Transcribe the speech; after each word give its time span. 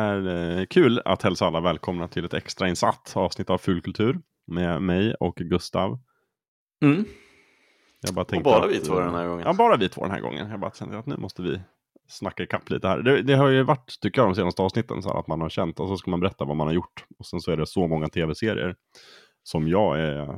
Är 0.00 0.58
eh, 0.58 0.66
kul 0.66 1.02
att 1.04 1.22
hälsa 1.22 1.46
alla 1.46 1.60
välkomna 1.60 2.08
till 2.08 2.24
ett 2.24 2.34
extrainsatt 2.34 3.12
avsnitt 3.16 3.50
av 3.50 3.58
Fulkultur 3.58 4.20
med 4.46 4.82
mig 4.82 5.14
och 5.14 5.36
Gustav. 5.36 5.98
Mm. 6.82 7.04
Jag 8.00 8.14
bara 8.14 8.36
Och 8.36 8.42
bara 8.42 8.64
att, 8.64 8.70
vi 8.70 8.78
två 8.78 8.98
eh, 8.98 9.04
den 9.04 9.14
här 9.14 9.26
gången. 9.26 9.46
Ja, 9.46 9.52
bara 9.52 9.76
vi 9.76 9.88
två 9.88 10.02
den 10.02 10.10
här 10.10 10.20
gången. 10.20 10.50
Jag 10.50 10.60
bara 10.60 10.70
kände 10.70 10.98
att 10.98 11.06
nu 11.06 11.16
måste 11.16 11.42
vi 11.42 11.60
snacka 12.08 12.42
ikapp 12.42 12.70
lite 12.70 12.88
här. 12.88 13.02
Det, 13.02 13.22
det 13.22 13.34
har 13.34 13.48
ju 13.48 13.62
varit, 13.62 14.00
tycker 14.00 14.20
jag, 14.20 14.28
de 14.28 14.34
senaste 14.34 14.62
avsnitten 14.62 15.02
så 15.02 15.08
här, 15.08 15.20
att 15.20 15.26
man 15.26 15.40
har 15.40 15.48
känt 15.48 15.80
och 15.80 15.88
så 15.88 15.96
ska 15.96 16.10
man 16.10 16.20
berätta 16.20 16.44
vad 16.44 16.56
man 16.56 16.66
har 16.66 16.74
gjort. 16.74 17.04
Och 17.18 17.26
sen 17.26 17.40
så 17.40 17.50
är 17.50 17.56
det 17.56 17.66
så 17.66 17.88
många 17.88 18.08
tv-serier 18.08 18.76
som 19.42 19.68
jag 19.68 20.00
är 20.00 20.28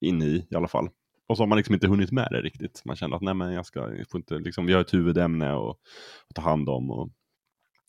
inne 0.00 0.24
i 0.24 0.46
i 0.50 0.54
alla 0.56 0.68
fall. 0.68 0.88
Och 1.28 1.36
så 1.36 1.42
har 1.42 1.48
man 1.48 1.58
liksom 1.58 1.74
inte 1.74 1.88
hunnit 1.88 2.12
med 2.12 2.28
det 2.30 2.40
riktigt. 2.40 2.82
Man 2.84 2.96
känner 2.96 3.16
att 3.16 3.22
nej 3.22 3.34
men 3.34 3.52
jag 3.52 3.66
ska, 3.66 3.80
jag 3.80 4.10
får 4.10 4.18
inte, 4.18 4.38
liksom, 4.38 4.66
vi 4.66 4.72
har 4.72 4.80
ett 4.80 4.94
huvudämne 4.94 5.54
och, 5.54 5.70
att 6.28 6.34
ta 6.34 6.42
hand 6.42 6.68
om 6.68 6.90
och 6.90 7.10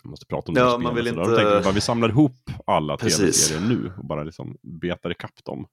jag 0.03 0.09
måste 0.09 0.25
prata 0.25 0.51
om 0.51 0.55
Ja, 0.57 0.77
det 0.77 0.83
man 0.83 0.95
vill 0.95 1.07
inte- 1.07 1.23
tänkte 1.25 1.41
jag 1.41 1.63
bara 1.63 1.73
vi 1.73 1.81
samlar 1.81 2.09
ihop 2.09 2.49
alla 2.65 2.97
tv-serier 2.97 3.61
nu 3.69 3.91
och 3.97 4.05
bara 4.05 4.23
liksom 4.23 4.57
betar 4.61 5.09
ikapp 5.11 5.43
dem. 5.45 5.65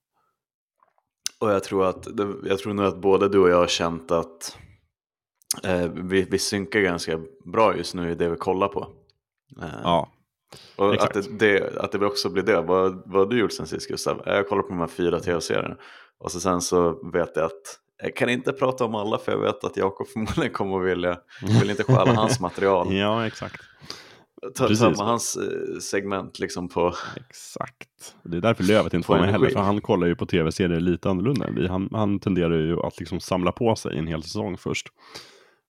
Och 1.41 1.50
jag 1.50 1.64
tror, 1.64 1.86
att, 1.86 2.06
jag 2.45 2.59
tror 2.59 2.74
nog 2.74 2.86
att 2.86 3.00
både 3.00 3.28
du 3.28 3.38
och 3.38 3.50
jag 3.50 3.56
har 3.56 3.66
känt 3.66 4.10
att 4.10 4.56
eh, 5.64 5.88
vi, 5.95 6.22
vi 6.22 6.38
synkar 6.38 6.80
ganska 6.80 7.20
bra 7.52 7.77
just 7.77 7.95
nu 7.95 8.10
i 8.10 8.14
det 8.14 8.28
vi 8.28 8.36
kollar 8.36 8.69
på. 8.69 8.80
Eh, 9.62 9.69
Ja, 9.83 10.09
och 10.77 10.95
exakt. 10.95 11.17
att 11.17 11.39
det, 11.39 11.58
det, 11.58 11.80
att 11.80 11.92
det 11.92 12.06
också 12.06 12.30
blir 12.30 12.42
det. 12.42 12.61
Vad, 12.61 13.02
vad 13.06 13.17
har 13.20 13.27
du 13.27 13.39
gjort 13.39 13.52
sen 13.52 13.67
sist 13.67 13.89
Gustav? 13.89 14.22
Jag 14.27 14.48
kollar 14.48 14.62
på 14.62 14.69
de 14.69 14.78
här 14.80 14.86
fyra 14.86 15.20
tv-serierna. 15.20 15.77
Och 16.19 16.33
så 16.33 16.41
sen 16.41 16.61
så 16.61 17.11
vet 17.12 17.30
jag 17.36 17.45
att 17.45 17.78
jag 18.02 18.17
kan 18.17 18.28
inte 18.28 18.52
prata 18.52 18.84
om 18.84 18.95
alla 18.95 19.19
för 19.19 19.33
jag 19.33 19.39
vet 19.39 19.64
att 19.64 19.77
Jakob 19.77 20.08
förmodligen 20.12 20.52
kommer 20.52 20.80
att 20.80 20.86
vilja, 20.86 21.19
vill 21.61 21.70
inte 21.70 21.84
stjäla 21.84 22.12
hans 22.14 22.41
material. 22.48 22.95
ja 22.95 23.27
exakt. 23.27 23.61
Ta, 24.55 24.69
med 24.69 24.97
hans 24.97 25.36
eh, 25.36 25.78
segment 25.81 26.39
liksom 26.39 26.69
på... 26.69 26.94
Exakt. 27.17 28.14
Det 28.22 28.36
är 28.36 28.41
därför 28.41 28.64
Lövet 28.64 28.95
inte 28.95 29.11
var 29.11 29.19
med 29.19 29.30
heller, 29.30 29.50
för 29.50 29.61
han 29.61 29.80
kollar 29.80 30.06
ju 30.06 30.17
på 30.17 30.27
tv-serier 30.27 30.80
lite 30.80 31.11
annorlunda 31.11 31.47
än 31.47 31.55
vi. 31.55 31.67
Han, 31.67 31.89
han 31.92 32.20
tenderar 32.20 32.58
ju 32.58 32.80
att 32.80 33.00
liksom 33.00 33.20
samla 33.20 33.53
på 33.53 33.77
sig 33.77 33.98
en 33.98 34.06
hel 34.06 34.22
säsong 34.22 34.58
först. 34.58 34.89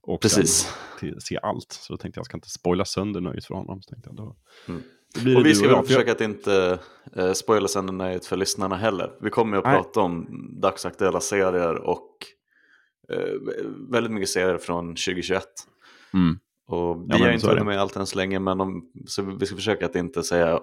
Och 0.02 0.22
Precis. 0.22 0.73
till, 1.00 1.16
se 1.20 1.39
allt. 1.42 1.72
Så 1.72 1.94
då 1.94 1.98
tänkte 1.98 2.17
jag, 2.17 2.22
jag 2.22 2.26
ska 2.26 2.38
inte 2.38 2.50
spoila 2.50 2.86
sönder 2.86 3.22
nöjet 3.22 3.45
för 3.45 3.53
honom. 3.53 3.81
Så 3.81 3.89
tänkte 3.89 4.09
jag, 4.09 4.17
då, 4.17 4.36
Mm. 4.67 5.38
Och 5.38 5.45
vi 5.45 5.56
ska 5.56 5.76
väl 5.76 5.86
försöka 5.86 6.11
att 6.11 6.22
inte 6.22 6.80
eh, 7.16 7.33
spoila 7.33 7.67
sen 7.67 7.86
nöjet 7.86 8.26
för 8.26 8.38
lyssnarna 8.38 8.76
heller. 8.76 9.11
Vi 9.22 9.30
kommer 9.30 9.58
ju 9.58 9.59
att 9.59 9.66
Nej. 9.66 9.76
prata 9.76 10.00
om 10.00 10.28
dagsaktuella 10.61 11.20
serier 11.20 11.76
och 11.76 12.09
eh, 13.11 13.33
väldigt 13.92 14.11
mycket 14.11 14.30
serier 14.30 14.58
från 14.58 14.88
2021. 14.88 15.44
Mm. 16.14 16.39
Och 16.70 17.02
vi 17.02 17.06
Ja, 17.09 17.17
har 17.17 17.31
inte 17.31 17.48
hunnit 17.48 17.66
med 17.66 17.80
allt 17.80 17.95
än 17.95 18.06
så 18.06 18.17
länge, 18.17 18.39
men 18.39 18.62
om, 18.62 18.92
så 19.08 19.22
vi 19.23 19.45
ska 19.45 19.56
försöka 19.56 19.86
att 19.86 19.95
inte 19.95 20.23
säga 20.23 20.59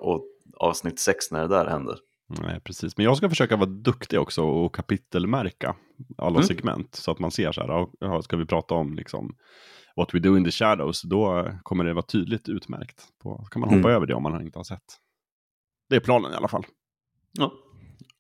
avsnitt 0.57 0.99
6 1.01 1.31
när 1.31 1.41
det 1.41 1.49
där 1.49 1.67
händer. 1.67 1.99
Nej, 2.41 2.61
precis. 2.61 2.97
Men 2.97 3.05
jag 3.05 3.17
ska 3.17 3.29
försöka 3.29 3.57
vara 3.57 3.71
duktig 3.71 4.21
också 4.21 4.43
och 4.43 4.75
kapitelmärka 4.75 5.77
alla 6.19 6.37
Mm. 6.37 6.47
segment. 6.47 6.95
Så 6.95 7.11
att 7.11 7.19
man 7.19 7.31
ser 7.31 7.53
så 7.53 7.61
här, 8.01 8.21
ska 8.23 8.37
vi 8.37 8.47
prata 8.47 8.75
om 8.75 8.95
liksom 8.95 9.37
what 9.97 10.15
we 10.15 10.19
do 10.19 10.37
in 10.37 10.45
the 10.45 10.51
shadows, 10.51 11.03
då 11.03 11.51
kommer 11.63 11.85
det 11.85 11.93
vara 11.95 12.03
tydligt 12.07 12.49
utmärkt. 12.49 13.03
På, 13.23 13.41
så 13.45 13.51
kan 13.51 13.61
man 13.61 13.69
hoppa 13.69 13.79
Mm. 13.89 13.91
över 13.97 14.07
det 14.07 14.15
om 14.15 14.23
man 14.23 14.43
inte 14.43 14.59
har 14.59 14.65
sett. 14.65 14.85
Det 15.89 15.97
är 15.97 16.01
planen 16.01 16.33
i 16.33 16.35
alla 16.35 16.49
fall. 16.49 16.67
Ja, 17.33 17.53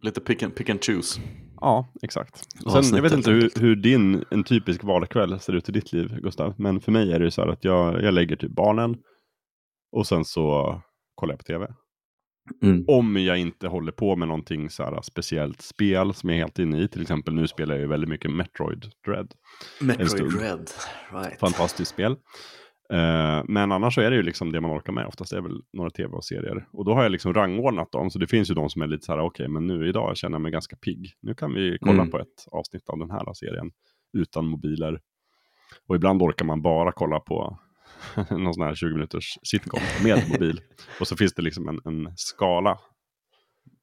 lite 0.02 0.20
pick 0.20 0.42
and, 0.42 0.54
pick 0.54 0.68
and 0.70 0.84
choose. 0.84 1.20
Ja, 1.60 1.88
exakt. 2.02 2.44
Sen, 2.72 2.96
jag 2.96 3.02
vet 3.02 3.12
inte 3.12 3.30
hur, 3.30 3.50
hur 3.60 3.76
din 3.76 4.24
en 4.30 4.44
typisk 4.44 4.84
vardagskväll 4.84 5.40
ser 5.40 5.52
ut 5.52 5.68
i 5.68 5.72
ditt 5.72 5.92
liv, 5.92 6.20
Gustav. 6.22 6.54
Men 6.58 6.80
för 6.80 6.92
mig 6.92 7.12
är 7.12 7.20
det 7.20 7.30
så 7.30 7.42
här 7.42 7.48
att 7.48 7.64
jag, 7.64 8.02
jag 8.02 8.14
lägger 8.14 8.36
typ 8.36 8.50
barnen 8.50 8.96
och 9.92 10.06
sen 10.06 10.24
så 10.24 10.80
kollar 11.14 11.32
jag 11.32 11.38
på 11.38 11.44
tv. 11.44 11.74
Mm. 12.62 12.84
Om 12.88 13.16
jag 13.16 13.38
inte 13.38 13.68
håller 13.68 13.92
på 13.92 14.16
med 14.16 14.28
någonting 14.28 14.70
så 14.70 14.82
här 14.82 15.02
speciellt 15.02 15.62
spel 15.62 16.14
som 16.14 16.28
jag 16.28 16.36
är 16.36 16.42
helt 16.42 16.58
inne 16.58 16.80
i. 16.80 16.88
Till 16.88 17.02
exempel 17.02 17.34
nu 17.34 17.48
spelar 17.48 17.74
jag 17.74 17.82
ju 17.82 17.88
väldigt 17.88 18.10
mycket 18.10 18.30
Metroid 18.30 18.90
Dread. 19.06 19.32
Metroid. 19.80 20.32
Dread, 20.32 20.70
right. 21.12 21.40
Fantastiskt 21.40 21.90
spel. 21.90 22.16
Eh, 22.90 23.42
men 23.48 23.72
annars 23.72 23.94
så 23.94 24.00
är 24.00 24.10
det 24.10 24.16
ju 24.16 24.22
liksom 24.22 24.52
det 24.52 24.60
man 24.60 24.70
orkar 24.78 24.92
med. 24.92 25.06
Oftast 25.06 25.32
är 25.32 25.36
det 25.36 25.42
väl 25.42 25.62
några 25.72 25.90
tv 25.90 26.12
och 26.16 26.24
serier. 26.24 26.68
Och 26.72 26.84
då 26.84 26.94
har 26.94 27.02
jag 27.02 27.12
liksom 27.12 27.34
rangordnat 27.34 27.92
dem. 27.92 28.10
Så 28.10 28.18
det 28.18 28.26
finns 28.26 28.50
ju 28.50 28.54
de 28.54 28.70
som 28.70 28.82
är 28.82 28.86
lite 28.86 29.04
så 29.06 29.12
här, 29.12 29.20
okej, 29.20 29.48
men 29.48 29.66
nu 29.66 29.88
idag 29.88 30.16
känner 30.16 30.34
jag 30.34 30.42
mig 30.42 30.52
ganska 30.52 30.76
pigg. 30.76 31.12
Nu 31.20 31.34
kan 31.34 31.54
vi 31.54 31.78
kolla 31.80 31.92
Mm. 32.02 32.10
på 32.10 32.18
ett 32.18 32.46
avsnitt 32.52 32.88
av 32.88 32.98
den 32.98 33.10
här 33.10 33.34
serien 33.34 33.70
utan 34.12 34.46
mobiler. 34.46 35.00
Och 35.88 35.96
ibland 35.96 36.22
orkar 36.22 36.44
man 36.44 36.62
bara 36.62 36.92
kolla 36.92 37.20
på 37.20 37.58
någon 38.30 38.54
sån 38.54 38.62
här 38.64 38.74
20 38.74 38.92
minuters 38.94 39.38
sitcom 39.42 39.80
med 40.04 40.28
mobil. 40.30 40.60
och 41.00 41.08
så 41.08 41.16
finns 41.16 41.34
det 41.34 41.42
liksom 41.42 41.68
en, 41.68 41.80
en 41.84 42.12
skala 42.16 42.78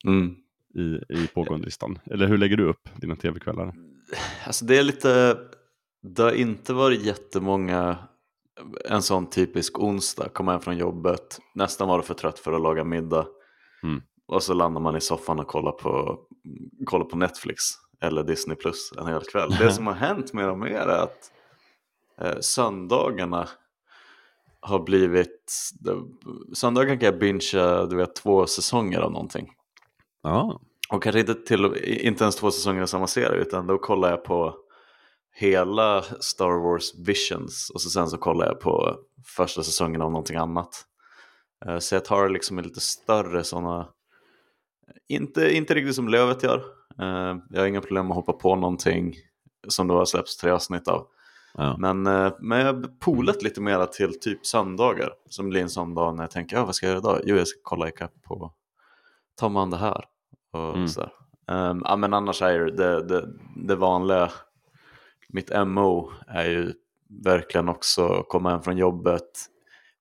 Mm. 0.07 0.35
i, 0.75 1.13
i 1.13 1.27
pågående 1.33 1.65
listan. 1.65 1.99
Eller 2.05 2.27
hur 2.27 2.37
lägger 2.37 2.57
du 2.57 2.63
upp 2.63 2.89
dina 2.95 3.15
tv-kvällar? 3.15 3.73
Alltså 4.45 4.65
det 4.65 4.77
är 4.77 4.83
lite, 4.83 5.37
det 6.01 6.23
har 6.23 6.31
inte 6.31 6.73
varit 6.73 7.01
jättemånga, 7.05 7.97
en 8.85 9.01
sån 9.01 9.29
typisk 9.29 9.79
onsdag, 9.79 10.29
komma 10.29 10.51
hem 10.51 10.61
från 10.61 10.77
jobbet, 10.77 11.39
nästan 11.55 11.87
vara 11.87 12.01
för 12.01 12.13
trött 12.13 12.39
för 12.39 12.53
att 12.53 12.61
laga 12.61 12.83
middag. 12.83 13.27
Mm. 13.83 14.01
Och 14.27 14.43
så 14.43 14.53
landar 14.53 14.81
man 14.81 14.95
i 14.95 15.01
soffan 15.01 15.39
och 15.39 15.47
kollar 15.47 15.71
på, 15.71 16.19
kollar 16.85 17.05
på 17.05 17.17
Netflix 17.17 17.61
eller 18.01 18.23
Disney 18.23 18.55
Plus 18.55 18.91
en 18.97 19.07
hel 19.07 19.21
kväll. 19.21 19.49
Det 19.59 19.71
som 19.71 19.87
har 19.87 19.93
hänt 19.93 20.33
mer 20.33 20.49
och 20.49 20.59
mer 20.59 20.79
är 20.79 21.03
att 21.03 21.31
eh, 22.21 22.39
söndagarna 22.39 23.47
har 24.59 24.79
blivit, 24.79 25.53
söndagen 26.53 26.99
kan 26.99 27.05
jag 27.05 27.19
bingea, 27.19 27.85
du 27.85 27.95
vet, 27.95 28.15
två 28.15 28.45
säsonger 28.45 28.99
av 28.99 29.11
någonting. 29.11 29.51
Ja, 30.23 30.61
Och 30.89 31.03
kanske 31.03 31.19
inte, 31.19 31.33
till, 31.33 31.65
inte 31.83 32.23
ens 32.23 32.35
två 32.35 32.51
säsonger 32.51 32.81
av 32.81 32.85
samma 32.85 33.07
serie 33.07 33.41
utan 33.41 33.67
då 33.67 33.77
kollar 33.77 34.09
jag 34.09 34.23
på 34.23 34.55
hela 35.33 36.01
Star 36.01 36.59
Wars 36.63 36.95
Visions 36.95 37.69
och 37.73 37.81
så 37.81 37.89
sen 37.89 38.07
så 38.07 38.17
kollar 38.17 38.45
jag 38.45 38.59
på 38.59 38.95
första 39.25 39.63
säsongen 39.63 40.01
av 40.01 40.11
någonting 40.11 40.37
annat. 40.37 40.85
Eh, 41.65 41.79
Så 41.79 41.95
jag 41.95 42.05
tar 42.05 42.29
liksom 42.29 42.59
lite 42.59 42.79
större 42.79 43.43
sådana, 43.43 43.87
inte, 45.07 45.55
inte 45.55 45.73
riktigt 45.73 45.95
som 45.95 46.07
Lövet 46.07 46.43
gör. 46.43 46.57
Eh, 47.01 47.37
Jag 47.49 47.59
har 47.59 47.65
inga 47.67 47.81
problem 47.81 48.11
att 48.11 48.15
hoppa 48.15 48.33
på 48.33 48.55
någonting 48.55 49.15
som 49.67 49.87
då 49.87 49.97
har 49.97 50.05
släppts 50.05 50.37
tre 50.37 50.51
avsnitt 50.51 50.87
av. 50.87 51.07
ja. 51.53 51.75
Men, 51.79 52.07
eh, 52.07 52.33
men 52.39 52.59
jag 52.59 52.65
har 52.73 52.83
polat 52.99 53.43
lite 53.43 53.61
mera 53.61 53.85
till 53.85 54.19
typ 54.19 54.45
söndagar. 54.45 55.13
Som 55.29 55.49
blir 55.49 55.61
en 55.61 55.69
sån 55.69 55.93
dag 55.95 56.15
när 56.15 56.23
jag 56.23 56.31
tänker, 56.31 56.55
ja 56.55 56.65
vad 56.65 56.75
ska 56.75 56.85
jag 56.85 56.91
göra 56.91 56.99
idag? 56.99 57.21
Jo, 57.25 57.35
jag 57.35 57.47
ska 57.47 57.59
kolla 57.63 57.87
ikapp 57.89 58.21
på, 58.21 58.53
ta 59.39 59.49
mig 59.49 59.61
an 59.61 59.69
det 59.69 59.77
här. 59.77 60.05
Och 60.53 60.73
Mm. 60.75 60.87
sådär. 60.87 61.11
Ehm, 61.47 61.81
ja, 61.85 61.95
men 61.95 62.13
annars 62.13 62.41
är 62.41 62.59
det, 62.59 63.03
det, 63.07 63.29
det 63.55 63.75
vanliga, 63.75 64.31
mitt 65.33 65.67
MO 65.67 66.11
är 66.27 66.49
ju 66.49 66.73
verkligen 67.23 67.69
också 67.69 68.23
komma 68.27 68.49
hem 68.49 68.61
från 68.61 68.77
jobbet. 68.77 69.29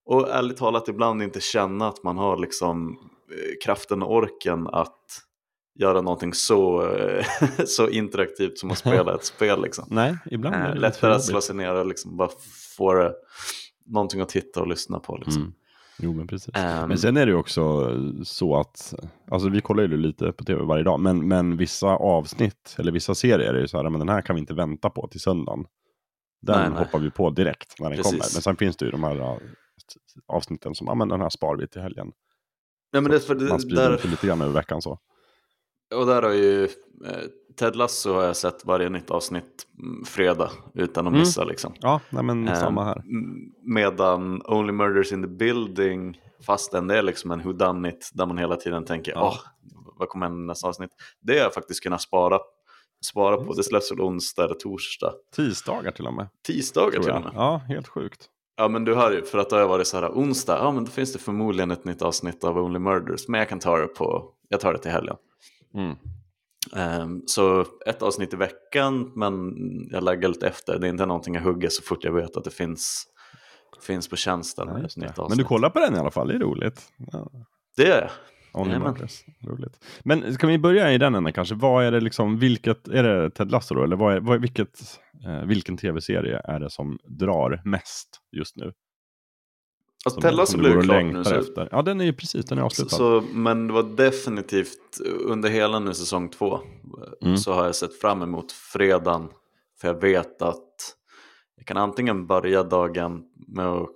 Och 0.05 0.29
ärligt 0.31 0.57
talat 0.57 0.89
ibland 0.89 1.23
inte 1.23 1.41
känna 1.41 1.89
att 1.89 2.03
man 2.03 2.19
har 2.19 2.37
liksom 2.37 2.99
eh, 3.31 3.65
kraften 3.65 4.03
och 4.03 4.15
orken 4.15 4.67
att 4.67 4.99
göra 5.75 6.01
någonting 6.01 6.35
så, 6.35 6.89
eh, 6.97 7.27
så 7.67 7.89
interaktivt 7.89 8.59
som 8.59 8.71
att 8.71 8.79
spela 8.89 9.15
ett 9.15 9.25
spel 9.25 9.63
liksom. 9.63 9.85
Nej, 9.91 10.17
ibland 10.31 10.57
är 10.57 10.69
Eh, 10.69 10.75
det 10.75 10.81
lättare 10.81 11.15
att 11.15 11.25
slå 11.25 11.41
sig 11.41 11.57
ner 11.57 11.75
och 11.75 11.87
liksom 11.87 12.17
bara 12.17 12.31
få 12.77 12.95
det, 12.95 13.15
någonting 13.87 14.21
att 14.21 14.29
titta 14.29 14.61
och 14.61 14.69
lyssna 14.69 15.01
på. 15.01 15.17
Liksom. 15.17 15.43
Mm. 15.43 15.55
Jo, 15.99 16.13
men 16.13 16.27
precis. 16.27 16.55
Ehm, 16.55 16.89
Men 16.89 16.99
sen 16.99 17.17
är 17.17 17.27
det 17.27 17.33
ju 17.33 17.39
också 17.39 17.91
så 18.25 18.57
att, 18.57 18.95
alltså 19.31 19.49
vi 19.49 19.61
kollar 19.61 19.83
ju 19.83 19.97
lite 19.97 20.33
på 20.33 20.45
tv 20.45 20.63
varje 20.65 20.85
dag, 20.85 21.01
men, 21.01 21.29
men 21.29 21.57
vissa 21.57 21.87
avsnitt, 21.89 22.77
eller 22.79 22.93
vissa 22.93 23.15
serier 23.15 23.55
är 23.55 23.61
ju 23.61 23.69
så 23.69 23.77
här, 23.77 23.91
men 23.91 23.99
den 23.99 24.09
här 24.09 24.23
kan 24.23 24.37
vi 24.37 24.41
inte 24.41 24.55
vänta 24.55 24.91
på 24.91 25.09
till 25.09 25.21
söndagen. 25.21 25.67
Den 26.43 26.61
Nej, 26.61 26.71
nej. 26.71 26.79
hoppar 26.79 26.99
vi 26.99 27.11
på 27.11 27.31
direkt 27.31 27.81
när 27.81 27.89
den 27.91 27.97
Precis. 27.97 28.11
kommer. 28.13 28.19
Men 28.35 28.43
sen 28.43 28.57
finns 28.57 28.77
det 28.77 28.85
ju 28.85 28.91
de 28.91 29.05
här 29.05 29.17
ja, 29.17 29.39
avsnitten 30.27 30.75
som, 30.75 30.87
ja 30.87 30.95
men 30.95 31.09
den 31.09 31.21
här 31.21 31.29
spar 31.29 31.57
vi 31.57 31.69
till 31.69 31.81
helgen. 31.83 32.13
ja, 32.91 33.01
men 33.01 33.11
det, 33.13 33.21
för 33.21 33.35
Man 33.35 33.45
det, 33.49 33.61
sprider 33.61 33.91
där, 33.91 34.09
lite 34.11 34.27
grann 34.27 34.41
över 34.41 34.53
veckan 34.53 34.83
så. 34.83 34.99
Och 35.95 36.07
där 36.07 36.23
har 36.23 36.33
ju 36.33 36.65
eh, 36.65 36.71
Ted 37.59 37.77
Lasso 37.77 38.13
har 38.13 38.23
jag 38.23 38.37
sett 38.37 38.65
varje 38.65 38.89
nytt 38.89 39.11
avsnitt 39.11 39.67
mm, 39.83 40.05
fredag 40.05 40.51
utan 40.75 41.07
att 41.07 41.11
Mm. 41.11 41.21
missa. 41.21 41.45
Liksom. 41.45 41.73
Ja, 41.81 42.01
nej 42.11 42.23
men 42.25 42.49
Ehm, 42.49 42.57
samma 42.57 42.85
här. 42.85 43.03
Medan 43.63 44.43
Only 44.45 44.73
Murders 44.73 45.13
in 45.13 45.23
the 45.23 45.29
Building, 45.29 46.21
fastän 46.47 46.87
det 46.87 46.99
är 46.99 47.03
liksom 47.03 47.31
en 47.31 47.39
whodunit 47.43 48.11
där 48.15 48.27
man 48.27 48.39
hela 48.39 48.57
tiden 48.57 48.85
tänker, 48.85 49.13
Ja. 49.13 49.23
åh, 49.27 49.39
vad 49.99 50.09
kommer 50.09 50.27
hända 50.27 50.53
nästa 50.53 50.69
avsnitt? 50.69 50.91
Det 51.21 51.33
har 51.33 51.41
jag 51.41 51.55
faktiskt 51.55 51.83
kunnat 51.83 52.03
spara, 52.03 52.39
spara 53.07 53.37
på. 53.37 53.53
Det 53.53 53.63
släpps 53.65 53.93
väl 53.93 54.01
onsdag 54.01 54.45
eller 54.45 54.55
torsdag. 54.55 55.13
Tisdagar 55.37 55.91
till 55.91 56.07
och 56.07 56.15
med. 56.15 56.29
Tisdagar 56.47 57.01
till 57.03 57.11
och 57.13 57.21
med. 57.23 57.33
Ja, 57.35 57.57
helt 57.69 57.89
sjukt. 57.89 58.29
Ja 58.57 58.69
men 58.69 58.85
du 58.85 58.95
hör 58.95 59.13
ju, 59.13 59.23
för 59.25 59.39
att 59.39 59.51
det 59.51 59.57
har 59.57 59.69
varit 59.69 59.87
så 59.87 59.97
här 60.01 60.09
onsdag, 60.09 60.59
ja 60.59 60.71
men 60.73 60.85
då 60.85 60.91
finns 60.91 61.13
det 61.13 61.19
förmodligen 61.19 61.71
ett 61.71 61.85
nytt 61.85 62.03
avsnitt 62.03 62.45
av 62.45 62.59
Only 62.59 62.79
Murders, 62.79 63.29
men 63.29 63.39
jag 63.39 63.49
kan 63.49 63.59
ta 63.59 63.77
det 63.79 63.87
på, 63.87 64.29
jag 64.49 64.61
tar 64.61 64.73
det 64.73 64.79
till 64.79 64.91
helgen. 64.91 65.17
Mm. 65.75 65.97
Ehm, 66.77 67.23
så 67.27 67.67
ett 67.87 68.03
avsnitt 68.03 68.35
i 68.35 68.37
veckan, 68.37 69.13
men 69.15 69.55
jag 69.91 70.05
lägger 70.05 70.29
lite 70.29 70.49
efter, 70.49 70.79
det 70.79 70.87
är 70.87 70.91
inte 70.91 71.07
någonting 71.07 71.35
jag 71.35 71.43
hugger 71.43 71.69
så 71.69 71.83
fort 71.83 72.05
jag 72.05 72.13
vet 72.13 72.37
att 72.37 72.45
det 72.45 72.51
finns 72.51 73.07
finns 73.83 74.09
på 74.09 74.17
tjänsten. 74.17 74.69
Nytt 74.97 75.17
Men 75.29 75.39
du 75.39 75.45
kollar 75.45 75.71
på 75.71 75.81
den 75.81 75.95
i 75.95 75.99
alla 75.99 76.11
fall, 76.11 76.29
det 76.29 76.35
är 76.35 76.39
roligt. 76.39 76.93
Ja. 77.13 77.31
Det 77.77 77.83
gör 77.83 78.01
jag. 78.01 78.11
Roligt. 79.51 79.85
Men 80.05 80.35
ska 80.35 80.47
vi 80.47 80.59
börja 80.59 80.93
i 80.93 80.99
den 80.99 81.15
änden 81.15 81.33
kanske? 81.33 81.55
Vad 81.55 81.85
är 81.85 81.93
det 81.93 82.01
liksom, 82.01 82.39
vilket, 82.39 82.89
är 82.89 83.03
det 83.03 83.31
Ted 83.31 83.51
Lasso 83.51 83.75
då? 83.75 83.85
Eller 83.85 83.97
vad 83.97 84.15
är, 84.15 84.21
vad 84.21 84.41
vilket, 84.41 85.01
eh, 85.27 85.45
vilken 85.45 85.77
tv-serie 85.77 86.41
är 86.45 86.61
det 86.61 86.71
som 86.71 86.99
drar 87.05 87.63
mest 87.65 88.09
just 88.37 88.57
nu? 88.57 88.73
Alltså, 90.05 90.47
som 90.47 90.63
du 90.63 90.71
blev 90.73 90.83
klart 90.83 91.05
nu. 91.05 91.25
Så, 91.25 91.35
efter. 91.35 91.69
Ja, 91.73 91.83
den 91.83 92.01
är 92.01 92.05
ju 92.05 92.13
precis, 92.13 92.45
den 92.45 92.59
är 92.59 92.63
så, 92.63 92.67
avslutad. 92.67 92.97
så, 92.97 93.25
men 93.33 93.67
det 93.67 93.73
var 93.73 93.83
definitivt 93.83 95.01
under 95.25 95.49
hela 95.49 95.79
nu 95.79 95.95
säsong 95.95 96.29
två 96.29 96.61
Mm. 97.23 97.37
så 97.37 97.53
har 97.53 97.65
jag 97.65 97.75
sett 97.75 98.01
fram 98.01 98.23
emot 98.23 98.53
fredagen. 98.53 99.29
För 99.81 99.89
jag 99.89 100.01
vet 100.01 100.43
att 100.43 100.97
jag 101.57 101.67
kan 101.67 101.77
antingen 101.77 102.27
börja 102.27 102.63
dagen 102.63 103.23
med 103.49 103.67
att 103.67 103.89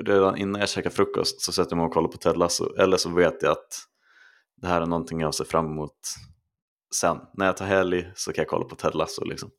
redan 0.00 0.36
innan 0.36 0.60
jag 0.60 0.68
käkar 0.68 0.90
frukost 0.90 1.40
så 1.40 1.52
sätter 1.52 1.70
jag 1.70 1.76
mig 1.76 1.86
och 1.86 1.92
kollar 1.92 2.08
på 2.08 2.16
Ted 2.18 2.36
Lasso. 2.36 2.74
Eller 2.78 2.96
så 2.96 3.08
vet 3.10 3.42
jag 3.42 3.52
att 3.52 3.78
det 4.56 4.66
här 4.66 4.80
är 4.80 4.86
någonting 4.86 5.20
jag 5.20 5.34
ser 5.34 5.44
fram 5.44 5.66
emot 5.66 5.98
sen. 6.94 7.18
När 7.34 7.46
jag 7.46 7.56
tar 7.56 7.66
helg 7.66 8.10
så 8.14 8.32
kan 8.32 8.42
jag 8.42 8.48
kolla 8.48 8.64
på 8.64 8.74
Ted 8.76 8.94
Lasso 8.94 9.24
liksom. 9.24 9.50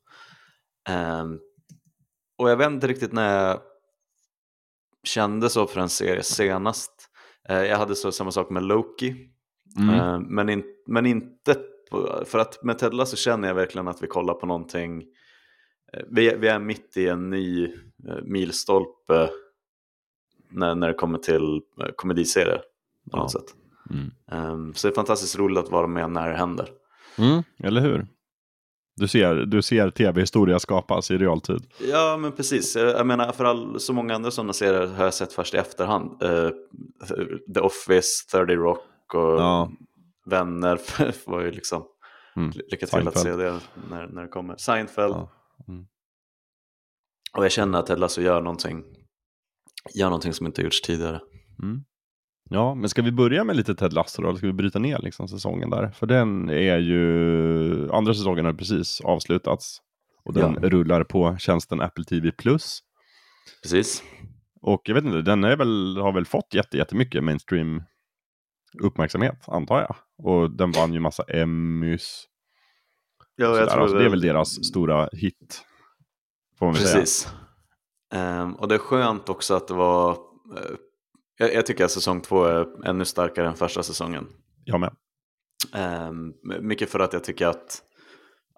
Ehm, 0.88 1.38
och 2.38 2.50
jag 2.50 2.56
vet 2.56 2.70
inte 2.70 2.86
riktigt 2.86 3.12
när 3.12 3.44
jag 3.46 3.60
kände 5.04 5.48
så 5.50 5.66
för 5.66 5.80
en 5.80 5.88
serie 5.88 6.22
senast. 6.22 6.92
Eh, 7.48 7.62
jag 7.62 7.76
hade 7.78 7.94
så 7.94 8.12
samma 8.12 8.30
sak 8.32 8.50
med 8.50 8.62
Loki. 8.62 9.14
Mm. 9.78 9.94
Eh, 9.94 10.18
men, 10.20 10.48
in, 10.48 10.62
men 10.86 11.06
inte, 11.06 11.56
på, 11.90 12.22
för 12.26 12.38
att 12.38 12.62
med 12.64 12.78
Ted 12.78 12.94
Lasso 12.94 13.16
känner 13.16 13.48
jag 13.48 13.54
verkligen 13.54 13.88
att 13.88 14.02
vi 14.02 14.06
kollar 14.06 14.34
på 14.34 14.46
någonting. 14.46 15.02
eh, 15.92 16.02
Vi, 16.10 16.34
vi 16.36 16.48
är 16.48 16.58
mitt 16.58 16.96
i 16.96 17.08
en 17.08 17.30
ny 17.30 17.72
milstolpe 18.22 19.30
när, 20.50 20.74
när 20.74 20.88
det 20.88 20.94
kommer 20.94 21.18
till 21.18 21.60
komediserier 21.96 22.62
på 23.10 23.16
något 23.16 23.34
Ja. 23.34 23.40
sätt. 23.40 23.54
Mm. 23.90 24.10
Ehm, 24.30 24.74
så 24.74 24.88
det 24.88 24.92
är 24.92 24.94
fantastiskt 24.94 25.38
roligt 25.38 25.58
att 25.58 25.70
vara 25.70 25.86
med 25.86 26.10
när 26.10 26.30
det 26.30 26.36
händer. 26.36 26.68
Mm, 27.18 27.42
eller 27.58 27.80
hur? 27.80 28.06
Du 28.96 29.08
ser, 29.08 29.34
du 29.34 29.62
ser 29.62 29.90
tv-historia 29.90 30.58
skapas 30.58 31.10
i 31.10 31.18
realtid. 31.18 31.66
Ja, 31.90 32.16
men 32.16 32.32
precis. 32.32 32.76
Jag, 32.76 33.06
menar, 33.06 33.32
för 33.32 33.44
all, 33.44 33.80
så 33.80 33.92
många 33.92 34.14
andra 34.14 34.30
sådana 34.30 34.52
serier 34.52 34.86
har 34.86 35.04
jag 35.04 35.14
sett 35.14 35.32
först 35.32 35.54
i 35.54 35.56
efterhand. 35.56 36.22
Eh, 36.22 36.50
The 37.54 37.60
Office, 37.60 38.08
30 38.32 38.54
Rock 38.54 39.14
och 39.14 39.20
Ja. 39.20 39.70
Vänner 40.26 40.80
var 41.30 41.40
ju 41.40 41.50
liksom 41.50 41.84
Mm. 42.36 42.50
lycka 42.70 42.86
till 42.86 43.08
att 43.08 43.18
se 43.18 43.20
Seinfeld. 43.22 43.38
det 43.38 43.60
när, 43.90 44.06
när 44.06 44.22
det 44.22 44.28
kommer. 44.28 44.56
Seinfeld. 44.56 45.14
Ja. 45.14 45.30
Mm. 45.68 45.84
Och 47.36 47.44
jag 47.44 47.52
känner 47.52 47.78
att 47.78 47.86
Ted 47.86 47.98
Lasso 47.98 48.20
gör 48.20 48.40
någonting, 48.42 48.84
gör 49.94 50.06
någonting 50.06 50.32
som 50.32 50.46
inte 50.46 50.62
gjorts 50.62 50.80
tidigare. 50.82 51.20
Mm. 51.62 51.84
Ja, 52.52 52.74
men 52.74 52.88
ska 52.88 53.02
vi 53.02 53.12
börja 53.12 53.44
med 53.44 53.56
lite 53.56 53.74
Ted 53.74 53.92
Lasso 53.92 54.22
då? 54.22 54.28
Eller 54.28 54.38
ska 54.38 54.46
vi 54.46 54.52
bryta 54.52 54.78
ner 54.78 54.98
liksom 54.98 55.28
säsongen 55.28 55.70
där? 55.70 55.90
För 55.90 56.06
den 56.06 56.50
är 56.50 56.78
ju, 56.78 57.90
andra 57.92 58.14
säsongen 58.14 58.44
har 58.44 58.52
precis 58.52 59.00
avslutats. 59.00 59.78
Och 60.24 60.32
den 60.32 60.58
Ja. 60.62 60.68
rullar 60.68 61.04
på 61.04 61.36
tjänsten 61.38 61.80
Apple 61.80 62.04
TV+. 62.04 62.32
Precis. 63.62 64.02
Och 64.62 64.82
jag 64.84 64.94
vet 64.94 65.04
inte, 65.04 65.22
den 65.22 65.44
är 65.44 65.56
väl, 65.56 65.96
har 65.96 66.12
väl 66.12 66.24
fått 66.26 66.54
jätte, 66.54 66.76
jättemycket 66.76 67.24
mainstream 67.24 67.82
uppmärksamhet, 68.82 69.44
antar 69.46 69.80
jag. 69.80 69.96
Och 70.26 70.50
den 70.50 70.72
vann 70.72 70.92
ju 70.92 71.00
massa 71.00 71.22
Emmys. 71.22 72.24
Ja, 73.36 73.58
jag 73.58 73.70
tror 73.70 73.82
alltså, 73.82 73.98
det 73.98 74.04
är 74.04 74.08
väl 74.08 74.20
deras 74.20 74.64
stora 74.64 75.08
hit. 75.12 75.64
Får 76.58 76.66
man 76.66 76.74
väl 76.74 76.82
säga. 76.82 77.00
Precis. 77.00 77.28
Ehm, 78.14 78.54
och 78.54 78.68
det 78.68 78.74
är 78.74 78.78
skönt 78.78 79.28
också 79.28 79.54
att 79.54 79.68
det 79.68 79.74
var, 79.74 80.10
eh, 80.10 80.16
jag, 81.42 81.54
jag 81.54 81.66
tycker 81.66 81.84
att 81.84 81.90
säsong 81.90 82.20
två 82.20 82.44
är 82.44 82.86
ännu 82.86 83.04
starkare 83.04 83.48
än 83.48 83.54
första 83.54 83.82
säsongen. 83.82 84.26
Jag 84.64 84.80
med. 84.80 84.94
Ehm, 85.74 86.32
mycket 86.60 86.90
för 86.90 87.00
att 87.00 87.12
jag 87.12 87.24
tycker 87.24 87.46
att 87.46 87.82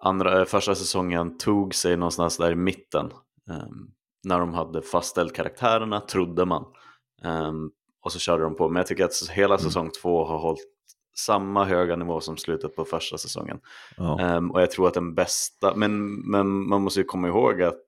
andra, 0.03 0.39
eh, 0.39 0.45
första 0.45 0.75
säsongen 0.75 1.37
tog 1.37 1.75
sig 1.75 1.97
någonstans 1.97 2.37
där 2.37 2.51
i 2.51 2.55
mitten. 2.55 3.05
Ehm, 3.51 3.87
när 4.23 4.39
de 4.39 4.53
hade 4.53 4.81
fastställt 4.81 5.35
karaktärerna, 5.35 5.99
trodde 5.99 6.45
man. 6.45 6.65
Ehm, 7.23 7.69
och 8.01 8.11
så 8.11 8.19
körde 8.19 8.43
de 8.43 8.55
på. 8.55 8.69
Men 8.69 8.75
jag 8.75 8.87
tycker 8.87 9.05
att 9.05 9.29
hela 9.31 9.57
säsong 9.57 9.89
två 10.01 10.25
har 10.25 10.37
hållit 10.37 10.59
samma 11.17 11.65
höga 11.65 11.95
nivå 11.95 12.21
som 12.21 12.37
slutet 12.37 12.75
på 12.75 12.85
första 12.85 13.17
säsongen. 13.17 13.59
Ja. 13.97 14.19
Ehm, 14.19 14.51
och 14.51 14.61
jag 14.61 14.71
tror 14.71 14.87
att 14.87 14.93
den 14.93 15.15
bästa, 15.15 15.75
men, 15.75 16.13
men 16.31 16.67
man 16.67 16.81
måste 16.81 16.99
ju 16.99 17.03
komma 17.03 17.27
ihåg 17.27 17.61
att 17.61 17.85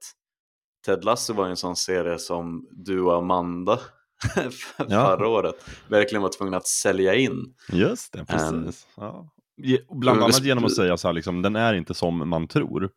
Ted 0.85 1.03
Lasso 1.03 1.33
var 1.33 1.47
en 1.47 1.57
sån 1.57 1.75
serie 1.75 2.19
som 2.19 2.67
du 2.71 3.01
och 3.01 3.15
Amanda 3.15 3.79
Ja. 4.77 4.85
förra 5.17 5.27
året 5.27 5.55
verkligen 5.89 6.21
var 6.21 6.29
tvungna 6.37 6.57
att 6.57 6.67
sälja 6.67 7.15
in. 7.15 7.53
Just 7.71 8.13
det, 8.13 8.25
precis. 8.25 8.87
ja. 8.97 9.33
Ge- 9.63 9.81
Bland 9.89 10.23
annat 10.23 10.43
genom 10.43 10.65
att 10.65 10.75
säga 10.75 10.97
så 10.97 11.07
här, 11.07 11.13
liksom, 11.13 11.41
den 11.41 11.55
är 11.55 11.73
inte 11.73 11.93
som 11.93 12.29
man 12.29 12.47
tror. 12.47 12.89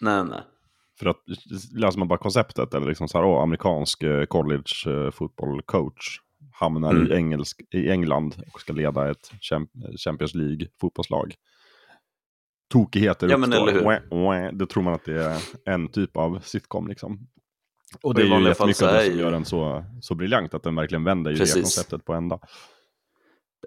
Nej, 0.00 0.24
nej. 0.24 0.40
För 0.98 1.06
att 1.06 1.16
läser 1.74 1.98
man 1.98 2.08
bara 2.08 2.18
konceptet, 2.18 2.74
eller 2.74 2.86
liksom 2.86 3.08
så 3.08 3.18
här, 3.18 3.24
åh, 3.24 3.42
amerikansk 3.42 4.02
eh, 4.02 4.24
college 4.24 4.64
eh, 4.86 5.10
football 5.10 5.62
coach 5.62 6.18
hamnar 6.52 6.90
Mm. 6.90 7.12
i, 7.12 7.14
engelsk, 7.14 7.60
i 7.74 7.90
England 7.90 8.42
och 8.54 8.60
ska 8.60 8.72
leda 8.72 9.10
ett 9.10 9.30
Champ- 9.40 9.96
Champions 10.04 10.34
League 10.34 10.66
fotbollslag. 10.80 11.34
Tokigheter 12.72 13.28
Ja, 13.28 13.36
men 13.36 13.52
uppstår. 13.52 14.52
Då 14.52 14.66
tror 14.66 14.82
man 14.82 14.94
att 14.94 15.04
det 15.04 15.24
är 15.24 15.42
en 15.64 15.88
typ 15.88 16.16
av 16.16 16.40
sitcom 16.42 16.88
liksom. 16.88 17.18
Och 17.94 18.04
Och 18.04 18.14
det 18.14 18.22
i 18.22 18.30
är 18.30 18.38
ju 18.38 18.48
jättemycket 18.48 18.82
av 18.82 18.92
det 18.92 19.04
som 19.06 19.18
gör 19.18 19.30
den 19.30 19.44
så, 19.44 19.84
så 20.00 20.14
briljant, 20.14 20.54
att 20.54 20.62
den 20.62 20.74
verkligen 20.74 21.04
vänder 21.04 21.30
ju 21.30 21.36
det 21.36 21.52
konceptet 21.52 22.04
på 22.04 22.12
ända. 22.12 22.38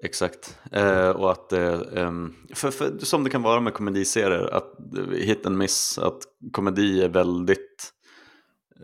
Exakt. 0.04 0.60
Eh, 0.72 1.10
och 1.10 1.32
att 1.32 1.54
ehm, 1.54 2.36
för, 2.54 2.72
för, 2.72 2.98
som 3.00 3.24
det 3.24 3.30
kan 3.30 3.42
vara 3.42 3.60
med 3.60 3.74
komediserier, 3.74 4.54
att 4.54 4.98
eh, 4.98 5.06
hit 5.06 5.46
and 5.46 5.58
miss, 5.58 5.98
att 5.98 6.20
komedi 6.52 7.02
är 7.02 7.10
väldigt 7.10 7.94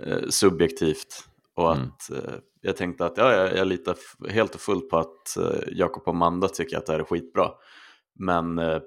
eh, 0.05 0.29
subjektivt. 0.29 1.23
Och 1.55 1.71
Mm. 1.71 1.87
att 1.87 2.11
eh, 2.11 2.33
jag 2.61 2.77
tänkte 2.77 3.05
att 3.05 3.17
ja, 3.17 3.33
jag, 3.33 3.57
jag 3.57 3.67
litar 3.67 3.95
helt 4.29 4.55
och 4.55 4.61
fullt 4.61 4.89
på 4.89 4.97
att 4.97 5.37
eh, 5.37 5.59
Jakob 5.71 6.03
och 6.05 6.13
Amanda 6.13 6.47
tycker 6.47 6.77
att 6.77 6.85
det 6.85 6.91
här 6.91 6.99
är 6.99 7.03
skitbra. 7.03 7.49
Men 8.19 8.59
eh, 8.59 8.79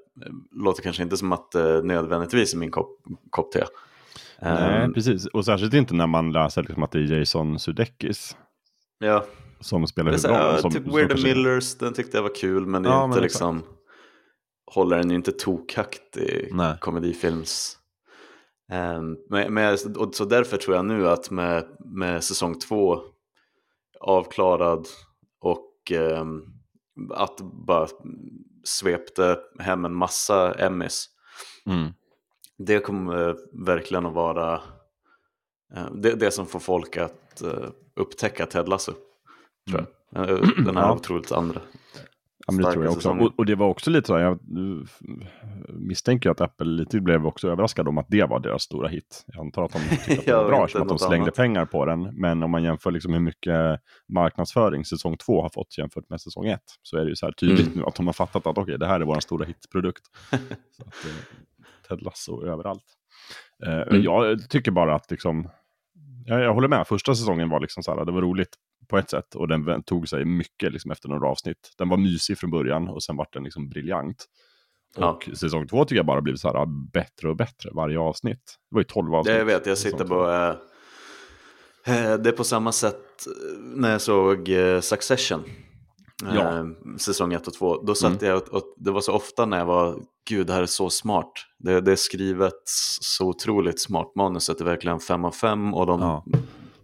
låter 0.51 0.83
kanske 0.83 1.03
inte 1.03 1.17
som 1.17 1.33
att 1.33 1.51
det 1.53 1.83
nödvändigtvis 1.83 2.55
är 2.55 2.59
min 2.59 2.71
kopp, 2.71 3.01
kopp 3.31 3.53
te. 3.53 3.65
Nej, 4.43 4.83
Ehm, 4.85 4.93
precis. 4.93 5.27
Och 5.27 5.45
särskilt 5.45 5.75
inte 5.75 5.95
när 5.95 6.07
man 6.07 6.33
läser 6.33 6.63
liksom 6.63 6.83
att 6.83 6.91
det 6.91 6.99
är 6.99 7.19
Jason 7.19 7.59
Sudeikis 7.59 8.37
ja, 8.99 9.25
som 9.61 9.87
spelar 9.87 10.11
huvudrollen. 10.11 10.41
ja, 10.55 10.59
som- 10.59 10.71
typ 10.71 10.85
som 10.85 10.97
Weird 10.97 11.09
kanske- 11.09 11.29
Millers, 11.35 11.75
den 11.79 11.93
tyckte 11.93 12.17
jag 12.17 12.23
var 12.23 12.35
kul 12.35 12.67
men 12.67 12.85
Ja, 12.85 13.05
inte 13.05 13.15
men 13.17 13.23
liksom 13.23 13.63
håller 14.75 14.97
den 14.97 15.11
ju 15.11 15.17
inte 15.17 15.33
tokhögt 15.33 16.17
i 16.17 16.49
Nej. 16.53 16.77
komedifilms. 16.81 17.77
Um, 18.73 19.17
men, 19.31 19.55
men, 19.55 19.77
och 19.97 20.15
så 20.15 20.25
därför 20.25 20.57
tror 20.57 20.77
jag 20.77 20.85
nu 20.85 21.09
att 21.09 21.31
med, 21.31 21.65
med 21.85 22.25
säsong 22.25 22.59
två 22.59 22.99
avklarad 24.01 24.87
och 25.41 25.93
ehm, 25.93 26.43
att 27.15 27.41
bara 27.67 27.87
svepte 28.65 29.39
hem 29.59 29.85
en 29.85 29.95
massa 29.95 30.55
Emmys. 30.55 31.07
Mm. 31.67 31.89
Det 32.67 32.81
kommer 32.81 33.37
verkligen 33.67 34.07
att 34.07 34.13
vara 34.15 34.55
eh, 35.77 35.91
det, 35.95 36.15
det 36.15 36.31
som 36.31 36.47
får 36.47 36.61
folk 36.61 36.97
att 36.97 37.43
eh, 37.43 37.69
upptäcka 37.97 38.47
Ted 38.47 38.69
Lasso. 38.69 38.93
Tror 39.71 39.87
jag. 40.13 40.31
Eh, 40.31 40.39
Den 40.65 40.77
här 40.77 40.83
Ja. 40.85 40.95
otroligt 40.95 41.33
andra. 41.33 41.61
Ja, 42.47 42.53
men 42.53 42.65
det 42.65 42.73
tror 42.73 42.85
jag 42.85 42.93
också. 42.93 43.11
Och, 43.11 43.33
och 43.39 43.47
det 43.47 43.55
var 43.55 43.67
också 43.67 43.91
lite 43.91 44.07
så 44.07 44.15
här, 44.17 44.23
jag 44.23 44.33
eh, 44.33 44.87
misstänker 45.69 46.31
att 46.31 46.41
Apple 46.41 46.67
lite 46.67 47.01
blev 47.01 47.27
också 47.27 47.49
överraskad 47.49 47.89
om 47.89 47.99
att 47.99 48.07
det 48.09 48.25
var 48.25 48.41
deras 48.41 48.63
stora 48.63 48.89
hit. 48.89 49.25
Jag 49.27 49.41
antar 49.41 49.65
att 49.65 49.73
de 49.73 49.79
tyckte 50.07 50.13
att 50.21 50.27
det 50.27 50.33
var 50.37 50.45
bra 50.49 50.65
eftersom 50.65 50.83
att 50.83 50.89
de 50.89 50.99
slängde 50.99 51.23
annat. 51.25 51.35
pengar 51.35 51.65
på 51.67 51.85
den. 51.87 52.03
Men 52.03 52.43
om 52.43 52.51
man 52.51 52.63
jämför 52.63 52.91
liksom 52.91 53.13
hur 53.13 53.21
mycket 53.21 53.81
marknadsföring 54.09 54.85
säsong 54.85 55.17
två 55.17 55.43
har 55.43 55.49
fått 55.49 55.79
jämfört 55.79 56.09
med 56.11 56.21
säsong 56.21 56.47
ett 56.47 56.65
så 56.83 56.97
är 56.97 57.05
det 57.05 57.09
ju 57.09 57.17
så 57.17 57.27
här 57.27 57.33
tydligt 57.33 57.67
Mm. 57.67 57.79
nu 57.79 57.85
att 57.85 57.95
de 57.95 58.07
har 58.07 58.13
fattat 58.15 58.47
att 58.47 58.59
okej, 58.59 58.79
det 58.79 58.87
här 58.87 59.01
är 59.01 59.05
vår 59.05 59.21
stora 59.21 59.45
hitprodukt. 59.45 60.03
så 60.31 60.83
att, 60.83 61.05
eh, 61.07 61.13
Ted 61.91 62.03
Lasso 62.03 62.47
överallt. 62.47 62.85
Eh, 63.67 63.81
Mm. 63.81 64.03
Jag 64.03 64.51
tycker 64.51 64.71
bara 64.71 64.95
att 64.95 65.11
liksom, 65.11 65.49
jag, 66.27 66.41
jag 66.41 66.55
håller 66.55 66.69
med, 66.69 66.87
första 66.87 67.15
säsongen 67.15 67.49
var 67.49 67.61
liksom 67.61 67.83
så 67.83 67.95
här, 67.95 68.05
det 68.05 68.13
var 68.13 68.23
roligt 68.23 68.55
på 68.89 68.99
ett 68.99 69.11
sätt 69.11 69.35
och 69.35 69.49
den 69.49 69.83
tog 69.83 70.09
sig 70.09 70.25
mycket 70.25 70.73
liksom 70.73 70.91
efter 70.91 71.09
några 71.09 71.29
avsnitt. 71.29 71.75
Den 71.79 71.89
var 71.89 71.97
mysig 71.97 72.39
från 72.39 72.51
början 72.51 72.89
och 72.89 73.03
sen 73.03 73.17
var 73.17 73.27
den 73.33 73.45
liksom 73.45 73.69
briljant. 73.69 74.27
Ja. 74.97 75.11
Och 75.11 75.31
säsong 75.39 75.67
två 75.69 75.85
tycker 75.85 75.97
jag 75.97 76.07
bara 76.07 76.21
blivit 76.21 76.41
så 76.41 76.49
här 76.49 76.67
bättre 76.93 77.29
och 77.29 77.37
bättre 77.37 77.71
varje 77.73 77.99
avsnitt. 77.99 78.59
Det 78.71 78.75
var 78.75 78.81
ju 78.81 78.85
tolv 78.85 79.15
avsnitt. 79.15 79.35
Det 79.35 79.39
jag 79.39 79.45
vet, 79.45 79.67
jag 79.67 79.79
sitter 79.79 80.05
på... 80.05 80.31
eh, 80.31 82.05
eh, 82.13 82.19
det 82.19 82.29
är 82.31 82.33
på 82.33 82.45
samma 82.45 82.73
sätt 82.73 83.27
när 83.59 83.93
jag 83.93 84.01
såg 84.01 84.51
Succession. 84.81 85.45
Eh, 86.27 86.35
Ja. 86.35 86.65
Säsong 86.99 87.33
1 87.33 87.47
och 87.47 87.55
2. 87.55 87.83
Då 87.83 87.95
satt 87.95 88.23
jag 88.23 88.37
och, 88.37 88.49
och 88.49 88.75
det 88.77 88.91
var 88.91 89.01
så 89.01 89.13
ofta 89.13 89.47
när 89.47 89.59
jag 89.59 89.67
var, 89.67 89.99
gud 90.29 90.47
det 90.47 90.53
här 90.53 90.63
är 90.63 90.67
så 90.67 90.91
smart. 90.91 91.33
Det, 91.59 91.81
det 91.81 91.93
är 91.93 91.97
skrivet 91.97 92.63
så 93.01 93.27
otroligt 93.29 93.81
smart. 93.81 94.13
Manuset 94.15 94.61
är 94.61 94.65
verkligen 94.65 95.01
fem 95.01 95.25
av 95.25 95.31
fem 95.31 95.75
och 95.75 95.87
de 95.87 96.01
Ja. 96.01 96.25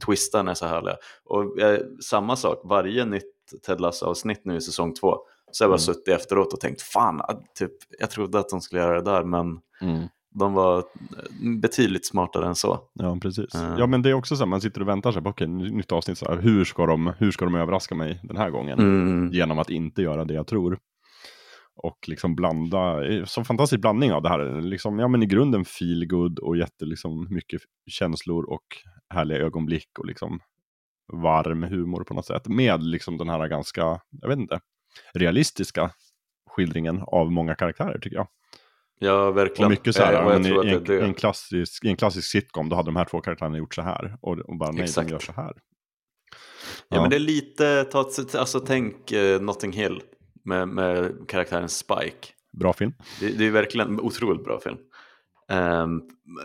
twistarna 0.06 0.50
är 0.50 0.54
så 0.54 0.66
härliga. 0.66 0.96
Och 1.24 1.60
eh, 1.60 1.80
samma 2.04 2.36
sak, 2.36 2.60
varje 2.64 3.04
nytt 3.04 3.24
Ted 3.66 3.80
Lasso-avsnitt 3.80 4.44
nu 4.44 4.56
i 4.56 4.60
säsong 4.60 4.94
två 4.94 5.16
så 5.50 5.64
har 5.64 5.66
jag 5.66 5.70
bara 5.70 5.82
Mm. 5.82 5.94
suttit 5.94 6.08
efteråt 6.08 6.52
och 6.52 6.60
tänkt 6.60 6.82
fan, 6.82 7.20
typ, 7.58 7.72
jag 7.98 8.10
trodde 8.10 8.38
att 8.38 8.48
de 8.48 8.60
skulle 8.60 8.80
göra 8.80 9.02
det 9.02 9.10
där 9.10 9.24
men 9.24 9.60
Mm. 9.80 10.08
De 10.38 10.52
var 10.52 10.78
eh, 10.78 10.84
betydligt 11.60 12.06
smartare 12.06 12.46
än 12.46 12.54
så. 12.54 12.80
Ja, 12.92 13.18
precis. 13.22 13.54
Eh. 13.54 13.74
Ja, 13.78 13.86
men 13.86 14.02
det 14.02 14.10
är 14.10 14.14
också 14.14 14.36
så 14.36 14.42
här, 14.42 14.48
man 14.48 14.60
sitter 14.60 14.80
och 14.80 14.88
väntar 14.88 15.12
sig 15.12 15.22
på, 15.22 15.28
okej, 15.30 15.46
ny- 15.46 15.70
nytt 15.70 15.92
avsnitt, 15.92 16.18
så 16.18 16.28
här, 16.28 16.36
hur, 16.36 16.64
ska 16.64 16.86
de, 16.86 17.12
hur 17.18 17.30
ska 17.30 17.44
de 17.44 17.54
överraska 17.54 17.94
mig 17.94 18.20
den 18.22 18.36
här 18.36 18.50
gången? 18.50 18.78
Mm. 18.78 19.32
Genom 19.32 19.58
att 19.58 19.70
inte 19.70 20.02
göra 20.02 20.24
det 20.24 20.34
jag 20.34 20.46
tror. 20.46 20.78
Och 21.76 21.98
liksom 22.06 22.34
blanda, 22.36 23.06
eh, 23.08 23.24
så 23.24 23.44
fantastisk 23.44 23.80
blandning 23.80 24.12
av 24.12 24.22
det 24.22 24.28
här, 24.28 24.60
liksom, 24.60 24.98
ja 24.98 25.08
men 25.08 25.22
i 25.22 25.26
grunden 25.26 25.64
feel 25.64 26.06
good 26.06 26.38
och 26.38 26.56
jätte, 26.56 26.84
liksom, 26.84 27.26
mycket 27.30 27.60
känslor 27.86 28.44
och 28.50 28.64
härliga 29.14 29.38
ögonblick 29.38 29.98
och 29.98 30.06
liksom 30.06 30.40
varm 31.12 31.62
humor 31.62 32.04
på 32.04 32.14
något 32.14 32.26
sätt. 32.26 32.48
Med 32.48 32.82
liksom 32.82 33.18
den 33.18 33.28
här 33.28 33.48
ganska, 33.48 34.00
jag 34.20 34.28
vet 34.28 34.38
inte, 34.38 34.60
realistiska 35.14 35.90
skildringen 36.50 37.02
av 37.06 37.32
många 37.32 37.54
karaktärer 37.54 37.98
tycker 37.98 38.16
jag. 38.16 38.28
Ja, 38.98 39.30
verkligen. 39.30 39.66
Och 39.66 39.70
mycket 39.70 39.94
så 39.94 40.02
här, 40.02 40.12
Eh, 40.12 40.18
jag 40.18 40.42
men 40.42 40.46
i, 40.46 40.72
en, 40.72 40.84
det 40.84 41.00
en 41.00 41.14
klassisk, 41.14 41.84
i 41.84 41.88
en 41.88 41.96
klassisk 41.96 42.28
sitcom, 42.28 42.68
då 42.68 42.76
hade 42.76 42.88
de 42.88 42.96
här 42.96 43.04
två 43.04 43.20
karaktärerna 43.20 43.58
gjort 43.58 43.74
så 43.74 43.82
här. 43.82 44.16
Och, 44.20 44.38
och 44.38 44.58
bara, 44.58 44.70
nej, 44.70 44.82
Exakt. 44.82 45.08
de 45.08 45.12
gör 45.12 45.18
så 45.18 45.32
här. 45.32 45.52
Ja, 46.88 47.00
men 47.00 47.10
det 47.10 47.16
är 47.16 47.20
lite, 47.20 47.84
ta, 47.84 48.10
alltså 48.38 48.60
tänk 48.60 49.12
eh, 49.12 49.40
Notting 49.40 49.72
Hill 49.72 50.02
med, 50.44 50.68
med 50.68 51.12
karaktären 51.28 51.68
Spike. 51.68 52.28
Bra 52.52 52.72
film. 52.72 52.92
Det, 53.20 53.28
det 53.28 53.46
är 53.46 53.50
verkligen 53.50 53.88
en 53.88 54.00
otroligt 54.00 54.44
bra 54.44 54.60
film. 54.60 54.76
Ehm, 55.48 56.02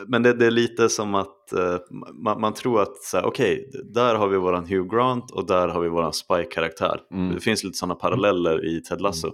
men 0.08 0.24
det, 0.24 0.34
det 0.34 0.46
är 0.46 0.51
lite 0.51 0.89
som 0.89 1.15
att 1.15 1.53
eh, 1.53 1.77
man, 2.13 2.41
man 2.41 2.53
tror 2.53 2.81
att 2.81 3.24
okej, 3.24 3.72
där 3.93 4.15
har 4.15 4.27
vi 4.27 4.38
våran 4.38 4.65
Hugh 4.65 4.96
Grant 4.96 5.31
och 5.31 5.48
där 5.48 5.67
har 5.67 5.81
vi 5.81 5.89
våran 5.89 6.13
Spike-karaktär. 6.13 7.00
Mm. 7.12 7.36
Det 7.36 7.41
finns 7.41 7.63
lite 7.63 7.77
sådana 7.77 7.96
paralleller 7.96 8.65
i 8.65 8.81
Ted 8.81 9.01
Lasso. 9.01 9.31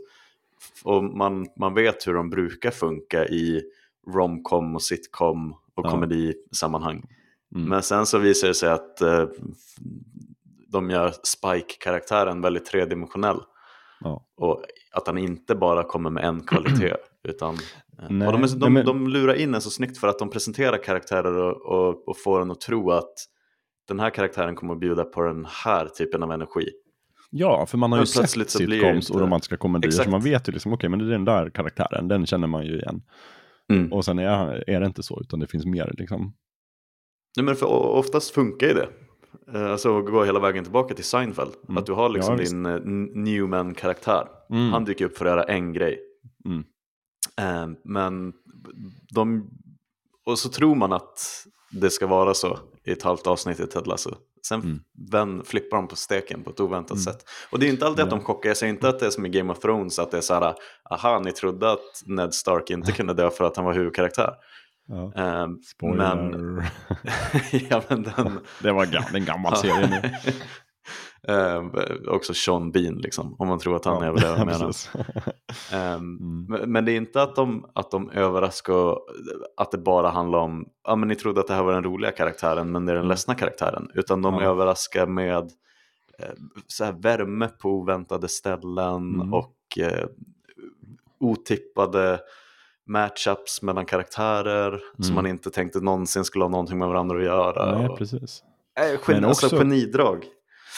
Och 0.84 1.04
man, 1.04 1.48
man 1.60 1.74
vet 1.74 2.08
hur 2.08 2.14
de 2.14 2.30
brukar 2.30 2.72
funka 2.72 3.26
i 3.26 3.62
romcom 4.14 4.76
och 4.76 4.82
sitcom 4.82 5.52
och 5.54 5.86
Ja. 5.86 5.90
komedisammanhang. 5.92 7.04
Mm. 7.56 7.70
Men 7.70 7.84
sen 7.84 8.06
så 8.06 8.18
visar 8.18 8.48
det 8.48 8.54
sig 8.54 8.70
att 8.70 9.02
eh, 9.02 9.26
de 10.68 10.90
gör 10.90 11.14
Spike-karaktären 11.24 12.42
väldigt 12.42 12.66
tredimensionell. 12.66 13.40
Ja. 14.00 14.26
Och 14.38 14.64
att 14.92 15.08
han 15.08 15.18
inte 15.18 15.56
bara 15.56 15.84
kommer 15.84 16.10
med 16.10 16.24
en 16.24 16.42
kvalitet. 16.44 16.94
utan, 17.24 17.54
eh, 17.54 18.06
Nej, 18.10 18.32
de, 18.32 18.60
de, 18.60 18.74
men- 18.74 18.86
de 18.86 19.08
lurar 19.08 19.34
in 19.34 19.56
en 19.56 19.62
så 19.62 19.70
snyggt 19.70 19.98
för 19.98 20.08
att 20.08 20.20
de 20.20 20.30
presenterar 20.30 20.84
karaktärer 20.84 21.38
och, 21.38 21.66
och, 21.66 22.08
och 22.08 22.18
får 22.18 22.42
en 22.42 22.52
att 22.52 22.62
tro 22.62 22.92
att 22.92 23.14
den 23.88 24.00
här 24.00 24.10
karaktären 24.10 24.56
kommer 24.56 24.74
att 24.74 24.80
bjuda 24.80 25.04
på 25.04 25.22
den 25.22 25.46
här 25.50 25.86
typen 25.86 26.24
av 26.24 26.32
energi. 26.32 26.70
Ja, 27.30 27.66
för 27.66 27.78
man 27.78 27.92
har 27.92 28.00
ju 28.00 28.06
sett 28.06 28.50
sitcoms 28.50 29.10
och 29.10 29.20
romantiska 29.20 29.58
komedier, 29.58 29.90
Exakt. 29.90 30.06
så 30.06 30.12
man 30.12 30.22
vet 30.22 30.50
ju 30.50 30.52
liksom, 30.52 30.74
okej, 30.74 30.90
men 30.90 31.00
det 31.00 31.06
är 31.06 31.10
den 31.10 31.26
där 31.26 31.50
karaktären, 31.50 32.08
den 32.08 32.26
känner 32.26 32.48
man 32.48 32.66
ju 32.66 32.80
igen. 32.80 33.02
Mm. 33.74 33.94
Och 33.94 34.06
sen 34.06 34.20
är, 34.20 34.70
är 34.70 34.80
det 34.80 34.86
inte 34.86 35.04
så, 35.04 35.22
utan 35.22 35.40
det 35.40 35.48
finns 35.48 35.66
mer 35.66 35.94
liksom. 35.98 36.34
Nej, 37.38 37.44
men 37.46 37.56
för 37.56 37.66
oftast 37.68 38.32
funkar 38.34 38.68
ju 38.68 38.74
det. 38.74 38.90
Eh, 39.54 39.72
Alltså 39.72 40.02
gå 40.02 40.24
hela 40.24 40.40
vägen 40.40 40.64
tillbaka 40.64 40.94
till 40.94 41.04
Seinfeld. 41.04 41.52
Mm. 41.68 41.78
Att 41.78 41.86
du 41.86 41.94
har 41.94 42.10
liksom 42.10 42.38
Ja, 42.38 42.44
din 42.44 42.66
eh, 42.66 42.80
Newman-karaktär. 43.24 44.28
Mm. 44.50 44.72
Han 44.72 44.86
dyker 44.86 45.06
upp 45.06 45.18
för 45.18 45.26
att 45.26 45.32
göra 45.32 45.44
en 45.44 45.74
grej. 45.74 46.00
Eh, 47.40 47.68
men 47.84 48.34
de... 49.16 49.50
Och 50.26 50.40
så 50.40 50.50
tror 50.50 50.76
man 50.76 50.94
att 50.94 51.20
det 51.72 51.90
ska 51.90 52.08
vara 52.08 52.34
så 52.34 52.60
i 52.84 52.92
ett 52.92 53.04
halvt 53.04 53.28
avsnitt 53.28 53.60
i 53.60 53.68
Ted 53.68 53.88
Lasso. 53.88 54.16
Sen 54.48 54.62
Mm. 54.62 54.80
vän, 55.12 55.44
flippar 55.46 55.78
de 55.78 55.88
på 55.88 55.96
steken 55.96 56.44
på 56.44 56.50
ett 56.50 56.60
oväntat 56.60 56.92
Mm. 56.92 57.04
sätt. 57.04 57.18
Och 57.52 57.60
det 57.60 57.66
är 57.68 57.70
inte 57.70 57.86
alltid 57.86 58.04
att 58.04 58.10
de 58.10 58.20
chockar. 58.22 58.50
Jag 58.50 58.58
säger 58.58 58.74
inte 58.74 58.90
att 58.90 59.00
det 59.00 59.06
är 59.06 59.10
som 59.10 59.26
i 59.26 59.30
Game 59.30 59.52
of 59.54 59.60
Thrones, 59.60 60.00
att 60.00 60.12
det 60.12 60.18
är 60.18 60.22
så 60.22 60.34
här, 60.34 60.54
aha, 60.92 61.20
ni 61.20 61.32
trodde 61.32 61.72
att 61.72 62.04
Ned 62.06 62.34
Stark 62.34 62.70
inte 62.70 62.92
kunde 62.98 63.14
dö 63.14 63.30
för 63.30 63.44
att 63.44 63.56
han 63.56 63.66
var 63.66 63.74
huvudkaraktär. 63.74 64.34
Ja. 64.88 65.14
Eh, 65.16 65.48
Spoiler. 65.76 66.16
men, 66.16 66.64
ja, 67.70 67.82
men 67.90 68.04
den, 68.04 68.40
det 68.62 68.72
var 68.72 69.16
en 69.16 69.26
gammal 69.26 69.58
serie 69.58 69.88
nu. 70.04 70.32
Eh, 71.28 71.64
också 72.08 72.34
Sean 72.34 72.72
Bean, 72.72 72.96
liksom, 72.96 73.36
om 73.40 73.48
man 73.48 73.60
tror 73.60 73.76
att 73.76 73.86
han 73.86 74.02
Ja, 74.04 74.08
överlever 74.08 74.46
med. 74.46 74.56
Ehm, 75.74 76.18
Mm. 76.18 76.46
men, 76.50 76.72
men 76.72 76.86
det 76.86 76.92
är 76.92 76.98
inte 76.98 77.22
att 77.22 77.36
de, 77.36 77.66
att 77.76 77.92
de 77.92 78.10
överraskar, 78.10 78.98
att 79.58 79.72
det 79.72 79.78
bara 79.78 80.10
handlar 80.10 80.40
om, 80.40 80.66
ja 80.88 80.96
men 80.96 81.08
ni 81.10 81.16
trodde 81.16 81.40
att 81.42 81.48
det 81.48 81.54
här 81.54 81.64
var 81.64 81.74
den 81.74 81.84
roliga 81.84 82.12
karaktären 82.12 82.72
men 82.72 82.86
det 82.86 82.92
är 82.92 82.96
den 82.96 83.08
ledsna 83.08 83.36
karaktären. 83.36 83.92
Utan 83.94 84.22
de 84.22 84.34
Mm. 84.34 84.44
Ja. 84.46 84.50
överraskar 84.52 85.06
med 85.08 85.44
eh, 86.20 86.34
så 86.68 86.84
här 86.86 86.92
värme 86.92 87.48
på 87.48 87.70
oväntade 87.70 88.28
ställen 88.28 88.96
Mm. 89.16 89.34
och 89.34 89.54
eh, 89.80 90.06
otippade 91.20 92.20
matchups 92.88 93.62
mellan 93.62 93.86
karaktärer 93.86 94.80
som 94.96 95.04
Mm. 95.06 95.16
man 95.16 95.26
inte 95.28 95.50
tänkte 95.52 95.80
någonsin 95.80 96.24
skulle 96.24 96.44
ha 96.46 96.50
någonting 96.50 96.78
med 96.78 96.88
varandra 96.88 97.18
att 97.18 97.24
göra. 97.24 97.78
Nej, 97.78 97.88
och, 97.90 97.98
precis. 97.98 98.44
äh, 98.80 98.86
gen- 98.90 99.00
Men 99.08 99.26
alltså 99.26 99.46
också- 99.46 99.58
genidrag. 99.58 100.26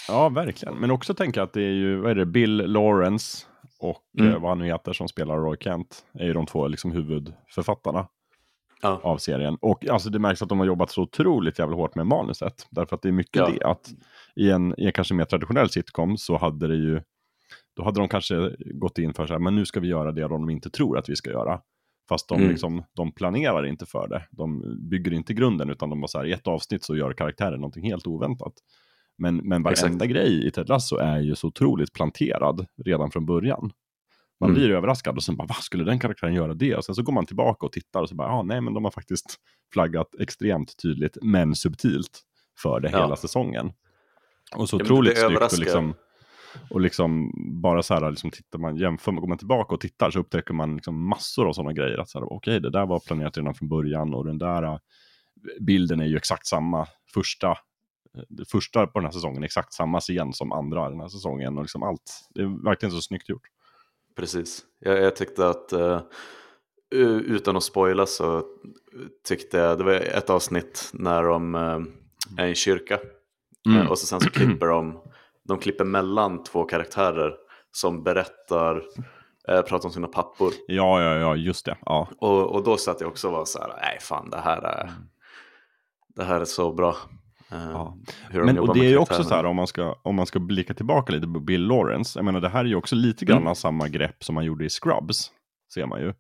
Ja, 0.09 0.29
verkligen. 0.29 0.75
Men 0.75 0.91
också 0.91 1.13
tänka 1.13 1.43
att 1.43 1.53
det 1.53 1.61
är 1.63 1.71
ju, 1.71 1.95
vad 1.95 2.11
är 2.11 2.15
det, 2.15 2.25
Bill 2.25 2.57
Lawrence 2.57 3.45
och 3.79 4.03
Mm. 4.19 4.31
eh, 4.33 4.39
vad 4.39 4.49
han 4.51 4.59
nu 4.59 4.65
heter 4.65 4.93
som 4.93 5.07
spelar 5.07 5.37
Roy 5.37 5.57
Kent, 5.59 6.05
är 6.13 6.25
ju 6.25 6.33
de 6.33 6.45
två 6.45 6.67
liksom 6.67 6.91
huvudförfattarna 6.91 8.07
Ja. 8.81 8.99
av 9.03 9.17
serien. 9.17 9.57
Och 9.61 9.87
alltså 9.87 10.09
det 10.09 10.19
märks 10.19 10.41
att 10.41 10.49
de 10.49 10.59
har 10.59 10.65
jobbat 10.65 10.91
så 10.91 11.01
otroligt 11.01 11.59
jävla 11.59 11.75
hårt 11.75 11.95
med 11.95 12.07
manuset. 12.07 12.67
Därför 12.71 12.95
att 12.95 13.01
det 13.01 13.07
är 13.07 13.11
mycket 13.13 13.35
Ja. 13.35 13.49
det 13.59 13.65
att 13.65 13.89
i 14.35 14.49
en, 14.51 14.75
i 14.77 14.85
en 14.85 14.91
kanske 14.91 15.13
mer 15.13 15.25
traditionell 15.25 15.69
sitcom 15.69 16.17
så 16.17 16.37
hade 16.37 16.67
det 16.67 16.75
ju, 16.75 17.01
då 17.75 17.83
hade 17.83 17.99
de 17.99 18.07
kanske 18.09 18.55
gått 18.73 18.97
in 18.97 19.13
för 19.13 19.27
så 19.27 19.33
här, 19.33 19.39
men 19.39 19.55
nu 19.55 19.65
ska 19.65 19.79
vi 19.79 19.87
göra 19.87 20.11
det 20.11 20.21
de 20.27 20.49
inte 20.49 20.69
tror 20.69 20.97
att 20.97 21.09
vi 21.09 21.15
ska 21.15 21.29
göra. 21.29 21.61
Fast 22.09 22.29
de, 22.29 22.37
Mm. 22.37 22.49
liksom, 22.49 22.83
de 22.95 23.11
planerar 23.11 23.65
inte 23.65 23.85
för 23.85 24.07
det. 24.07 24.27
De 24.31 24.75
bygger 24.89 25.13
inte 25.13 25.33
grunden, 25.33 25.69
utan 25.69 25.89
de 25.89 26.01
bara 26.01 26.07
så 26.07 26.17
här, 26.17 26.25
i 26.25 26.31
ett 26.31 26.47
avsnitt 26.47 26.83
så 26.83 26.95
gör 26.95 27.13
karaktären 27.13 27.59
någonting 27.61 27.83
helt 27.91 28.07
oväntat. 28.07 28.53
Men, 29.19 29.35
men 29.37 29.63
varenda 29.63 30.05
Exakt. 30.05 30.11
grej 30.11 30.47
i 30.47 30.51
Ted 30.51 30.69
Lasso 30.69 30.95
är 30.97 31.19
ju 31.19 31.35
så 31.35 31.47
otroligt 31.47 31.93
planterad 31.93 32.65
redan 32.85 33.11
från 33.11 33.25
början. 33.25 33.71
Man 34.39 34.49
Mm. 34.49 34.61
blir 34.61 34.71
överraskad 34.71 35.15
och 35.15 35.23
sen 35.23 35.35
bara, 35.37 35.47
vad 35.47 35.57
skulle 35.57 35.83
den 35.83 35.99
karaktären 35.99 36.33
göra 36.33 36.53
det? 36.53 36.75
Och 36.75 36.85
sen 36.85 36.95
så 36.95 37.03
går 37.03 37.13
man 37.13 37.25
tillbaka 37.25 37.65
och 37.65 37.71
tittar 37.71 38.01
och 38.01 38.09
så 38.09 38.15
bara, 38.15 38.27
ja 38.27 38.43
nej 38.43 38.61
men 38.61 38.73
de 38.73 38.83
har 38.83 38.91
faktiskt 38.91 39.35
flaggat 39.73 40.15
extremt 40.19 40.73
tydligt, 40.81 41.17
men 41.21 41.55
subtilt 41.55 42.21
för 42.61 42.79
det 42.79 42.89
Ja. 42.91 43.03
hela 43.03 43.15
säsongen. 43.15 43.71
Och 44.55 44.69
så 44.69 44.77
Ja, 44.77 44.83
otroligt 44.83 45.17
snyggt 45.17 45.41
och 45.53 45.59
liksom, 45.59 45.93
och 46.69 46.81
liksom 46.81 47.31
bara 47.61 47.83
så 47.83 47.93
här, 47.93 48.09
liksom 48.09 48.31
tittar 48.31 48.59
man, 48.59 48.77
jämför, 48.77 49.11
går 49.11 49.27
man 49.27 49.37
tillbaka 49.37 49.75
och 49.75 49.81
tittar 49.81 50.11
så 50.11 50.19
upptäcker 50.19 50.53
man 50.53 50.75
liksom 50.75 51.09
massor 51.09 51.47
av 51.47 51.53
sådana 51.53 51.73
grejer. 51.73 51.97
Att 51.97 52.09
så 52.09 52.19
här, 52.19 52.33
okej, 52.33 52.59
det 52.59 52.69
där 52.69 52.85
var 52.85 52.99
planerat 52.99 53.37
redan 53.37 53.53
från 53.53 53.69
början 53.69 54.13
och 54.13 54.25
den 54.25 54.37
där 54.37 54.63
äh, 54.63 54.77
bilden 55.61 55.99
är 55.99 56.05
ju 56.05 56.17
exakt 56.17 56.47
samma. 56.47 56.87
Första, 57.13 57.57
första 58.51 58.87
på 58.87 58.99
den 58.99 59.05
här 59.05 59.11
säsongen 59.11 59.43
exakt 59.43 59.73
samma 59.73 59.99
scen 59.99 60.33
som 60.33 60.51
andra 60.51 60.89
den 60.89 60.99
här 60.99 61.07
säsongen 61.07 61.57
och 61.57 61.63
liksom 61.63 61.83
allt. 61.83 62.29
Det 62.29 62.41
är 62.41 62.63
verkligen 62.63 62.91
så 62.91 63.01
snyggt 63.01 63.29
gjort. 63.29 63.47
Precis. 64.15 64.65
Jag, 64.79 65.01
jag 65.01 65.15
tyckte 65.15 65.47
att, 65.47 65.73
eh, 65.73 66.01
utan 66.91 67.57
att 67.57 67.63
spoila 67.63 68.05
så 68.05 68.43
tyckte 69.27 69.57
jag, 69.57 69.77
det 69.77 69.83
var 69.83 69.93
ett 69.93 70.29
avsnitt 70.29 70.89
när 70.93 71.23
de 71.23 71.55
eh, 71.55 71.79
är 72.37 72.45
i 72.45 72.49
en 72.49 72.55
kyrka. 72.55 72.99
Mm. 73.65 73.81
Eh, 73.81 73.91
och 73.91 73.97
så 73.97 74.05
sen 74.05 74.19
så 74.19 74.29
klipper 74.29 74.67
de, 74.67 75.01
de 75.47 75.57
klipper 75.59 75.85
mellan 75.85 76.43
två 76.43 76.63
karaktärer 76.63 77.35
som 77.71 78.03
berättar, 78.03 78.83
eh, 79.47 79.61
pratar 79.61 79.85
om 79.85 79.93
sina 79.93 80.07
pappor. 80.07 80.53
Ja, 80.67 81.01
ja, 81.01 81.15
ja, 81.17 81.35
just 81.35 81.65
det. 81.65 81.77
Ja. 81.85 82.07
Och, 82.17 82.55
och 82.55 82.63
då 82.63 82.77
satt 82.77 83.01
jag 83.01 83.09
också 83.09 83.27
och 83.27 83.33
var 83.33 83.45
så 83.45 83.59
här, 83.59 83.67
nej 83.81 83.97
fan 84.01 84.29
det 84.29 84.37
här 84.37 84.61
är, 84.61 84.91
det 86.15 86.23
här 86.23 86.41
är 86.41 86.45
så 86.45 86.73
bra. 86.73 86.95
Eh, 87.51 87.69
Ja. 87.71 87.97
Men, 88.33 88.59
och 88.59 88.73
det 88.73 88.85
är 88.85 88.89
ju 88.89 88.97
också 88.97 89.23
så 89.23 89.35
här 89.35 89.43
om 89.45 89.55
man, 89.55 89.67
ska, 89.67 89.95
om 90.03 90.15
man 90.15 90.25
ska 90.25 90.39
blicka 90.39 90.73
tillbaka 90.73 91.13
lite 91.13 91.27
på 91.27 91.39
Bill 91.39 91.67
Lawrence. 91.67 92.19
Jag 92.19 92.25
menar 92.25 92.41
det 92.41 92.49
här 92.49 92.59
är 92.59 92.65
ju 92.69 92.75
också 92.75 92.95
lite 92.95 93.25
grann 93.25 93.41
Mm. 93.41 93.55
samma 93.55 93.87
grepp 93.87 94.23
som 94.23 94.35
man 94.35 94.45
gjorde 94.45 94.65
i 94.65 94.69
Scrubs. 94.69 95.31
Ser 95.73 95.85
man 95.85 95.99
ju. 96.01 96.13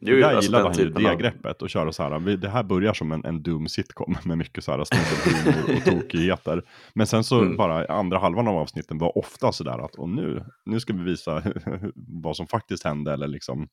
Jo, 0.00 0.16
där 0.16 0.22
alltså 0.22 0.42
gillade 0.42 0.64
han 0.64 0.78
ju 0.78 0.90
det 0.90 1.10
av- 1.10 1.16
greppet 1.18 1.62
och 1.62 1.70
köra 1.70 1.92
så 1.92 2.02
här. 2.02 2.36
Det 2.36 2.48
här 2.48 2.62
börjar 2.62 2.92
som 2.92 3.12
en, 3.12 3.24
en 3.24 3.42
dum 3.42 3.68
sitcom 3.68 4.16
med 4.24 4.38
mycket 4.38 4.64
så 4.64 4.72
här 4.72 4.84
snubbelhumor 4.84 5.76
och 5.78 5.84
tokigheter. 5.84 6.62
Men 6.94 7.06
sen 7.06 7.24
så 7.24 7.40
Mm. 7.40 7.56
bara 7.56 7.86
andra 7.86 8.18
halvan 8.18 8.48
av 8.48 8.56
avsnitten 8.56 8.98
var 8.98 9.18
ofta 9.18 9.52
så 9.52 9.64
där 9.64 9.84
att 9.84 9.94
och 9.94 10.08
nu, 10.08 10.44
nu 10.64 10.80
ska 10.80 10.92
vi 10.92 11.02
visa 11.02 11.42
vad 11.94 12.36
som 12.36 12.46
faktiskt 12.46 12.84
hände 12.84 13.12
eller 13.12 13.26
liksom 13.26 13.68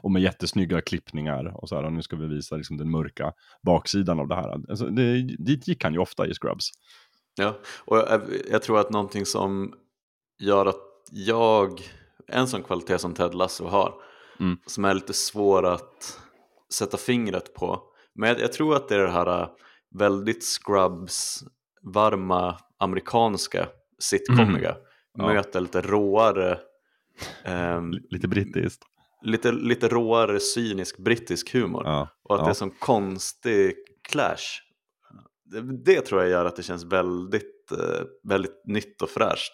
och 0.00 0.10
med 0.10 0.22
jättesnygga 0.22 0.80
klippningar 0.80 1.62
och 1.62 1.68
så 1.68 1.76
här, 1.76 1.84
och 1.84 1.92
nu 1.92 2.02
ska 2.02 2.16
vi 2.16 2.26
visa 2.26 2.56
liksom 2.56 2.76
den 2.76 2.90
mörka 2.90 3.32
baksidan 3.62 4.20
av 4.20 4.28
det 4.28 4.34
här. 4.34 4.48
Alltså, 4.70 4.86
det, 4.86 5.22
dit 5.38 5.68
gick 5.68 5.84
han 5.84 5.92
ju 5.92 5.98
ofta 5.98 6.26
i 6.26 6.34
Scrubs. 6.34 6.70
Ja, 7.36 7.58
och 7.84 7.96
jag, 7.98 8.22
jag 8.50 8.62
tror 8.62 8.80
att 8.80 8.90
någonting 8.90 9.26
som 9.26 9.74
gör 10.38 10.66
att 10.66 10.76
jag, 11.10 11.80
en 12.28 12.46
sån 12.48 12.62
kvalitet 12.62 12.98
som 12.98 13.14
Ted 13.14 13.34
Lasso 13.34 13.64
har, 13.66 13.94
Mm. 14.40 14.58
som 14.66 14.84
är 14.84 14.94
lite 14.94 15.12
svår 15.12 15.66
att 15.66 16.20
sätta 16.74 16.96
fingret 16.96 17.54
på, 17.54 17.82
men 18.14 18.28
jag, 18.28 18.40
jag 18.40 18.52
tror 18.52 18.76
att 18.76 18.88
det 18.88 18.94
är 18.94 18.98
det 18.98 19.10
här 19.10 19.40
äh, 19.42 19.48
väldigt 19.94 20.44
Scrubs 20.44 21.44
varma 21.82 22.58
amerikanska 22.78 23.68
sitcomiga 23.98 24.70
Mm. 24.70 25.26
Ja. 25.28 25.34
möter 25.34 25.60
lite 25.60 25.80
råare 25.80 26.58
ehm, 27.44 27.92
Lite 28.10 28.28
brittiskt. 28.28 28.82
Lite, 29.22 29.52
lite 29.52 29.88
råare 29.88 30.40
cynisk 30.40 30.98
brittisk 30.98 31.52
humor 31.52 31.82
Ja. 31.84 32.08
och 32.22 32.34
att 32.34 32.40
ja. 32.40 32.44
det 32.44 32.50
är 32.50 32.54
sån 32.54 32.70
konstig 32.70 33.74
clash. 34.08 34.60
Det, 35.44 35.60
det 35.84 36.00
tror 36.00 36.20
jag 36.20 36.30
gör 36.30 36.44
att 36.44 36.56
det 36.56 36.62
känns 36.62 36.84
väldigt, 36.84 37.72
eh, 37.72 38.04
väldigt 38.24 38.62
nytt 38.66 39.02
och 39.02 39.10
fräscht. 39.10 39.52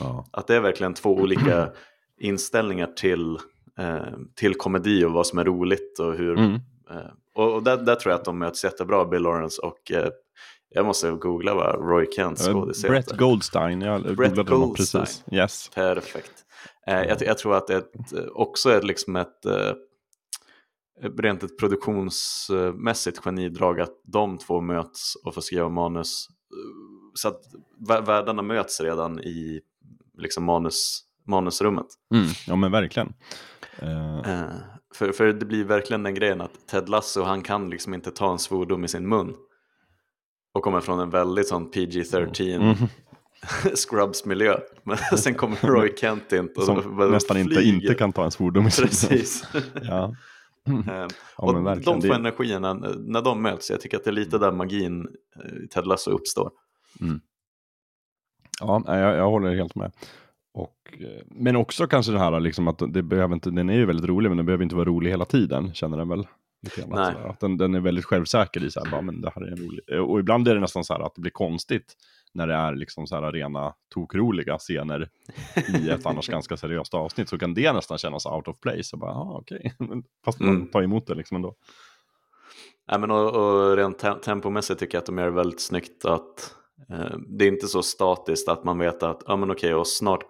Ja. 0.00 0.26
Att 0.32 0.46
det 0.46 0.56
är 0.56 0.60
verkligen 0.60 0.94
två 0.94 1.14
olika 1.14 1.70
inställningar 2.20 2.86
till, 2.86 3.38
eh, 3.78 4.02
till 4.34 4.54
komedi 4.54 5.04
och 5.04 5.12
vad 5.12 5.26
som 5.26 5.38
är 5.38 5.44
roligt 5.44 5.98
och 5.98 6.14
hur. 6.14 6.38
Mm. 6.38 6.54
Eh, 6.90 7.10
och 7.34 7.54
och 7.54 7.62
där, 7.62 7.76
där 7.76 7.94
tror 7.94 8.12
jag 8.12 8.18
att 8.18 8.24
de 8.24 8.38
möts 8.38 8.64
jättebra, 8.64 9.04
Bill 9.04 9.22
Lawrence 9.22 9.62
och 9.62 9.92
eh, 9.92 10.08
jag 10.70 10.86
måste 10.86 11.10
googla 11.10 11.54
vad 11.54 11.88
Roy 11.88 12.06
Kent 12.16 12.38
skådis 12.38 12.82
Brett 12.82 13.04
heter. 13.04 13.16
Goldstein, 13.16 13.80
jag 13.80 14.02
googlade 14.02 14.50
honom 14.50 14.68
Goldstein. 14.68 15.04
precis. 15.04 15.24
Yes. 15.32 15.70
Perfekt. 15.74 16.32
Eh, 16.88 17.02
jag, 17.02 17.22
jag 17.22 17.38
tror 17.38 17.56
att 17.56 17.66
det 17.66 17.94
eh, 18.14 18.24
också 18.32 18.70
är 18.70 18.82
liksom 18.82 19.16
ett 19.16 19.46
eh, 19.46 19.72
rent 21.18 21.42
ett 21.42 21.58
produktionsmässigt 21.58 23.18
genidrag 23.18 23.80
att 23.80 24.00
de 24.04 24.38
två 24.38 24.60
möts 24.60 25.14
och 25.24 25.34
får 25.34 25.40
skriva 25.40 25.68
manus. 25.68 26.28
Så 27.14 27.28
att 27.28 27.42
vä- 27.88 28.06
världarna 28.06 28.42
möts 28.42 28.80
redan 28.80 29.20
i 29.20 29.60
liksom 30.18 30.44
manus, 30.44 31.00
manusrummet. 31.26 31.86
Mm. 32.14 32.26
Ja 32.46 32.56
men 32.56 32.72
verkligen. 32.72 33.12
Eh, 33.78 34.50
för, 34.94 35.12
för 35.12 35.32
det 35.32 35.46
blir 35.46 35.64
verkligen 35.64 36.02
den 36.02 36.14
grejen 36.14 36.40
att 36.40 36.66
Ted 36.66 36.88
Lasso 36.88 37.22
han 37.22 37.42
kan 37.42 37.70
liksom 37.70 37.94
inte 37.94 38.10
ta 38.10 38.32
en 38.32 38.38
svordom 38.38 38.84
i 38.84 38.88
sin 38.88 39.08
mun. 39.08 39.34
Och 40.54 40.62
kommer 40.64 40.80
från 40.80 41.00
en 41.00 41.10
väldigt 41.10 41.48
sån 41.48 41.70
PG-13 41.70 42.54
mm. 42.54 42.74
Scrubs-miljö. 43.74 44.56
Men 44.84 44.96
sen 45.18 45.34
kommer 45.34 45.56
Roy 45.56 45.92
Kent 45.96 46.32
in 46.32 46.48
och 46.56 46.62
Som 46.62 46.96
bara 46.96 47.08
nästan 47.08 47.36
inte, 47.36 47.54
flyger. 47.54 47.72
inte 47.74 47.94
kan 47.94 48.12
ta 48.12 48.24
en 48.24 48.30
svordom 48.30 48.62
i. 48.66 48.70
Precis. 48.70 49.44
Ja. 49.82 50.14
Eh, 50.68 50.74
Ja, 50.86 51.08
och 51.36 51.66
verkligen. 51.66 52.00
de 52.00 52.00
två 52.08 52.08
Det- 52.08 52.14
energierna, 52.18 52.74
när 52.98 53.22
de 53.22 53.42
möts, 53.42 53.70
jag 53.70 53.80
tycker 53.80 53.96
att 53.96 54.04
det 54.04 54.10
är 54.10 54.12
lite 54.12 54.38
där 54.38 54.52
magin 54.52 55.08
eh, 55.44 55.64
i 55.64 55.68
Ted 55.68 55.86
Lasso 55.86 56.10
uppstår. 56.10 56.50
Ja, 58.60 58.82
nej, 58.86 59.00
jag, 59.00 59.16
jag 59.16 59.30
håller 59.30 59.54
helt 59.56 59.74
med. 59.74 59.92
Och, 60.54 60.94
eh, 61.00 61.22
men 61.26 61.56
också 61.56 61.86
kanske 61.86 62.12
det 62.12 62.18
här 62.18 62.40
liksom 62.40 62.68
att 62.68 62.82
det 62.94 63.02
behöver 63.02 63.34
inte, 63.34 63.50
den 63.50 63.70
är 63.70 63.74
ju 63.74 63.86
väldigt 63.86 64.06
rolig 64.06 64.30
men 64.30 64.36
den 64.36 64.46
behöver 64.46 64.64
inte 64.64 64.76
vara 64.76 64.84
rolig 64.84 65.10
hela 65.10 65.24
tiden, 65.24 65.74
känner 65.74 65.98
den 65.98 66.08
väl. 66.08 66.26
Att 67.30 67.40
den, 67.40 67.56
den 67.56 67.74
är 67.74 67.80
väldigt 67.80 68.04
självsäker 68.04 68.64
i 68.64 68.70
så 68.70 68.84
här, 68.84 68.90
bara, 68.90 69.02
men 69.02 69.20
det 69.20 69.30
här 69.34 69.42
är 69.42 69.50
en 69.52 69.56
rolig. 69.56 69.80
Eh, 69.92 69.98
Och 69.98 70.20
ibland 70.20 70.48
är 70.48 70.54
det 70.54 70.60
nästan 70.60 70.84
så 70.84 70.92
här 70.94 71.00
att 71.00 71.14
det 71.14 71.20
blir 71.20 71.30
konstigt 71.32 71.94
när 72.38 72.46
det 72.46 72.54
är 72.54 72.74
liksom 72.76 73.06
så 73.06 73.14
här 73.14 73.32
rena 73.32 73.74
tokroliga 73.94 74.58
scener 74.58 75.08
i 75.78 75.90
ett 75.90 76.06
annars 76.06 76.28
ganska 76.28 76.56
seriöst 76.56 76.94
avsnitt. 76.94 77.28
Så 77.28 77.38
kan 77.38 77.54
det 77.54 77.72
nästan 77.72 77.98
kännas 77.98 78.26
out 78.26 78.48
of 78.48 78.60
place. 78.60 78.90
Och 78.92 78.98
bara, 78.98 79.10
ah, 79.12 79.38
okej. 79.40 79.72
Fast 80.24 80.40
man 80.40 80.48
Mm. 80.56 80.68
tar 80.68 80.82
emot 80.82 81.06
det 81.06 81.14
liksom 81.14 81.34
ändå. 81.36 81.54
Nej, 82.90 83.00
men 83.00 83.10
och, 83.10 83.36
och 83.36 83.76
rent 83.76 83.98
te- 83.98 84.14
tempomässigt 84.14 84.80
tycker 84.80 84.96
jag 84.96 85.00
att 85.02 85.06
de 85.06 85.18
gör 85.18 85.24
det 85.24 85.30
väldigt 85.30 85.60
snyggt 85.60 86.04
att 86.04 86.54
eh, 86.90 87.16
det 87.28 87.44
är 87.44 87.48
inte 87.48 87.66
så 87.68 87.82
statiskt 87.82 88.48
att 88.48 88.64
man 88.64 88.78
vet 88.78 89.02
att 89.02 89.22
ja 89.26 89.36
men 89.36 89.50
okej 89.50 89.74
och 89.74 89.86
snart 89.88 90.24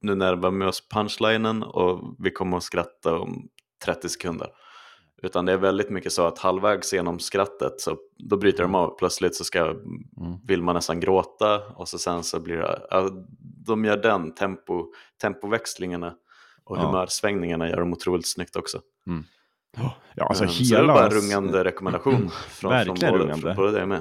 nu 0.00 0.14
närmar 0.14 0.50
vi 0.50 0.64
oss 0.64 0.88
punchlinen 0.88 1.62
och 1.62 2.14
vi 2.18 2.30
kommer 2.30 2.56
att 2.56 2.62
skratta 2.62 3.18
om 3.18 3.48
30 3.84 4.08
sekunder. 4.08 4.48
Utan 5.22 5.44
det 5.46 5.52
är 5.52 5.56
väldigt 5.56 5.90
mycket 5.90 6.12
så 6.12 6.26
att 6.26 6.38
halvvägs 6.38 6.92
genom 6.92 7.18
skrattet 7.18 7.80
så 7.80 7.96
då 8.18 8.36
bryter 8.36 8.62
de 8.62 8.74
av. 8.74 8.96
Plötsligt 8.98 9.34
så 9.34 9.44
ska, 9.44 9.74
vill 10.46 10.62
man 10.62 10.74
nästan 10.74 11.00
gråta 11.00 11.66
och 11.66 11.88
så 11.88 11.98
sen 11.98 12.22
så 12.22 12.40
blir 12.40 12.56
det, 12.56 12.86
ja, 12.90 13.10
de 13.66 13.84
gör 13.84 13.96
den 13.96 14.34
tempo, 14.34 14.86
tempoväxlingarna 15.20 16.14
och 16.64 16.76
Ja. 16.76 16.80
humörsvängningarna 16.86 17.68
gör 17.68 17.76
de 17.80 17.92
otroligt 17.92 18.26
snyggt 18.28 18.56
också. 18.56 18.80
Ja, 20.14 20.26
alltså 20.26 20.44
Eh, 20.44 20.50
Så 20.50 20.62
det 20.62 20.74
är 20.74 20.80
hela... 20.80 20.94
bara 20.94 21.04
en 21.06 21.10
rungande 21.12 21.64
rekommendation 21.64 22.16
från, 22.18 22.30
från 22.48 22.70
Verkligen 22.70 23.12
både, 23.12 23.24
rungande. 23.24 23.54
från 23.54 23.64
både 23.66 23.86
med. 23.86 24.00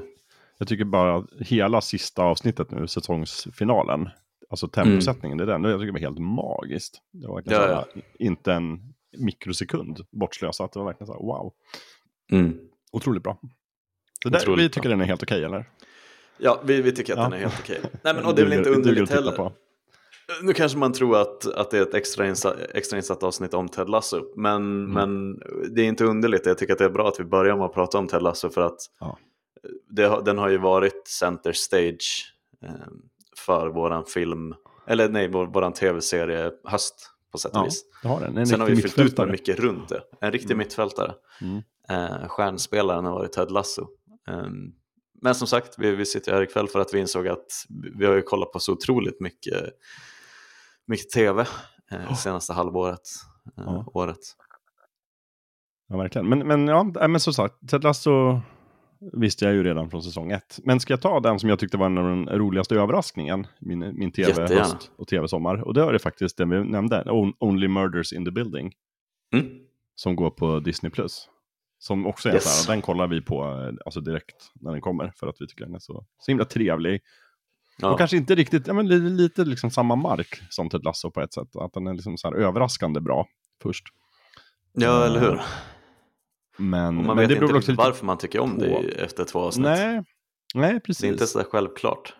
Jag 0.58 0.68
tycker 0.68 0.86
bara 0.86 1.26
hela 1.40 1.82
sista 1.82 2.24
avsnittet 2.24 2.72
nu, 2.72 2.88
säsongsfinalen, 2.88 4.10
alltså 4.50 4.68
temposättningen, 4.68 5.38
det 5.38 5.44
är 5.44 5.48
den, 5.48 5.64
jag 5.64 5.74
tycker 5.80 5.86
det 5.86 5.92
var 5.92 6.00
helt 6.00 6.20
magiskt. 6.20 7.02
Det 7.12 7.28
var 7.28 7.44
Ja, 7.46 7.60
här, 7.60 7.86
inte 8.20 8.54
en 8.54 8.94
mikrosekund 9.18 10.00
bortslösat, 10.12 10.74
det 10.74 10.80
var 10.80 10.86
verkligen 10.86 11.08
så 11.08 11.14
här, 11.14 11.20
wow, 11.20 11.54
Mm. 12.32 12.58
otroligt 12.92 13.24
bra. 13.24 13.40
Så 14.24 14.30
där, 14.30 14.40
Otroligt 14.40 14.66
vi 14.66 14.70
tycker 14.70 14.90
den 14.90 15.02
är 15.02 15.06
helt 15.06 15.24
okej, 15.24 15.44
eller? 15.44 15.70
Ja, 16.38 16.62
vi, 16.66 16.82
vi 16.82 16.92
tycker 16.92 17.14
att 17.14 17.20
Ja. 17.20 17.24
den 17.24 17.34
är 17.34 17.38
helt 17.38 17.60
okej. 17.60 17.80
Nej, 18.04 18.14
men 18.14 18.26
och 18.26 18.36
det 18.36 18.42
är 18.42 18.46
väl 18.46 18.58
inte 18.58 18.70
underligt 18.70 19.10
heller. 19.10 19.32
på. 19.32 19.52
Nu 20.44 20.54
kanske 20.54 20.78
man 20.78 20.94
tror 20.94 21.18
att, 21.22 21.46
att 21.54 21.72
det 21.72 21.78
är 21.78 21.82
ett 21.82 21.94
extra, 21.94 22.28
insa, 22.28 22.56
extra 22.74 22.98
insatt 22.98 23.24
avsnitt 23.24 23.54
om 23.54 23.70
Ted 23.70 23.90
Lasso, 23.90 24.34
men, 24.36 24.56
Mm. 24.56 24.92
men 24.92 25.40
det 25.76 25.82
är 25.82 25.86
inte 25.86 26.04
underligt. 26.06 26.46
Jag 26.46 26.58
tycker 26.58 26.74
att 26.74 26.80
det 26.80 26.86
är 26.86 26.90
bra 26.90 27.08
att 27.08 27.20
vi 27.20 27.24
börjar 27.24 27.56
med 27.58 27.66
att 27.66 27.74
prata 27.74 27.98
om 27.98 28.08
Ted 28.08 28.22
Lasso 28.22 28.50
för 28.50 28.62
att 28.62 28.80
Ja. 29.00 29.18
det, 29.90 30.04
har- 30.04 30.22
den 30.22 30.38
har 30.38 30.50
ju 30.50 30.58
varit 30.58 31.08
center 31.08 31.52
stage 31.54 32.34
eh, 32.64 32.70
för 33.38 33.68
våran 33.68 34.06
film, 34.06 34.56
eller 34.88 35.10
nej, 35.10 35.28
vår, 35.28 35.46
våran 35.48 35.74
tv-serie 35.74 36.52
Höst 36.64 37.10
på 37.32 37.38
sätt 37.38 37.52
och 37.52 37.58
Ja, 37.58 37.64
vis. 37.64 37.84
har 38.04 38.20
den. 38.20 38.38
En 38.38 38.48
Sen 38.48 38.60
har 38.60 38.68
vi 38.68 38.76
fyllt 38.82 39.00
ut 39.00 39.18
med 39.18 39.28
mycket 39.30 39.60
runt 39.60 39.90
det. 39.90 40.02
En 40.22 40.32
riktig 40.32 40.58
mittfältare. 40.58 41.14
Mm. 41.42 41.62
Eh, 41.90 42.28
stjärnspelaren 42.28 43.06
har 43.06 43.12
varit 43.14 43.32
Ted 43.32 43.52
Lasso. 43.52 43.88
Eh, 44.30 44.46
men 45.22 45.36
som 45.36 45.48
sagt, 45.48 45.76
vi, 45.78 45.96
vi 45.96 46.06
sitter 46.06 46.34
här 46.34 46.42
ikväll 46.42 46.68
för 46.68 46.80
att 46.80 46.94
vi 46.94 47.00
insåg 47.00 47.28
att 47.28 47.46
vi- 48.00 48.06
har 48.06 48.14
ju 48.16 48.22
kollat 48.22 48.52
på 48.52 48.60
så 48.60 48.74
otroligt 48.74 49.20
mycket, 49.22 49.64
mycket 50.88 51.10
tv 51.10 51.46
eh, 51.92 52.14
senaste 52.16 52.54
halvåret. 52.54 53.02
Eh, 53.58 53.64
Ja. 53.66 53.86
året. 53.94 54.20
Ja, 55.88 55.98
verkligen. 55.98 56.30
Men, 56.30 56.40
men 56.48 56.68
ja, 56.68 56.84
men 56.84 57.20
som 57.20 57.34
sagt, 57.34 57.56
Ted 57.70 57.84
Lasso 57.84 58.42
visste 59.14 59.46
jag 59.46 59.54
ju 59.54 59.64
redan 59.64 59.90
från 59.90 60.04
säsong 60.04 60.32
ett. 60.32 60.60
Men 60.64 60.80
ska 60.80 60.94
jag 60.94 61.02
ta 61.02 61.20
den 61.20 61.40
som 61.40 61.50
jag 61.50 61.60
tyckte 61.60 61.78
var 61.78 61.86
en 61.86 61.98
av 61.98 62.04
den 62.04 62.30
roligaste 62.30 62.76
överraskningen, 62.76 63.48
min, 63.60 63.80
min 63.80 64.12
tv-höst 64.12 64.92
och 64.98 65.08
tv-sommar. 65.08 65.62
Och 65.62 65.74
det 65.74 65.86
var 65.86 65.94
det 65.94 66.00
faktiskt 66.00 66.38
den 66.38 66.50
vi 66.50 66.64
nämnde, 66.64 67.04
On- 67.06 67.34
Only 67.40 67.68
Murders 67.68 68.14
in 68.14 68.26
the 68.26 68.32
Building, 68.32 68.74
Mm. 69.34 69.48
som 69.96 70.16
går 70.16 70.30
på 70.30 70.60
Disney+. 70.60 70.90
Plus. 70.92 71.28
Som 71.80 72.06
också 72.08 72.30
är 72.30 72.34
Yes. 72.34 72.44
så 72.64 72.70
här, 72.72 72.76
den 72.76 72.82
kollar 72.82 73.08
vi 73.08 73.22
på 73.22 73.44
eh, 73.44 73.74
alltså 73.86 74.02
direkt 74.02 74.52
när 74.54 74.72
den 74.72 74.82
kommer, 74.82 75.12
för 75.16 75.28
att 75.28 75.36
vi 75.40 75.48
tycker 75.48 75.66
den 75.66 75.76
är 75.76 75.80
så, 75.80 76.06
så 76.20 76.32
himla 76.32 76.46
trevlig. 76.46 77.02
Ja. 77.78 77.92
Och 77.92 77.98
kanske 77.98 78.18
inte 78.18 78.36
riktigt, 78.36 78.68
ja, 78.68 78.74
men 78.74 78.88
lite, 78.88 79.04
lite 79.06 79.46
liksom 79.46 79.72
samma 79.72 79.96
mark 79.96 80.42
som 80.50 80.70
Ted 80.70 80.84
Lasso 80.84 81.12
på 81.12 81.22
ett 81.22 81.34
sätt. 81.34 81.56
Att 81.56 81.74
den 81.74 81.88
är 81.88 81.94
liksom 81.94 82.18
så 82.18 82.28
här 82.28 82.36
överraskande 82.36 83.00
bra 83.00 83.28
först. 83.64 83.84
ja, 84.74 85.06
eller 85.06 85.20
hur? 85.20 85.42
Men, 86.58 86.98
Och 86.98 87.04
man 87.04 87.06
men 87.06 87.18
vet 87.18 87.28
det 87.30 87.34
inte 87.34 87.46
beror 87.48 87.60
lite 87.60 87.74
varför 87.74 88.06
man 88.06 88.18
tycker 88.18 88.40
om 88.40 88.58
det 88.58 88.70
på- 88.70 88.84
i- 88.84 88.92
efter 88.92 89.24
två 89.26 89.40
avsnitt. 89.40 89.64
Nej, 89.66 90.04
nej 90.56 90.80
precis. 90.80 91.02
Det 91.02 91.08
är 91.08 91.12
inte 91.12 91.28
så 91.28 91.44
självklart. 91.44 92.16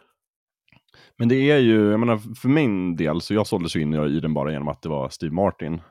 Men 1.18 1.28
det 1.28 1.36
är 1.52 1.58
ju, 1.58 1.90
jag 1.92 2.00
menar 2.00 2.18
för 2.36 2.50
min 2.50 2.96
del, 2.96 3.22
så 3.22 3.34
jag 3.34 3.48
såldes 3.48 3.76
ju 3.76 3.82
in 3.82 3.94
i 3.94 4.20
den 4.20 4.34
bara 4.34 4.52
genom 4.52 4.68
att 4.68 4.82
det 4.82 4.90
var 4.90 5.10
Steve 5.10 5.34
Martin 5.36 5.82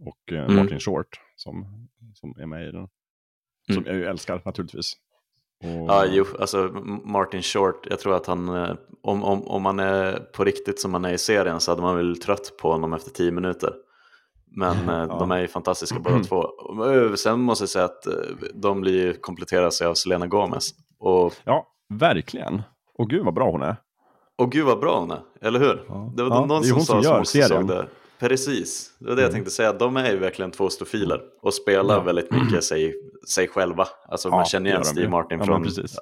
och 0.00 0.32
eh, 0.32 0.44
Mm. 0.44 0.56
Martin 0.56 0.80
Short 0.80 1.20
som, 1.36 1.66
som 2.14 2.34
är 2.40 2.46
med 2.46 2.68
i 2.68 2.72
den. 2.72 2.88
Som 3.74 3.84
jag 3.86 3.94
ju 3.96 4.04
älskar 4.04 4.42
naturligtvis. 4.44 4.92
Och, 5.64 5.68
Ja, 5.70 6.04
jo, 6.08 6.24
alltså 6.40 6.68
Martin 7.04 7.42
Short, 7.42 7.86
jag 7.90 7.98
tror 8.00 8.16
att 8.16 8.26
han, 8.26 8.48
eh, 8.48 8.74
om, 9.02 9.24
om, 9.24 9.42
om 9.48 9.62
man 9.62 9.80
är 9.80 10.16
på 10.18 10.44
riktigt 10.44 10.80
som 10.80 10.90
man 10.90 11.04
är 11.04 11.12
i 11.12 11.18
serien 11.18 11.60
så 11.60 11.70
hade 11.72 11.82
man 11.82 11.96
väl 11.96 12.16
trött 12.20 12.52
på 12.60 12.70
honom 12.72 12.92
efter 12.92 13.10
tio 13.10 13.30
minuter. 13.32 13.72
Men 14.50 14.88
eh, 15.10 15.18
de 15.18 15.30
är 15.30 15.40
ju 15.40 15.48
fantastiska 15.48 15.98
båda 15.98 16.24
två. 16.24 16.36
Och, 16.36 16.94
eh, 16.94 17.14
Sen 17.14 17.40
måste 17.40 17.62
jag 17.62 17.68
säga 17.68 17.84
att 17.84 18.06
eh, 18.06 18.12
de 18.54 18.80
blir 18.80 19.12
sig 19.70 19.86
av 19.86 19.94
Selena 19.94 20.26
Gomez. 20.26 20.70
Och, 20.98 21.34
Ja, 21.44 21.66
verkligen. 21.94 22.62
Och 22.98 23.10
gud 23.10 23.24
vad 23.24 23.34
bra 23.34 23.50
hon 23.50 23.62
är. 23.62 23.76
och 24.38 24.52
gud 24.52 24.66
vad 24.66 24.80
bra 24.80 25.00
hon 25.00 25.10
är, 25.10 25.20
eller 25.40 25.60
hur? 25.60 25.84
Ja. 25.88 26.12
Det 26.16 26.22
var 26.22 26.30
Ja, 26.36 26.44
någon 26.46 26.62
det 26.62 26.68
som 26.68 26.76
hon 26.76 26.84
sa 26.86 26.92
som 26.94 27.02
som 27.02 27.20
också 27.20 27.32
serien. 27.32 27.48
såg 27.48 27.68
det. 27.68 27.86
Precis, 28.20 28.96
det 28.98 29.08
var 29.08 29.16
det 29.16 29.22
jag 29.22 29.32
tänkte 29.32 29.50
säga. 29.50 29.72
De 29.72 29.96
är 29.96 30.10
ju 30.10 30.16
verkligen 30.18 30.50
två 30.50 30.68
stofiler 30.70 31.20
och 31.42 31.54
spelar 31.54 31.94
Ja. 31.94 32.00
väldigt 32.02 32.30
mycket 32.30 32.64
sig, 32.70 32.94
sig 33.28 33.48
själva. 33.48 33.86
Alltså 34.08 34.28
Ja, 34.28 34.36
man 34.36 34.44
känner 34.44 34.70
igen 34.70 34.84
Steve. 34.84 35.08
Martin 35.08 35.38
Ja, 35.38 35.44
från 35.44 35.62
precis. 35.62 35.96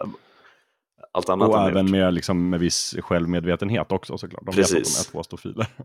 allt 1.13 1.29
annat 1.29 1.49
Och 1.49 1.59
även 1.59 1.91
med, 1.91 2.15
liksom, 2.15 2.51
med 2.51 2.61
viss 2.61 2.97
självmedvetenhet 3.01 3.93
också 3.93 4.19
såklart. 4.19 4.43
De 4.47 4.57
vet 4.57 4.65
att 4.65 4.71
de 4.71 4.77
Precis. 4.79 5.09
är 5.09 5.13
två 5.13 5.23
stofiler. 5.23 5.67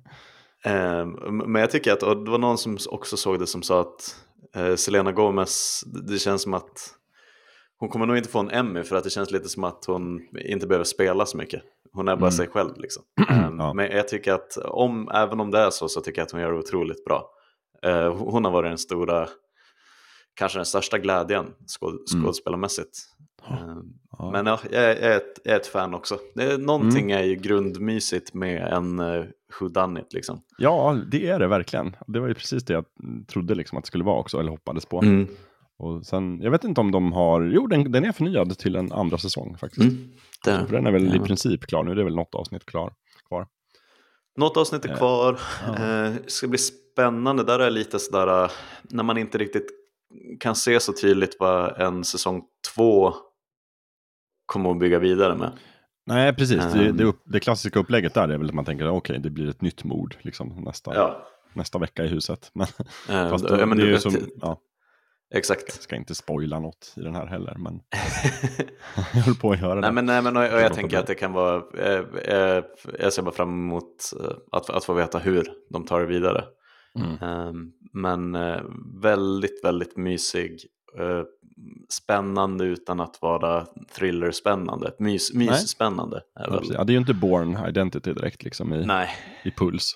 Eh, 0.65 1.05
men 1.31 1.55
jag 1.61 1.71
tycker 1.71 1.93
att, 1.93 2.03
och 2.03 2.23
det 2.23 2.31
var 2.31 2.37
någon 2.37 2.57
som 2.57 2.77
också 2.89 3.17
såg 3.17 3.39
det 3.39 3.47
som 3.47 3.61
sa 3.63 3.81
att 3.81 4.15
eh, 4.55 4.75
Selena 4.75 5.11
Gomez, 5.11 5.83
det 6.09 6.19
känns 6.19 6.41
som 6.41 6.53
att 6.53 6.95
hon 7.77 7.89
kommer 7.89 8.05
nog 8.05 8.17
inte 8.17 8.29
få 8.29 8.39
en 8.39 8.49
Emmy 8.51 8.83
för 8.83 8.95
att 8.95 9.03
det 9.03 9.09
känns 9.09 9.31
lite 9.31 9.49
som 9.49 9.63
att 9.63 9.85
hon 9.87 10.19
inte 10.45 10.67
behöver 10.67 10.83
spela 10.85 11.25
så 11.25 11.37
mycket. 11.37 11.61
Hon 11.93 12.07
är 12.07 12.15
bara 12.15 12.19
Mm. 12.27 12.31
sig 12.31 12.47
själv 12.47 12.71
liksom. 12.77 13.03
Eh, 13.29 13.49
Ja. 13.57 13.73
Men 13.73 13.91
jag 13.91 14.07
tycker 14.07 14.33
att, 14.33 14.57
om, 14.57 15.09
även 15.13 15.39
om 15.39 15.51
det 15.51 15.59
är 15.59 15.69
så, 15.69 15.89
så 15.89 16.01
tycker 16.01 16.21
jag 16.21 16.25
att 16.25 16.31
hon 16.31 16.41
gör 16.41 16.51
det 16.51 16.57
otroligt 16.59 17.05
bra. 17.05 17.29
Eh, 17.83 18.13
hon 18.15 18.45
har 18.45 18.51
varit 18.51 18.69
den 18.71 18.77
stora, 18.77 19.27
kanske 20.33 20.57
den 20.57 20.65
största 20.65 20.97
glädjen 20.97 21.45
skåd, 21.67 21.93
Mm. 22.13 22.23
skådespelarmässigt 22.23 22.97
Ehm, 23.49 23.81
Ja. 24.17 24.31
Men 24.31 24.45
ja, 24.45 24.59
jag 24.71 24.83
är, 24.83 25.17
ett, 25.17 25.39
jag 25.43 25.53
är 25.55 25.59
ett 25.59 25.67
fan 25.67 25.93
också. 25.93 26.19
Någonting 26.59 27.11
är 27.11 27.23
ju 27.23 27.35
grundmysigt 27.35 28.33
med 28.33 28.73
en 28.73 28.99
uh, 29.61 29.61
Who 29.61 29.67
Done 29.67 30.01
It 30.01 30.13
liksom. 30.13 30.41
Ja, 30.57 30.97
det 31.11 31.27
är 31.27 31.39
det 31.39 31.47
verkligen. 31.47 31.95
Det 32.07 32.19
var 32.19 32.27
ju 32.27 32.33
precis 32.33 32.65
det 32.65 32.73
jag 32.73 32.85
trodde 33.27 33.55
liksom 33.55 33.77
att 33.77 33.83
det 33.83 33.87
skulle 33.87 34.03
vara 34.03 34.19
också, 34.19 34.39
eller 34.39 34.51
hoppades 34.51 34.85
på. 34.85 35.01
Mm. 35.01 35.27
Och 35.77 36.05
sen, 36.05 36.41
jag 36.41 36.51
vet 36.51 36.63
inte 36.63 36.81
om 36.81 36.91
de 36.91 37.13
har, 37.13 37.41
jo 37.41 37.67
den, 37.67 37.91
den 37.91 38.05
är 38.05 38.11
förnyad 38.11 38.57
till 38.57 38.75
en 38.75 38.91
andra 38.91 39.17
säsong 39.17 39.57
faktiskt. 39.57 39.91
Mm. 39.91 40.11
Det. 40.45 40.65
För 40.67 40.75
den 40.75 40.87
är 40.87 40.91
väl 40.91 41.01
i 41.01 41.05
Jajamän. 41.05 41.27
princip 41.27 41.61
klar 41.67 41.83
nu, 41.83 41.95
det 41.95 42.01
är 42.01 42.05
väl 42.05 42.15
något 42.15 42.35
avsnitt 42.35 42.65
klar, 42.65 42.93
kvar. 43.27 43.47
Något 44.37 44.57
avsnitt 44.57 44.85
är 44.85 44.89
Eh, 44.89 44.97
kvar. 44.97 45.39
ja. 45.67 46.05
Eh, 46.05 46.13
ska 46.27 46.47
bli 46.47 46.57
spännande. 46.57 47.43
Där 47.43 47.59
är 47.59 47.69
lite 47.69 47.99
sådär, 47.99 48.43
eh, 48.43 48.51
när 48.83 49.03
man 49.03 49.17
inte 49.17 49.37
riktigt 49.37 49.67
kan 50.39 50.55
se 50.55 50.79
så 50.79 50.93
tydligt 50.93 51.35
vad 51.39 51.81
en 51.81 52.03
säsong 52.03 52.43
två 52.75 53.13
kommer 54.45 54.71
att 54.71 54.79
bygga 54.79 54.99
vidare 54.99 55.35
med. 55.35 55.51
Nej, 56.11 56.33
precis. 56.35 56.73
det, 56.73 56.85
Ehm. 56.85 56.97
det, 56.97 57.03
upp, 57.03 57.21
det 57.25 57.39
klassiska 57.39 57.79
upplägget 57.79 58.13
där 58.13 58.29
är 58.29 58.37
väl 58.37 58.47
att 58.47 58.53
man 58.55 58.65
tänker, 58.65 58.89
okej, 58.89 59.19
det 59.19 59.29
blir 59.29 59.49
ett 59.49 59.61
nytt 59.61 59.83
mord 59.83 60.15
liksom, 60.21 60.49
nästa, 60.65 60.95
Ja, 60.95 61.27
nästa 61.53 61.79
vecka 61.79 62.03
i 62.03 62.07
huset. 62.07 62.51
Men, 62.53 62.67
eh, 63.09 63.29
fast 63.29 63.45
ja, 63.49 63.55
då, 63.55 63.65
men 63.65 63.77
det 63.77 63.83
är 63.83 63.87
ju 63.87 63.97
som, 63.99 64.15
ja, 64.41 64.59
Exakt. 65.33 65.81
ska 65.81 65.95
inte 65.95 66.15
spoila 66.15 66.59
något 66.59 66.93
i 66.97 67.01
den 67.01 67.15
här 67.15 67.25
heller, 67.25 67.55
men 67.57 67.73
jag 69.13 69.21
höll 69.21 69.35
på 69.35 69.51
att 69.51 69.61
göra 69.61 69.75
det. 69.75 69.81
nej, 69.81 69.91
men, 69.91 70.05
nej, 70.05 70.21
men 70.21 70.37
och, 70.37 70.43
och 70.43 70.49
låter 70.49 70.63
jag 70.63 70.73
tänker 70.73 70.97
att 70.99 71.07
det 71.07 71.15
kan 71.15 71.33
vara, 71.33 71.63
eh, 71.77 72.03
eh, 72.37 72.63
jag 72.99 73.13
ser 73.13 73.21
bara 73.21 73.35
fram 73.35 73.49
emot 73.49 74.11
eh, 74.19 74.31
att, 74.51 74.69
att 74.69 74.83
få 74.85 74.93
veta 74.93 75.19
hur 75.19 75.47
de 75.69 75.85
tar 75.85 75.99
det 75.99 76.05
vidare. 76.05 76.43
Mm. 76.99 77.17
Ehm, 77.21 77.71
Men 77.93 78.35
eh, 78.35 78.61
väldigt, 79.01 79.63
väldigt 79.65 79.97
mysig. 79.97 80.59
Eh, 80.99 81.23
Spännande 81.89 82.65
utan 82.65 82.99
att 82.99 83.21
vara 83.21 83.65
thriller-spännande. 83.95 84.91
Mys, 84.99 85.33
mys-spännande. 85.33 86.17
Är 86.39 86.47
Ja, 86.47 86.59
väl. 86.59 86.69
ja, 86.73 86.83
det 86.83 86.91
är 86.91 86.93
ju 86.93 86.99
inte 86.99 87.13
Born 87.13 87.65
Identity 87.69 88.13
direkt 88.13 88.43
liksom 88.43 88.73
i, 88.73 88.85
Nej, 88.85 89.09
i 89.43 89.51
puls. 89.51 89.93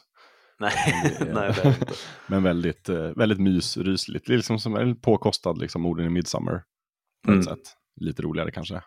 nej, 0.60 0.72
det 1.20 1.26
är- 1.26 1.34
nej 1.34 1.52
det 1.56 1.60
är 1.60 1.64
det 1.64 1.70
inte. 1.80 1.94
Men 2.28 2.44
väldigt, 2.44 2.90
eh, 2.90 2.98
väldigt 3.16 3.40
mysrysligt. 3.40 4.28
Det 4.28 4.34
är 4.34 4.38
liksom 4.38 4.60
som 4.60 4.96
påkostad 5.02 5.58
liksom, 5.58 5.82
morden 5.82 6.06
i 6.06 6.10
Midsummer. 6.10 6.64
På 7.26 7.32
Mm. 7.32 7.40
ett 7.40 7.46
sätt. 7.46 7.74
Lite 8.02 8.22
roligare 8.22 8.52
kanske. 8.52 8.82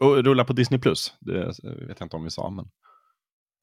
Och 0.00 0.16
rulla 0.24 0.44
på 0.44 0.52
Disney+. 0.52 0.80
Plus. 0.80 1.14
Det 1.20 1.44
vet 1.86 2.00
jag 2.00 2.06
inte 2.06 2.16
om 2.16 2.24
vi 2.24 2.30
sa, 2.30 2.50
men 2.50 2.64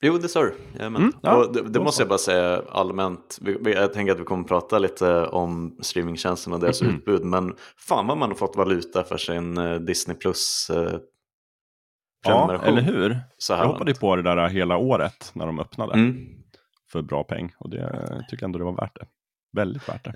Jo, 0.02 0.18
det 0.18 0.30
sa 0.30 0.44
du. 0.44 0.54
Mm, 0.80 1.14
ja, 1.22 1.36
och 1.36 1.54
det, 1.54 1.62
det 1.70 1.80
måste 1.80 2.02
jag 2.02 2.10
bara 2.10 2.18
säga 2.18 2.62
allmänt. 2.70 3.40
Jag 3.66 3.94
tänker 3.94 4.14
att 4.14 4.20
vi 4.20 4.24
kommer 4.24 4.44
prata 4.44 4.80
lite 4.80 5.26
om 5.26 5.78
streamingtjänsten 5.82 6.54
och 6.54 6.60
deras 6.60 6.82
Mm. 6.82 6.96
utbud. 6.96 7.24
Men 7.26 7.56
fan 7.78 8.08
vad 8.08 8.18
man 8.18 8.30
har 8.30 8.36
fått 8.36 8.56
valuta 8.56 9.04
för 9.04 9.18
sin 9.18 9.58
eh, 9.58 9.76
Disney 9.80 10.18
Plus 10.18 10.70
eh, 10.70 11.00
ja, 12.26 12.62
eller 12.64 12.82
hur? 12.82 13.20
Så 13.38 13.54
här 13.54 13.62
Jag 13.64 13.68
hoppade 13.72 13.94
på 13.94 14.16
det 14.16 14.22
där 14.22 14.48
hela 14.50 14.78
året 14.78 15.32
när 15.34 15.46
de 15.46 15.60
öppnade 15.60 15.94
Mm. 15.94 16.16
för 16.92 17.02
bra 17.02 17.24
peng. 17.24 17.54
Och 17.60 17.70
det 17.70 18.26
tycker 18.30 18.44
jag 18.44 18.48
ändå 18.48 18.60
det 18.60 18.66
var 18.66 18.76
värt 18.76 18.96
det. 19.00 19.06
Väldigt 19.54 19.90
värt 19.90 20.04
det. 20.04 20.14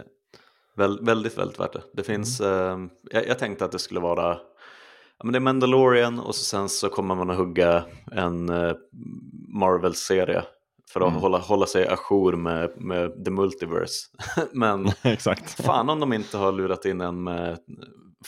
Väl, 0.77 0.99
väldigt, 1.05 1.37
väldigt 1.37 1.59
värt 1.59 1.73
det. 1.73 1.81
Det 1.93 2.03
finns, 2.03 2.41
Mm. 2.41 2.83
eh, 2.85 2.89
jag, 3.11 3.27
jag 3.27 3.39
tänkte 3.39 3.65
att 3.65 3.71
det 3.71 3.79
skulle 3.79 3.99
vara, 3.99 4.37
men 5.23 5.33
det 5.33 5.37
är 5.37 5.41
Mandalorian 5.41 6.19
och 6.19 6.35
så 6.35 6.43
sen 6.43 6.69
så 6.69 6.89
kommer 6.89 7.15
man 7.15 7.29
att 7.29 7.37
hugga 7.37 7.85
en 8.11 8.49
eh, 8.49 8.73
Marvel-serie 9.47 10.43
för 10.93 11.01
att 11.01 11.07
Mm. 11.09 11.21
hålla, 11.21 11.37
hålla 11.37 11.65
sig 11.65 11.87
ajour 11.87 12.33
med, 12.33 12.71
med 12.77 13.25
the 13.25 13.31
multiverse. 13.31 14.07
men 14.53 14.87
Exakt. 15.03 15.65
fan 15.65 15.89
om 15.89 15.99
de 15.99 16.13
inte 16.13 16.37
har 16.37 16.51
lurat 16.51 16.85
in 16.85 17.01
en 17.01 17.23
med 17.23 17.57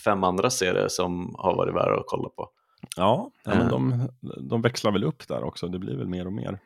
fem 0.03 0.23
andra 0.23 0.49
serier 0.49 0.87
som 0.87 1.35
har 1.37 1.55
varit 1.55 1.75
värda 1.75 1.95
att 1.99 2.03
kolla 2.07 2.29
på. 2.29 2.49
Ja, 2.95 3.31
ja 3.43 3.51
men 3.55 3.61
Eh. 3.61 3.67
de, 3.69 4.07
de 4.49 4.61
växlar 4.61 4.91
väl 4.91 5.03
upp 5.03 5.27
där 5.27 5.43
också. 5.43 5.67
Det 5.67 5.79
blir 5.79 5.97
väl 5.97 6.07
mer 6.07 6.25
och 6.25 6.33
mer 6.33 6.59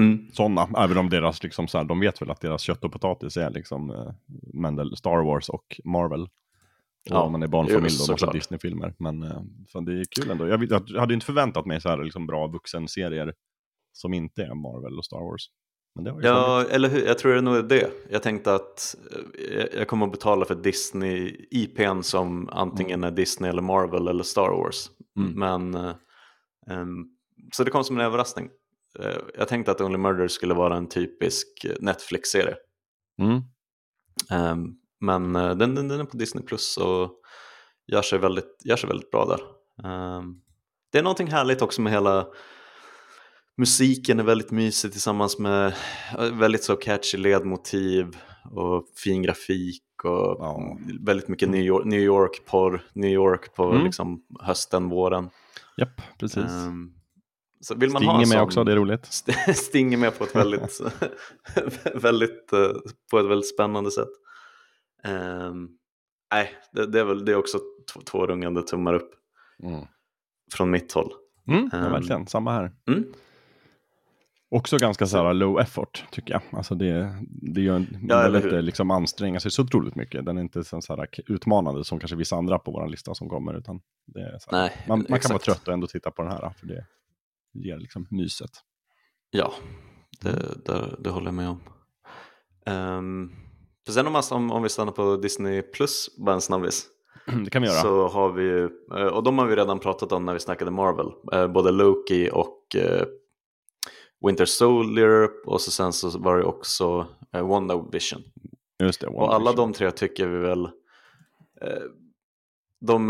Mm. 0.00 0.26
sådana. 0.32 0.68
Även 0.76 0.98
om 0.98 1.10
deras, 1.10 1.42
liksom, 1.42 1.68
så 1.68 1.78
här, 1.78 1.84
de 1.84 2.00
vet 2.00 2.22
väl 2.22 2.30
att 2.30 2.40
deras 2.40 2.62
kött 2.62 2.84
och 2.84 2.92
potatis 2.92 3.36
är 3.36 3.50
liksom 3.50 3.90
eh, 3.90 4.12
Mandel, 4.54 4.96
Star 4.96 5.24
Wars 5.24 5.48
och 5.48 5.80
Marvel. 5.84 6.28
Ja, 7.10 7.22
om 7.22 7.32
man 7.32 7.42
är 7.42 7.46
barnfamilj 7.46 7.96
och 8.02 8.10
massa. 8.10 8.32
Disney-filmer. 8.32 8.94
Men 8.98 9.22
eh, 9.22 9.42
fan, 9.72 9.84
det 9.84 9.92
är 9.92 10.04
kul 10.10 10.30
ändå. 10.30 10.48
Jag, 10.48 10.64
jag 10.64 11.00
hade 11.00 11.14
inte 11.14 11.26
förväntat 11.26 11.66
mig 11.66 11.80
så 11.80 11.88
här 11.88 12.04
liksom, 12.04 12.26
bra 12.26 12.46
vuxenserier 12.46 13.34
som 13.92 14.14
inte 14.14 14.42
är 14.42 14.54
Marvel 14.54 14.98
och 14.98 15.04
Star 15.04 15.18
Wars. 15.30 15.46
Ja, 16.22 16.64
eller 16.70 16.88
hur? 16.88 17.06
Jag 17.06 17.18
tror 17.18 17.34
det 17.34 17.40
nog 17.40 17.56
är 17.56 17.62
det. 17.62 17.90
Jag 18.10 18.22
tänkte 18.22 18.54
att 18.54 18.96
eh, 19.52 19.64
jag- 19.78 19.88
kommer 19.88 20.06
att 20.06 20.12
betala 20.12 20.44
för 20.44 20.54
Disney-IPn 20.54 22.02
som 22.02 22.48
antingen 22.52 23.04
är 23.04 23.10
Disney 23.10 23.50
eller 23.50 23.62
Marvel 23.62 24.08
eller 24.08 24.22
Star 24.24 24.48
Wars. 24.48 24.90
Mm. 25.18 25.32
Men, 25.38 25.74
ehm, 26.70 27.04
så 27.52 27.64
det 27.64 27.70
kom 27.70 27.84
som 27.84 27.98
en 27.98 28.06
överraskning. 28.06 28.48
Jag 29.38 29.48
tänkte 29.48 29.70
att 29.72 29.80
Only 29.80 29.98
Murder 29.98 30.28
skulle 30.28 30.54
vara 30.54 30.76
en 30.76 30.88
typisk 30.88 31.46
Netflix-serie. 31.80 32.56
Mm. 33.22 33.40
Ehm, 34.30 34.74
men 35.00 35.36
eh, 35.36 35.54
den, 35.54 35.74
den, 35.74 35.88
den 35.88 36.00
är 36.00 36.04
på 36.04 36.16
Disney 36.16 36.44
Plus 36.44 36.76
och 36.76 37.10
gör 37.92 38.02
sig 38.02 38.18
väldigt, 38.18 38.60
gör 38.64 38.76
sig 38.76 38.88
väldigt 38.88 39.10
bra 39.10 39.24
där. 39.24 39.40
Ehm, 39.88 40.34
det 40.92 40.98
är 40.98 41.02
någonting 41.02 41.26
härligt 41.26 41.62
också 41.62 41.82
med 41.82 41.92
hela 41.92 42.26
musiken 43.56 44.18
är 44.20 44.24
väldigt 44.24 44.50
mysig 44.50 44.92
tillsammans 44.92 45.38
med 45.38 45.66
eh, 46.18 46.32
väldigt 46.34 46.64
så 46.64 46.76
catchy 46.76 47.18
ledmotiv 47.18 48.16
och 48.50 48.84
fin 49.04 49.22
grafik 49.22 49.82
och 50.04 50.36
Ja. 50.38 50.78
väldigt 51.00 51.28
mycket 51.28 51.48
New 51.48 51.60
York, 51.60 51.84
New 51.84 52.00
York 52.00 52.42
porr, 52.46 52.82
New 52.92 53.10
York 53.10 53.54
på 53.54 53.64
Mm. 53.70 53.84
liksom 53.84 54.22
hösten, 54.40 54.88
våren. 54.88 55.30
Japp, 55.76 56.00
precis. 56.20 56.44
Ehm, 56.44 56.92
så 57.60 57.74
vill 57.74 57.90
man 57.90 58.00
Sting 58.00 58.08
ha 58.10 58.18
med 58.18 58.28
sån- 58.28 58.40
också, 58.40 58.64
det 58.64 58.72
är 58.72 58.76
roligt. 58.76 59.04
St- 59.08 59.54
Sting 59.54 59.94
är 59.94 59.98
med 59.98 60.18
på 60.18 60.24
ett 60.24 60.36
väldigt, 60.36 60.80
väldigt, 61.94 62.52
eh, 62.52 62.68
på 63.10 63.18
ett 63.18 63.26
väldigt 63.26 63.48
spännande 63.54 63.90
sätt. 63.90 64.08
Ehm, 65.04 65.68
nej, 66.32 66.50
det, 66.72 66.86
det 66.86 67.00
är 67.00 67.04
väl 67.04 67.24
det 67.24 67.32
är 67.32 67.36
också 67.36 67.58
två, 68.10 68.26
rungande 68.26 68.62
tummar 68.62 68.94
upp 68.94 69.10
Mm. 69.62 69.84
från 70.52 70.70
mitt 70.70 70.92
håll. 70.92 71.12
Mm, 71.48 71.68
ja, 71.72 71.78
Ehm. 71.78 71.92
verkligen, 71.92 72.26
samma 72.26 72.52
här. 72.52 72.72
Mm. 72.88 73.04
Också 74.50 74.76
ganska 74.76 75.06
så 75.06 75.16
här 75.16 75.34
low 75.34 75.60
effort 75.60 76.04
tycker 76.10 76.32
jag. 76.32 76.42
Alltså 76.52 76.74
det, 76.74 77.14
det 77.30 77.60
gör 77.60 77.76
en, 77.76 77.86
Ja, 77.92 77.98
man 77.98 78.08
behöver 78.08 78.44
inte 78.44 78.62
liksom 78.62 78.90
anstränga 78.90 79.40
sig 79.40 79.50
så 79.50 79.62
otroligt 79.62 79.94
mycket. 79.94 80.24
Den 80.24 80.38
är 80.38 80.42
inte 80.42 80.64
så 80.64 80.80
här 80.88 81.08
utmanande 81.26 81.84
som 81.84 81.98
kanske 81.98 82.16
vissa 82.16 82.36
andra 82.36 82.58
på 82.58 82.70
vår 82.70 82.86
lista 82.88 83.14
som 83.14 83.28
kommer. 83.28 83.54
Utan 83.54 83.80
här, 84.16 84.38
Nej, 84.52 84.84
man, 84.88 85.06
man 85.08 85.20
kan 85.20 85.28
vara 85.28 85.38
trött 85.38 85.68
och 85.68 85.74
ändå 85.74 85.86
titta 85.86 86.10
på 86.10 86.22
den 86.22 86.32
här. 86.32 86.50
För 86.50 86.66
det 86.66 86.86
ger 87.52 87.76
liksom 87.78 88.06
myset. 88.10 88.50
Ja, 89.30 89.52
det, 90.22 90.64
det, 90.64 90.96
det 90.98 91.10
håller 91.10 91.26
jag 91.26 91.34
med 91.34 91.48
om. 91.48 91.60
Um, 92.74 93.32
för 93.88 93.92
sen 93.92 94.06
om, 94.06 94.12
man, 94.12 94.22
om, 94.30 94.50
om 94.50 94.62
vi 94.62 94.68
stannar 94.68 94.92
på 94.92 95.16
Disney 95.16 95.62
Plus 95.62 96.16
bara 96.16 96.34
en 96.34 96.40
snabbis. 96.40 96.86
det 97.44 97.50
kan 97.50 97.62
vi 97.62 97.68
göra. 97.68 97.82
Så 97.82 98.08
har 98.08 98.32
vi 98.32 98.68
eh, 98.96 99.06
och 99.06 99.22
de 99.22 99.38
har 99.38 99.46
vi 99.46 99.56
redan 99.56 99.78
pratat 99.78 100.12
om 100.12 100.24
när 100.24 100.34
vi 100.34 100.40
snackade 100.40 100.70
Marvel. 100.70 101.06
Eh, 101.32 101.46
Både 101.46 101.70
Loki 101.70 102.30
och 102.32 102.76
eh, 102.76 103.06
Winter 104.26 104.44
Soldier 104.44 105.28
och 105.46 105.60
så 105.60 105.70
sen 105.70 105.92
så 105.92 106.18
var 106.18 106.36
det 106.36 106.44
också 106.44 107.06
WandaVision. 107.32 108.22
Just 108.82 109.00
det, 109.00 109.06
Och 109.06 109.34
alla 109.34 109.52
de 109.52 109.72
tre 109.72 109.90
tycker 109.90 110.26
vi 110.26 110.38
väl 110.38 110.68
de, 112.80 113.06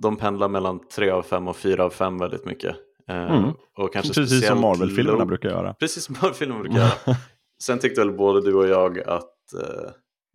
de 0.00 0.16
pendlar 0.16 0.48
mellan 0.48 0.88
3 0.88 1.10
av 1.10 1.22
5 1.22 1.48
och 1.48 1.56
4 1.56 1.84
av 1.84 1.90
5 1.90 2.18
väldigt 2.18 2.44
mycket. 2.44 2.76
Mm. 3.06 3.52
och 3.76 3.92
kanske 3.92 4.14
Precis 4.14 4.46
som 4.46 4.60
Marvel-filmerna 4.60 5.24
brukar 5.24 5.48
göra. 5.48 5.74
Precis 5.74 6.04
som 6.04 6.16
Marvel-filmerna 6.22 6.60
brukar 6.60 6.78
göra. 6.78 6.90
Sen 7.62 7.78
tyckte 7.78 8.00
väl 8.00 8.12
både 8.12 8.40
du 8.40 8.54
och 8.54 8.68
jag 8.68 8.98
att, 8.98 9.34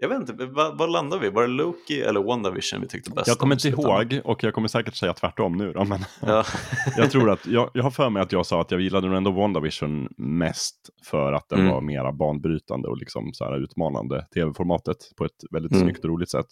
jag 0.04 0.10
vet 0.10 0.30
inte, 0.30 0.46
vad, 0.46 0.92
landade 0.92 1.22
vi? 1.22 1.30
Var 1.30 1.42
det 1.42 1.48
Loki 1.48 2.02
eller 2.02 2.24
WandaVision 2.24 2.82
vi 2.82 2.88
tyckte 2.88 3.12
bäst 3.12 3.28
Jag 3.28 3.38
kommer 3.38 3.56
inte 3.56 3.68
ihåg 3.68 4.22
och 4.24 4.44
jag 4.44 4.54
kommer 4.54 4.68
säkert 4.68 4.96
säga 4.96 5.14
tvärtom 5.14 5.58
nu 5.58 5.74
då, 5.74 5.84
men 5.86 6.00
Ja. 6.22 6.44
jag 6.98 7.12
tror 7.12 7.30
att, 7.30 7.48
jag, 7.48 7.70
jag 7.74 7.84
har 7.84 7.92
för 7.92 8.10
mig 8.10 8.22
att 8.24 8.32
jag 8.32 8.46
sa 8.46 8.62
att 8.62 8.72
jag 8.72 8.82
gillade 8.82 9.18
ändå 9.18 9.32
WandaVision 9.32 10.10
mest 10.18 10.90
för 11.06 11.34
att 11.34 11.50
den 11.50 11.60
Mm. 11.60 11.72
var 11.72 11.82
mera 11.82 12.12
banbrytande 12.12 12.88
och 12.88 12.98
liksom 12.98 13.34
så 13.34 13.46
här 13.46 13.58
utmanande 13.64 14.28
tv-formatet 14.34 14.98
på 15.18 15.26
ett 15.26 15.44
väldigt 15.52 15.72
Mm. 15.72 15.84
snyggt 15.84 16.04
och 16.04 16.10
roligt 16.10 16.30
sätt. 16.32 16.46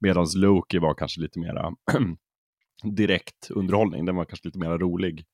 Medan 0.00 0.26
Loki 0.36 0.78
var 0.78 0.94
kanske 0.94 1.20
lite 1.20 1.38
mera 1.38 1.72
direkt 2.96 3.50
underhållning, 3.50 4.04
den 4.04 4.16
var 4.16 4.24
kanske 4.24 4.48
lite 4.48 4.58
mera 4.58 4.78
rolig 4.78 5.24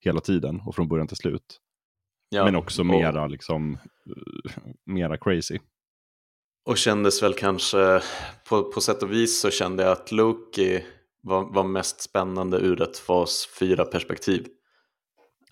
hela 0.00 0.20
tiden 0.20 0.60
och 0.66 0.74
från 0.74 0.88
början 0.88 1.06
till 1.06 1.16
slut. 1.16 1.58
Ja, 2.28 2.44
Men 2.44 2.56
också 2.56 2.84
mera 2.84 3.26
liksom, 3.26 3.72
eh, 4.06 4.62
mera 4.86 5.16
crazy. 5.16 5.58
Och 6.66 6.78
kändes 6.78 7.22
väl 7.22 7.34
kanske, 7.34 8.00
på, 8.48 8.62
på 8.62 8.80
sätt 8.80 9.02
och 9.02 9.12
vis 9.12 9.40
så 9.40 9.50
kände 9.50 9.82
jag 9.82 9.92
att 9.92 10.12
Loki 10.12 10.84
var, 11.22 11.54
var 11.54 11.64
mest 11.64 12.00
spännande 12.00 12.58
ur 12.58 12.82
ett 12.82 12.98
fas 12.98 13.48
4-perspektiv. 13.60 14.46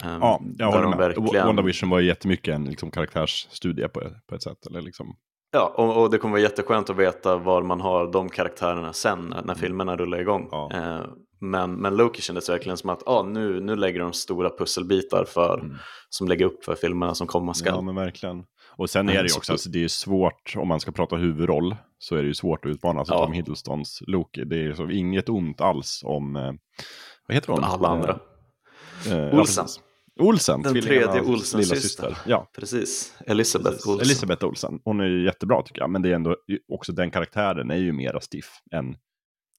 Um, 0.04 0.18
Ja, 0.20 0.40
jag 0.58 0.72
håller 0.72 0.88
med. 0.88 0.98
Verkligen, 0.98 1.46
WandaVision 1.46 1.90
var 1.90 2.00
ju 2.00 2.06
jättemycket 2.06 2.54
en 2.54 2.64
liksom, 2.64 2.90
karaktärsstudie 2.90 3.88
på, 3.88 4.00
på 4.28 4.34
ett 4.34 4.42
sätt. 4.42 4.66
Eller 4.66 4.80
liksom 4.80 5.16
Ja, 5.52 5.74
och, 5.76 6.02
och, 6.02 6.10
det 6.10 6.18
kommer 6.18 6.32
vara 6.32 6.42
jätteskönt 6.42 6.90
att 6.90 6.96
veta 6.96 7.36
var 7.36 7.62
man 7.62 7.80
har 7.80 8.12
de 8.12 8.28
karaktärerna 8.28 8.92
sen 8.92 9.26
när, 9.26 9.42
när 9.42 9.54
filmerna 9.54 9.96
rullar 9.96 10.18
igång. 10.18 10.48
Ja. 10.50 10.70
Eh, 10.74 11.06
men, 11.40 11.74
men 11.74 11.96
Loki 11.96 12.22
kändes 12.22 12.48
verkligen 12.48 12.76
som 12.76 12.90
att 12.90 13.08
ah, 13.08 13.22
nu, 13.22 13.60
nu 13.60 13.76
lägger 13.76 14.00
de 14.00 14.12
stora 14.12 14.50
pusselbitar 14.58 15.24
för, 15.24 15.58
Mm. 15.58 15.76
som 16.08 16.28
lägger 16.28 16.44
upp 16.46 16.64
för 16.64 16.74
filmerna 16.74 17.14
som 17.14 17.26
komma 17.26 17.54
skall. 17.54 17.74
Ja, 17.74 17.80
men 17.80 17.94
verkligen. 17.94 18.44
Och 18.80 18.90
sen 18.90 19.08
är 19.08 19.14
det 19.14 19.22
ju 19.22 19.28
så- 19.28 19.38
också, 19.38 19.52
alltså, 19.52 19.70
det 19.70 19.84
är 19.84 19.88
svårt, 19.88 20.54
om 20.56 20.68
man 20.68 20.80
ska 20.80 20.92
prata 20.92 21.16
huvudroll, 21.16 21.76
så 21.98 22.16
är 22.16 22.22
det 22.22 22.28
ju 22.28 22.34
svårt 22.34 22.64
att 22.64 22.70
utmana 22.70 23.04
sig 23.04 23.14
Ja. 23.16 23.24
Tom 23.24 23.32
Hiddlestons 23.32 24.02
Loki. 24.06 24.44
Det 24.44 24.66
är 24.66 24.74
så, 24.74 24.90
inget 24.90 25.28
ont 25.28 25.60
alls 25.60 26.00
om, 26.04 26.36
eh, 26.36 26.52
vad 27.28 27.34
heter 27.34 27.52
hon? 27.52 27.64
Alla 27.64 27.88
andra. 27.88 28.20
Eh, 29.06 29.12
ja, 29.18 29.38
Olsen. 29.40 29.64
precis. 29.64 29.80
Olsen, 30.20 30.62
Den 30.62 30.82
tredje 30.82 31.20
Olsens 31.20 31.68
syster. 31.68 31.76
syster. 31.76 32.18
Ja, 32.26 32.50
Precis, 32.56 33.14
Elisabeth 33.26 33.70
precis. 33.70 33.86
Olsen. 33.86 34.06
Elisabeth 34.06 34.44
Olsen. 34.44 34.80
Hon 34.84 35.00
är 35.00 35.04
ju 35.06 35.24
jättebra 35.24 35.62
tycker 35.62 35.80
jag, 35.80 35.90
men 35.90 36.02
det 36.02 36.08
är 36.10 36.14
ändå, 36.14 36.36
också 36.72 36.92
den 36.92 37.10
karaktären 37.10 37.70
är 37.70 37.76
ju 37.76 37.92
mera 37.92 38.20
stiff 38.20 38.50
än, 38.72 38.96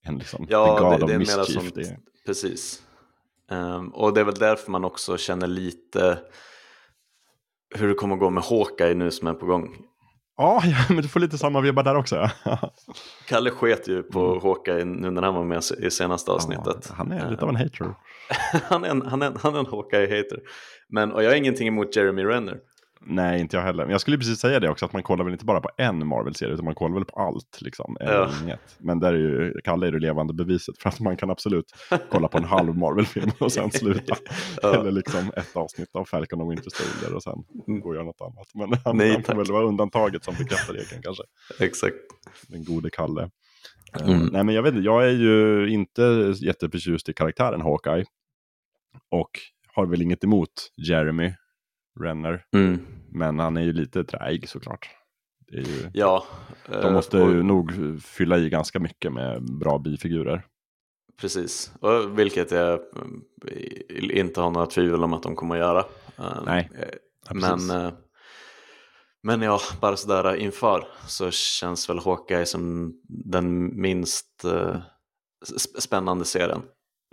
än 0.05 0.17
liksom 0.17 0.45
Ja, 0.49 0.97
det, 0.99 1.05
det 1.07 1.13
är 1.13 1.17
mera 1.19 1.45
som, 1.45 1.69
Det 1.75 1.97
precis. 2.25 2.81
Ehm, 3.51 3.89
och 3.89 4.13
det 4.13 4.19
är 4.21 4.25
väl 4.25 4.35
därför 4.35 4.71
man 4.71 4.85
också 4.85 5.17
känner 5.17 5.47
lite 5.47 6.19
hur 7.75 7.87
det 7.87 7.93
kommer 7.93 8.15
gå 8.15 8.29
med 8.29 8.43
Hawkeye 8.43 8.93
nu 8.93 9.11
som 9.11 9.27
är 9.27 9.33
på 9.33 9.45
gång. 9.45 9.75
Ja, 10.37 10.63
men 10.89 10.97
du 10.97 11.07
får 11.07 11.19
lite 11.19 11.37
samma 11.37 11.61
vibbar 11.61 11.83
där 11.83 11.95
också. 11.95 12.29
Ja. 12.43 12.73
Kalle 13.27 13.51
sket 13.51 13.87
ju 13.87 14.03
på 14.03 14.39
Hawkeye 14.43 14.85
nu 14.85 15.11
när 15.11 15.21
han 15.21 15.35
var 15.35 15.43
med 15.43 15.63
i 15.79 15.91
senaste 15.91 16.31
avsnittet. 16.31 16.67
Mm. 16.67 16.81
Ja, 16.89 16.95
han 16.97 17.11
är 17.11 17.31
lite 17.31 17.43
av 17.43 17.49
en 17.49 17.55
hater. 17.55 17.93
han, 18.63 18.83
är 18.83 18.89
en, 18.89 19.01
han, 19.01 19.21
är 19.21 19.27
en, 19.27 19.37
han 19.41 19.55
är 19.55 19.59
en 19.59 19.65
Hawkeye-hater. 19.65 20.39
Men, 20.89 21.11
och 21.11 21.23
jag 21.23 21.29
har 21.29 21.35
ingenting 21.35 21.67
emot 21.67 21.95
Jeremy 21.95 22.23
Renner. 22.23 22.57
Nej, 23.05 23.41
inte 23.41 23.55
jag 23.57 23.63
heller. 23.63 23.83
Men 23.83 23.91
jag 23.91 24.01
skulle 24.01 24.17
precis 24.17 24.39
säga 24.39 24.59
det 24.59 24.69
också, 24.69 24.85
att 24.85 24.93
man 24.93 25.03
kollar 25.03 25.23
väl 25.23 25.33
inte 25.33 25.45
bara 25.45 25.61
på 25.61 25.69
en 25.77 26.07
Marvel-serie, 26.07 26.53
utan 26.53 26.65
man 26.65 26.75
kollar 26.75 26.93
väl 26.95 27.05
på 27.05 27.19
allt. 27.19 27.57
Liksom, 27.61 27.97
eller 27.99 28.13
Ja. 28.13 28.29
inget. 28.43 28.59
Men 28.77 28.99
där 28.99 29.13
är 29.13 29.17
ju, 29.17 29.53
Kalle 29.63 29.87
är 29.87 29.91
det 29.91 29.99
levande 29.99 30.33
beviset 30.33 30.77
för 30.77 30.89
att 30.89 30.99
man 30.99 31.17
kan 31.17 31.29
absolut 31.29 31.65
kolla 32.11 32.27
på 32.27 32.37
en 32.37 32.43
halv 32.43 32.75
Marvel-film 32.77 33.31
och 33.39 33.51
sen 33.51 33.71
sluta. 33.71 34.15
Ja. 34.61 34.75
Eller 34.79 34.91
liksom 34.91 35.31
ett 35.37 35.55
avsnitt 35.55 35.89
av 35.95 36.05
Falcon 36.05 36.41
och 36.41 36.51
Winter 36.51 36.69
Soldier 36.73 37.15
och 37.15 37.23
sen 37.23 37.43
gå 37.81 37.89
och 37.89 37.95
göra 37.95 38.05
något 38.05 38.21
annat. 38.21 38.47
Men 38.53 38.79
han, 38.85 38.97
Nej, 38.97 39.11
han 39.13 39.23
får 39.23 39.35
väl 39.35 39.51
vara 39.51 39.65
undantaget 39.65 40.23
som 40.23 40.35
bekräftar 40.37 40.73
regeln 40.73 41.01
kanske. 41.01 41.23
Exakt. 41.59 41.95
Den 42.47 42.63
gode 42.63 42.89
Kalle. 42.89 43.21
Eh, 43.21 43.27
Mm. 44.07 44.25
Nej, 44.31 44.43
men 44.43 44.55
jag 44.55 44.63
vet 44.63 44.83
jag 44.83 45.05
är 45.05 45.11
ju 45.11 45.67
inte 45.69 46.33
jätteförtjust 46.41 47.09
i 47.09 47.13
karaktären 47.13 47.61
Hawkeye. 47.61 48.05
Och 49.11 49.29
har 49.75 49.85
väl 49.85 50.01
inget 50.01 50.23
emot 50.23 50.49
Jeremy 50.87 51.33
Renner. 52.03 52.45
Mm. 52.55 52.79
Men 53.11 53.39
han 53.39 53.57
är 53.57 53.61
ju 53.61 53.73
lite 53.73 54.03
träig 54.03 54.49
såklart. 54.49 54.89
Ju, 55.51 55.89
Ja. 55.93 56.25
de 56.69 56.73
eh, 56.75 56.93
måste 56.93 57.21
och- 57.23 57.31
ju 57.31 57.43
nog 57.43 57.71
fylla 58.03 58.37
i 58.37 58.49
ganska 58.49 58.79
mycket 58.79 59.13
med 59.13 59.43
bra 59.59 59.79
bifigurer. 59.79 60.45
Precis, 61.21 61.73
och 61.81 62.19
vilket 62.19 62.51
jag 62.51 62.79
mm, 62.95 63.21
inte 64.11 64.41
har 64.41 64.51
några 64.51 64.65
tvivel 64.67 65.03
om 65.03 65.13
att 65.13 65.23
de 65.23 65.35
kommer 65.35 65.55
att 65.55 65.59
göra. 65.59 65.79
Eh, 66.17 66.43
Nej, 66.45 66.69
eh, 66.79 66.87
Ja, 67.29 67.33
men, 67.35 67.69
eh, 67.85 67.93
men 69.23 69.41
ja, 69.41 69.59
bara 69.81 69.95
sådär 69.95 70.35
inför 70.35 70.87
så 71.07 71.31
känns 71.31 71.89
väl 71.89 71.99
Hawkeye 71.99 72.45
som 72.45 72.93
den 73.09 73.81
minst 73.81 74.43
eh, 74.45 74.77
sp- 75.45 75.79
spännande 75.79 76.25
serien. 76.25 76.61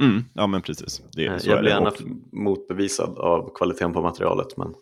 Mm, 0.03 0.25
ja 0.35 0.47
men 0.47 0.63
precis. 0.63 1.03
Det, 1.13 1.27
Eh, 1.27 1.37
jag 1.45 1.61
blir 1.61 1.71
gärna 1.71 1.93
motbevisad 2.33 3.19
av 3.19 3.55
kvaliteten 3.55 3.93
på 3.93 4.03
materialet. 4.03 4.57
Men... 4.57 4.75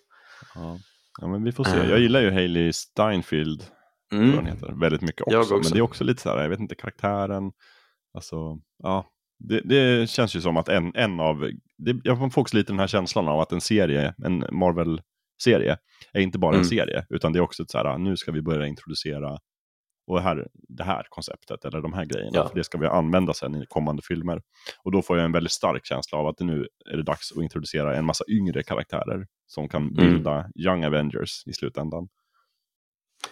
ja. 0.55 0.79
ja 1.21 1.27
men 1.29 1.45
vi 1.45 1.53
får 1.53 1.65
se. 1.65 1.79
Eh. 1.79 1.91
Jag 1.91 1.99
gillar 2.01 2.21
ju 2.21 2.31
Hailey 2.31 2.73
Steinfeld, 2.73 3.65
Mm. 4.13 4.47
heter, 4.47 4.81
väldigt 4.81 5.03
mycket 5.03 5.23
också. 5.23 5.39
Också. 5.39 5.55
Men 5.55 5.63
det 5.73 5.79
är 5.79 5.83
också 5.83 6.05
lite 6.05 6.23
så 6.23 6.29
här, 6.29 6.43
jag 6.43 6.49
vet 6.49 6.61
inte, 6.61 6.75
karaktären. 6.75 7.53
Alltså, 8.15 8.37
ja. 8.83 9.07
Det, 9.39 9.61
det 9.61 10.11
känns 10.11 10.37
ju 10.37 10.41
som 10.41 10.57
att 10.57 10.69
en, 10.69 10.93
en 10.95 11.21
av, 11.21 11.51
det, 11.79 11.97
jag 12.05 12.33
får 12.33 12.41
också 12.41 12.57
lite 12.57 12.73
den 12.73 12.79
här 12.81 12.87
känslan 12.87 13.29
av 13.29 13.41
att 13.41 13.53
en 13.53 13.61
serie, 13.61 14.15
en 14.25 14.45
Marvel-serie, 14.53 15.79
är 16.13 16.21
inte 16.21 16.39
bara 16.39 16.51
en 16.51 16.55
Mm. 16.55 16.65
serie, 16.69 17.07
utan 17.11 17.33
det 17.33 17.39
är 17.39 17.41
också 17.41 17.63
ett 17.63 17.71
så 17.71 17.79
här, 17.79 17.99
nu 17.99 18.17
ska 18.17 18.33
vi 18.33 18.43
börja 18.43 18.67
introducera 18.67 19.39
och 20.07 20.21
här, 20.23 20.47
det 20.53 20.85
här 20.85 21.07
konceptet 21.09 21.65
eller 21.65 21.81
de 21.81 21.93
här 21.93 22.05
grejerna, 22.05 22.31
Ja. 22.39 22.49
för 22.49 22.57
det 22.57 22.65
ska 22.65 22.79
vi 22.79 22.87
använda 22.87 23.33
sen 23.35 23.55
i 23.55 23.67
kommande 23.69 24.03
filmer. 24.03 24.43
Och 24.83 24.93
då 24.93 25.03
får 25.03 25.17
jag 25.17 25.25
en 25.25 25.33
väldigt 25.33 25.53
stark 25.53 25.87
känsla 25.87 26.19
av 26.19 26.27
att 26.27 26.37
det 26.39 26.45
nu 26.45 26.67
är 26.93 26.97
det 26.97 27.03
dags 27.03 27.33
att 27.33 27.43
introducera 27.43 27.97
en 27.97 28.05
massa 28.05 28.25
yngre 28.29 28.63
karaktärer 28.63 29.27
som 29.47 29.69
kan 29.69 29.83
Mm. 29.83 29.95
bilda 29.95 30.45
Young 30.57 30.85
Avengers 30.85 31.47
i 31.47 31.53
slutändan. 31.53 32.09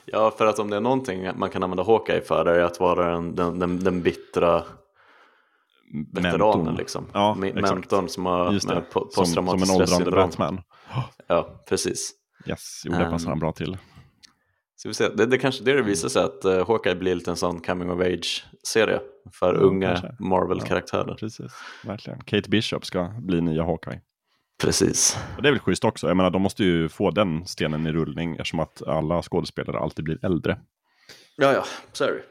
Ja, 0.05 0.31
för 0.39 0.47
att 0.47 0.59
om 0.59 0.71
det 0.71 0.77
är 0.77 0.81
någonting 0.81 1.29
man 1.37 1.51
kan 1.51 1.63
använda 1.63 1.83
Hawkeye 1.85 2.21
för 2.21 2.47
är 2.47 2.63
att 2.65 2.81
vara 2.81 3.11
den, 3.15 3.35
den, 3.35 3.59
den, 3.59 3.79
den 3.85 4.03
bittra 4.03 4.63
veteranen. 6.13 6.59
Mentorn. 6.59 6.77
Liksom. 6.77 7.07
Ja, 7.13 7.35
mentorn 7.35 8.09
som 8.09 8.27
har 8.27 8.53
Just 8.53 8.69
det, 8.69 8.75
med 8.75 8.85
po- 8.85 8.93
som, 8.93 9.11
som 9.11 9.23
posttraumatiskt 9.23 9.71
en 9.71 9.75
åldrande 9.77 9.87
stressyndrom. 9.87 10.29
Batman. 10.29 10.63
Ja, 11.27 11.65
precis. 11.69 12.13
Yes, 12.47 12.83
jo, 12.85 12.93
det 12.93 12.99
passar 13.05 13.27
Ehm, 13.27 13.31
han 13.31 13.39
bra 13.39 13.53
till. 13.53 13.79
Ska 14.85 14.89
vi 14.89 14.95
se. 14.95 15.09
Det, 15.09 15.27
det 15.27 15.39
kanske 15.39 15.65
det 15.65 15.73
det 15.73 15.83
visar 15.83 16.09
sig 16.09 16.23
att 16.23 16.45
uh, 16.45 16.67
Hawkeye 16.67 16.95
blir 16.95 17.15
lite 17.15 17.31
en 17.31 17.37
sån 17.37 17.61
coming 17.61 17.91
of 17.91 18.01
age-serie 18.01 19.01
för 19.33 19.55
Ja, 19.55 19.61
unga. 19.61 20.15
Marvel-karaktärer. 20.19 21.15
Precis, 21.15 21.53
verkligen. 21.85 22.21
Kate 22.25 22.51
Bishop 22.51 22.85
ska 22.87 23.15
bli 23.19 23.41
nya 23.41 23.65
Hawkeye. 23.65 24.01
Precis. 24.63 25.19
Och 25.37 25.43
det 25.43 25.49
är 25.49 25.53
väl 25.53 25.61
schysst 25.61 25.85
också. 25.85 26.09
Jag 26.09 26.17
menar, 26.17 26.31
de 26.31 26.43
måste 26.43 26.65
ju 26.65 26.89
få 26.89 27.11
den 27.11 27.47
stenen 27.47 27.87
i 27.87 27.93
rullning 27.93 28.33
eftersom 28.33 28.61
att 28.61 28.83
alla 28.83 29.23
skådespelare 29.23 29.79
alltid 29.79 30.05
blir 30.05 30.25
äldre. 30.25 30.61
Ja, 31.37 31.53
ja, 31.53 31.65
så 31.93 32.05
är 32.05 32.13
det. 32.13 32.23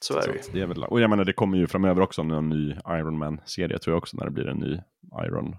Så 0.00 0.16
är 0.18 0.20
Så 0.22 0.32
det. 0.32 0.40
att 0.40 0.50
det 0.52 0.60
är 0.60 0.66
väl, 0.66 0.84
och 0.84 1.00
jag 1.00 1.10
menar, 1.10 1.24
det 1.24 1.32
kommer 1.32 1.58
ju 1.58 1.66
framöver 1.66 2.02
också 2.02 2.22
en 2.22 2.48
ny 2.48 2.76
Iron 2.88 3.18
Man-serie 3.18 3.78
tror 3.78 3.92
jag 3.94 3.98
också 3.98 4.16
när 4.16 4.24
det 4.24 4.30
blir 4.30 4.46
en 4.48 4.56
ny 4.58 4.78
Iron 5.26 5.56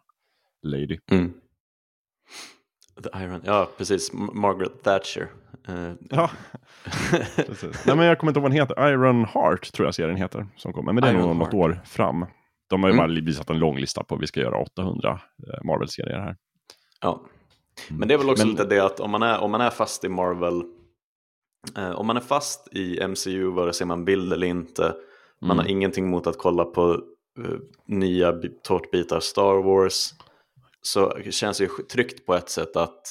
Lady. 0.63 0.99
Mm. 1.11 1.33
The 3.03 3.09
Iron, 3.23 3.41
ja 3.45 3.69
precis, 3.77 4.11
Margaret 4.13 4.83
Thatcher. 4.83 5.27
Eh, 5.67 5.91
Ja, 6.09 6.29
precis. 7.35 7.85
Nej, 7.85 7.95
men 7.95 8.05
jag 8.05 8.19
kommer 8.19 8.31
inte 8.31 8.37
ihåg 8.39 8.43
vad 8.43 8.51
den 8.51 8.59
heter. 8.59 8.87
Iron 8.89 9.25
Heart 9.25 9.73
tror 9.73 9.87
jag 9.87 9.95
serien 9.95 10.15
heter 10.17 10.47
som 10.55 10.73
kommer. 10.73 10.93
Men 10.93 11.03
det 11.03 11.09
är 11.09 11.13
Iron 11.13 11.21
nog 11.21 11.35
något 11.35 11.53
Heart. 11.53 11.53
år 11.53 11.81
fram. 11.85 12.25
De 12.69 12.83
har 12.83 12.89
ju 12.89 12.93
Mm. 12.95 13.07
bara 13.15 13.21
visat 13.21 13.49
en 13.49 13.59
lång 13.59 13.77
lista 13.77 14.03
på 14.03 14.15
att 14.15 14.21
vi 14.21 14.27
ska 14.27 14.39
göra 14.39 14.57
800 14.57 15.19
eh, 15.47 15.63
Marvel-serier 15.63 16.19
här. 16.19 16.35
ja. 17.01 17.21
Men 17.89 18.07
det 18.07 18.13
är 18.13 18.17
väl 18.17 18.29
också 18.29 18.45
Men- 18.45 18.51
lite 18.51 18.65
det 18.65 18.79
att 18.85 18.99
om 18.99 19.11
man 19.11 19.23
är, 19.23 19.39
om 19.39 19.51
man 19.51 19.61
är 19.61 19.69
fast 19.69 20.03
i 20.03 20.09
Marvel, 20.09 20.63
eh, 21.77 21.91
om 21.91 22.07
man 22.07 22.17
är 22.17 22.21
fast 22.21 22.67
i 22.75 22.99
MCU 23.07 23.51
vare 23.51 23.73
sig 23.73 23.87
man 23.87 24.05
vill 24.05 24.31
eller 24.31 24.47
inte, 24.47 24.93
man 25.41 25.51
Mm. 25.51 25.57
har 25.65 25.71
ingenting 25.71 26.09
mot 26.09 26.27
att 26.27 26.37
kolla 26.37 26.65
på 26.65 26.91
eh, 27.39 27.55
nya 27.85 28.33
bi- 28.33 28.59
tårtbitar 28.63 29.19
Star 29.19 29.63
Wars, 29.63 30.13
så 30.81 31.17
känns 31.31 31.57
det 31.57 31.63
ju 31.63 31.69
tryggt 31.69 32.25
på 32.25 32.35
ett 32.35 32.49
sätt 32.49 32.75
att 32.75 33.01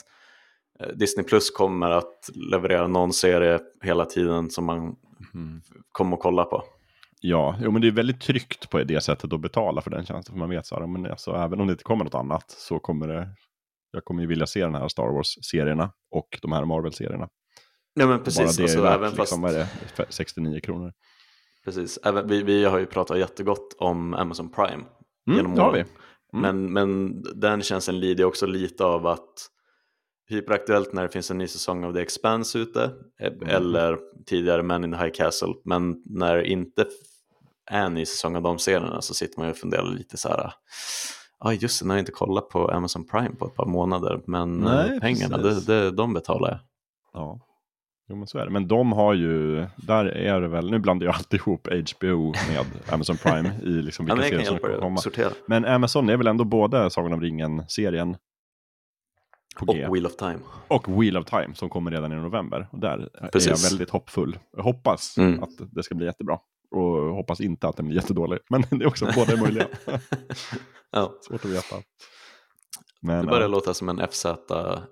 eh, 0.81 0.89
Disney 0.89 1.27
Plus 1.27 1.51
kommer 1.51 1.91
att 1.91 2.31
leverera 2.51 2.87
någon 2.87 3.13
serie 3.13 3.59
hela 3.83 4.05
tiden 4.05 4.51
som 4.51 4.65
man 4.65 4.97
Mm. 5.35 5.61
kommer 5.93 6.17
att 6.17 6.23
kolla 6.23 6.45
på. 6.45 6.63
Ja, 7.21 7.57
jo, 7.63 7.71
men 7.71 7.83
det 7.83 7.89
är 7.89 7.93
väldigt 7.93 8.21
tryggt 8.21 8.71
på 8.71 8.79
det 8.85 9.01
sättet 9.01 9.33
att 9.33 9.41
betala 9.41 9.81
för 9.81 9.91
den 9.91 10.07
tjänsten. 10.07 10.33
För 10.33 10.39
man 10.39 10.51
vet 10.51 10.67
så 10.67 10.75
här, 10.81 10.87
men 10.87 11.07
alltså, 11.11 11.31
även 11.31 11.61
om 11.61 11.67
det 11.67 11.73
inte 11.73 11.85
kommer 11.85 12.05
något 12.05 12.15
annat 12.15 12.51
så 12.51 12.79
kommer 12.79 13.09
det, 13.09 13.29
jag 13.93 14.05
kommer 14.05 14.21
ju 14.23 14.27
vilja 14.29 14.47
se 14.47 14.61
den 14.65 14.75
här 14.75 14.89
Star 14.89 15.09
Wars-serierna 15.13 15.91
och 16.11 16.39
de 16.43 16.53
här 16.53 16.65
Marvel-serierna. 16.65 17.29
Ja 17.95 18.07
men 18.07 18.09
Bara 18.17 18.25
precis, 18.25 18.57
det 18.57 18.63
alltså, 18.63 18.79
är 18.79 18.83
värt, 18.83 18.95
även 18.95 19.11
fast, 19.11 19.19
liksom, 19.19 19.45
är 19.45 19.53
det, 19.53 19.69
69 20.09 20.61
kronor. 20.61 20.93
precis 21.65 21.99
även, 22.05 22.29
vi, 22.29 22.43
vi 22.43 22.65
har 22.65 22.79
ju 22.79 22.87
pratat 22.87 23.19
jättegott 23.19 23.77
om 23.79 24.15
Amazon 24.15 24.51
Prime 24.53 24.85
Mm, 25.27 25.37
genom 25.37 25.55
det 25.55 25.63
har 25.63 25.73
vi. 25.73 25.85
Åren. 26.33 26.73
Men, 26.73 26.73
men 26.73 27.23
den 27.41 27.63
tjänsten 27.63 28.01
lider 28.01 28.25
också 28.25 28.47
lite 28.47 28.85
av 28.85 29.07
att 29.07 29.47
hyperaktuellt 30.29 30.93
när 30.93 31.03
det 31.03 31.09
finns 31.09 31.31
en 31.31 31.39
ny 31.39 31.49
säsong 31.49 31.85
av 31.85 31.93
The 31.93 32.01
Expanse 32.01 32.59
ute 32.59 32.91
eh, 33.21 33.27
Mm. 33.33 33.49
eller 33.49 33.99
tidigare 34.27 34.63
Men 34.63 34.85
in 34.85 34.93
the 34.93 34.99
High 34.99 35.13
Castle 35.13 35.55
men 35.65 36.03
när 36.05 36.37
det 36.37 36.49
inte 36.51 36.87
är 37.71 37.85
en 37.87 37.95
ny 37.95 38.07
säsong 38.07 38.37
av 38.37 38.43
de 38.43 38.59
serierna 38.59 39.03
så 39.03 39.15
sitter 39.15 39.39
man 39.39 39.47
ju 39.47 39.51
och 39.51 39.59
funderar 39.59 39.85
lite 39.85 40.17
så 40.17 40.29
här 40.29 40.53
ah, 41.39 41.53
just 41.53 41.81
det, 41.81 41.87
när 41.87 41.95
jag 41.95 42.03
inte 42.03 42.13
kollat 42.13 42.49
på 42.49 42.69
Amazon 42.71 43.05
Prime 43.07 43.31
på 43.39 43.47
ett 43.47 43.55
par 43.55 43.67
månader 43.67 44.21
men 44.27 44.59
Nej, 44.59 44.91
eh, 44.95 45.01
pengarna 45.01 45.39
precis. 45.39 45.67
det, 45.67 45.81
det, 45.81 45.91
de 45.91 46.15
betalar 46.15 46.49
jag. 46.49 46.59
Ja. 47.13 47.41
Jo 48.11 48.17
men 48.17 48.27
så 48.27 48.39
är 48.39 48.45
det. 48.45 48.51
Men 48.51 48.69
de 48.69 48.93
har 48.93 49.15
ju, 49.15 49.67
där 49.77 50.05
är 50.05 50.41
det 50.41 50.49
väl, 50.49 50.71
nu 50.71 50.79
blandar 50.79 51.07
jag 51.07 51.15
alltid 51.15 51.41
ihop 51.41 51.69
HBO 51.69 52.27
med 52.49 52.67
Amazon 52.93 53.17
Prime 53.17 53.51
i 53.63 53.69
liksom 53.83 54.09
Ja, 54.09 54.15
vilka 54.15 54.29
kan 54.31 54.39
serier 54.39 54.49
som 54.51 54.59
kommer 54.59 54.79
komma. 54.79 54.97
sortera. 55.01 55.31
Men 55.47 55.65
Amazon 55.65 56.09
är 56.09 56.17
väl 56.17 56.27
ändå 56.27 56.45
både 56.45 56.91
Sagan 56.91 57.13
om 57.13 57.21
ringen-serien 57.21 58.17
på 59.59 59.73
G 59.73 59.87
Och 59.87 59.95
Wheel 59.95 60.07
of 60.07 60.17
Time. 60.17 60.39
och 60.69 61.03
Wheel 61.03 61.17
of 61.17 61.25
Time 61.25 61.55
som 61.55 61.69
kommer 61.69 61.91
redan 61.91 62.13
i 62.13 62.17
november. 62.17 62.69
Och 62.73 62.79
där 62.79 63.09
är 63.15 63.29
Precis. 63.29 63.49
jag 63.65 63.71
väldigt 63.71 63.91
hoppfull. 63.91 64.39
Jag 64.57 64.63
hoppas 64.63 65.19
Mm. 65.19 65.43
att 65.43 65.51
det 65.73 65.83
ska 65.83 65.95
bli 65.95 66.07
jättebra. 66.07 66.39
Och 66.71 66.85
hoppas 67.15 67.41
inte 67.41 67.69
att 67.69 67.77
den 67.77 67.87
blir 67.87 67.97
jättedålig. 67.97 68.39
Men 68.51 68.63
det 68.71 68.85
är 68.85 68.87
också 68.89 69.07
båda 69.15 69.33
är 69.33 69.37
möjliga. 69.37 69.67
ja. 70.91 71.13
Svårt 71.29 71.45
att 71.45 71.51
veta. 71.51 71.77
Men, 73.03 73.21
Det 73.25 73.31
börjar 73.31 73.43
ja, 73.43 73.49
låta 73.49 73.75
som 73.75 73.89
en 73.89 73.99
FZ, 74.11 74.27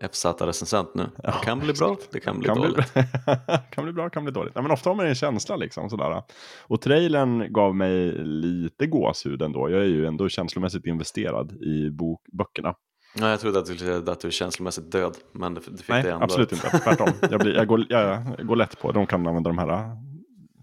FZ-recensent 0.01 0.89
nu. 0.95 1.11
Ja, 1.23 1.31
det 1.41 1.45
kan 1.47 1.59
bli 1.59 1.73
bra, 1.73 1.97
det 2.13 2.21
kan 2.21 2.39
bli 2.39 2.47
kan 2.49 2.61
bli, 2.61 2.69
dåligt. 2.69 2.93
kan 3.71 3.85
bli 3.85 3.93
bra, 3.93 4.11
kan 4.11 4.25
bli 4.25 4.33
dåligt. 4.33 4.53
Ja, 4.55 4.63
men 4.63 4.71
ofta 4.71 4.91
har 4.91 4.95
man 4.95 5.07
en 5.07 5.15
känsla 5.15 5.57
liksom 5.57 5.91
sådär. 5.91 6.23
Och 6.67 6.81
trailern 6.81 7.53
gav 7.53 7.77
mig 7.77 8.13
lite 8.25 8.87
gåshud 8.87 9.43
ändå. 9.43 9.71
Jag 9.71 9.81
är 9.81 9.85
ju 9.87 10.07
ändå 10.07 10.29
känslomässigt 10.29 10.87
investerad 10.87 11.53
i 11.63 11.91
bok, 11.91 12.21
böckerna. 12.33 12.75
Ja, 13.15 13.31
jag 13.31 13.41
trodde 13.41 13.59
att 13.59 13.67
du, 13.79 14.11
att 14.11 14.21
du 14.21 14.29
är 14.29 14.33
känslomässigt 14.33 14.93
död, 14.93 15.17
men 15.33 15.55
du, 15.55 15.61
du 15.67 15.77
fick 15.77 15.89
Nej, 15.89 16.03
det 16.03 16.11
ändå. 16.13 16.25
absolut 16.25 16.53
inte. 16.53 16.71
Tvärtom. 16.79 17.09
Jag, 17.31 17.41
blir, 17.41 17.55
jag, 17.55 17.67
går, 17.67 17.85
jag, 17.89 18.23
jag 18.39 18.47
går 18.47 18.57
lätt 18.57 18.81
på. 18.81 18.93
De 18.93 19.07
kan 19.07 19.27
använda 19.27 19.51
de 19.51 19.59
här 19.59 19.91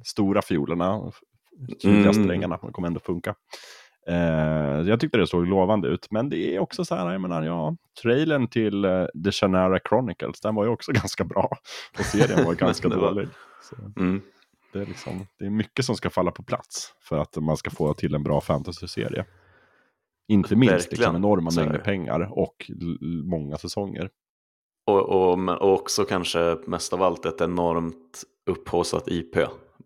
stora 0.06 0.42
fiolerna. 0.42 1.12
Tydliga 1.82 2.10
Mm. 2.10 2.24
strängarna. 2.24 2.60
Det 2.62 2.72
kommer 2.72 2.88
ändå 2.88 3.00
funka. 3.00 3.36
Eh, 4.08 4.82
jag 4.90 5.00
tyckte 5.00 5.18
det 5.18 5.28
såg 5.28 5.48
lovande 5.48 5.88
ut. 5.88 6.08
Men 6.12 6.30
det 6.30 6.56
är 6.56 6.60
också 6.60 6.86
så 6.86 6.96
här, 6.96 7.12
jag 7.12 7.22
menar, 7.22 7.44
ja, 7.44 7.76
trailern 8.02 8.48
till 8.48 8.86
eh, 8.86 9.06
The 9.26 9.32
Shannara 9.32 9.80
Chronicles, 9.90 10.42
den 10.42 10.56
var 10.56 10.64
ju 10.66 10.70
också 10.70 10.92
ganska 11.02 11.24
bra. 11.24 11.58
Och 12.00 12.06
serien 12.06 12.46
var 12.46 12.54
ganska 12.56 12.90
var- 12.90 12.96
dålig. 12.98 13.28
Mm. 13.98 14.22
det, 14.74 14.80
är 14.80 14.86
liksom, 14.86 15.28
det 15.40 15.46
är 15.46 15.50
mycket 15.50 15.86
som 15.86 15.96
ska 15.96 16.10
falla 16.10 16.32
på 16.32 16.44
plats 16.44 16.94
för 17.00 17.18
att 17.18 17.36
man 17.36 17.58
ska 17.58 17.70
få 17.70 17.94
till 17.94 18.16
en 18.16 18.24
bra 18.24 18.42
fantasy-serie. 18.42 19.26
Inte 20.28 20.56
minst 20.56 20.92
liksom, 20.92 21.16
enorma 21.16 21.52
mängder 21.56 21.80
pengar 21.80 22.30
och 22.40 22.72
många 23.24 23.58
säsonger. 23.58 24.10
Och, 24.88 25.10
och, 25.10 25.50
och 25.62 25.74
också 25.74 26.04
kanske 26.06 26.58
mest 26.68 26.94
av 26.94 27.04
allt 27.04 27.26
ett 27.26 27.42
enormt 27.42 28.24
upphaussat 28.46 29.08
IP 29.08 29.36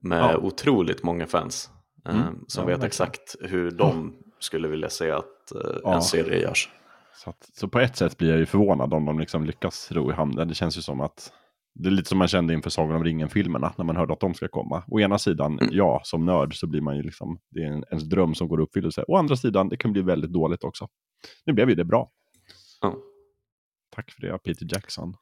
med 0.01 0.19
Ja. 0.23 0.38
otroligt 0.38 1.03
många 1.03 1.27
fans 1.27 1.69
Mm, 2.15 2.45
som 2.48 2.62
ja, 2.62 2.65
vet 2.67 2.74
verkligen. 2.74 2.88
exakt 2.88 3.36
hur 3.41 3.72
de 3.72 4.13
skulle 4.39 4.67
vilja 4.67 4.89
se 4.89 5.12
att 5.12 5.52
eh, 5.56 5.62
Ja. 5.84 5.95
en 5.95 6.02
serie 6.02 6.39
görs. 6.41 6.69
Så, 7.15 7.30
att, 7.30 7.50
så 7.54 7.67
på 7.67 7.80
ett 7.80 7.95
sätt 7.98 8.17
blir 8.17 8.30
jag 8.30 8.39
ju 8.39 8.45
förvånad 8.45 8.93
om 8.93 9.06
de 9.06 9.19
liksom 9.19 9.45
lyckas 9.45 9.91
ro 9.91 10.12
i 10.12 10.13
hamnen. 10.13 10.48
Det 10.48 10.54
känns 10.56 10.78
ju 10.78 10.82
som 10.82 11.02
att 11.02 11.32
det 11.74 11.88
är 11.89 11.91
lite 11.91 12.10
som 12.10 12.17
man 12.17 12.28
kände 12.28 12.54
inför 12.54 12.69
Sagan 12.69 12.95
om 12.95 13.04
ringen-filmerna 13.04 13.74
när 13.78 13.86
man 13.86 13.95
hörde 13.95 14.13
att 14.13 14.19
de 14.19 14.34
ska 14.34 14.48
komma. 14.48 14.84
Å 14.88 15.00
ena 15.00 15.17
sidan, 15.19 15.60
Mm. 15.60 15.69
ja, 15.72 16.02
som 16.04 16.26
nörd 16.26 16.60
så 16.60 16.67
blir 16.67 16.82
man 16.82 16.95
ju 16.98 17.04
liksom, 17.04 17.39
det 17.50 17.60
är 17.63 17.67
en, 17.67 17.84
ens 17.89 18.04
dröm 18.04 18.36
som 18.36 18.48
går 18.48 18.60
i 18.60 18.63
uppfyllelse. 18.63 19.04
Å 19.08 19.15
andra 19.17 19.36
sidan, 19.36 19.69
det 19.69 19.78
kan 19.78 19.93
bli 19.93 20.02
väldigt 20.02 20.32
dåligt 20.34 20.63
också. 20.63 20.88
Nu 21.45 21.54
blev 21.54 21.69
ju 21.69 21.76
det 21.76 21.86
bra. 21.86 22.12
Ja. 22.82 22.95
Tack 23.95 24.12
för 24.12 24.22
det, 24.22 24.38
Peter 24.43 24.67
Jackson. 24.74 25.15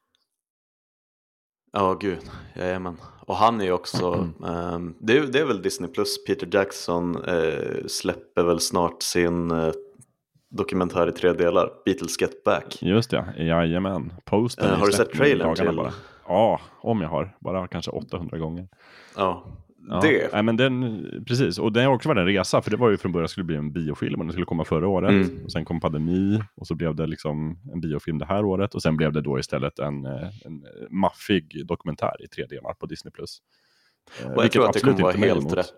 Ja, 1.72 1.94
gud. 2.00 2.18
Jajamän. 2.56 2.96
Och 3.26 3.36
han 3.36 3.60
är 3.60 3.64
ju 3.64 3.72
också, 3.72 4.28
ehm, 4.46 4.94
det, 4.98 5.16
är, 5.18 5.22
det 5.26 5.38
är 5.38 5.44
väl 5.44 5.62
Disney 5.62 5.90
Plus, 5.90 6.24
Peter 6.24 6.48
Jackson 6.52 7.24
eh, 7.24 7.86
släpper 7.88 8.42
väl 8.42 8.60
snart 8.60 9.02
sin 9.02 9.50
eh, 9.50 9.70
dokumentär 10.50 11.08
i 11.08 11.12
tre 11.12 11.32
delar, 11.32 11.70
Beatles 11.84 12.20
Get 12.20 12.44
Back. 12.44 12.82
Just 12.82 13.10
det, 13.10 13.34
jajamän. 13.38 14.12
Posten 14.24 14.64
Eh, 14.66 14.72
är 14.72 14.76
har 14.76 14.86
du 14.86 14.92
sett 14.92 15.12
trailern 15.12 15.54
till- 15.54 15.76
Bara. 15.76 15.92
Ja, 16.28 16.60
om 16.80 17.00
jag 17.00 17.08
har. 17.08 17.36
Bara 17.40 17.68
kanske 17.68 17.90
800 17.90 18.38
gånger. 18.38 18.68
Ja, 19.16 19.44
Ja. 19.88 20.00
det. 20.00 20.32
Nej, 20.32 20.42
men 20.42 20.56
den, 20.56 21.04
precis, 21.26 21.58
och 21.58 21.72
den 21.72 21.86
har 21.86 21.94
också 21.94 22.08
varit 22.08 22.18
en 22.18 22.26
resa, 22.26 22.62
för 22.62 22.70
det 22.70 22.76
var 22.76 22.90
ju 22.90 22.96
från 22.96 23.12
början 23.12 23.28
skulle 23.28 23.44
bli 23.44 23.56
en 23.56 23.72
biofilm 23.72 24.20
och 24.20 24.26
den 24.26 24.32
skulle 24.32 24.46
komma 24.46 24.64
förra 24.64 24.88
året. 24.88 25.10
Mm. 25.10 25.44
Och 25.44 25.52
sen 25.52 25.64
kom 25.64 25.80
pandemi 25.80 26.40
och 26.54 26.66
så 26.66 26.74
blev 26.74 26.94
det 26.94 27.06
liksom 27.06 27.58
en 27.72 27.80
biofilm 27.80 28.18
det 28.18 28.26
här 28.26 28.44
året. 28.44 28.74
Och 28.74 28.82
sen 28.82 28.96
blev 28.96 29.12
det 29.12 29.20
då 29.20 29.38
istället 29.38 29.78
en, 29.78 30.06
eh, 30.06 30.28
en 30.44 30.64
maffig 30.90 31.66
dokumentär 31.66 32.24
i 32.24 32.28
tre 32.28 32.46
delar 32.46 32.74
på 32.74 32.86
Disney+. 32.86 33.12
Eh, 33.18 33.24
Och 34.36 34.44
jag 34.44 34.52
tror 34.52 34.66
att 34.66 34.72
det 34.72 34.80
kommer 34.80 35.02
vara 35.02 35.12
helt 35.16 35.52
rätt, 35.56 35.72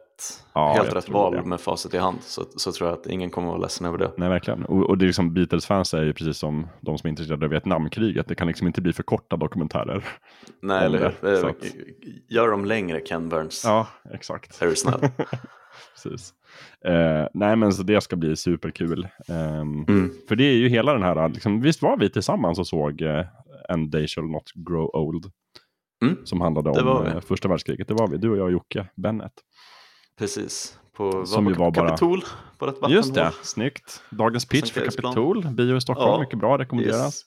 Ja, 0.55 0.73
helt 0.73 0.95
rätt 0.97 1.09
val 1.09 1.35
det. 1.35 1.43
med 1.43 1.61
facit 1.61 1.95
i 1.95 1.99
hand. 1.99 2.19
Så, 2.23 2.45
så 2.57 2.73
tror 2.73 2.89
jag 2.91 2.99
att 2.99 3.07
ingen 3.07 3.31
kommer 3.31 3.49
att 3.49 3.53
vara 3.53 3.63
ledsen 3.63 3.87
över 3.87 3.99
det. 3.99 4.11
Nej, 4.17 4.29
verkligen. 4.29 4.65
Och, 4.65 4.89
och 4.91 4.99
det 4.99 5.05
är 5.05 5.07
liksom 5.07 5.35
Beatles-fans 5.35 5.95
är 5.95 6.03
ju 6.03 6.13
precis 6.13 6.39
som 6.39 6.67
de 6.81 6.99
som 6.99 7.07
är 7.07 7.11
intresserade 7.11 7.45
av 7.47 7.51
Vietnamkriget. 7.51 8.29
Det 8.29 8.35
kan 8.35 8.47
liksom 8.49 8.67
inte 8.67 8.81
bli 8.81 8.93
för 8.93 9.03
korta 9.03 9.37
dokumentärer. 9.37 10.05
Nej, 10.63 10.85
eller 10.87 10.99
hur? 11.23 11.37
så 11.37 11.47
Eh, 11.47 11.51
att- 11.51 11.65
Gör 12.29 12.49
dem 12.51 12.65
längre, 12.65 13.01
Ken 13.01 13.29
Burns. 13.29 13.63
Ja, 13.65 13.87
exakt. 14.13 14.63
Är 14.63 14.67
du 14.67 14.77
snäll? 14.77 15.01
Precis. 15.95 16.33
Eh, 16.85 17.27
nej, 17.35 17.57
men 17.57 17.73
så 17.73 17.83
det 17.83 18.01
ska 18.01 18.17
bli 18.17 18.37
superkul. 18.37 19.09
Ehm, 19.29 19.85
Mm. 19.89 20.11
För 20.29 20.37
det 20.37 20.45
är 20.45 20.55
ju 20.55 20.69
hela 20.69 20.93
den 20.93 21.03
här, 21.03 21.29
liksom, 21.29 21.61
visst 21.61 21.83
var 21.83 21.97
vi 21.97 22.11
tillsammans 22.11 22.59
och 22.59 22.67
såg 22.67 23.03
eh, 23.03 23.25
And 23.69 23.93
They 23.93 24.07
Shall 24.07 24.25
Not 24.25 24.51
Grow 24.55 24.91
Old? 24.97 25.25
Mm. 26.03 26.17
Som 26.25 26.41
handlade 26.41 26.71
om 26.71 27.07
eh, 27.07 27.21
första 27.21 27.49
världskriget. 27.49 27.89
Det 27.89 27.95
var 27.95 28.09
vi, 28.09 28.17
du 28.17 28.31
och 28.31 28.37
jag 28.37 28.45
och 28.45 28.53
Jocke 28.53 28.87
Bennet. 28.97 29.33
Precis. 30.19 30.79
På, 30.97 31.27
Som 31.27 31.45
var 31.45 31.53
på 31.55 31.61
var 31.61 31.71
bara- 31.71 31.89
Kapitol, 31.89 32.21
på 32.59 32.67
ett 32.67 32.75
vattenhål. 32.75 32.93
Just 32.93 33.15
det, 33.15 33.33
snyggt. 33.43 34.03
Dagens 34.11 34.45
pitch 34.49 34.73
för. 34.73 34.81
Kapitol, 34.85 35.47
bio 35.49 35.77
i 35.77 35.81
Stockholm, 35.81 36.11
Ja, 36.13 36.21
mycket 36.21 36.39
bra, 36.39 36.59
rekommenderas. 36.59 37.25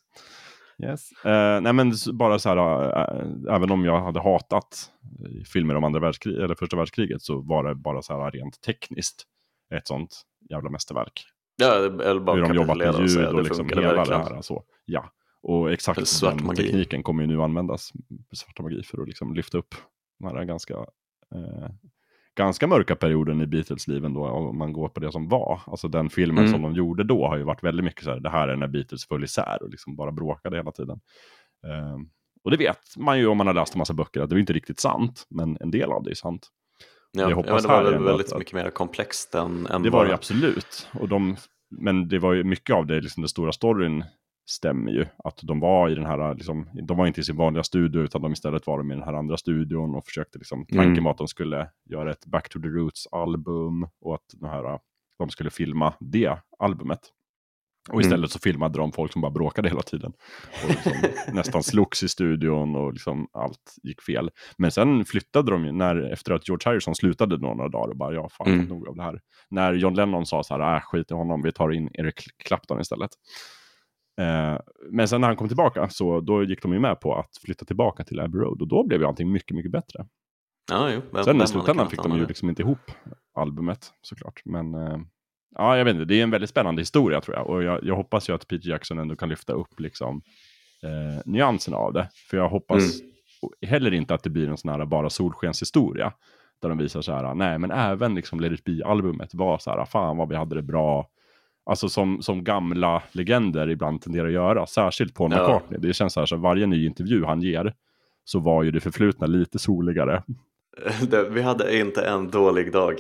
Yes. 0.80 1.10
Yes. 1.14 1.26
Eh, 1.26 1.62
nej 1.62 1.74
men 1.74 1.94
bara 2.14 2.40
så 2.40 2.50
här, 2.50 2.58
eh, 2.58 3.56
även 3.56 3.72
om 3.72 3.86
jag 3.86 4.02
hade 4.02 4.20
hatat 4.22 4.90
filmer 5.54 5.76
om 5.76 5.84
andra 5.84 6.00
världskrig, 6.00 6.36
eller 6.38 6.56
första 6.56 6.76
världskriget 6.78 7.22
så 7.22 7.42
var 7.42 7.64
det 7.64 7.76
bara 7.76 8.02
så 8.02 8.22
här 8.24 8.32
rent 8.32 8.62
tekniskt 8.62 9.24
ett 9.76 9.88
sånt 9.88 10.22
jävla 10.50 10.70
mästerverk. 10.70 11.26
Ja, 11.56 11.76
eller 11.76 12.20
bara 12.20 12.36
Hur 12.36 12.44
de 12.44 12.54
jobbat 12.56 12.78
med 12.78 12.90
och 12.96 13.02
ljud 13.02 13.26
och 13.28 13.36
det 13.38 13.44
liksom 13.44 13.70
hela 13.70 13.82
verkligen. 13.82 14.26
det 14.26 14.34
här. 14.36 14.42
Så, 14.42 14.64
ja. 14.86 15.12
Och 15.44 15.72
exakt 15.72 16.22
den 16.22 16.46
magi. 16.46 16.64
tekniken 16.64 17.04
kommer 17.04 17.24
ju 17.24 17.28
nu 17.28 17.42
användas, 17.42 17.92
svarta 18.34 18.64
magi, 18.64 18.84
för 18.84 19.02
att 19.02 19.08
liksom 19.08 19.34
lyfta 19.34 19.58
upp 19.58 19.76
den 20.20 20.30
här 20.38 20.44
ganska, 20.44 20.74
eh, 21.36 21.70
ganska 22.38 22.68
mörka 22.68 22.96
perioden 22.96 23.42
i 23.42 23.48
Beatles 23.48 23.88
liv 23.88 24.06
ändå, 24.06 24.28
om 24.28 24.58
man 24.58 24.74
går 24.74 24.90
på 24.90 25.00
det 25.00 25.12
som 25.12 25.30
var. 25.30 25.62
Alltså 25.68 25.88
den 25.88 26.10
filmen 26.10 26.38
Mm. 26.44 26.52
som 26.52 26.62
de 26.62 26.74
gjorde 26.74 27.04
då 27.04 27.28
har 27.28 27.38
ju 27.38 27.44
varit 27.44 27.64
väldigt 27.64 27.84
mycket 27.86 28.04
så 28.04 28.10
här, 28.12 28.20
det 28.20 28.30
här 28.30 28.48
är 28.48 28.56
när 28.56 28.68
Beatles 28.68 29.08
föll 29.08 29.24
isär 29.24 29.64
och 29.64 29.70
liksom 29.70 29.96
bara 29.96 30.12
bråkade 30.12 30.58
hela 30.58 30.72
tiden. 30.72 31.00
Eh, 31.68 31.98
och 32.44 32.52
det 32.52 32.58
vet 32.58 32.98
man 32.98 33.20
ju 33.20 33.28
om 33.28 33.38
man 33.38 33.48
har 33.48 33.54
läst 33.54 33.76
en 33.76 33.80
massa 33.80 33.94
böcker, 33.94 34.22
att 34.22 34.30
det 34.30 34.36
är 34.36 34.40
inte 34.40 34.54
riktigt 34.54 34.80
sant, 34.80 35.26
men 35.30 35.58
en 35.60 35.72
del 35.72 35.92
av 35.92 36.04
det 36.04 36.12
är 36.12 36.16
sant. 36.16 36.48
Ja, 37.12 37.22
Jag 37.22 37.32
ja, 37.32 37.36
hoppas 37.36 37.52
men 37.52 37.62
det 37.62 37.68
var 37.68 37.92
väl 37.92 38.04
väldigt 38.04 38.32
att- 38.32 38.40
mycket 38.40 38.54
mer 38.54 38.70
komplext 38.70 39.36
än, 39.36 39.68
än 39.68 39.82
Det 39.84 39.90
var 39.90 40.00
det 40.04 40.08
ju 40.08 40.10
bara- 40.10 40.14
absolut. 40.14 40.88
Och 41.00 41.10
de, 41.10 41.36
men 41.70 42.08
det 42.08 42.20
var 42.20 42.34
ju 42.34 42.44
mycket 42.44 42.76
av 42.76 42.86
det, 42.86 43.02
liksom 43.02 43.22
den 43.24 43.30
stora 43.30 43.52
storyn 43.52 44.04
stämmer 44.46 44.92
ju. 44.92 45.06
Att 45.24 45.40
de 45.44 45.60
var 45.60 45.90
i 45.90 45.96
den 45.96 46.06
här, 46.06 46.36
liksom, 46.36 46.70
de 46.88 46.98
var 46.98 47.08
inte 47.08 47.22
i 47.22 47.24
sin 47.24 47.36
vanliga 47.38 47.64
studio 47.64 48.02
utan 48.02 48.22
de 48.22 48.32
istället 48.34 48.68
var 48.68 48.78
de 48.78 48.92
i 48.92 48.96
den 48.96 49.04
här 49.04 49.14
andra 49.14 49.38
studion 49.38 49.96
och 49.96 50.06
försökte 50.06 50.38
liksom, 50.38 50.66
tanken 50.66 50.92
Mm. 50.92 51.04
var 51.04 51.12
att 51.12 51.18
de 51.18 51.28
skulle 51.28 51.70
göra 51.90 52.12
ett 52.12 52.26
Back 52.26 52.50
to 52.50 52.60
the 52.60 52.68
Roots 52.68 53.08
album 53.12 53.88
och 54.02 54.16
att 54.16 54.26
den 54.34 54.50
här, 54.50 54.80
de 55.20 55.30
skulle 55.30 55.50
filma 55.50 55.94
det 56.00 56.38
albumet. 56.60 57.00
Och 57.90 57.94
Mm. 57.94 58.02
istället 58.06 58.32
så 58.32 58.40
filmade 58.40 58.78
de 58.78 58.92
folk 58.92 59.12
som 59.14 59.22
bara 59.22 59.32
bråkade 59.32 59.70
hela 59.70 59.82
tiden. 59.82 60.14
Och 60.64 60.70
liksom 60.70 60.92
nästan 61.34 61.64
slogs 61.64 62.04
i 62.04 62.08
studion 62.10 62.76
och 62.76 62.94
liksom 62.94 63.28
allt 63.34 63.76
gick 63.84 64.02
fel. 64.02 64.30
Men 64.58 64.72
sen 64.72 65.06
flyttade 65.06 65.52
de 65.52 65.66
ju, 65.66 65.72
när, 65.72 66.12
efter 66.12 66.34
att 66.34 66.48
George 66.48 66.70
Harrison 66.72 66.96
slutade 66.96 67.38
några 67.38 67.70
dagar 67.70 67.90
och 67.90 67.98
bara, 67.98 68.14
ja 68.14 68.30
fan, 68.30 68.48
Mm. 68.48 68.60
mm. 68.60 68.70
nog 68.70 68.88
av 68.88 68.96
det 68.96 69.04
här. 69.04 69.20
När 69.50 69.74
John 69.74 69.94
Lennon 69.96 70.26
sa 70.26 70.44
så 70.44 70.58
här, 70.58 70.76
äh, 70.76 70.82
skit 70.82 71.12
i 71.12 71.14
honom, 71.14 71.42
vi 71.42 71.52
tar 71.52 71.72
in 71.72 71.90
Eric 71.94 72.16
Clapton 72.46 72.82
istället. 72.82 73.12
Eh, 74.18 74.58
men 74.92 75.08
sen 75.08 75.22
när 75.22 75.28
han 75.28 75.38
kom 75.38 75.48
tillbaka 75.48 75.90
så 75.90 76.22
då 76.22 76.44
gick 76.44 76.62
de 76.62 76.74
ju 76.74 76.80
med 76.80 77.00
på 77.00 77.16
att 77.16 77.38
flytta 77.46 77.66
tillbaka 77.66 78.04
till 78.04 78.20
Abbey 78.20 78.42
Road 78.42 78.62
och 78.62 78.68
då 78.68 78.88
blev 78.88 79.02
ju 79.02 79.08
allting 79.08 79.32
mycket, 79.32 79.56
mycket 79.56 79.72
bättre. 79.72 80.06
Ja, 80.72 80.90
jo, 80.92 81.24
Sen 81.24 81.42
i 81.42 81.48
slutändan 81.48 81.90
fick 81.90 82.04
de 82.04 82.18
ju 82.18 82.26
liksom 82.26 82.50
inte 82.50 82.62
ihop 82.62 82.92
albumet 83.34 83.94
såklart. 84.02 84.42
Men 84.46 84.74
eh, 84.74 84.98
ja, 85.56 85.78
jag 85.78 85.86
vet 85.86 85.94
inte, 85.94 86.06
det 86.06 86.20
är 86.20 86.24
en 86.24 86.32
väldigt 86.32 86.50
spännande 86.50 86.82
historia 86.82 87.22
tror 87.22 87.38
jag. 87.38 87.50
Och 87.50 87.64
jag, 87.64 87.84
jag 87.84 87.96
hoppas 87.96 88.30
ju 88.30 88.34
att 88.34 88.48
Peter 88.48 88.70
Jackson 88.70 89.00
ändå 89.00 89.16
kan 89.16 89.30
lyfta 89.30 89.54
upp 89.54 89.80
liksom 89.80 90.22
eh, 90.84 91.22
nyanserna 91.26 91.78
av 91.78 91.94
det. 91.94 92.10
För 92.30 92.38
jag 92.38 92.50
hoppas 92.50 92.84
heller 93.66 93.94
inte 93.94 94.14
att 94.14 94.24
det 94.24 94.30
blir 94.30 94.50
en 94.50 94.58
sån 94.58 94.72
här 94.72 94.86
bara 94.86 95.10
solskenshistoria. 95.10 96.14
Där 96.62 96.70
de 96.70 96.78
visar 96.78 97.02
så 97.02 97.12
här, 97.12 97.36
nej 97.36 97.60
men 97.60 97.72
även 97.72 98.16
liksom 98.16 98.40
Let 98.40 98.52
it 98.52 98.64
be-albumet 98.64 99.34
var 99.34 99.58
så 99.58 99.72
här, 99.72 99.86
fan 99.86 100.18
vad 100.18 100.30
vi 100.30 100.36
hade 100.36 100.56
det 100.56 100.62
bra. 100.62 101.10
Alltså 101.66 101.90
som, 101.90 102.22
som 102.22 102.44
gamla 102.44 103.04
legender 103.12 103.70
ibland 103.70 104.02
tenderar 104.02 104.28
att 104.28 104.34
göra, 104.34 104.68
särskilt 104.68 105.20
Ja. 105.20 105.28
McCartney. 105.28 105.80
Det 105.80 105.94
känns 105.94 106.14
så 106.14 106.20
här, 106.20 106.28
så 106.28 106.36
varje 106.36 106.66
ny 106.66 106.86
intervju 106.86 107.26
han 107.26 107.42
ger 107.42 107.74
så 108.24 108.40
var 108.40 108.64
ju 108.64 108.72
det 108.72 108.80
förflutna 108.80 109.28
lite 109.28 109.60
soligare. 109.60 110.24
Vi 111.30 111.42
hade 111.42 111.80
inte 111.80 112.06
en 112.06 112.32
dålig 112.32 112.72
dag. 112.72 112.96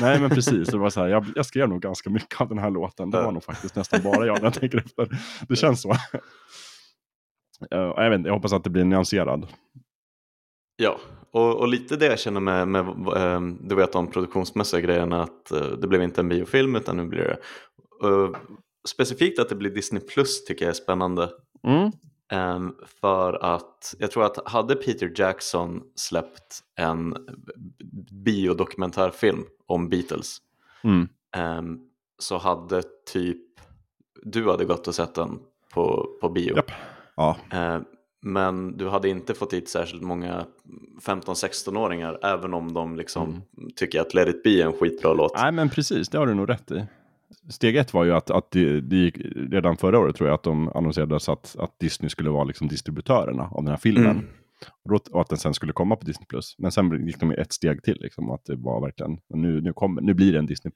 Nej 0.00 0.20
men 0.20 0.30
precis, 0.30 0.68
det 0.70 0.78
var 0.78 0.90
så 0.90 1.00
här, 1.00 1.08
jag, 1.08 1.26
jag 1.34 1.46
skrev 1.46 1.68
nog 1.68 1.82
ganska 1.82 2.10
mycket 2.10 2.40
av 2.40 2.48
den 2.48 2.58
här 2.58 2.70
låten. 2.70 3.10
Det 3.10 3.22
var 3.22 3.32
nog 3.32 3.44
faktiskt 3.44 3.76
nästan 3.76 4.02
bara 4.02 4.26
jag 4.26 4.36
när 4.36 4.44
jag 4.44 4.54
tänker 4.54 4.78
efter. 4.78 5.08
Det 5.48 5.56
känns 5.56 5.82
så. 5.82 5.94
Eh, 7.70 7.78
jag, 7.78 8.10
vet 8.10 8.26
jag 8.26 8.32
hoppas 8.32 8.52
att 8.52 8.64
det 8.64 8.70
blir 8.70 8.84
nyanserad. 8.84 9.46
Ja, 10.76 10.98
och, 11.34 11.60
och 11.60 11.68
lite 11.68 11.96
det 11.96 12.06
jag 12.06 12.18
känner 12.18 12.40
med, 12.40 12.68
med 12.68 12.86
eh, 13.16 13.40
du 13.60 13.74
vet 13.74 13.92
de 13.92 14.10
produktionsmässiga 14.10 14.80
grejerna 14.80 15.22
att 15.22 15.50
eh, 15.50 15.66
det 15.66 15.86
blev 15.86 16.02
inte 16.02 16.20
en 16.20 16.28
biofilm 16.28 16.76
utan 16.76 16.96
nu 16.96 17.04
blir 17.04 17.20
det 17.20 17.38
eh, 18.08 18.30
specifikt 18.88 19.38
att 19.38 19.48
det 19.48 19.54
blir 19.54 19.70
Disney 19.70 20.02
Plus 20.02 20.44
tycker 20.44 20.64
jag 20.64 20.70
är 20.70 20.74
spännande. 20.74 21.30
Mm. 21.66 21.90
Ehm, 22.32 22.74
för 23.00 23.44
att 23.44 23.94
jag 23.98 24.10
tror 24.10 24.24
att 24.24 24.48
hade 24.48 24.74
Peter 24.74 25.12
Jackson 25.16 25.82
släppt 25.94 26.60
en 26.76 27.16
biodokumentärfilm 28.24 29.44
om 29.66 29.88
Beatles 29.88 30.38
Mm. 30.84 31.08
ehm, 31.36 31.78
så 32.18 32.38
hade 32.38 32.82
typ 33.12 33.40
du 34.22 34.50
hade 34.50 34.64
gått 34.64 34.88
och 34.88 34.94
sett 34.94 35.14
den 35.14 35.38
på, 35.74 36.08
på 36.20 36.28
bio. 36.28 36.56
Japp. 36.56 36.70
Ja, 37.16 37.36
Eh, 37.52 37.80
men 38.24 38.76
du 38.76 38.88
hade 38.88 39.08
inte 39.08 39.34
fått 39.34 39.52
hit 39.52 39.68
särskilt 39.68 40.02
många 40.02 40.46
15-16-åringar 41.06 42.18
även 42.22 42.54
om 42.54 42.74
de 42.74 42.96
liksom 42.96 43.42
tycker 43.76 44.00
att 44.00 44.14
Let 44.14 44.28
it 44.28 44.42
be 44.42 44.50
är 44.50 44.66
en 44.66 44.72
skitbra 44.72 45.12
låt. 45.12 45.32
nej 45.36 45.52
men 45.52 45.70
precis, 45.70 46.08
det 46.08 46.18
har 46.18 46.26
du 46.26 46.34
nog 46.34 46.48
rätt 46.48 46.70
i. 46.70 46.86
Steg 47.48 47.76
ett 47.76 47.94
var 47.94 48.04
ju 48.04 48.12
att, 48.12 48.30
att 48.30 48.50
det, 48.50 48.80
det 48.80 48.96
gick, 48.96 49.16
redan 49.50 49.76
förra 49.76 49.98
året 49.98 50.16
tror 50.16 50.28
jag 50.28 50.34
att 50.34 50.42
de 50.42 50.68
annonserade 50.68 51.20
så 51.20 51.32
att, 51.32 51.56
att 51.58 51.78
Disney 51.78 52.08
skulle 52.08 52.30
vara 52.30 52.44
liksom 52.44 52.68
distributörerna 52.68 53.48
av 53.50 53.62
den 53.62 53.70
här 53.70 53.76
filmen. 53.76 54.10
Mm. 54.10 54.26
Och, 55.12 55.20
att 55.20 55.28
den 55.28 55.38
sen 55.38 55.54
skulle 55.54 55.72
komma 55.72 55.96
på 55.96 56.04
Disney+. 56.04 56.26
Plus. 56.26 56.54
Men 56.58 56.72
sen 56.72 57.06
gick 57.06 57.20
de 57.20 57.30
ett 57.30 57.52
steg 57.52 57.82
till, 57.82 57.98
liksom, 58.00 58.30
att 58.30 58.44
det 58.44 58.56
var 58.56 58.80
verkligen, 58.80 59.18
nu, 59.34 59.60
nu, 59.60 59.72
kommer, 59.72 60.02
nu 60.02 60.14
blir 60.14 60.32
det 60.32 60.38
en 60.38 60.46
Disney 60.46 60.72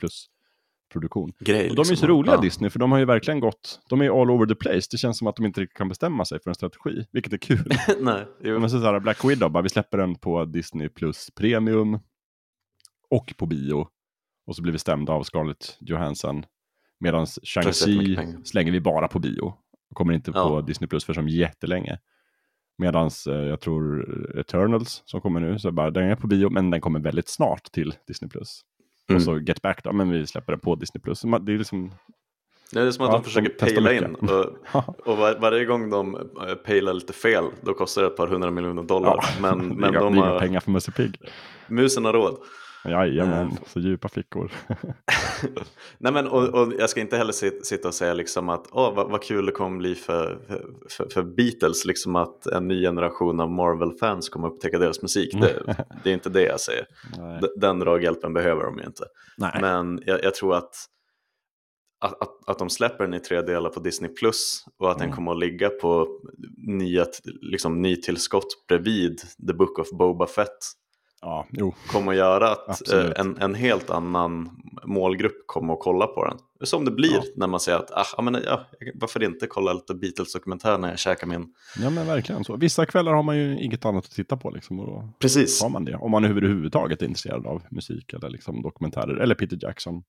Plus-produktion. 0.89 1.32
Grej, 1.41 1.70
Och 1.70 1.76
de 1.76 1.80
är 1.80 1.84
ju 1.84 1.84
så 1.84 1.91
liksom. 1.91 2.09
roliga 2.09 2.34
Ja. 2.34 2.41
Disney, 2.41 2.70
för 2.70 2.78
de 2.78 2.93
har 2.93 2.99
ju 2.99 3.05
verkligen 3.05 3.41
gått, 3.41 3.80
de 3.89 4.01
är 4.01 4.22
all 4.22 4.30
over 4.30 4.47
the 4.47 4.55
place. 4.55 4.89
Det 4.91 4.99
känns 4.99 5.18
som 5.18 5.26
att 5.26 5.36
de 5.36 5.47
inte 5.47 5.61
riktigt 5.61 5.78
kan 5.78 5.89
bestämma 5.89 6.24
sig 6.24 6.41
för 6.43 6.51
en 6.51 6.55
strategi, 6.55 7.07
vilket 7.12 7.32
är 7.32 7.36
kul. 7.39 7.70
Nej, 8.01 8.24
jo. 8.43 8.59
Men 8.59 8.70
så, 8.70 8.80
så 8.80 8.84
här, 8.84 9.01
Black 9.01 9.24
Widow, 9.24 9.51
bara, 9.51 9.62
vi 9.62 9.68
släpper 9.68 9.99
den 9.99 10.14
på 10.14 10.45
Disney 10.45 10.89
Plus 10.89 11.30
Premium 11.34 11.99
och 13.11 13.34
på 13.36 13.47
bio. 13.47 13.89
Och 14.47 14.57
så 14.57 14.62
blir 14.62 14.72
vi 14.72 14.78
stämda 14.78 15.12
av 15.12 15.22
Scarlett 15.22 15.76
Johansson. 15.80 16.45
Medan 17.01 17.24
Shang-Chi 17.24 18.36
slänger 18.45 18.72
vi 18.72 18.80
bara 18.80 19.09
på 19.09 19.18
bio. 19.18 19.55
Kommer 19.95 20.12
inte 20.12 20.32
på 20.32 20.39
Ja. 20.39 20.61
Disney 20.66 20.89
Plus 20.89 21.05
för 21.05 21.14
som 21.14 21.28
jättelänge. 21.28 21.99
Medan 22.78 23.11
eh, 23.28 23.34
jag 23.34 23.61
tror 23.61 24.07
Eternals 24.39 25.03
som 25.05 25.20
kommer 25.20 25.41
nu, 25.41 25.59
så 25.59 25.70
bara, 25.70 25.91
den 25.91 26.11
är 26.11 26.16
på 26.16 26.26
bio 26.26 26.51
men 26.51 26.70
den 26.70 26.80
kommer 26.80 27.01
väldigt 27.01 27.28
snart 27.28 27.64
till 27.72 27.95
Disney 28.07 28.28
Plus. 28.30 28.61
Mm. 29.09 29.16
Och 29.16 29.22
så 29.22 29.38
Get 29.38 29.62
Back 29.62 29.84
då, 29.84 29.92
men 29.92 30.11
vi 30.11 30.26
släpper 30.26 30.52
den 30.52 30.61
på 30.61 30.74
Disney 30.74 31.00
Plus. 31.00 31.20
Det 31.40 31.52
är 31.52 31.59
liksom, 31.59 31.92
Det 32.72 32.80
är 32.80 32.90
som 32.90 33.04
att 33.04 33.12
Ja, 33.12 33.18
de 33.18 33.24
försöker 33.24 33.48
de 33.48 33.54
pejla 33.54 33.92
in. 33.92 34.14
Och, 34.14 35.06
och 35.09 35.16
var, 35.18 35.38
varje 35.40 35.64
gång 35.64 35.90
de 35.90 36.14
eh, 36.48 36.54
pejlar 36.54 36.92
lite 36.94 37.12
fel, 37.12 37.44
då 37.61 37.74
kostar 37.74 38.02
det 38.02 38.09
ett 38.09 38.16
par 38.16 38.26
hundra 38.26 38.50
miljoner 38.50 38.82
dollar. 38.82 39.16
ja, 39.16 39.24
men 39.40 39.68
det 39.68 39.74
men 39.74 39.92
de 39.92 40.14
det 40.14 40.20
har, 40.20 40.38
pengar 40.40 40.61
för 40.61 40.70
Musse 40.70 40.92
Pigg. 40.92 41.16
musen 41.66 42.04
har 42.04 42.12
råd. 42.12 42.38
Jajamän, 42.91 43.47
Eh. 43.47 43.53
så 43.66 43.80
djupa 43.80 44.09
fickor. 44.09 44.53
Nej, 45.99 46.12
men, 46.12 46.26
och, 46.28 46.49
och 46.49 46.72
jag 46.78 46.91
ska 46.91 47.01
inte 47.01 47.16
heller 47.16 47.32
sit, 47.32 47.66
sitta 47.66 47.89
och 47.89 47.95
säga 47.95 48.14
liksom 48.14 48.49
att 48.49 48.66
åh, 48.72 48.95
vad, 48.95 49.11
vad 49.11 49.22
kul 49.22 49.47
det 49.47 49.53
kommer 49.53 49.78
bli 49.78 49.95
för, 49.95 50.39
för, 50.91 51.09
för 51.12 51.22
Beatles, 51.22 51.84
liksom 51.84 52.16
att 52.16 52.47
en 52.47 52.68
ny 52.68 52.82
generation 52.82 53.41
av 53.41 53.51
Marvel-fans 53.51 54.28
kommer 54.28 54.49
upptäcka 54.49 54.78
deras 54.78 55.03
musik. 55.03 55.34
Det, 55.41 55.74
det 56.05 56.11
är 56.11 56.14
inte 56.14 56.30
det 56.30 56.43
jag 56.43 56.61
säger. 56.61 56.86
Nej. 57.18 57.41
Den 57.57 57.78
draghjälpen 57.78 58.32
behöver 58.32 58.62
de 58.64 58.78
ju 58.78 58.84
inte. 58.84 59.05
Nej. 59.36 59.59
Men 59.61 60.03
jag, 60.07 60.24
jag 60.24 60.34
tror 60.34 60.55
att, 60.57 60.74
att, 62.01 62.22
att, 62.22 62.49
att 62.49 62.59
de 62.59 62.70
släpper 62.70 63.05
den 63.05 63.14
i 63.14 63.20
tre 63.20 63.41
delar 63.43 63.70
på 63.70 63.80
Disney 63.80 64.11
Plus 64.11 64.64
och 64.78 64.91
att 64.91 64.99
den 64.99 65.05
Mm. 65.07 65.16
kommer 65.16 65.32
att 65.32 65.39
ligga 65.39 65.68
på 65.70 66.09
nya, 66.66 67.07
liksom, 67.41 67.82
nytillskott 67.82 68.66
bredvid 68.68 69.20
The 69.47 69.53
Book 69.53 69.78
of 69.78 69.91
Boba 69.91 70.26
Fett 70.26 70.59
Ja, 71.20 71.46
jo. 71.50 71.74
kommer 71.90 72.12
att 72.12 72.18
göra 72.18 72.52
att 72.52 72.92
eh, 72.92 73.10
en, 73.16 73.36
en 73.40 73.54
helt 73.54 73.90
annan 73.90 74.50
målgrupp 74.84 75.46
kommer 75.46 75.72
att 75.72 75.80
kolla 75.80 76.06
på 76.06 76.24
den. 76.24 76.38
Som 76.66 76.84
det 76.84 76.90
blir 76.90 77.14
Ja. 77.14 77.22
när 77.36 77.46
man 77.46 77.60
säger 77.60 77.78
att 77.78 78.18
ah, 78.18 78.22
men, 78.22 78.34
ja, 78.44 78.66
varför 78.94 79.22
inte 79.22 79.46
kolla 79.46 79.72
lite 79.72 79.94
Beatles-dokumentär 79.94 80.78
när 80.78 80.88
jag 80.88 80.98
käkar 80.98 81.26
min... 81.26 81.54
Ja 81.82 81.90
men 81.90 82.06
verkligen 82.06 82.44
så. 82.44 82.56
Vissa 82.56 82.86
kvällar 82.86 83.12
har 83.12 83.22
man 83.22 83.36
ju 83.36 83.60
inget 83.60 83.84
annat 83.84 84.04
att 84.04 84.10
titta 84.10 84.36
på 84.36 84.50
liksom. 84.50 84.80
Och 84.80 84.86
då 84.86 85.12
Precis. 85.18 85.62
har 85.62 85.70
man 85.70 85.84
det. 85.84 85.96
Om 85.96 86.10
man 86.10 86.24
överhuvudtaget 86.24 87.02
är 87.02 87.06
intresserad 87.06 87.46
av 87.46 87.62
musik 87.70 88.12
eller 88.12 88.28
liksom 88.30 88.62
dokumentärer. 88.62 89.16
Eller 89.16 89.34
Peter 89.34 89.58
Jackson. 89.62 90.02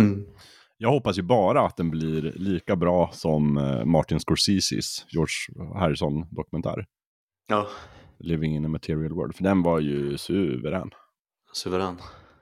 Mm. 0.00 0.26
Jag 0.76 0.90
hoppas 0.90 1.18
ju 1.18 1.22
bara 1.22 1.66
att 1.66 1.76
den 1.76 1.90
blir 1.90 2.22
lika 2.36 2.76
bra 2.76 3.10
som 3.12 3.56
eh, 3.58 3.84
Martin 3.84 4.18
Scorseses 4.20 5.06
George 5.08 5.64
Harrison-dokumentär. 5.78 6.86
Ja, 7.48 7.66
Living 8.18 8.56
in 8.56 8.64
a 8.64 8.68
material 8.68 9.12
world. 9.12 9.36
För 9.36 9.42
den 9.44 9.62
var 9.62 9.80
ju 9.80 10.18
suverän. 10.18 10.90
suverän. 11.52 11.96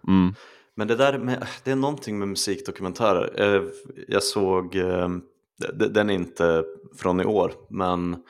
Mm. 0.08 0.34
Men 0.74 0.88
det 0.88 0.96
där 0.96 1.18
med, 1.18 1.46
det 1.64 1.70
är 1.70 1.76
någonting 1.76 2.18
med 2.18 2.28
musikdokumentärer. 2.28 3.40
Eh, 3.56 3.62
Jag 4.08 4.22
såg, 4.22 4.76
eh, 4.76 5.08
den 5.74 6.10
är 6.10 6.14
inte 6.14 6.64
från 6.96 7.20
i 7.20 7.24
år, 7.24 7.52
men 7.70 8.22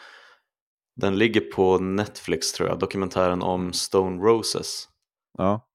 den 0.97 1.19
ligger 1.19 1.41
på 1.41 1.79
Netflix 1.79 2.53
tror 2.53 2.69
jag, 2.69 2.79
dokumentären 2.79 3.43
om 3.43 3.73
Stone 3.73 4.23
Roses. 4.23 4.89
Ja. 5.39 5.69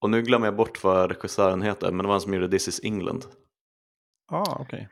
Och 0.00 0.10
nu 0.10 0.22
glömmer 0.22 0.46
jag 0.46 0.56
bort 0.56 0.84
vad 0.84 1.10
regissören 1.10 1.62
heter, 1.62 1.86
men 1.92 1.98
det 1.98 2.04
var 2.04 2.12
han 2.14 2.20
som 2.20 2.34
gjorde 2.34 2.48
This 2.48 2.68
is 2.68 2.80
England. 2.84 3.26
Ah, 4.32 4.56
okej. 4.60 4.88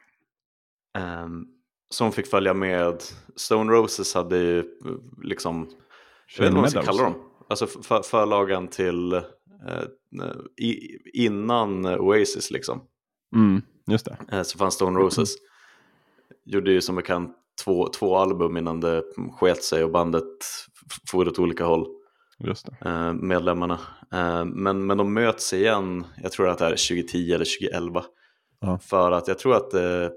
Um, 0.99 1.47
som 1.91 2.13
fick 2.13 2.27
följa 2.27 2.55
med, 2.55 3.03
Stone 3.37 3.73
Roses 3.73 4.15
hade 4.15 4.37
ju 4.39 4.59
eh, 4.59 4.65
liksom, 5.23 5.71
jag 6.37 6.43
vet 6.43 6.51
inte 6.51 6.55
vad 6.55 6.63
man 6.63 6.71
ska 6.71 6.83
kalla 6.83 7.03
dem, 7.03 7.15
alltså 7.49 7.67
för, 7.67 8.03
förlagan 8.03 8.69
till 8.69 9.13
eh, 9.13 9.23
i, 10.57 10.99
innan 11.25 11.87
Oasis 11.87 12.51
liksom. 12.51 12.83
Mm, 13.37 13.63
just 13.87 14.05
det. 14.05 14.17
Eh, 14.33 14.43
så 14.43 14.59
fanns 14.59 14.75
Stone 14.75 14.99
Roses. 14.99 15.35
Gjorde 16.45 16.73
ju 16.73 16.81
som 16.81 16.97
bekant 16.97 17.37
två, 17.65 17.89
två 17.89 18.17
album 18.17 18.57
innan 18.57 18.81
det 18.81 19.03
sket 19.33 19.63
sig 19.63 19.85
och 19.85 19.91
bandet 19.91 20.25
for 21.11 21.29
åt 21.29 21.39
olika 21.39 21.65
håll, 21.65 21.87
Just 22.45 22.69
eh, 22.85 23.13
medlemmarna. 23.13 23.79
Eh, 24.13 24.45
men, 24.45 24.87
men 24.87 24.99
de 24.99 25.15
möts 25.15 25.53
igen, 25.53 26.05
jag 26.23 26.33
tror 26.33 26.49
att 26.49 26.59
det 26.59 26.65
är 26.65 26.71
2010 26.71 27.33
eller 27.33 27.61
2011. 27.61 28.05
Ja. 28.61 28.79
För 28.79 29.13
att 29.13 29.29
jag 29.29 29.39
tror 29.39 29.57
att 29.57 29.75
eh, 29.75 30.09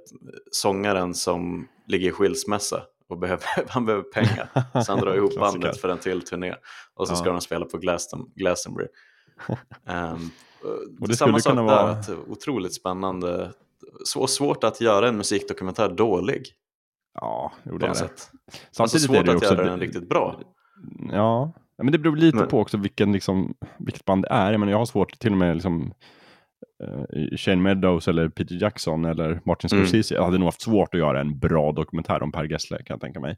sångaren 0.52 1.14
som 1.14 1.68
ligger 1.88 2.08
i 2.08 2.12
skilsmässa 2.12 2.84
och 3.10 3.18
behöver, 3.18 3.44
han 3.70 3.86
behöver 3.86 4.04
pengar. 4.04 4.50
Så 4.84 4.92
han 4.92 5.02
drar 5.02 5.16
ihop 5.16 5.36
bandet 5.40 5.78
för 5.82 5.90
en 5.90 5.98
till 5.98 6.22
turné. 6.22 6.56
Och 6.94 7.08
så 7.08 7.14
Ja. 7.14 7.18
ska 7.18 7.32
de 7.32 7.42
spela 7.42 7.66
på 7.66 7.78
Glaston, 7.78 8.32
Glastonbury. 8.36 8.88
Um, 9.48 10.32
Och 11.02 11.08
det 11.08 11.16
samma 11.16 11.40
sak 11.40 11.56
där, 11.56 11.62
vara- 11.64 11.90
att 11.92 12.10
otroligt 12.28 12.74
spännande. 12.74 13.52
Så 14.06 14.28
svårt 14.28 14.64
att 14.64 14.82
göra 14.82 15.08
en 15.08 15.18
musikdokumentär 15.18 15.90
dålig 15.90 16.44
Ja, 17.14 17.52
jo, 17.64 17.78
det 17.78 17.86
är 17.86 17.90
det. 17.90 17.96
sätt. 17.96 18.10
Alltså 18.12 18.60
Samtidigt 18.72 19.06
svårt 19.06 19.16
är 19.18 19.24
det 19.24 19.32
att 19.32 19.38
också... 19.38 19.54
göra 19.54 19.66
den 19.70 19.80
riktigt 19.80 20.10
bra. 20.10 20.40
Ja, 21.12 21.52
Ja, 21.78 21.84
men 21.84 21.92
det 21.92 21.98
beror 21.98 22.16
lite 22.16 22.38
Men- 22.38 22.48
på 22.48 22.60
också 22.60 22.78
vilken, 22.78 23.12
liksom, 23.12 23.54
vilket 23.78 24.06
band 24.06 24.22
det 24.24 24.28
är. 24.32 24.52
Jag, 24.52 24.60
menar, 24.60 24.72
jag 24.72 24.78
har 24.80 24.86
svårt 24.86 25.20
till 25.20 25.32
och 25.32 25.38
med 25.38 25.54
liksom, 25.56 25.94
Shane 27.38 27.62
Meadows 27.62 28.08
eller 28.08 28.30
Peter 28.30 28.56
Jackson 28.56 29.06
eller 29.06 29.42
Martin 29.46 29.70
Mm. 29.74 29.86
Scorsese. 29.86 30.16
Jag 30.16 30.24
hade 30.26 30.38
nog 30.38 30.48
haft 30.48 30.62
svårt 30.62 30.94
att 30.94 31.00
göra 31.00 31.22
en 31.22 31.40
bra 31.40 31.72
dokumentär 31.72 32.24
om 32.24 32.32
Per 32.32 32.44
Gessle 32.44 32.78
kan 32.78 32.94
jag 32.94 33.02
tänka 33.02 33.20
mig. 33.20 33.38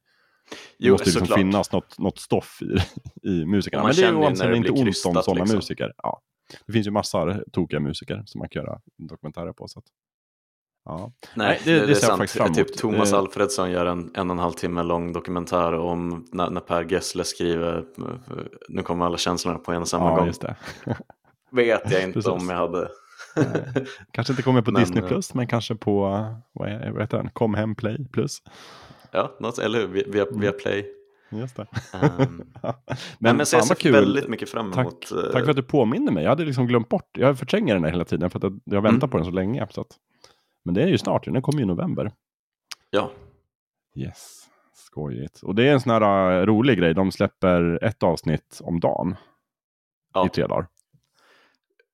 Det 0.50 0.56
Jo, 0.86 0.94
måste 0.94 1.10
ju 1.10 1.20
liksom 1.20 1.38
finnas 1.38 1.72
något, 1.72 2.00
något 2.00 2.20
stoff 2.20 2.60
i, 2.62 3.30
i 3.30 3.46
musikerna. 3.46 3.84
Men 3.84 3.96
det 3.96 4.02
är 4.04 4.46
ju 4.46 4.52
det 4.52 4.58
inte 4.58 4.72
ont 4.72 4.88
om 4.88 4.94
sådana 4.94 5.44
liksom. 5.44 5.56
musiker. 5.58 5.94
Ja. 5.98 6.22
Det 6.68 6.74
finns 6.74 6.88
ju 6.88 6.92
massor 6.92 7.44
tokiga 7.52 7.80
musiker 7.80 8.24
som 8.26 8.40
man 8.40 8.50
kan 8.50 8.64
göra 8.64 8.80
dokumentärer 8.98 9.54
på. 9.54 9.68
Så 9.68 9.80
att, 9.80 9.86
ja. 10.86 11.12
Nej, 11.36 11.48
Nej, 11.48 11.62
det- 11.66 11.72
det, 11.74 11.80
det 11.80 11.86
det, 11.86 11.92
är 11.92 11.96
ser 11.96 12.08
jag 12.08 12.18
faktiskt 12.18 12.38
fram 12.38 12.46
emot. 12.46 12.58
Typ 12.58 12.78
Thomas 12.78 13.12
Eh. 13.14 13.20
Alfredsson 13.20 13.72
gör 13.72 13.86
en 13.86 14.12
en 14.16 14.30
och 14.30 14.36
en 14.36 14.40
halv 14.40 14.52
timme 14.54 14.84
lång 14.84 15.14
dokumentär 15.14 15.74
om 15.74 16.28
när, 16.32 16.50
när 16.50 16.62
Per 16.62 16.84
Gessle 16.92 17.24
skriver 17.24 17.78
eh, 17.78 18.06
Nu 18.70 18.82
kommer 18.84 19.06
alla 19.06 19.18
känslorna 19.18 19.60
på 19.60 19.72
en 19.72 19.82
och 19.82 19.88
samma 19.88 20.10
ja, 20.10 20.16
gång. 20.18 20.32
det. 20.42 20.56
Vet 21.52 21.92
jag 21.92 22.04
inte 22.04 22.14
Precis. 22.14 22.32
om 22.32 22.50
jag 22.50 22.58
hade. 22.58 22.90
Kanske 24.12 24.34
inte 24.34 24.44
kommer 24.44 24.62
på 24.62 24.72
Men, 24.72 24.82
Disney 24.82 25.04
eh, 25.04 25.08
Plus, 25.08 25.34
men 25.34 25.48
kanske 25.48 25.76
på, 25.76 26.06
eh, 26.08 26.38
vad, 26.54 26.70
är, 26.70 26.92
vad 26.92 27.02
heter 27.02 27.18
den? 27.18 27.30
Kom 27.30 27.54
hem 27.54 27.76
Play 27.76 28.06
Plus. 28.12 28.42
ja, 29.12 29.36
något, 29.40 29.58
eller 29.60 29.80
hur? 29.80 29.88
Via, 29.88 30.04
via, 30.08 30.26
via 30.32 30.52
Play. 30.52 30.92
Just 31.30 31.56
det. 31.56 31.68
Um, 31.94 32.44
men 32.64 32.74
men 33.20 33.38
men 33.38 33.46
så 33.46 33.56
jag 33.56 33.66
ser 33.66 33.76
kul. 33.76 33.92
väldigt 33.92 34.28
mycket 34.28 34.50
fram 34.50 34.72
Tack, 34.72 34.82
emot. 34.82 35.12
eh, 35.12 35.32
tack 35.32 35.44
för 35.44 35.50
att 35.50 35.56
du 35.56 35.64
påminner 35.64 36.12
mig. 36.12 36.24
Jag 36.24 36.30
hade 36.30 36.46
liksom 36.46 36.68
glömt 36.68 36.90
bort. 36.90 37.10
Jag 37.18 37.40
förtränger 37.40 37.74
den 37.74 37.84
här 37.84 37.92
hela 37.92 38.06
tiden 38.06 38.30
för 38.30 38.40
att 38.40 38.44
jag, 38.44 38.60
jag 38.64 38.82
väntar 38.82 39.08
Mm. 39.08 39.10
på 39.10 39.18
den 39.18 39.26
så 39.26 39.32
länge. 39.32 39.68
Så 39.72 39.82
att, 39.82 39.88
men 40.66 40.74
det 40.76 40.84
är 40.84 40.88
ju 40.88 40.98
snart, 40.98 41.26
den 41.26 41.42
kommer 41.42 41.60
ju 41.60 41.64
i 41.64 41.68
november. 41.68 42.12
Ja, 42.90 43.12
Yes, 43.98 44.46
skojigt. 44.74 45.40
Och 45.44 45.56
det 45.56 45.68
är 45.68 45.74
en 45.74 45.82
sån 45.82 45.92
här 45.92 46.40
uh, 46.42 46.46
rolig 46.46 46.78
grej. 46.78 46.94
De 46.94 47.12
släpper 47.12 47.84
ett 47.84 48.04
avsnitt 48.04 48.60
om 48.64 48.80
dagen 48.80 49.16
ja. 50.14 50.26
i 50.26 50.30
tre 50.30 50.48
dagar. 50.48 50.68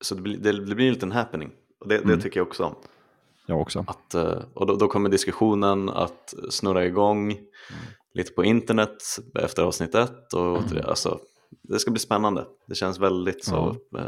Så 0.02 0.14
det 0.14 0.20
blir, 0.22 0.36
det, 0.38 0.52
det 0.66 0.74
blir 0.74 0.86
en 0.86 0.92
liten 0.92 1.12
happening. 1.12 1.50
Och 1.80 1.88
det, 1.88 1.98
det 1.98 2.04
Mm. 2.04 2.20
tycker 2.20 2.40
jag 2.40 2.46
också 2.46 2.64
om. 2.64 2.74
Jag 3.46 3.60
också. 3.60 3.84
Att, 3.86 4.14
eh, 4.14 4.38
och 4.54 4.66
då, 4.66 4.76
då 4.76 4.88
kommer 4.88 5.08
diskussionen 5.10 5.88
att 5.88 6.34
snurra 6.50 6.84
igång 6.84 7.36
lite 8.14 8.32
på 8.32 8.44
internet 8.44 8.96
efter 9.40 9.62
avsnitt 9.62 9.94
ett. 9.94 10.32
Och, 10.32 10.58
Mm. 10.72 10.84
alltså, 10.88 11.18
det 11.62 11.78
ska 11.78 11.90
bli 11.90 12.00
spännande. 12.00 12.46
Det 12.66 12.74
känns 12.74 12.98
väldigt 12.98 13.44
så. 13.44 13.76
eh, 13.98 14.04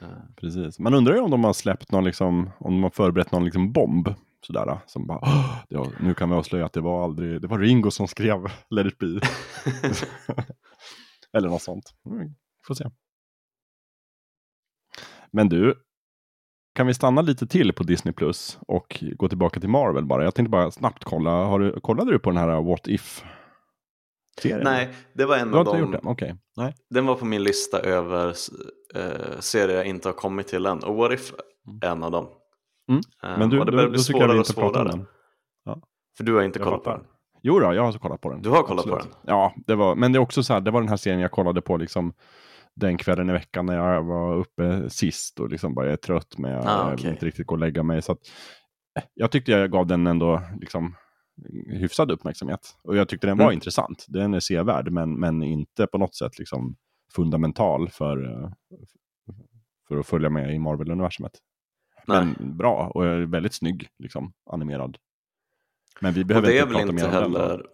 eh, 0.00 0.08
Precis. 0.36 0.78
Man 0.78 0.94
undrar 0.94 1.14
ju 1.14 1.20
om 1.20 1.30
de 1.30 1.44
har 1.44 1.52
släppt 1.52 1.92
någon, 1.92 2.04
liksom, 2.04 2.50
om 2.58 2.72
de 2.72 2.82
har 2.82 2.90
förberett 2.90 3.32
någon 3.32 3.44
liksom 3.44 3.72
bomb. 3.72 4.08
Sådär, 4.46 4.78
som 4.86 5.06
bara, 5.06 5.18
"Åh, 5.22 5.56
ja, 5.68 5.86
nu 6.00 6.14
kan 6.14 6.30
vi 6.30 6.36
avslöja 6.36 6.66
att 6.66 6.72
det 6.72 6.80
var 6.80 7.04
aldrig, 7.04 7.40
det 7.42 7.46
var 7.48 7.58
Ringo 7.58 7.90
som 7.90 8.08
skrev 8.08 8.44
Let 8.70 8.86
it 8.86 8.98
be. 8.98 9.06
Eller 11.32 11.48
något 11.48 11.62
sånt. 11.62 11.94
Mm, 12.06 12.34
får 12.66 12.74
se. 12.74 12.84
Men 15.34 15.48
du, 15.48 15.74
kan 16.74 16.86
vi 16.86 16.94
stanna 16.94 17.22
lite 17.22 17.46
till 17.46 17.72
på 17.72 17.82
Disney 17.82 18.14
Plus 18.14 18.58
och 18.68 19.04
gå 19.16 19.28
tillbaka 19.28 19.60
till 19.60 19.68
Marvel 19.68 20.04
bara? 20.04 20.24
Jag 20.24 20.34
tänkte 20.34 20.50
bara 20.50 20.70
snabbt 20.70 21.04
kolla, 21.04 21.30
har 21.30 21.58
du, 21.58 21.80
kollade 21.80 22.10
du 22.12 22.18
på 22.18 22.30
den 22.30 22.36
här 22.36 22.62
What 22.62 22.88
If? 22.88 23.24
Serien? 24.42 24.60
Nej, 24.64 24.88
det 25.12 25.24
var 25.26 25.36
en 25.36 25.50
Du 25.50 25.58
av 25.58 25.64
dem. 25.64 25.90
den? 25.90 26.00
Okej. 26.04 26.34
Nej. 26.56 26.74
Den 26.90 27.06
var 27.06 27.14
på 27.14 27.24
min 27.24 27.42
lista 27.42 27.80
över 27.80 28.28
eh, 28.94 29.38
serier 29.40 29.76
jag 29.76 29.86
inte 29.86 30.08
har 30.08 30.12
kommit 30.12 30.46
till 30.48 30.66
än. 30.66 30.84
Och 30.84 30.94
What 30.96 31.12
If 31.12 31.32
är 31.82 31.88
en 31.88 32.02
av 32.02 32.10
dem. 32.10 32.26
Mm. 32.88 33.00
Eh, 33.22 33.38
Men 33.38 33.50
du, 33.50 33.60
och 33.60 33.66
det 33.66 33.72
börjar 33.72 33.90
bli 33.90 33.98
svårare 33.98 34.38
och 34.38 34.46
svårare. 34.46 34.88
den. 34.88 35.06
För 36.16 36.24
du 36.24 36.34
har 36.34 36.42
inte 36.42 36.58
Jag 36.58 36.66
kollat 36.66 36.84
på 36.84 36.90
fattar. 36.90 36.98
den. 37.02 37.08
Jo 37.42 37.58
då, 37.58 37.74
jag 37.74 37.82
har 37.82 37.92
kollat 37.92 38.20
på 38.20 38.30
den. 38.30 38.42
Du 38.42 38.48
har 38.50 38.62
kollat 38.62 38.86
på 38.86 38.94
Absolut. 38.94 39.16
Ja, 39.26 39.54
det 39.66 39.74
var, 39.74 39.94
men 39.94 40.12
det 40.12 40.16
är 40.16 40.20
också 40.20 40.42
så 40.42 40.52
här, 40.54 40.60
det 40.60 40.70
var 40.70 40.80
den 40.80 40.88
här 40.88 40.96
serien 40.96 41.20
jag 41.20 41.30
kollade 41.30 41.60
på 41.62 41.76
liksom 41.76 42.12
den 42.76 42.96
kvällen 42.98 43.30
i 43.30 43.32
veckan 43.32 43.66
när 43.66 43.76
jag 43.76 44.04
var 44.04 44.34
uppe 44.36 44.90
sist 44.90 45.40
och 45.40 45.48
liksom 45.48 45.74
bara 45.74 45.92
är 45.92 45.96
trött 45.96 46.38
med 46.38 46.58
Ah, 46.58 46.78
jag 46.78 46.84
vill 46.90 46.94
okej. 47.00 47.10
inte 47.10 47.26
riktigt 47.26 47.46
gå 47.46 47.54
och 47.54 47.58
lägga 47.58 47.82
mig. 47.82 48.02
Så 48.02 48.12
att, 48.12 48.18
eh, 48.98 49.04
jag 49.14 49.30
tyckte 49.30 49.52
jag 49.52 49.70
gav 49.72 49.86
den 49.86 50.06
ändå 50.06 50.42
liksom 50.60 50.94
hyfsad 51.68 52.10
uppmärksamhet. 52.10 52.76
Och 52.84 52.96
jag 52.96 53.08
tyckte 53.08 53.26
den 53.26 53.38
var 53.38 53.44
Mm. 53.44 53.54
intressant. 53.54 54.04
Den 54.08 54.34
är 54.34 54.40
sevärd, 54.40 54.90
men, 54.92 55.20
men 55.20 55.42
inte 55.42 55.86
på 55.86 55.98
något 55.98 56.14
sätt 56.14 56.38
liksom 56.38 56.76
fundamental 57.16 57.88
för, 57.88 58.24
eh, 58.42 58.50
för 59.88 59.98
att 59.98 60.06
följa 60.06 60.30
med 60.30 60.54
i 60.54 60.58
Marvel-universumet. 60.58 61.32
Men 62.06 62.56
bra 62.56 62.90
och 62.94 63.04
väldigt 63.34 63.54
snygg, 63.54 63.88
liksom, 63.98 64.32
animerad. 64.50 64.96
Men 66.00 66.12
vi 66.12 66.24
behöver 66.24 66.50
inte 66.52 66.66
prata 66.66 66.80
inte 66.80 66.94
mer 66.94 67.04
om 67.24 67.32
den. 67.32 67.40
heller... 67.42 67.66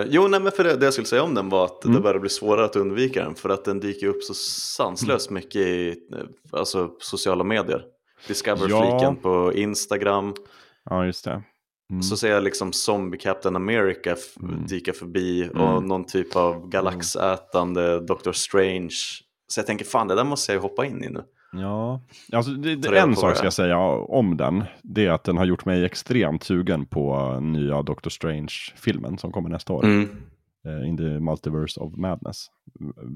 Eh, 0.00 0.06
jo, 0.10 0.28
nej, 0.28 0.40
men 0.40 0.52
för 0.52 0.64
det, 0.64 0.76
det 0.76 0.84
jag 0.86 0.92
skulle 0.92 1.06
säga 1.06 1.22
om 1.22 1.34
den 1.34 1.48
var 1.48 1.64
att 1.64 1.84
Mm. 1.84 1.96
det 1.96 2.02
börjar 2.02 2.18
bli 2.18 2.30
svårare 2.30 2.64
att 2.64 2.76
undvika 2.76 3.24
den. 3.24 3.34
För 3.34 3.48
att 3.48 3.64
den 3.64 3.80
dyker 3.80 4.06
upp 4.06 4.22
så 4.22 4.34
sanslöst 4.34 5.30
Mm. 5.30 5.34
mycket 5.34 5.56
i 5.66 5.88
eh, 6.12 6.18
alltså, 6.58 6.90
sociala 7.00 7.44
medier. 7.44 7.82
Discover 8.28 8.68
Ja. 8.68 9.16
på 9.22 9.52
Instagram. 9.54 10.34
Ja, 10.90 11.06
just 11.06 11.24
det. 11.24 11.42
Mm. 11.90 12.02
Så 12.02 12.16
ser 12.16 12.30
jag 12.30 12.42
liksom 12.44 12.72
Zombie 12.72 13.18
Captain 13.18 13.56
America 13.56 14.16
Mm. 14.42 14.66
dyka 14.66 14.92
förbi 14.92 15.48
och 15.54 15.70
Mm. 15.70 15.84
någon 15.84 16.04
typ 16.06 16.36
av 16.36 16.68
galaxätande 16.68 18.00
Doctor 18.00 18.32
Strange. 18.32 18.94
Så 19.48 19.58
jag 19.60 19.66
tänker 19.66 19.84
fan 19.84 20.08
det 20.08 20.14
där 20.14 20.24
måste 20.24 20.52
jag 20.52 20.60
hoppa 20.60 20.86
in 20.86 21.04
i 21.04 21.08
nu. 21.08 21.22
Ja, 21.58 22.00
alltså 22.32 22.52
det, 22.52 22.76
det, 22.76 22.98
en 22.98 23.16
sak 23.16 23.36
ska 23.36 23.46
jag 23.46 23.52
säga 23.52 23.78
om 23.78 24.36
den. 24.36 24.64
Det 24.82 25.06
är 25.06 25.10
att 25.10 25.24
den 25.24 25.36
har 25.36 25.44
gjort 25.44 25.64
mig 25.64 25.84
extremt 25.84 26.42
sugen 26.42 26.86
på 26.86 27.38
nya 27.40 27.82
Doctor 27.82 28.10
Strange-filmen 28.10 29.18
som 29.18 29.32
kommer 29.32 29.48
nästa 29.48 29.72
år. 29.72 29.84
Mm. 29.84 30.08
eh, 30.66 30.88
In 30.88 30.96
the 30.96 31.20
Multiverse 31.20 31.80
of 31.80 31.96
Madness. 31.96 32.46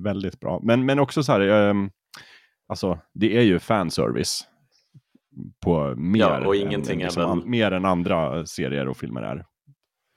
Väldigt 0.04 0.40
bra. 0.40 0.60
Men, 0.62 0.86
men 0.86 0.98
också 0.98 1.22
så 1.22 1.32
här, 1.32 1.40
ehm, 1.40 1.90
alltså 2.68 2.98
det 3.14 3.36
är 3.36 3.42
ju 3.42 3.58
fanservice. 3.58 4.46
På 5.60 5.94
mer, 5.96 6.20
Ja, 6.20 6.46
och 6.46 6.56
än, 6.56 6.62
ingenting 6.62 7.00
är 7.00 7.04
liksom, 7.04 7.50
mer 7.50 7.72
än 7.72 7.84
andra 7.84 8.46
serier 8.46 8.88
och 8.88 8.96
filmer 8.96 9.22
är. 9.22 9.44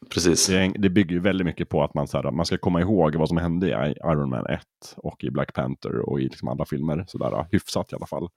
Precis. 0.10 0.48
Det, 0.78 0.90
bygger 0.90 1.12
ju 1.16 1.20
väldigt 1.20 1.46
mycket 1.46 1.70
på 1.70 1.84
att 1.84 1.94
man, 1.94 2.08
så 2.08 2.22
här, 2.22 2.32
man 2.32 2.46
ska 2.46 2.58
komma 2.58 2.82
ihåg 2.82 3.16
vad 3.16 3.28
som 3.28 3.38
hände 3.38 3.68
i 3.68 3.72
Iron 4.12 4.30
Man 4.30 4.46
1 4.46 4.62
och 4.98 5.24
i 5.24 5.30
Black 5.32 5.54
Panther 5.54 6.10
och 6.10 6.20
i 6.20 6.24
liksom 6.24 6.48
alla 6.48 6.66
filmer. 6.66 7.06
Sådär, 7.08 7.46
hyfsat 7.52 7.92
i 7.94 7.96
alla 7.96 8.06
fall. 8.06 8.30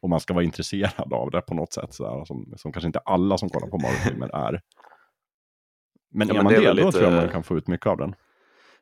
Och 0.00 0.10
man 0.10 0.20
ska 0.20 0.34
vara 0.34 0.44
intresserad 0.44 1.12
av 1.12 1.30
det 1.30 1.40
på 1.40 1.54
något 1.54 1.72
sätt. 1.72 1.94
Sådär, 1.94 2.24
som, 2.24 2.52
som 2.56 2.72
kanske 2.72 2.86
inte 2.86 2.98
alla 2.98 3.38
som 3.38 3.48
kollar 3.48 3.68
på 3.68 3.78
Marvel-filmer 3.78 4.28
är. 4.34 4.60
Men 6.12 6.28
Ja, 6.28 6.34
är 6.38 6.42
man 6.42 6.52
det 6.52 6.60
det, 6.60 6.66
då 6.66 6.72
lite- 6.72 6.90
tror 6.92 7.04
jag 7.04 7.12
man 7.12 7.28
kan 7.28 7.42
få 7.42 7.56
ut 7.58 7.68
mycket 7.68 7.86
av 7.86 7.96
den. 7.96 8.14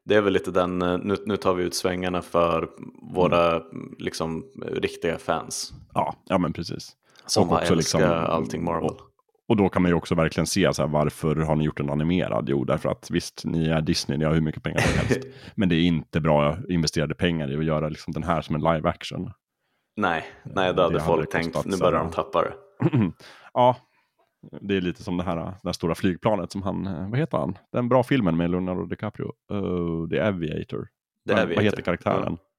Det 0.05 0.15
är 0.15 0.21
väl 0.21 0.33
lite 0.33 0.51
den, 0.51 0.83
eh, 0.83 0.99
nu, 0.99 1.15
nu 1.27 1.37
tar 1.37 1.55
vi 1.55 1.65
ut 1.65 1.75
svängarna 1.75 2.23
för 2.23 2.69
våra 3.15 3.51
mm, 3.57 3.95
liksom, 3.99 4.45
riktiga 4.73 5.19
fans. 5.19 5.73
Ja, 5.95 6.15
ja 6.25 6.39
men 6.39 6.53
precis. 6.53 6.93
Som 7.27 7.49
Och 7.49 7.53
också 7.53 7.75
älskar 7.75 7.77
liksom- 7.77 8.03
allting 8.35 8.65
Marvel. 8.65 8.91
och- 8.91 9.01
Och 9.53 9.57
då 9.57 9.69
kan 9.69 9.83
man 9.83 9.91
ju 9.91 9.95
också 9.95 10.15
verkligen 10.15 10.47
se 10.47 10.75
så 10.75 10.83
här, 10.83 10.89
varför 10.89 11.37
har 11.37 11.57
ni 11.57 11.65
gjort 11.65 11.81
en 11.81 11.91
animerad? 11.91 12.49
Jo, 12.49 12.65
därför 12.65 12.89
att 12.89 13.11
visst, 13.11 13.43
ni 13.45 13.69
är 13.69 13.81
Disney, 13.81 14.19
ni 14.19 14.25
har 14.25 14.35
hur 14.35 14.41
mycket 14.41 14.63
pengar 14.63 14.79
som 14.79 14.99
helst. 14.99 15.27
men 15.55 15.69
det 15.69 15.75
är 15.75 15.83
inte 15.83 16.21
bra 16.21 16.57
investerade 16.69 17.15
pengar 17.15 17.51
i 17.51 17.57
att 17.57 17.65
göra 17.65 17.89
liksom 17.89 18.13
den 18.13 18.23
här 18.23 18.43
som 18.43 18.55
en 18.55 18.61
live 18.61 18.89
action. 18.89 19.31
Nej, 19.97 20.25
nej, 20.43 20.55
det 20.55 20.73
Det 20.73 20.83
hade 20.83 20.83
hade 20.83 21.01
folk 21.01 21.31
det 21.31 21.43
tänkt. 21.43 21.65
Nu 21.65 21.77
börjar 21.77 21.99
de 21.99 22.11
tappa 22.11 22.43
det. 22.43 22.53
ja, 23.55 23.77
det 24.61 24.77
är 24.77 24.81
lite 24.81 25.03
som 25.03 25.17
det 25.17 25.25
här, 25.25 25.37
det 25.37 25.59
här 25.65 25.73
stora 25.73 25.95
flygplanet 25.95 26.53
som 26.53 26.63
han, 26.63 26.87
eh, 26.87 27.11
vad 27.11 27.19
heter 27.19 27.39
han? 27.39 27.59
Den 27.73 27.89
bra 27.89 28.03
filmen 28.03 28.37
med 28.37 28.51
Leonardo 28.51 28.85
DiCaprio, 28.85 29.33
uh, 29.53 30.09
The 30.09 30.21
Aviator. 30.21 30.89
Det 31.25 31.33
är 31.33 31.47
vi 31.47 31.55
vad 31.55 31.65
heter 31.65 31.83
karaktären? 31.83 32.39
Ja. 32.41 32.52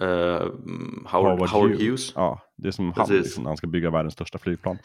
Eh, 0.00 0.42
mm, 0.42 1.06
Howard, 1.08 1.48
Howard, 1.48 1.70
Hughes. 1.70 2.12
Ja, 2.14 2.40
det 2.56 2.68
är 2.68 2.72
som 2.72 2.92
han 2.96 3.08
liksom, 3.10 3.42
när 3.42 3.50
han 3.50 3.56
ska 3.56 3.66
bygga 3.66 3.90
världens 3.90 4.14
största 4.14 4.38
flygplan. 4.38 4.78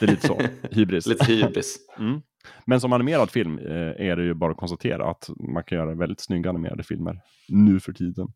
Det 0.00 0.06
är 0.06 0.10
lite 0.10 0.26
så, 0.26 0.38
hybris. 0.70 1.06
Lite 1.06 1.24
hybris. 1.24 1.78
Mm. 1.98 2.20
Men 2.64 2.80
som 2.80 2.92
animerad 2.92 3.30
film 3.30 3.58
eh, 3.58 3.66
är 4.08 4.16
det 4.16 4.22
ju 4.24 4.34
bara 4.34 4.50
att 4.50 4.56
konstatera 4.56 5.10
att 5.10 5.30
man 5.54 5.64
kan 5.64 5.78
göra 5.78 5.94
väldigt 5.94 6.20
snygga 6.20 6.50
animerade 6.50 6.82
filmer 6.82 7.20
nu 7.48 7.80
för 7.80 7.92
tiden. 7.92 8.28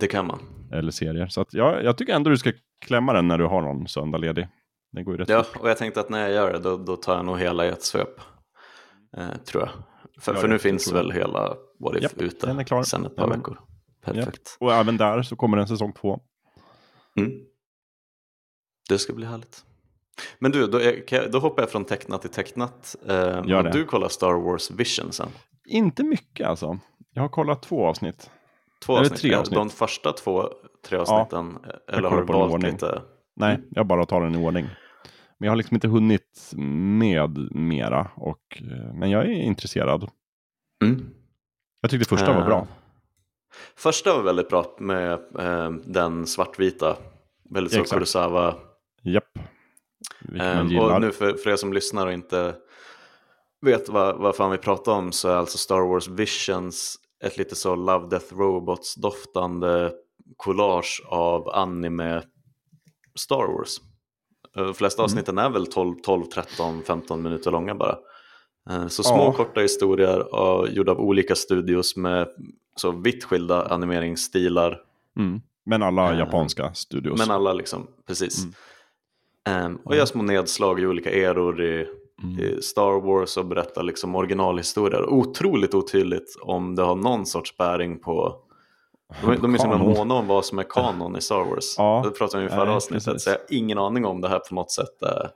Det 0.00 0.06
kan 0.06 0.26
man. 0.26 0.38
Eller 0.72 0.90
serier. 0.90 1.26
Så 1.26 1.40
att, 1.40 1.54
ja, 1.54 1.80
jag 1.80 1.96
tycker 1.98 2.12
ändå 2.14 2.30
du 2.30 2.36
ska 2.38 2.52
klämma 2.86 3.12
den 3.12 3.28
när 3.28 3.38
du 3.38 3.44
har 3.44 3.62
någon 3.62 3.88
söndag 3.88 4.18
ledig. 4.18 4.48
Den 4.92 5.04
går 5.04 5.14
ju 5.14 5.18
rätt 5.20 5.28
Ja, 5.28 5.42
fort. 5.42 5.62
och 5.62 5.70
jag 5.70 5.76
tänkte 5.78 6.00
att 6.00 6.10
när 6.10 6.20
jag 6.20 6.30
gör 6.30 6.52
det 6.52 6.58
då, 6.58 6.76
då 6.76 6.96
tar 6.96 7.16
jag 7.16 7.24
nog 7.24 7.38
hela 7.38 7.66
i 7.66 7.68
ett 7.68 7.82
svep. 7.82 8.08
Eh, 9.16 9.28
tror 9.46 9.62
jag. 9.62 9.70
För, 10.20 10.34
Ja, 10.34 10.40
för 10.40 10.48
nu 10.48 10.58
finns 10.58 10.86
jag. 10.86 10.94
väl 10.94 11.10
hela 11.12 11.54
What 11.80 11.96
If 11.96 12.02
Japp, 12.02 12.22
ute 12.22 12.54
sen 12.84 13.06
ett 13.06 13.16
par 13.16 13.22
Ja, 13.24 13.26
men- 13.28 13.38
veckor. 13.38 13.58
Perfekt. 14.14 14.56
Och 14.60 14.72
även 14.72 14.96
där 14.96 15.22
så 15.22 15.36
kommer 15.36 15.58
en 15.58 15.68
säsong 15.68 15.92
två. 15.92 16.20
Mm. 17.18 17.32
Det 18.88 18.98
ska 18.98 19.12
bli 19.12 19.26
härligt. 19.26 19.64
Men 20.38 20.52
du, 20.52 20.66
då, 20.66 20.80
jag, 20.82 21.30
då 21.32 21.38
hoppar 21.38 21.62
jag 21.62 21.70
från 21.70 21.84
tecknat 21.84 22.20
till 22.20 22.30
tecknat. 22.30 22.96
Eh, 23.08 23.14
Gör 23.16 23.56
och 23.58 23.64
det. 23.64 23.70
du 23.70 23.84
kollar 23.84 24.08
Star 24.08 24.32
Wars 24.34 24.70
Vision 24.70 25.12
sen. 25.12 25.28
Inte 25.66 26.02
mycket 26.02 26.46
alltså. 26.46 26.78
Jag 27.12 27.22
har 27.22 27.28
kollat 27.28 27.62
två 27.62 27.86
avsnitt. 27.86 28.30
Två 28.84 28.92
Eller 28.92 29.00
avsnitt. 29.02 29.20
tre 29.20 29.34
avsnitt. 29.34 29.54
De 29.54 29.70
första 29.70 30.12
två, 30.12 30.48
tre 30.86 30.98
avsnitten. 30.98 31.58
eh, 31.64 31.96
eller 31.98 32.08
har 32.10 32.20
du 32.20 32.26
valt 32.26 32.52
ordning. 32.54 32.72
lite? 32.72 33.02
Nej, 33.36 33.54
Mm. 33.54 33.66
jag 33.70 33.86
bara 33.86 34.06
tar 34.06 34.20
den 34.20 34.34
i 34.34 34.46
ordning. 34.46 34.64
Men 35.38 35.46
jag 35.46 35.50
har 35.50 35.56
liksom 35.56 35.74
inte 35.74 35.88
hunnit 35.88 36.52
med 36.56 37.38
mera. 37.54 38.10
Och, 38.16 38.42
eh, 38.60 38.94
men 38.94 39.10
jag 39.10 39.22
är 39.24 39.30
intresserad. 39.30 40.10
Mm. 40.84 41.10
Jag 41.80 41.90
tyckte 41.90 42.08
första 42.08 42.32
var 42.32 42.40
Eh, 42.40 42.46
bra. 42.46 42.66
Första 43.76 44.14
var 44.16 44.22
väldigt 44.22 44.48
bra 44.48 44.76
med 44.78 45.12
eh, 45.38 45.70
den 45.84 46.26
svartvita. 46.26 46.96
Väldigt 47.50 47.72
så. 47.72 47.94
Kurosawa. 47.94 48.54
Japp. 49.02 49.38
Gillar. 50.68 50.94
och 50.94 51.00
nu 51.00 51.12
för, 51.12 51.32
för 51.32 51.50
er 51.50 51.56
som 51.56 51.72
lyssnar 51.72 52.06
och 52.06 52.12
inte 52.12 52.54
vet 53.60 53.88
vad, 53.88 54.16
vad 54.16 54.36
fan 54.36 54.50
vi 54.50 54.58
pratar 54.58 54.92
om 54.92 55.12
så 55.12 55.28
är 55.28 55.34
alltså 55.36 55.58
Star 55.58 55.80
Wars 55.88 56.08
Visions 56.08 56.96
ett 57.24 57.38
lite 57.38 57.54
så 57.54 57.74
Love 57.76 58.06
Death 58.08 58.34
Robots 58.34 58.94
doftande 58.94 59.92
collage 60.36 61.02
av 61.06 61.48
anime 61.48 62.22
Star 63.18 63.46
Wars. 63.58 63.76
Eh, 64.56 64.64
De 64.64 64.74
flesta 64.74 65.02
Mm. 65.02 65.04
avsnitten 65.04 65.38
är 65.38 65.50
väl 65.50 65.66
12, 65.66 65.94
12, 66.04 66.24
13, 66.24 66.82
15 66.82 67.22
minuter 67.22 67.50
långa 67.50 67.74
bara. 67.74 67.98
Eh, 68.70 68.86
Så 68.88 69.02
små 69.02 69.16
Ja. 69.24 69.32
korta 69.32 69.60
historier 69.60 70.18
av, 70.34 70.68
gjorda 70.68 70.92
av 70.92 71.00
olika 71.00 71.34
studios 71.34 71.96
med 71.96 72.28
så 72.76 72.90
vitt 72.90 73.24
skilda 73.24 73.62
animeringsstilar. 73.68 74.80
Mm. 75.18 75.40
Men 75.64 75.82
alla 75.82 76.12
Eh, 76.12 76.18
japanska 76.18 76.74
studios. 76.74 77.18
Men 77.18 77.30
alla 77.30 77.52
liksom, 77.52 77.86
precis. 78.06 78.44
Mm. 78.44 78.54
Ehm, 79.48 79.78
och 79.84 79.96
gör 79.96 80.04
små 80.04 80.22
nedslag 80.22 80.80
i 80.80 80.86
olika 80.86 81.10
eror 81.10 81.62
i, 81.64 81.86
Mm. 82.22 82.38
i 82.40 82.62
Star 82.62 83.00
Wars 83.00 83.36
och 83.36 83.46
berättar 83.46 83.82
liksom 83.82 84.14
originalhistorier. 84.14 85.08
Otroligt 85.08 85.74
otydligt 85.74 86.36
om 86.42 86.74
det 86.74 86.82
har 86.82 86.94
någon 86.96 87.26
sorts 87.26 87.56
bäring 87.56 87.98
på... 87.98 88.36
De, 89.22 89.36
de 89.42 89.54
är 89.54 89.58
så 89.58 89.68
måna 89.68 90.14
om 90.14 90.26
vad 90.26 90.44
som 90.44 90.58
är 90.58 90.62
kanon 90.62 91.16
i 91.16 91.20
Star 91.20 91.44
Wars. 91.44 91.74
Ja. 91.78 92.02
Det 92.04 92.10
pratade 92.10 92.42
vi 92.42 92.48
om 92.48 92.54
i 92.54 92.58
förra 92.58 92.74
avsnittet, 92.74 93.20
så 93.20 93.30
jag 93.30 93.34
har 93.34 93.44
ingen 93.48 93.78
aning 93.78 94.04
om 94.04 94.20
det 94.20 94.28
här 94.28 94.38
på 94.38 94.54
något 94.54 94.70
sätt 94.70 95.02
är 95.02 95.30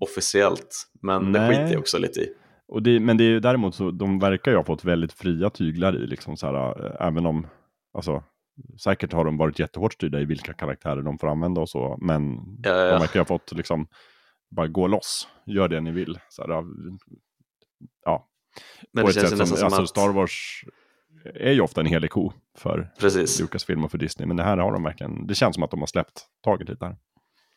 officiellt. 0.00 0.76
Men 1.00 1.32
det 1.32 1.40
Nej. 1.40 1.48
skiter 1.50 1.72
jag 1.72 1.80
också 1.80 1.98
lite 1.98 2.20
i. 2.20 2.28
Och 2.72 2.82
det, 2.82 3.00
men 3.00 3.16
det 3.16 3.24
är 3.24 3.40
däremot 3.40 3.74
så, 3.74 3.90
de 3.90 4.18
verkar 4.18 4.50
ju 4.50 4.56
ha 4.56 4.64
fått 4.64 4.84
väldigt 4.84 5.12
fria 5.12 5.50
tyglar 5.50 5.96
i, 5.96 6.06
liksom 6.06 6.36
så 6.36 6.46
här, 6.46 6.86
äh, 6.86 7.06
även 7.06 7.26
om, 7.26 7.46
alltså, 7.94 8.22
säkert 8.82 9.12
har 9.12 9.24
de 9.24 9.36
varit 9.36 9.58
jättehårt 9.58 9.92
styrda 9.92 10.20
i 10.20 10.24
vilka 10.24 10.52
karaktärer 10.52 11.02
de 11.02 11.18
får 11.18 11.28
använda 11.28 11.60
och 11.60 11.68
så, 11.68 11.98
men 12.00 12.22
Ja, 12.62 12.70
ja, 12.70 12.92
de 12.92 13.00
verkar 13.00 13.20
ha 13.20 13.24
fått 13.24 13.52
liksom, 13.52 13.86
bara 14.50 14.66
gå 14.66 14.86
loss, 14.86 15.28
gör 15.46 15.68
det 15.68 15.80
ni 15.80 15.90
vill. 15.90 16.18
Så 16.28 16.42
här, 16.42 16.50
av- 16.50 16.98
ja, 18.04 18.28
Men 18.92 19.04
på 19.04 19.10
det 19.10 19.16
ett 19.16 19.28
känns 19.28 19.38
sätt 19.38 19.48
som, 19.48 19.56
som 19.56 19.66
alltså 19.66 19.82
att... 19.82 19.88
Star 19.88 20.12
Wars 20.12 20.64
är 21.34 21.52
ju 21.52 21.60
ofta 21.60 21.80
en 21.80 21.86
helig 21.86 22.10
ko 22.10 22.32
för 22.58 22.92
Precis. 23.00 23.40
Lucasfilm 23.40 23.84
och 23.84 23.90
för 23.90 23.98
Disney, 23.98 24.26
men 24.26 24.36
det 24.36 24.42
här 24.42 24.56
har 24.56 24.72
de 24.72 24.82
verkligen, 24.82 25.26
det 25.26 25.34
känns 25.34 25.54
som 25.54 25.62
att 25.62 25.70
de 25.70 25.80
har 25.80 25.86
släppt 25.86 26.26
taget 26.44 26.68
lite 26.68 26.84
här. 26.84 26.96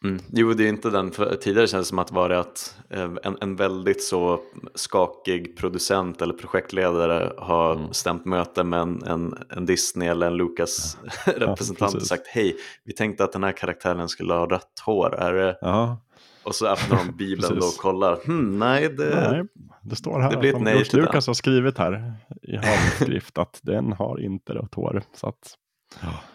Mm. 0.03 0.21
Jo, 0.31 0.53
det 0.53 0.63
är 0.63 0.69
inte 0.69 0.89
den, 0.89 1.11
för 1.11 1.35
tidigare 1.35 1.67
kändes 1.67 1.87
det 1.87 1.89
som 1.89 1.99
att 1.99 2.11
var 2.11 2.29
det 2.29 2.39
att 2.39 2.77
eh, 2.89 3.09
en, 3.23 3.37
en 3.41 3.55
väldigt 3.55 4.03
så 4.03 4.39
skakig 4.75 5.57
producent 5.57 6.21
eller 6.21 6.33
projektledare 6.33 7.33
har 7.37 7.75
Mm. 7.75 7.93
stämt 7.93 8.25
möte 8.25 8.63
med 8.63 8.79
en, 8.79 9.03
en, 9.03 9.33
en 9.49 9.65
Disney 9.65 10.07
eller 10.07 10.27
en 10.27 10.37
Lucas 10.37 10.97
representant 11.25 11.95
och 11.95 12.01
sagt 12.01 12.27
hej, 12.27 12.55
vi 12.83 12.93
tänkte 12.93 13.23
att 13.23 13.31
den 13.31 13.43
här 13.43 13.51
karaktären 13.51 14.09
skulle 14.09 14.33
ha 14.33 14.45
rött 14.45 14.79
hår, 14.85 15.15
är 15.15 15.33
det, 15.33 15.57
Ja, 15.61 16.01
Och 16.43 16.55
så 16.55 16.67
öppnar 16.67 16.97
de 16.97 17.11
Bibeln 17.17 17.57
och 17.57 17.73
kollar. 17.77 18.19
Hmm, 18.25 18.59
nej, 18.59 18.89
det... 18.89 19.29
Nej, 19.31 19.43
det 19.81 19.95
står 19.95 20.19
här 20.19 20.31
det 20.31 20.37
blir 20.37 20.55
ett 20.55 20.61
nej 20.61 20.73
George. 20.73 21.01
Lucas 21.01 21.27
har 21.27 21.33
skrivit 21.33 21.77
här 21.77 22.13
i 22.41 22.55
handskrift 22.55 23.37
att 23.37 23.59
den 23.63 23.93
har 23.93 24.19
inte 24.21 24.53
rött 24.53 24.73
hår. 24.75 25.01
Så 25.15 25.27
att, 25.27 25.55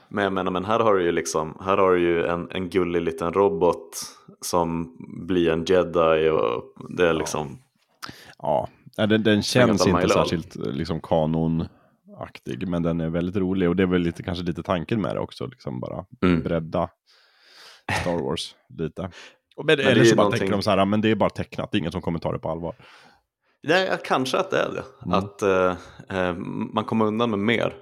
Men 0.08 0.24
jag 0.24 0.32
menar, 0.32 0.50
men 0.50 0.64
här 0.64 0.80
har 0.80 0.94
du 0.94 1.02
ju 1.04 1.12
liksom, 1.12 1.58
här 1.64 1.76
har 1.78 1.92
du 1.92 2.00
ju 2.00 2.26
en, 2.26 2.48
en 2.50 2.70
gullig 2.70 3.02
liten 3.02 3.32
robot 3.32 3.96
som 4.40 4.96
blir 5.26 5.48
en 5.50 5.64
jedi 5.64 6.28
och 6.30 6.62
det 6.88 7.08
är 7.08 7.12
liksom, 7.14 7.58
ja, 8.38 8.68
nej, 8.98 9.08
den, 9.08 9.22
den 9.22 9.42
känns 9.42 9.86
inte 9.86 10.08
särskilt 10.08 10.56
eh, 10.56 10.62
liksom, 10.72 11.00
kanonaktig, 11.00 12.68
men 12.68 12.82
den 12.82 13.00
är 13.00 13.08
väldigt 13.08 13.36
rolig. 13.36 13.68
Och 13.68 13.76
det 13.76 13.82
är 13.82 13.86
väl 13.86 14.00
lite, 14.02 14.22
kanske 14.22 14.44
lite 14.44 14.62
tanken 14.62 15.00
med 15.00 15.16
det 15.16 15.20
också, 15.20 15.46
liksom 15.46 15.80
bara 15.80 16.04
Mm. 16.22 16.42
bredda 16.42 16.88
Star 18.00 18.22
Wars 18.22 18.54
lite. 18.78 19.10
Men, 19.64 19.80
är 19.80 19.84
eller 19.84 20.04
så 20.04 20.16
bara 20.16 20.22
någonting- 20.22 20.38
tänker 20.38 20.56
de 20.56 20.62
så 20.62 20.70
här, 20.70 20.78
"Ja, 20.78 20.84
men 20.84 21.00
det 21.00 21.10
är 21.10 21.14
bara 21.14 21.30
tecknat, 21.30 21.70
det 21.72 21.76
är 21.76 21.78
ingen 21.78 21.92
som 21.92 22.02
kommer 22.02 22.18
ta 22.18 22.32
det 22.32 22.38
på 22.38 22.50
allvar. 22.50 22.74
nej, 23.62 23.98
kanske 24.04 24.38
att 24.38 24.50
det 24.50 24.56
är 24.58 24.70
det. 24.74 24.84
Mm. 25.06 25.18
Att 25.18 25.42
eh, 25.42 25.76
eh, 26.18 26.34
man 26.74 26.84
kommer 26.84 27.04
undan 27.04 27.30
med 27.30 27.38
mer 27.38 27.74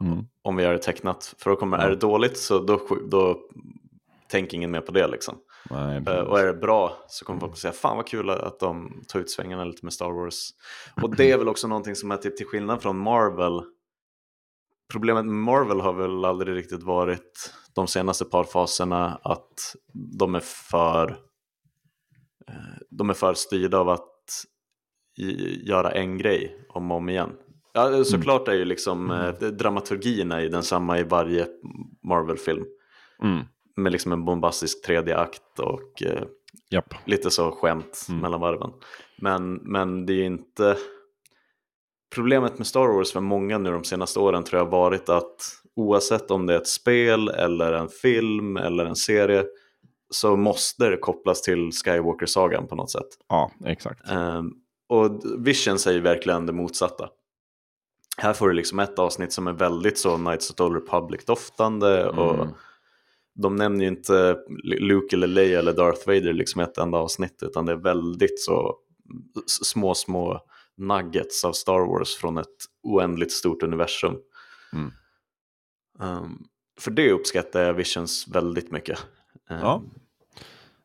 Mm. 0.00 0.24
om 0.42 0.56
vi 0.56 0.62
gör 0.62 0.72
det 0.72 0.78
tecknat. 0.78 1.34
För 1.38 1.50
då 1.50 1.56
kommer, 1.56 1.78
är 1.78 1.90
det 1.90 1.96
dåligt 1.96 2.38
så 2.38 2.58
då, 2.58 2.80
då 3.10 3.40
tänker 4.28 4.56
ingen 4.56 4.70
mer 4.70 4.80
på 4.80 4.92
det 4.92 5.06
liksom. 5.06 5.38
Nej, 5.70 6.02
Eh, 6.06 6.20
och 6.20 6.40
är 6.40 6.46
det 6.46 6.54
bra 6.54 7.04
så 7.08 7.24
kommer 7.24 7.40
folk 7.40 7.52
att 7.52 7.58
säga 7.58 7.72
fan 7.72 7.96
vad 7.96 8.06
kul 8.06 8.30
att 8.30 8.60
de 8.60 9.02
tar 9.08 9.20
ut 9.20 9.30
svängarna 9.30 9.64
lite 9.64 9.84
med 9.86 9.92
Star 9.92 10.10
Wars. 10.10 10.50
Och 11.02 11.16
det 11.16 11.30
är 11.30 11.38
väl 11.38 11.48
också 11.48 11.68
någonting 11.68 11.94
som 11.94 12.10
är 12.10 12.16
typ 12.16 12.36
till 12.36 12.46
skillnad 12.46 12.82
från 12.82 12.98
Marvel. 12.98 13.62
Problemet 14.92 15.24
med 15.24 15.34
Marvel 15.34 15.80
har 15.80 15.92
väl 15.92 16.24
aldrig 16.24 16.56
riktigt 16.56 16.82
varit 16.82 17.54
de 17.74 17.86
senaste 17.86 18.24
par 18.24 18.44
faserna 18.44 19.20
att 19.22 19.74
de 20.18 20.34
är 20.34 20.40
för 20.40 21.10
eh, 22.48 22.54
de 22.90 23.10
är 23.10 23.14
för 23.14 23.34
styrda 23.34 23.78
av 23.78 23.88
att 23.88 24.14
göra 25.62 25.90
en 25.90 26.18
grej 26.18 26.66
om 26.68 26.90
och 26.90 26.96
om 26.96 27.08
igen. 27.08 27.32
Ja, 27.78 28.04
såklart 28.04 28.48
är 28.48 28.52
ju 28.52 28.64
liksom 28.64 29.10
eh, 29.10 29.32
dramaturgin 29.50 30.32
är 30.32 30.40
ju 30.40 30.48
densamma 30.48 30.98
i 30.98 31.02
varje 31.02 31.46
Marvel-film 32.08 32.64
Mm. 33.22 33.44
med 33.76 33.92
liksom 33.92 34.12
en 34.12 34.24
bombastisk 34.24 34.84
tredje 34.84 35.16
akt 35.18 35.58
och 35.58 36.02
eh, 36.02 36.22
Japp. 36.70 36.94
lite 37.06 37.30
så 37.30 37.50
skämt 37.50 38.06
Mm. 38.08 38.20
mellan 38.20 38.40
varven. 38.40 38.70
Men, 39.18 39.54
men 39.54 40.06
det 40.06 40.12
är 40.12 40.16
ju 40.16 40.24
inte... 40.26 40.76
Problemet 42.14 42.58
med 42.58 42.66
Star 42.66 42.86
Wars 42.94 43.12
för 43.12 43.20
många 43.20 43.58
nu 43.58 43.70
de 43.70 43.84
senaste 43.84 44.20
åren 44.20 44.44
tror 44.44 44.58
jag 44.58 44.64
har 44.66 44.70
varit 44.72 45.08
att 45.08 45.36
oavsett 45.76 46.30
om 46.30 46.46
det 46.46 46.54
är 46.54 46.58
ett 46.58 46.66
spel 46.68 47.28
eller 47.28 47.72
en 47.72 47.88
film 47.88 48.56
eller 48.56 48.84
en 48.84 48.96
serie 48.96 49.44
så 50.10 50.36
måste 50.36 50.88
det 50.90 50.96
kopplas 50.96 51.42
till 51.42 51.70
Skywalker-sagan 51.72 52.66
på 52.66 52.74
något 52.74 52.90
sätt. 52.90 53.08
Ja, 53.28 53.50
exakt. 53.66 54.10
Ehm, 54.10 54.50
och 54.88 55.22
Vision 55.38 55.78
säger 55.78 56.00
verkligen 56.00 56.46
det 56.46 56.52
motsatta. 56.52 57.08
Här 58.20 58.32
får 58.32 58.48
du 58.48 58.54
liksom 58.54 58.78
ett 58.78 58.98
avsnitt 58.98 59.32
som 59.32 59.46
är 59.46 59.52
väldigt 59.52 59.98
så 59.98 60.16
Knights 60.16 60.50
of 60.50 60.56
the 60.56 60.64
Republic-doftande 60.64 62.08
och 62.08 62.34
Mm. 62.34 62.48
de 63.34 63.56
nämner 63.56 63.84
ju 63.84 63.88
inte 63.90 64.36
Luke 64.64 65.16
eller 65.16 65.26
Leia 65.26 65.58
eller 65.58 65.72
Darth 65.72 66.06
Vader 66.06 66.32
liksom 66.32 66.60
ett 66.60 66.78
enda 66.78 66.98
avsnitt 66.98 67.42
utan 67.42 67.66
det 67.66 67.72
är 67.72 67.76
väldigt 67.76 68.40
så 68.40 68.76
små, 69.46 69.94
små 69.94 70.40
nuggets 70.76 71.44
av 71.44 71.52
Star 71.52 71.80
Wars 71.86 72.16
från 72.16 72.38
ett 72.38 72.56
oändligt 72.82 73.32
stort 73.32 73.62
universum. 73.62 74.16
Mm. 74.72 74.90
Ehm, 76.00 76.38
för 76.80 76.90
det 76.90 77.12
uppskattar 77.12 77.62
jag 77.62 77.74
Visions 77.74 78.28
väldigt 78.28 78.70
mycket. 78.70 78.98
Ehm, 79.50 79.58
Ja. 79.60 79.82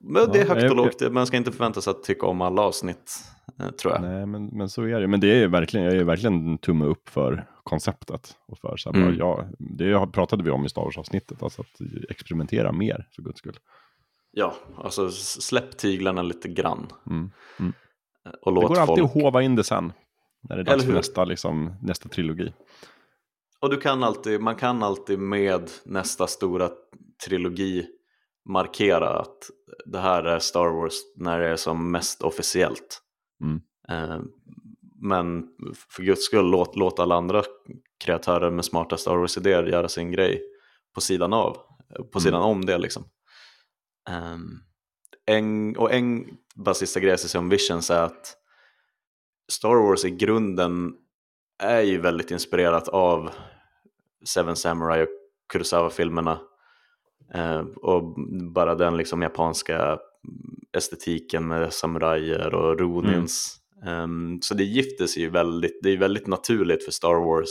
Men 0.06 0.32
det 0.32 0.40
är 0.40 0.48
högt 0.48 0.72
och 0.72 0.76
lågt, 0.78 1.12
man 1.12 1.28
ska 1.28 1.38
inte 1.38 1.52
förvänta 1.52 1.82
sig 1.82 1.92
att 1.92 2.04
tycka 2.04 2.26
om 2.26 2.42
alla 2.42 2.62
avsnitt, 2.62 3.12
eh, 3.60 3.70
tror 3.70 3.94
jag. 3.94 4.02
Nej, 4.02 4.26
men, 4.26 4.46
men 4.46 4.70
så 4.70 4.84
är 4.84 5.02
det. 5.02 5.08
Men 5.08 5.20
det 5.20 5.28
är 5.44 5.48
verkligen, 5.48 5.86
jag 5.86 5.96
är 5.96 6.04
verkligen 6.04 6.48
en 6.48 6.58
tumme 6.58 6.86
upp 6.86 7.10
för 7.10 7.48
konceptet. 7.64 8.36
Och 8.48 8.58
för 8.60 8.78
så 8.78 8.92
här, 8.92 8.98
Mm. 9.00 9.18
bara, 9.18 9.18
ja, 9.18 9.48
det 9.60 10.08
pratade 10.14 10.44
vi 10.44 10.50
om 10.52 10.66
i 10.66 10.70
Star 10.70 10.82
Wars-avsnittet, 10.82 11.44
alltså 11.44 11.62
att 11.62 11.82
experimentera 12.10 12.72
mer 12.72 13.08
för 13.16 13.22
guds 13.22 13.40
skull. 13.40 13.58
Ja, 14.32 14.54
alltså 14.78 15.10
släpp 15.12 15.78
tyglarna 15.78 16.22
lite 16.22 16.48
grann. 16.48 16.88
Mm. 17.10 17.32
Och 18.42 18.54
Det 18.54 18.62
låt 18.62 18.68
går 18.68 18.80
alltid 18.80 18.98
folk... 18.98 19.16
att 19.16 19.22
hova 19.24 19.42
in 19.42 19.56
det 19.56 19.64
sen. 19.64 19.94
När 20.50 20.56
det 20.56 20.62
är 20.62 20.66
dags 20.66 20.86
för 20.86 20.94
nästa, 20.94 21.26
liksom, 21.26 21.74
nästa 21.82 22.10
trilogi. 22.10 22.54
Och 23.60 23.70
du 23.70 23.78
kan 23.78 24.04
alltid, 24.04 24.42
man 24.42 24.56
kan 24.56 24.84
alltid 24.84 25.20
med 25.20 25.70
nästa 25.86 26.28
stora 26.28 26.70
trilogi 27.26 27.86
markera 28.46 29.10
att 29.10 29.38
det 29.86 30.00
här 30.00 30.24
är 30.24 30.40
Star 30.40 30.70
Wars 30.70 30.94
när 31.16 31.40
det 31.40 31.48
är 31.48 31.56
som 31.56 31.92
mest 31.92 32.22
officiellt. 32.22 33.02
Mm. 33.44 33.62
Eh, 33.90 34.22
men 35.02 35.48
för 35.90 36.04
guds 36.04 36.26
skull, 36.26 36.52
låt, 36.52 36.76
låt 36.76 37.00
alla 37.00 37.16
andra 37.16 37.44
kreatörer 38.06 38.52
med 38.52 38.66
smarta 38.66 38.98
Star 38.98 39.18
Wars-idéer 39.18 39.64
göra 39.64 39.88
sin 39.88 40.12
grej 40.12 40.42
på 40.96 41.02
sidan 41.02 41.34
av, 41.34 41.58
på 42.14 42.20
sidan 42.20 42.42
om 42.42 42.66
det 42.66 42.78
liksom. 42.78 43.04
Ehm, 44.10 44.60
en, 45.26 45.78
och 45.78 45.94
en 45.94 46.38
bara 46.56 46.76
sista 46.76 47.00
grej 47.00 47.10
jag 47.10 47.20
ska 47.20 47.28
säga 47.28 47.40
om 47.40 47.50
Visions 47.50 47.92
är 47.92 48.04
att 48.04 48.38
Star 49.52 49.88
Wars 49.88 50.06
i 50.06 50.10
grunden 50.10 50.94
är 51.64 51.82
ju 51.82 52.02
väldigt 52.02 52.32
inspirerat 52.32 52.88
av 52.88 53.30
Seven 54.26 54.56
Samurai 54.56 55.04
och 55.04 55.10
Kurosawa-filmerna. 55.54 56.40
Eh, 57.34 57.60
och 57.60 58.16
bara 58.54 58.76
den 58.76 58.98
liksom 58.98 59.22
japanska 59.22 60.00
estetiken 60.78 61.48
med 61.48 61.74
samurajer 61.74 62.56
och 62.56 62.80
ronins. 62.80 63.60
Ehm, 63.86 64.42
så 64.42 64.54
det 64.54 64.64
gifter 64.64 65.08
sig 65.08 65.22
ju 65.24 65.30
väldigt, 65.30 65.80
det 65.84 65.90
är 65.90 65.98
väldigt 65.98 66.28
naturligt 66.28 66.84
för 66.86 66.92
Star 66.92 67.16
Wars 67.26 67.50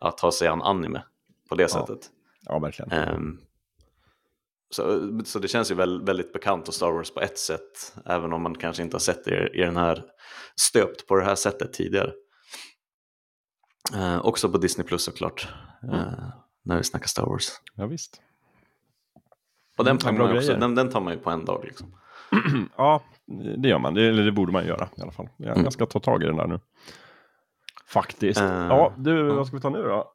att 0.00 0.18
ta 0.18 0.32
sig 0.32 0.48
an 0.48 0.62
anime 0.62 1.02
på 1.48 1.54
det 1.54 1.62
Ja. 1.62 1.68
sättet. 1.68 2.10
Ja, 2.46 2.58
verkligen. 2.58 2.92
Ehm, 2.92 3.38
så, 4.70 5.10
så 5.24 5.38
det 5.38 5.48
känns 5.48 5.70
ju 5.70 5.74
väl, 5.74 6.02
väldigt 6.04 6.32
bekant 6.32 6.68
och 6.68 6.74
Star 6.74 6.92
Wars 6.92 7.10
på 7.14 7.20
ett 7.20 7.38
sätt, 7.38 7.94
även 8.06 8.32
om 8.32 8.42
man 8.42 8.54
kanske 8.54 8.82
inte 8.82 8.94
har 8.94 9.00
sett 9.00 9.24
det 9.24 9.48
i, 9.48 9.60
den 9.60 9.76
här 9.76 10.04
stöpt 10.56 11.06
på 11.06 11.16
det 11.16 11.24
här 11.24 11.34
sättet 11.34 11.72
tidigare. 11.72 12.12
Eh, 13.94 14.24
också 14.26 14.48
på 14.48 14.58
Disney 14.58 14.86
Plus 14.86 15.02
såklart, 15.04 15.48
eh, 15.92 16.28
när 16.64 16.76
vi 16.76 16.84
snackar 16.84 17.06
Star 17.06 17.26
Wars. 17.26 17.48
Ja, 17.74 17.86
visst. 17.86 18.20
Och 19.82 19.86
den 19.86 19.98
tar, 19.98 20.12
man 20.12 20.30
ju 20.32 20.36
också, 20.38 20.54
den, 20.56 20.74
den 20.74 20.90
tar 20.90 21.00
man 21.00 21.12
ju 21.12 21.18
på 21.18 21.30
en 21.30 21.44
dag. 21.44 21.64
Liksom. 21.64 21.86
Ja, 22.76 23.02
det 23.58 23.68
gör 23.68 23.78
man. 23.78 23.94
Det, 23.94 24.02
eller 24.08 24.22
det 24.24 24.32
borde 24.32 24.52
man 24.52 24.66
göra 24.66 24.88
i 24.96 25.02
alla 25.02 25.12
fall. 25.12 25.28
Jag, 25.36 25.48
Mm. 25.52 25.64
jag 25.64 25.72
ska 25.72 25.86
ta 25.86 26.00
tag 26.00 26.22
i 26.22 26.26
den 26.26 26.36
där 26.36 26.46
nu. 26.46 26.60
Faktiskt. 27.86 28.40
Eh, 28.40 28.46
ja, 28.46 28.92
du, 28.96 29.26
ja. 29.28 29.34
vad 29.34 29.46
ska 29.46 29.56
vi 29.56 29.62
ta 29.62 29.70
nu 29.70 29.82
då? 29.82 30.12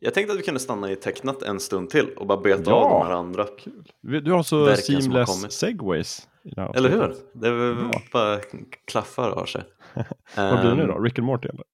Jag 0.00 0.14
tänkte 0.14 0.32
att 0.32 0.38
vi 0.38 0.42
kunde 0.42 0.60
stanna 0.60 0.90
i 0.90 0.96
tecknat 0.96 1.42
en 1.42 1.60
stund 1.60 1.90
till 1.90 2.08
och 2.16 2.26
bara 2.26 2.38
beta 2.40 2.70
Ja. 2.70 2.76
av 2.76 2.90
de 3.00 3.06
här 3.06 3.14
andra. 3.14 3.44
Kul. 3.58 3.92
Du 4.24 4.32
har 4.32 4.42
så 4.42 4.64
Verken 4.64 5.02
seamless 5.02 5.52
segways. 5.52 6.28
Eller 6.74 6.88
hur? 6.90 7.14
Det 7.32 7.48
är 7.48 7.52
väl 7.52 7.74
Bra. 7.74 7.90
bara 8.12 8.38
klaffar 8.86 9.30
och 9.30 9.36
har 9.38 9.46
sig. 9.46 9.62
Vad 10.36 10.60
blir 10.60 10.70
det 10.70 10.76
nu 10.76 10.82
Ehm, 10.82 10.88
då? 10.88 10.98
Rick 10.98 11.18
and 11.18 11.26
Morty 11.26 11.48
eller? 11.48 11.64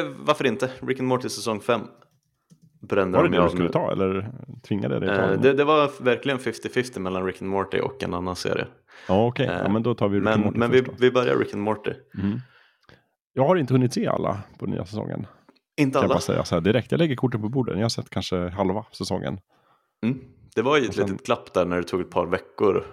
Eh, 0.00 0.06
varför 0.18 0.46
inte? 0.46 0.70
Rick 0.80 0.98
and 0.98 1.08
Morty 1.08 1.28
säsong 1.28 1.60
5. 1.60 1.80
Brände 2.80 3.16
Var 3.18 3.24
det 3.24 3.30
de 3.30 3.36
det 3.36 3.42
du 3.44 3.48
skulle 3.50 3.68
ta 3.68 3.92
eller 3.92 4.30
tvingade 4.68 5.00
dig 5.00 5.10
att 5.10 5.16
ta 5.16 5.22
Eh, 5.32 5.40
det, 5.40 5.52
det 5.52 5.64
var 5.64 6.02
verkligen 6.04 6.38
50-50 6.38 6.98
mellan 6.98 7.26
Rick 7.26 7.42
and 7.42 7.50
Morty 7.50 7.80
och 7.80 8.02
en 8.02 8.14
annan 8.14 8.36
serie. 8.36 8.66
Ja, 9.08 9.26
okej. 9.26 9.46
eh, 9.46 9.52
Ja, 9.62 9.68
men 9.68 9.82
då 9.82 9.94
tar 9.94 10.08
vi 10.08 10.20
Rick 10.20 10.26
and 10.28 10.36
Men, 10.36 10.44
Morty 10.44 10.58
men 10.58 10.70
vi, 10.70 10.78
först 10.78 10.90
då. 10.90 10.96
vi 10.98 11.10
börjar 11.10 11.36
Rick 11.36 11.54
and 11.54 11.62
Morty. 11.62 11.90
Mm. 12.18 12.38
Jag 13.32 13.46
har 13.46 13.56
inte 13.56 13.74
hunnit 13.74 13.92
se 13.94 14.06
alla 14.06 14.38
på 14.58 14.66
nya 14.66 14.84
säsongen. 14.84 15.26
Inte 15.76 15.92
Kan 15.94 16.00
jag 16.02 16.04
alla. 16.04 16.14
bara 16.14 16.20
säga 16.20 16.44
så 16.44 16.54
här 16.54 16.60
direkt. 16.62 16.92
Jag 16.92 16.98
lägger 16.98 17.16
korten 17.16 17.40
på 17.42 17.48
bordet. 17.48 17.74
Jag 17.76 17.84
har 17.84 17.88
sett 17.88 18.10
kanske 18.10 18.48
halva 18.48 18.84
säsongen. 18.92 19.40
Mm. 20.04 20.18
Det 20.54 20.62
var 20.62 20.78
ju 20.78 20.84
ett 20.84 20.94
sen- 20.94 21.06
litet 21.06 21.26
glapp 21.26 21.52
där 21.54 21.64
när 21.64 21.76
det 21.76 21.82
tog 21.82 22.00
ett 22.00 22.10
par 22.10 22.26
veckor 22.26 22.84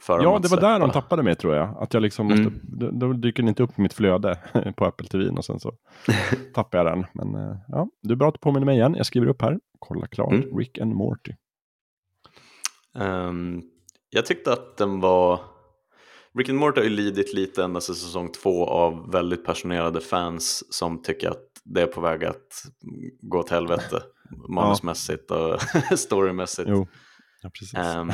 för 0.00 0.22
Ja, 0.22 0.38
det 0.42 0.48
var 0.48 0.60
där 0.60 0.80
de 0.80 0.90
tappade 0.90 1.22
mig 1.22 1.34
tror 1.34 1.54
jag. 1.54 1.76
Att 1.82 1.94
jag 1.94 2.00
liksom 2.02 2.26
måste, 2.26 2.40
Mm. 2.42 2.60
då, 2.62 2.90
då 2.90 3.12
dyker 3.12 3.42
den 3.42 3.48
inte 3.48 3.62
upp 3.62 3.78
i 3.78 3.82
mitt 3.82 3.92
flöde 3.92 4.38
på 4.76 4.84
Apple 4.84 5.08
TV 5.08 5.28
och 5.30 5.44
sen 5.44 5.60
så 5.60 5.72
tappar 6.54 6.78
jag 6.78 6.86
den. 6.86 7.06
Men 7.14 7.34
eh, 7.34 7.56
ja, 7.68 7.88
du 8.02 8.12
är 8.12 8.16
bra 8.16 8.28
att 8.28 8.34
du 8.34 8.38
påminner 8.40 8.66
mig 8.66 8.76
igen. 8.76 8.94
Jag 8.96 9.06
skriver 9.06 9.26
upp 9.26 9.42
här. 9.42 9.58
Kolla 9.78 10.06
klart. 10.06 10.32
Mm. 10.32 10.58
Rick 10.58 10.78
and 10.78 10.94
Morty. 10.94 11.32
Ehm, 12.98 13.62
jag 14.10 14.26
tyckte 14.26 14.52
att 14.52 14.76
den 14.76 15.00
var... 15.00 15.40
Rick 16.38 16.48
and 16.48 16.58
Morty 16.58 16.80
har 16.80 16.84
ju 16.84 16.90
lidit 16.90 17.34
lite 17.34 17.64
ända 17.64 17.80
sedan 17.80 17.94
säsong 17.94 18.32
två 18.32 18.66
av 18.66 19.10
väldigt 19.12 19.44
passionerade 19.44 20.00
fans 20.00 20.74
som 20.74 21.02
tycker 21.02 21.30
att 21.30 21.42
det 21.64 21.82
är 21.82 21.86
på 21.86 22.00
väg 22.00 22.24
att 22.24 22.62
gå 23.22 23.38
åt 23.38 23.50
helvete 23.50 24.02
manusmässigt 24.48 25.30
och 25.30 25.60
storymässigt. 25.98 26.68
Jo, 26.68 26.86
ja, 27.42 27.50
precis. 27.58 27.78
Um, 27.96 28.12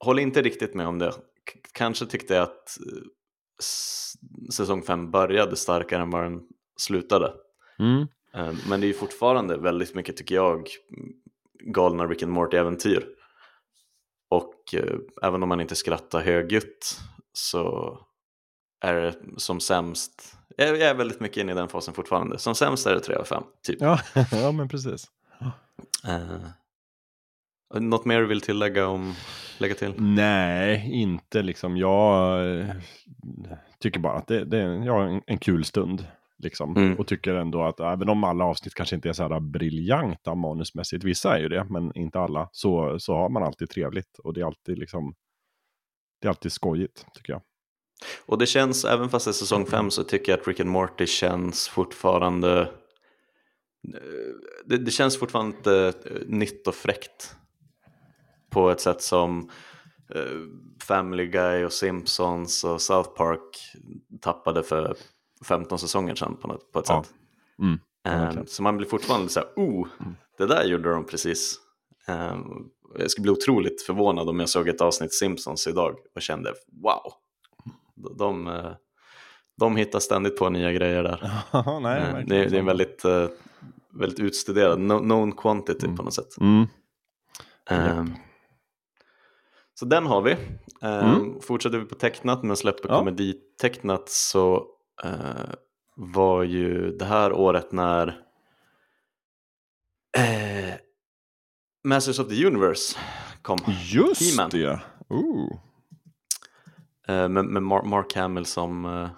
håller 0.00 0.22
inte 0.22 0.42
riktigt 0.42 0.74
med 0.74 0.86
om 0.86 0.98
det. 0.98 1.12
Kanske 1.72 2.06
tyckte 2.06 2.34
jag 2.34 2.42
att 2.42 2.78
eh, 2.80 3.02
säsong 4.52 4.82
5 4.82 5.10
började 5.10 5.56
starkare 5.56 6.02
än 6.02 6.10
vad 6.10 6.22
den 6.22 6.40
slutade. 6.76 7.32
Mm. 7.78 8.06
Um, 8.34 8.58
men 8.68 8.80
det 8.80 8.86
är 8.86 8.88
ju 8.88 8.94
fortfarande 8.94 9.56
väldigt 9.56 9.94
mycket, 9.94 10.16
tycker 10.16 10.34
jag, 10.34 10.68
galna 11.60 12.06
Rick 12.06 12.22
and 12.22 12.32
Morty-äventyr. 12.32 13.06
Och 14.30 14.74
eh, 14.74 14.98
även 15.22 15.42
om 15.42 15.48
man 15.48 15.60
inte 15.60 15.76
skrattar 15.76 16.20
högljutt 16.20 17.00
så 17.32 17.98
är 18.80 18.94
det 18.94 19.14
som 19.36 19.60
sämst, 19.60 20.36
jag 20.56 20.80
är 20.80 20.94
väldigt 20.94 21.20
mycket 21.20 21.36
inne 21.36 21.52
i 21.52 21.54
den 21.54 21.68
fasen 21.68 21.94
fortfarande, 21.94 22.38
som 22.38 22.54
sämst 22.54 22.86
är 22.86 22.94
det 22.94 23.00
3 23.00 23.14
av 23.14 23.24
5, 23.24 23.42
typ. 23.62 23.80
Ja, 23.80 24.00
ja 24.32 24.52
men 24.52 24.68
precis. 24.68 25.06
Eh, 26.04 26.50
något 27.74 28.04
mer 28.04 28.20
du 28.20 28.26
vill 28.26 28.40
tillägga 28.40 28.88
om, 28.88 29.14
lägga 29.58 29.74
till? 29.74 29.94
Nej, 29.96 30.90
inte 30.92 31.42
liksom. 31.42 31.76
Jag 31.76 32.58
eh, 32.60 32.66
tycker 33.78 34.00
bara 34.00 34.18
att 34.18 34.26
det, 34.26 34.44
det 34.44 34.58
är 34.58 34.84
ja, 34.84 35.02
en, 35.02 35.22
en 35.26 35.38
kul 35.38 35.64
stund. 35.64 36.06
Liksom. 36.42 36.76
Mm. 36.76 36.98
Och 36.98 37.06
tycker 37.06 37.34
ändå 37.34 37.62
att 37.62 37.80
även 37.80 38.08
om 38.08 38.24
alla 38.24 38.44
avsnitt 38.44 38.74
kanske 38.74 38.96
inte 38.96 39.08
är 39.08 39.12
så 39.12 39.22
här 39.22 39.40
briljanta 39.40 40.34
manusmässigt, 40.34 41.04
vissa 41.04 41.36
är 41.36 41.40
ju 41.40 41.48
det, 41.48 41.66
men 41.70 41.96
inte 41.96 42.20
alla, 42.20 42.48
så, 42.52 42.98
så 42.98 43.14
har 43.14 43.28
man 43.28 43.42
alltid 43.42 43.70
trevligt. 43.70 44.18
Och 44.18 44.34
det 44.34 44.40
är 44.40 44.44
alltid 44.44 44.78
liksom, 44.78 45.14
det 46.20 46.26
är 46.26 46.28
alltid 46.28 46.52
skojigt 46.52 47.06
tycker 47.14 47.32
jag. 47.32 47.42
Och 48.26 48.38
det 48.38 48.46
känns, 48.46 48.84
även 48.84 49.08
fast 49.08 49.26
det 49.26 49.30
är 49.30 49.32
säsong 49.32 49.66
5 49.66 49.90
så 49.90 50.04
tycker 50.04 50.32
jag 50.32 50.40
att 50.40 50.48
Rick 50.48 50.60
and 50.60 50.70
Morty 50.70 51.06
känns 51.06 51.68
fortfarande 51.68 52.60
eh, 52.60 53.98
det, 54.64 54.76
det 54.76 54.90
känns 54.90 55.18
fortfarande 55.18 55.88
eh, 55.88 56.26
nytt 56.26 56.66
och 56.66 56.74
fräckt 56.74 57.36
på 58.50 58.70
ett 58.70 58.80
sätt 58.80 59.02
som 59.02 59.50
eh, 60.14 60.22
Family 60.82 61.26
Guy 61.26 61.64
och 61.64 61.72
Simpsons 61.72 62.64
och 62.64 62.80
South 62.82 63.10
Park 63.10 63.72
tappade 64.20 64.62
för 64.62 64.96
15 65.44 65.78
säsonger 65.78 66.14
sedan 66.14 66.36
på, 66.36 66.48
något, 66.48 66.72
på 66.72 66.78
ett 66.78 66.86
Ja. 66.88 67.02
sätt. 67.04 67.14
Mm. 67.62 67.78
Verkligen. 68.04 68.46
så 68.46 68.62
man 68.62 68.76
blir 68.76 68.86
fortfarande 68.88 69.28
så 69.28 69.40
här, 69.40 69.48
oh, 69.56 69.88
det 70.38 70.46
där 70.46 70.64
gjorde 70.64 70.90
de 70.92 71.04
precis. 71.06 71.56
Eh, 72.08 72.36
jag 72.98 73.10
skulle 73.10 73.22
bli 73.22 73.32
otroligt 73.32 73.82
förvånad 73.82 74.28
om 74.28 74.40
jag 74.40 74.48
såg 74.48 74.68
ett 74.68 74.80
avsnitt 74.80 75.14
Simpsons 75.14 75.66
idag 75.66 75.94
och 76.14 76.22
kände, 76.22 76.54
wow, 76.82 77.12
de, 77.96 78.16
de, 78.16 78.46
eh, 78.48 78.72
de 79.60 79.76
hittar 79.76 79.98
ständigt 79.98 80.38
på 80.38 80.48
nya 80.50 80.72
grejer 80.72 81.02
där. 81.02 81.30
Nej, 81.80 82.00
verkligen. 82.00 82.28
det, 82.28 82.48
det 82.48 82.56
är 82.56 82.60
en 82.60 82.66
väldigt, 82.66 83.04
eh, 83.04 83.28
väldigt 83.92 84.20
utstuderad, 84.20 84.80
no, 84.80 84.98
known 84.98 85.32
quantity 85.32 85.86
på 85.96 86.02
något 86.02 86.14
sätt. 86.14 86.36
Mm. 86.40 86.66
Så 89.80 89.86
den 89.86 90.06
har 90.06 90.22
vi. 90.22 90.36
Ehm, 90.82 91.40
Fortsätter 91.40 91.78
vi 91.78 91.84
på 91.84 91.94
tecknat 91.94 92.42
men 92.42 92.56
släpper 92.56 92.84
Mm. 92.88 92.92
Ja. 92.94 92.98
komeditecknat 92.98 94.08
så 94.08 94.66
eh, 95.04 95.50
var 95.96 96.42
ju 96.42 96.96
det 96.96 97.04
här 97.04 97.32
året 97.32 97.72
när 97.72 98.08
eh, 100.18 100.74
Masters 101.84 102.18
of 102.18 102.28
the 102.28 102.46
Universe 102.46 102.98
kom. 103.42 103.58
Just 103.92 104.20
He-Man. 104.22 104.50
det. 104.50 104.80
Ooh. 105.08 105.52
Eh, 107.08 107.28
med 107.28 107.44
med 107.44 107.62
Mar- 107.62 107.84
Mark 107.86 108.14
Hamill 108.16 108.46
som 108.46 108.84
eh, 108.84 109.08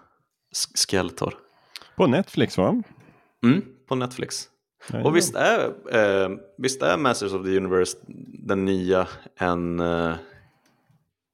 Skeletor. 0.89 1.35
På 1.97 2.07
Netflix 2.07 2.59
va? 2.59 2.83
Mm, 3.45 3.65
på 3.89 3.95
Netflix. 3.95 4.49
Och 5.05 5.17
visst 5.17 5.35
är, 5.35 5.65
eh, 5.97 6.31
visst 6.59 6.83
är 6.83 6.97
Masters 6.99 7.33
of 7.33 7.45
the 7.45 7.57
Universe 7.57 7.99
den 8.47 8.65
nya 8.65 9.09
en 9.37 9.81
eh, 9.81 10.15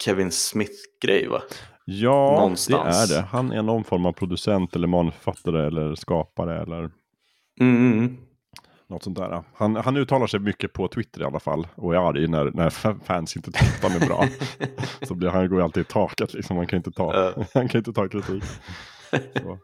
Kevin 0.05 0.31
Smith-grej 0.31 1.27
va? 1.29 1.43
Ja, 1.85 2.37
någonstans. 2.41 3.09
det 3.09 3.15
är 3.15 3.19
det. 3.21 3.27
Han 3.29 3.53
är 3.53 3.63
någon 3.63 3.85
form 3.85 4.07
av 4.07 4.13
producent 4.13 4.77
eller 4.77 4.87
manusförfattare 4.89 5.67
eller 5.67 5.95
skapare 5.95 6.63
eller 6.63 6.91
Mm, 7.61 7.93
mm, 7.93 8.17
något 8.89 9.03
sånt 9.03 9.17
där. 9.19 9.43
Han, 9.55 9.77
han 9.77 9.97
uttalar 9.97 10.27
sig 10.27 10.41
mycket 10.41 10.73
på 10.73 10.89
Twitter 10.89 11.21
i 11.21 11.25
alla 11.25 11.41
fall 11.41 11.67
och 11.75 11.95
är 11.95 11.99
arg 12.09 12.29
när, 12.29 12.45
när 12.45 12.71
fa- 12.71 13.01
fans 13.05 13.37
inte 13.37 13.51
han 13.83 13.93
är 13.93 14.07
bra. 14.07 14.25
Så 15.03 15.15
blir, 15.15 15.29
han 15.29 15.49
går 15.49 15.59
ju 15.59 15.65
alltid 15.65 15.81
i 15.81 15.85
taket 15.85 16.35
liksom. 16.35 16.57
Han 16.57 16.67
kan 16.67 16.77
inte 16.77 16.91
ta, 16.93 17.15
Ja. 17.37 17.45
han 17.55 17.69
kan 17.69 17.79
inte 17.79 17.93
ta 17.93 18.09
kritik. 18.09 18.45
Så. 19.11 19.59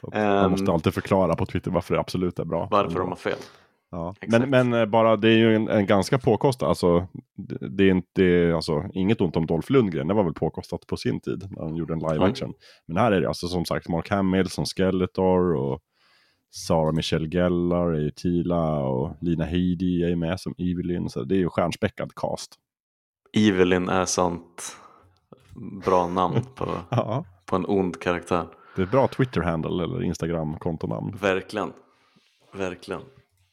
Så 0.00 0.06
att 0.06 0.14
Ehm. 0.14 0.26
han 0.36 0.50
måste 0.50 0.72
alltid 0.72 0.94
förklara 0.94 1.36
på 1.36 1.46
Twitter 1.46 1.70
varför 1.70 1.94
det 1.94 2.00
absolut 2.00 2.38
är 2.38 2.44
bra. 2.44 2.68
Varför 2.70 2.98
de 2.98 3.08
har 3.08 3.16
fel. 3.16 3.38
Ja. 3.90 4.14
Exakt. 4.20 4.48
Men, 4.48 4.50
men 4.70 4.80
eh, 4.80 4.86
bara 4.86 5.16
det 5.16 5.28
är 5.28 5.36
ju 5.36 5.56
en, 5.56 5.68
en 5.68 5.86
ganska 5.86 6.18
påkostad, 6.18 6.68
alltså 6.68 7.06
det, 7.36 7.68
det 7.68 7.84
är 7.84 7.90
inte, 7.90 8.52
alltså 8.54 8.84
inget 8.94 9.20
ont 9.20 9.36
om 9.36 9.46
Dolph 9.46 9.72
Lundgren, 9.72 10.08
det 10.08 10.14
var 10.14 10.24
väl 10.24 10.34
påkostat 10.34 10.86
på 10.86 10.96
sin 10.96 11.20
tid 11.20 11.48
när 11.50 11.62
han 11.62 11.76
gjorde 11.76 11.92
en 11.92 11.98
live 11.98 12.14
Mm. 12.16 12.30
action. 12.30 12.52
Men 12.86 12.96
här 12.96 13.12
är 13.12 13.20
det 13.20 13.28
alltså 13.28 13.48
som 13.48 13.64
sagt 13.64 13.88
Mark 13.88 14.10
Hamill 14.10 14.48
som 14.50 14.64
Skeletor 14.64 15.54
och 15.56 15.80
Sarah 16.50 16.92
Michelle 16.92 17.28
Gellar 17.28 17.92
är 17.92 18.00
ju 18.00 18.10
Tila 18.10 18.78
och 18.80 19.16
Lina 19.20 19.44
Headey 19.44 20.02
är 20.04 20.08
ju 20.08 20.16
med 20.16 20.40
som 20.40 20.54
Evelyn, 20.58 21.08
så 21.10 21.22
det 21.24 21.34
är 21.34 21.38
ju 21.38 21.48
stjärnspäckad 21.48 22.14
cast. 22.14 22.54
Evelyn 23.32 23.88
är 23.88 24.04
sånt 24.04 24.76
bra 25.84 26.08
namn 26.08 26.40
på, 26.54 26.66
Ja. 26.90 27.24
på 27.46 27.56
en 27.56 27.64
ond 27.66 28.00
karaktär. 28.00 28.46
Det 28.76 28.82
är 28.82 28.86
ett 28.86 28.90
bra 28.92 29.06
Twitter-handle 29.08 29.84
eller 29.84 30.02
Instagram-kontonamn. 30.02 31.16
Verkligen. 31.20 31.72
Verkligen. 32.54 33.00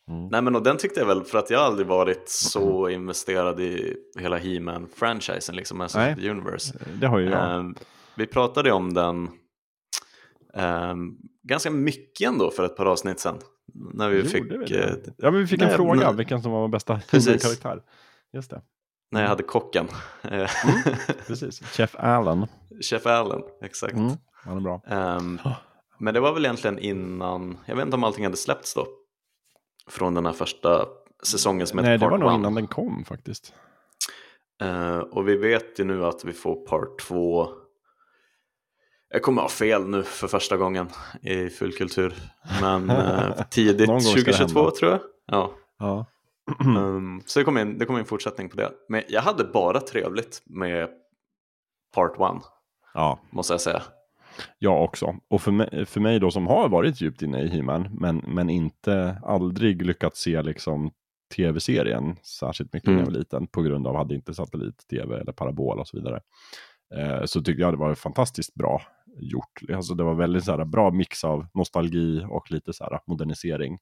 Mm. 0.10 0.28
Nej 0.28 0.41
men 0.41 0.56
och 0.56 0.64
den 0.64 0.78
tyckte 0.78 0.99
jag 0.99 1.08
väl 1.08 1.24
för 1.24 1.38
att 1.38 1.49
jag 1.49 1.62
aldrig 1.62 1.88
varit 1.88 2.30
så 2.30 2.89
investerad 2.89 3.60
i 3.60 3.97
hela 4.20 4.38
He-Man-franchisen, 4.38 5.56
liksom 5.56 5.78
Masters 5.78 5.99
Nej. 5.99 6.14
of 6.14 6.20
the 6.20 6.30
Universe. 6.30 6.80
Det 6.93 7.08
har 7.08 7.20
ju 7.20 7.30
jag. 7.30 7.56
Ehm, 7.56 7.76
vi 8.16 8.28
pratade 8.28 8.72
om 8.72 8.93
den 8.93 9.30
ehm, 10.53 11.18
ganska 11.43 11.72
mycket 11.72 12.28
ändå 12.28 12.51
för 12.51 12.64
ett 12.66 12.76
par 12.76 12.86
avsnitt 12.86 13.20
sedan. 13.20 13.39
När 13.93 14.10
vi 14.10 14.18
Gjorde 14.18 14.30
fick, 14.30 14.72
eh, 14.72 14.95
ja 15.18 15.32
men 15.32 15.39
vi 15.39 15.47
fick 15.47 15.62
en 15.62 15.68
nej, 15.68 15.76
fråga, 15.76 16.08
nej. 16.08 16.16
vilken 16.16 16.41
som 16.41 16.51
var 16.51 16.68
bästa 16.68 17.01
Precis. 17.10 17.43
karaktär. 17.43 17.84
Just 18.34 18.49
det, 18.49 18.62
när 19.12 19.22
jag 19.22 19.30
hade 19.30 19.43
kocken. 19.43 19.88
Eh, 20.24 20.49
precis. 21.28 21.60
Chef 21.62 21.95
Allen. 21.99 22.47
Chef 22.82 23.06
Allen, 23.06 23.41
exakt. 23.62 23.93
Mm. 23.93 24.12
Han 24.43 24.58
är 24.58 24.62
bra. 24.62 24.82
Ehm, 24.88 25.39
men 25.99 26.14
det 26.14 26.20
var 26.20 26.34
väl 26.34 26.45
egentligen 26.45 26.80
innan, 26.80 27.58
jag 27.66 27.76
vet 27.76 27.86
inte 27.86 27.95
om 27.95 28.03
allting 28.03 28.24
hade 28.24 28.38
släppts 28.38 28.74
då. 28.74 28.88
Från 29.90 30.14
den 30.14 30.26
här 30.26 30.34
första 30.34 30.86
säsongen 31.24 31.68
som 31.68 31.80
Nej, 31.80 31.86
heter 31.92 32.06
det 32.06 32.12
var 32.12 32.12
Part 32.12 32.20
nog 32.20 32.32
1. 32.32 32.36
innan 32.40 32.56
den 32.56 32.68
kom 32.68 33.06
faktiskt. 33.06 33.54
Eh, 34.62 34.98
och 34.98 35.28
vi 35.28 35.38
vet 35.38 35.80
ju 35.80 35.84
nu 35.84 36.06
att 36.06 36.26
vi 36.26 36.34
får 36.34 36.56
Part 36.66 37.00
2. 37.00 37.48
Jag 39.10 39.22
kommer 39.22 39.42
ha 39.42 39.50
fel 39.50 39.88
nu 39.88 40.04
för 40.04 40.28
första 40.28 40.58
gången 40.58 40.90
i 41.22 41.50
fullkultur. 41.50 42.14
Men 42.62 42.90
eh, 42.90 43.42
tidigt 43.50 43.88
Någon 43.88 43.96
gång 43.96 44.02
ska 44.02 44.20
det 44.20 44.26
2022 44.26 44.60
hända. 44.60 44.76
tror 44.76 44.92
jag. 44.92 45.00
Ja. 45.26 45.52
Ja. 45.80 46.06
Ehm, 46.60 47.22
så 47.26 47.40
det 47.40 47.46
kommer 47.46 47.62
in, 47.62 47.78
det 47.78 47.86
kommer 47.86 48.00
en 48.00 48.06
fortsättning 48.06 48.50
på 48.50 48.58
det. 48.58 48.72
Men 48.90 49.04
jag 49.08 49.22
hade 49.22 49.44
bara 49.44 49.80
trevligt 49.82 50.42
med 50.46 50.90
Part 51.94 52.12
1, 52.12 52.20
ja, 52.94 53.20
måste 53.30 53.54
jag 53.54 53.62
säga. 53.62 53.82
Jag 54.60 54.84
också. 54.84 55.16
Och 55.28 55.42
för 55.42 55.52
mig, 55.52 55.86
för 55.86 56.00
mig 56.02 56.20
då 56.20 56.32
som 56.32 56.48
har 56.48 56.70
varit 56.70 57.02
djupt 57.02 57.22
inne 57.22 57.42
i 57.42 57.48
He-Man, 57.48 57.88
men, 58.00 58.18
men 58.28 58.50
inte 58.50 59.18
aldrig 59.24 59.86
lyckats 59.86 60.22
se 60.22 60.42
liksom 60.42 60.92
tv-serien 61.36 62.16
särskilt 62.24 62.74
mycket 62.74 62.90
när 62.90 62.98
jag 63.00 63.06
var 63.06 63.12
liten 63.14 63.48
på 63.48 63.62
grund 63.62 63.88
av 63.88 63.96
hade 63.96 64.16
inte 64.16 64.34
satellit-tv 64.34 65.20
eller 65.20 65.32
parabol 65.32 65.80
och 65.80 65.88
så 65.88 65.98
vidare. 65.98 66.22
Eh, 66.96 67.26
så 67.26 67.42
tyckte 67.42 67.62
jag 67.62 67.74
det 67.74 67.78
var 67.78 67.96
fantastiskt 67.96 68.54
bra 68.54 68.82
gjort. 69.18 69.62
Alltså 69.74 69.94
det 69.94 70.04
var 70.04 70.14
väldigt 70.16 70.44
så 70.46 70.52
här, 70.58 70.66
bra 70.66 70.92
mix 70.92 71.24
av 71.24 71.48
nostalgi 71.54 72.26
och 72.30 72.52
lite 72.52 72.74
så 72.74 72.84
här, 72.84 73.00
modernisering 73.08 73.78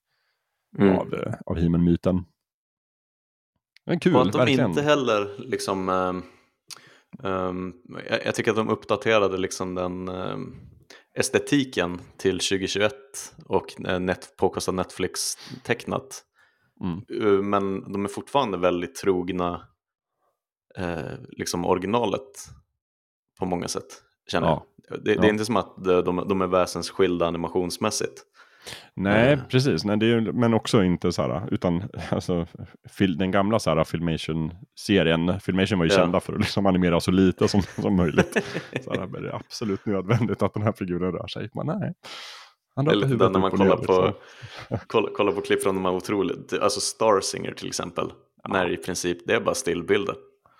Mm. 0.77 0.95
av, 0.97 1.13
eh, 1.13 1.33
av 1.45 1.59
He-Man-myten. 1.59 2.25
Men 3.85 3.99
kul, 3.99 4.15
Och 4.15 4.21
att 4.21 4.31
de 4.31 4.37
verkligen. 4.37 4.69
inte 4.69 4.81
heller 4.81 5.27
liksom 5.37 5.89
ehm, 5.89 6.23
ehm, 7.23 7.73
jag, 8.09 8.25
jag 8.25 8.35
tycker 8.35 8.51
att 8.51 8.57
de 8.57 8.69
uppdaterade 8.69 9.37
liksom 9.37 9.75
den 9.75 10.07
ehm, 10.07 10.55
estetiken 11.19 12.01
till 12.17 12.39
2021 12.39 12.93
och 13.45 13.81
eh, 13.87 13.99
net, 13.99 14.37
påkostad 14.37 14.71
Netflix 14.75 15.37
tecknat. 15.63 16.23
Mm. 16.81 17.25
Uh, 17.25 17.41
Men 17.43 17.91
de 17.91 18.05
är 18.05 18.09
fortfarande 18.09 18.57
väldigt 18.57 18.95
trogna 18.95 19.67
eh, 20.77 21.13
liksom 21.29 21.65
originalet 21.65 22.31
på 23.39 23.45
många 23.45 23.67
sätt. 23.67 24.03
Känner 24.31 24.47
Ja. 24.47 24.65
jag. 24.89 24.99
Det, 25.03 25.03
det 25.03 25.13
Ja. 25.15 25.23
är 25.23 25.29
inte 25.29 25.45
som 25.45 25.57
att 25.57 25.83
de, 25.83 26.01
de, 26.03 26.25
de 26.29 26.41
är 26.41 26.47
väsensskilda 26.47 27.25
animationsmässigt. 27.27 28.23
Nej, 28.95 29.33
Eh. 29.33 29.39
precis. 29.49 29.83
Nej, 29.85 29.97
det 29.97 30.05
är, 30.05 30.31
men 30.31 30.53
också 30.53 30.83
inte 30.83 31.11
så 31.11 31.21
här, 31.21 31.53
utan 31.53 31.83
alltså, 32.09 32.47
fil, 32.89 33.17
den 33.17 33.31
gamla 33.31 33.59
så 33.59 33.69
här, 33.75 33.83
Filmation-serien, 33.83 35.39
Filmation 35.39 35.79
var 35.79 35.85
ju 35.85 35.91
Ja. 35.91 35.97
kända 35.97 36.19
för 36.19 36.33
att 36.33 36.39
liksom 36.39 36.65
animera 36.65 36.99
så 36.99 37.11
lite 37.11 37.47
som, 37.47 37.61
som 37.81 37.95
möjligt. 37.95 38.37
Så 38.83 38.91
här, 38.93 39.07
men 39.07 39.21
det 39.23 39.29
är 39.29 39.35
absolut 39.35 39.85
nödvändigt 39.85 40.41
att 40.41 40.53
den 40.53 40.63
här 40.63 40.71
figuren 40.73 41.11
rör 41.11 41.27
sig. 41.27 41.49
Men 41.53 41.65
nej. 41.79 41.93
Han 42.75 42.87
huvudet 42.87 43.31
när 43.31 43.39
man 43.39 43.51
kollar 43.51 43.77
på, 43.77 43.81
liksom. 44.05 44.77
kolla, 44.87 45.09
kolla 45.15 45.31
på 45.31 45.41
klipp 45.41 45.63
från 45.63 45.75
de 45.75 45.85
här 45.85 45.91
otroligt, 45.93 46.53
alltså 46.53 46.79
Starsinger 46.79 47.51
till 47.53 47.67
exempel. 47.67 48.11
När 48.49 48.69
i 48.71 48.77
princip 48.77 49.17
det 49.27 49.33
är 49.33 49.39
bara 49.41 49.55
stillbilder. 49.55 50.15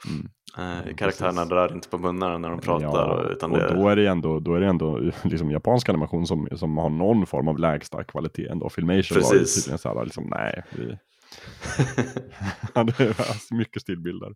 Mm. 0.09 0.29
Eh, 0.57 0.95
karaktärerna 0.95 1.45
drar 1.45 1.73
inte 1.73 1.89
på 1.89 1.97
munnarna 1.97 2.37
när 2.37 2.49
de 2.49 2.59
pratar. 2.59 2.87
Ja, 2.87 3.23
utan 3.31 3.51
och 3.51 3.57
det, 3.57 3.73
då 3.75 3.87
är 3.87 3.95
det 3.95 4.07
ändå, 4.07 4.39
då 4.39 4.55
är 4.55 4.59
det 4.59 4.67
ändå 4.67 4.97
liksom 5.23 5.51
japansk 5.51 5.89
animation 5.89 6.27
som, 6.27 6.47
som 6.51 6.77
har 6.77 6.89
någon 6.89 7.25
form 7.25 7.47
av 7.47 7.59
lägsta 7.59 8.03
kvalitet 8.03 8.47
ändå. 8.47 8.69
Filmation 8.69 9.15
var 9.21 9.33
ju 9.33 9.39
Precis. 9.39 9.55
tydligen 9.63 9.77
så 9.77 9.89
här, 9.99 10.05
liksom, 10.05 10.27
nej, 10.29 10.63
vi, 10.71 10.83
är 13.03 13.07
alltså 13.07 13.55
mycket 13.55 13.81
stillbilder. 13.81 14.33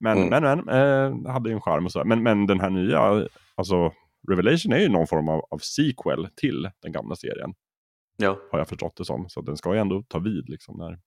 Men, 0.00 0.18
Mm. 0.18 0.42
men, 0.42 0.64
men 0.64 1.24
eh, 1.26 1.32
hade 1.32 1.48
ju 1.48 1.54
en 1.54 1.60
charm 1.60 1.84
och 1.84 1.92
så. 1.92 2.04
Men, 2.04 2.22
men 2.22 2.46
den 2.46 2.60
här 2.60 2.70
nya, 2.70 3.28
alltså 3.54 3.92
Revelation 4.28 4.72
är 4.72 4.78
ju 4.78 4.88
någon 4.88 5.06
form 5.06 5.28
av, 5.28 5.40
av 5.50 5.58
sequel 5.58 6.28
till 6.36 6.70
den 6.82 6.92
gamla 6.92 7.16
serien. 7.16 7.54
ja, 8.16 8.38
Har 8.52 8.58
jag 8.58 8.68
förstått 8.68 8.96
det 8.96 9.04
som. 9.04 9.28
Så 9.28 9.40
den 9.40 9.56
ska 9.56 9.74
ju 9.74 9.80
ändå 9.80 10.02
ta 10.08 10.18
vid 10.18 10.48
liksom. 10.48 10.76
När... 10.78 10.98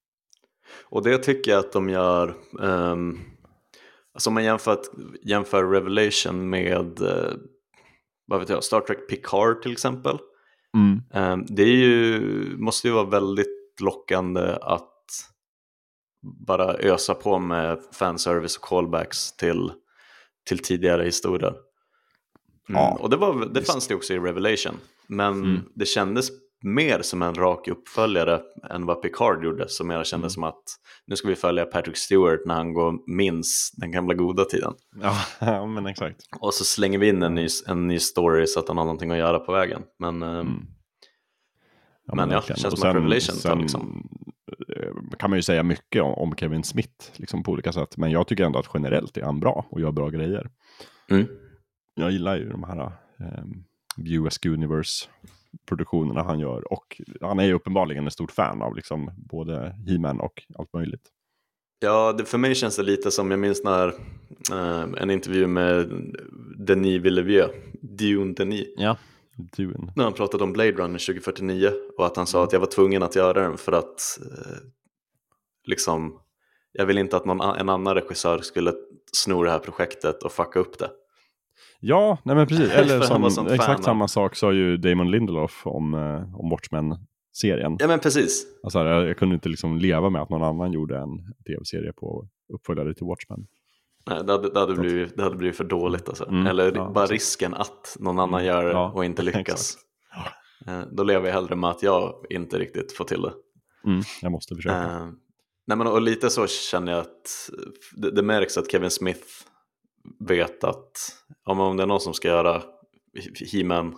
och 0.84 1.04
det 1.04 1.18
tycker 1.18 1.52
jag 1.52 1.60
att 1.60 1.72
de 1.74 1.90
gör. 1.90 2.34
Um, 2.60 3.20
alltså 4.14 4.30
om 4.30 4.34
man 4.34 4.44
jämför, 4.44 4.80
jämför 5.24 5.64
Revelation 5.66 6.50
med 6.50 7.02
eh, 7.02 7.32
vad 8.28 8.40
vet 8.40 8.50
jag, 8.50 8.64
Star 8.64 8.82
Trek 8.82 9.10
Picard 9.10 9.62
till 9.62 9.72
exempel. 9.72 10.18
Mm. 10.78 11.02
Ehm, 11.14 11.46
det 11.50 11.64
ju, 11.70 12.22
måste 12.58 12.88
ju 12.88 12.94
vara 12.94 13.10
väldigt 13.10 13.76
lockande 13.82 14.58
att 14.62 14.96
bara 16.48 16.74
ösa 16.74 17.14
på 17.14 17.40
med 17.40 17.80
fanservice 17.94 18.58
och 18.58 18.64
callbacks 18.64 19.32
till, 19.38 19.72
till 20.48 20.60
tidigare 20.60 21.04
historier. 21.04 21.50
Mm, 21.50 22.82
Ja, 22.82 22.98
och 23.02 23.10
det, 23.10 23.18
var, 23.18 23.46
det 23.46 23.64
fanns 23.64 23.88
det 23.88 23.96
också 23.96 24.14
i 24.14 24.20
Revelation. 24.20 24.76
Men 25.08 25.34
Mm. 25.34 25.62
det 25.76 25.86
kändes 25.86 26.30
mer 26.62 27.02
som 27.02 27.22
en 27.22 27.36
rak 27.36 27.68
uppföljare 27.68 28.42
än 28.70 28.86
vad 28.86 29.02
Picard 29.02 29.44
gjorde. 29.44 29.70
Som 29.70 29.88
mer 29.88 30.04
kändes 30.04 30.14
Mm. 30.14 30.30
som 30.30 30.44
att 30.44 30.64
nu 31.08 31.16
ska 31.16 31.28
vi 31.28 31.36
följa 31.36 31.66
Patrick 31.66 31.98
Stewart 31.98 32.40
när 32.46 32.56
han 32.56 32.74
går 32.74 33.16
minns 33.16 33.72
den 33.78 33.92
gamla 33.92 34.14
goda 34.14 34.46
tiden. 34.46 34.74
Ja, 35.02 35.16
ja, 35.40 35.66
men 35.66 35.86
exakt. 35.88 36.22
Och 36.40 36.54
så 36.54 36.64
slänger 36.64 37.00
vi 37.00 37.10
in 37.10 37.24
en 37.24 37.36
ny, 37.36 37.48
en 37.68 37.88
ny 37.88 38.00
story 38.00 38.48
så 38.48 38.60
att 38.60 38.68
han 38.68 38.78
har 38.78 38.86
någonting 38.86 39.12
att 39.12 39.18
göra 39.18 39.40
på 39.40 39.52
vägen. 39.52 39.82
Men 40.00 40.24
ehm, 40.24 40.48
Mm. 42.12 42.18
Men 42.18 42.30
ja, 42.30 42.40
det 42.48 42.48
känns 42.60 42.74
Och 42.74 42.80
som 42.80 42.90
att 42.90 42.96
Revelation 42.96 43.36
tar 43.38 43.56
liksom- 43.56 44.10
eh, 44.78 45.18
kan 45.20 45.30
man 45.30 45.40
ju 45.40 45.44
säga 45.44 45.64
mycket 45.64 46.02
om, 46.02 46.36
Kevin 46.36 46.64
Smith 46.64 47.12
liksom 47.16 47.44
på 47.44 47.52
olika 47.52 47.72
sätt. 47.72 47.98
Men 47.98 48.12
jag 48.12 48.28
tycker 48.28 48.44
ändå 48.46 48.60
att 48.60 48.70
generellt 48.74 49.18
är 49.18 49.22
han 49.22 49.40
bra 49.40 49.66
och 49.70 49.82
gör 49.82 49.92
bra 49.92 50.10
grejer. 50.10 50.50
mm. 51.12 51.28
Jag 51.96 52.12
gillar 52.12 52.38
ju 52.38 52.50
de 52.50 52.64
här 52.64 52.92
um, 53.20 53.64
US 53.98 54.40
Universe-produktionerna 55.54 56.24
han 56.24 56.40
gör. 56.40 56.74
Och 56.74 57.02
han 57.22 57.40
är 57.40 57.44
ju 57.46 57.54
uppenbarligen 57.54 58.08
ett 58.08 58.14
stort 58.14 58.32
fan 58.32 58.62
av 58.62 58.76
liksom 58.76 59.12
både 59.18 59.76
He-Man 59.88 60.20
och 60.20 60.44
allt 60.58 60.74
möjligt. 60.74 61.10
Ja, 61.80 62.14
det, 62.14 62.26
för 62.26 62.38
mig 62.38 62.56
känns 62.56 62.76
det 62.78 62.84
lite 62.84 63.12
som, 63.12 63.32
jag 63.32 63.40
minns 63.40 63.64
när 63.64 63.88
eh, 64.52 64.82
en 65.02 65.10
intervju 65.12 65.48
med 65.48 65.90
Denis 66.58 67.02
Villeneuve, 67.02 67.50
Dune 67.82 68.34
Denis, 68.34 68.68
Ja. 68.78 68.98
Dune. 69.58 69.94
när 69.96 70.04
han 70.04 70.14
pratade 70.14 70.44
om 70.44 70.54
Blade 70.54 70.72
Runner 70.72 71.00
2049 71.00 71.72
och 71.98 72.06
att 72.06 72.18
han 72.18 72.28
sa 72.28 72.44
att 72.44 72.54
jag 72.54 72.60
var 72.60 72.68
tvungen 72.68 73.04
att 73.04 73.16
göra 73.16 73.42
den 73.42 73.58
för 73.58 73.72
att 73.72 74.20
eh, 74.22 74.58
liksom, 75.68 76.20
jag 76.72 76.86
vill 76.86 76.98
inte 76.98 77.18
att 77.18 77.26
någon, 77.26 77.42
en 77.42 77.70
annan 77.70 77.96
regissör 77.96 78.40
skulle 78.40 78.74
sno 79.14 79.44
det 79.44 79.52
här 79.52 79.60
projektet 79.60 80.24
och 80.24 80.32
fucka 80.32 80.60
upp 80.60 80.80
det. 80.80 80.90
Ja, 81.80 82.18
nej 82.26 82.36
men 82.36 82.48
precis. 82.48 82.72
Eller 82.74 83.02
som, 83.02 83.48
exakt 83.48 83.84
samma 83.84 84.08
sak 84.08 84.36
sa 84.36 84.54
ju 84.54 84.78
Damon 84.78 85.12
Lindelof 85.12 85.62
om, 85.66 85.94
eh, 85.94 86.36
om 86.40 86.50
Watchmen-serien. 86.50 87.78
Ja 87.80 87.88
men 87.88 88.00
precis, 88.00 88.46
Alltså, 88.64 88.80
jag, 88.80 89.08
jag 89.08 89.18
kunde 89.18 89.36
inte 89.36 89.50
liksom 89.50 89.78
leva 89.78 90.10
med 90.10 90.22
att 90.22 90.30
någon 90.30 90.44
annan 90.44 90.72
gjorde 90.74 90.98
en 90.98 91.18
tv-serie 91.48 91.94
på 91.94 92.28
uppföljare 92.54 92.94
till 92.94 93.06
Watchmen. 93.06 93.48
Nej, 94.10 94.24
det, 94.26 94.32
hade, 94.32 94.50
det, 94.54 94.60
hade 94.60 94.76
blivit, 94.76 95.18
det 95.18 95.24
hade 95.24 95.36
blivit 95.36 95.58
för 95.58 95.64
dåligt 95.64 96.10
alltså. 96.10 96.28
Mm, 96.30 96.48
Eller 96.48 96.72
ja, 96.76 96.92
bara 96.96 97.06
risken 97.06 97.54
att 97.54 97.98
någon 98.00 98.20
annan 98.20 98.46
gör 98.46 98.66
det 98.66 98.72
Ja, 98.72 98.92
och 98.96 99.06
inte 99.06 99.24
lyckas. 99.24 99.46
exakt. 99.46 99.86
Eh, 100.68 100.82
Då 100.92 101.04
lever 101.04 101.28
jag 101.28 101.34
hellre 101.34 101.56
med 101.56 101.70
att 101.70 101.84
jag 101.84 102.14
inte 102.30 102.60
riktigt 102.60 102.92
får 102.94 103.06
till 103.06 103.22
det. 103.22 103.34
Mm, 103.86 104.02
jag 104.22 104.32
måste 104.32 104.56
försöka. 104.56 104.76
Eh, 104.84 105.08
nej 105.68 105.78
men 105.78 105.88
och 105.88 106.02
lite 106.02 106.30
så 106.30 106.48
känner 106.48 106.92
jag 106.92 107.02
att 107.02 107.50
det, 107.96 108.12
det 108.12 108.22
märks 108.24 108.58
att 108.58 108.72
Kevin 108.72 108.90
Smith 108.90 109.28
vet 110.20 110.64
att 110.64 110.92
om, 111.44 111.60
om 111.60 111.78
det 111.78 111.84
är 111.84 111.88
någon 111.88 112.02
som 112.02 112.14
ska 112.14 112.28
göra 112.28 112.64
He-Man 113.52 113.96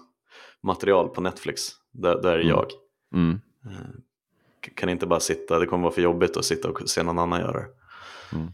material 0.63 1.09
på 1.09 1.21
Netflix, 1.21 1.69
där, 1.91 2.21
där 2.21 2.31
är 2.31 2.39
Mm. 2.41 2.49
jag. 2.49 2.65
Mm. 3.13 3.41
Eh, 3.65 4.71
kan 4.75 4.89
inte 4.89 5.07
bara 5.07 5.19
sitta, 5.19 5.59
det 5.59 5.65
kommer 5.65 5.83
vara 5.83 5.93
för 5.93 6.01
jobbigt 6.01 6.37
att 6.37 6.45
sitta 6.45 6.69
och 6.69 6.89
se 6.89 7.03
någon 7.03 7.19
annan 7.19 7.39
göra 7.39 7.59
det. 7.59 7.67
Mm. 8.33 8.47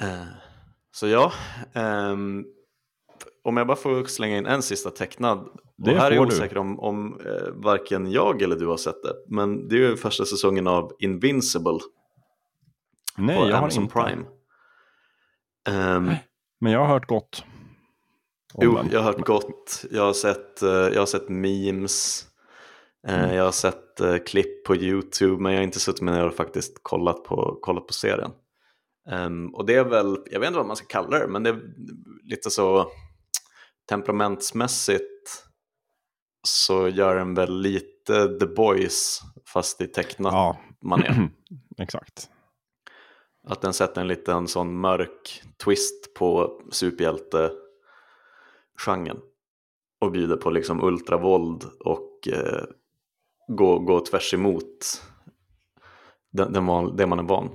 Eh, 0.00 0.26
så 0.90 1.06
ja, 1.06 1.32
ehm, 1.72 2.44
om 3.44 3.56
jag 3.56 3.66
bara 3.66 3.76
får 3.76 4.04
slänga 4.04 4.38
in 4.38 4.46
en 4.46 4.62
sista 4.62 4.90
tecknad. 4.90 5.38
Och 5.38 5.60
Det 5.76 5.94
här 5.98 6.10
är 6.10 6.14
jag 6.14 6.26
osäker 6.26 6.58
om, 6.58 6.80
om 6.80 7.20
eh, 7.20 7.52
varken 7.52 8.10
jag 8.12 8.42
eller 8.42 8.56
du 8.56 8.66
har 8.66 8.76
sett 8.76 9.02
det. 9.02 9.14
Men 9.28 9.68
det 9.68 9.74
är 9.76 9.78
ju 9.78 9.96
första 9.96 10.24
säsongen 10.24 10.66
av 10.66 10.92
Invincible 10.98 11.78
Nej, 13.16 13.36
på 13.36 13.42
jag 13.48 13.56
har 13.56 13.62
Amazon 13.62 13.82
inte. 13.82 13.94
Prime. 13.94 14.24
Ehm, 15.68 16.10
Men 16.60 16.72
jag 16.72 16.80
har 16.80 16.86
hört 16.86 17.06
gott. 17.06 17.44
jo, 18.54 18.78
jag 18.92 19.00
har 19.00 19.12
hört 19.12 19.26
gott. 19.26 19.84
Jag 19.90 20.02
har 20.02 20.12
sett, 20.12 20.62
eh, 20.62 20.70
jag 20.70 20.98
har 20.98 21.06
sett 21.06 21.28
memes. 21.28 22.26
Eh, 23.08 23.18
Mm. 23.24 23.36
Jag 23.36 23.44
har 23.44 23.52
sett 23.52 24.00
eh, 24.00 24.16
klipp 24.16 24.64
på 24.64 24.76
YouTube 24.76 25.42
men 25.42 25.52
jag 25.52 25.58
har 25.58 25.64
inte 25.64 25.80
suttit 25.80 26.02
med 26.02 26.14
ner 26.14 26.26
och 26.26 26.34
faktiskt 26.34 26.78
kollat 26.82 27.24
på, 27.24 27.58
kollat 27.62 27.86
på 27.86 27.92
serien. 27.92 28.30
Ehm, 29.10 29.54
och 29.54 29.66
det 29.66 29.74
är 29.74 29.84
väl, 29.84 30.16
jag 30.30 30.40
vet 30.40 30.46
inte 30.46 30.58
vad 30.58 30.66
man 30.66 30.76
ska 30.76 30.86
kalla 30.86 31.18
det, 31.18 31.28
men 31.28 31.42
det 31.42 31.50
är 31.50 31.60
lite 32.24 32.50
så 32.50 32.90
temperamentsmässigt 33.88 35.44
så 36.48 36.88
gör 36.88 37.16
den 37.16 37.34
väl 37.34 37.60
lite 37.60 38.38
The 38.38 38.46
Boys 38.46 39.20
fast 39.52 39.80
i 39.80 39.86
tecknat 39.86 40.32
Ja, 40.32 40.58
manér. 40.82 41.30
exakt. 41.78 42.30
Att 43.46 43.60
den 43.60 43.72
sätter 43.72 44.00
en 44.00 44.08
liten 44.08 44.48
sån 44.48 44.80
mörk 44.80 45.42
twist 45.64 46.14
på 46.14 46.60
superhjälte-genren. 46.70 49.20
Och 50.00 50.12
bjuder 50.12 50.36
på 50.36 50.50
liksom 50.50 50.84
ultravåld 50.84 51.64
och 51.80 52.28
eh, 52.32 52.64
gå, 53.48 53.78
gå 53.78 54.00
tvärs 54.00 54.34
emot 54.34 55.02
den, 56.32 56.52
den 56.52 56.66
van, 56.66 56.96
det 56.96 57.06
man 57.06 57.18
är 57.18 57.22
van 57.22 57.50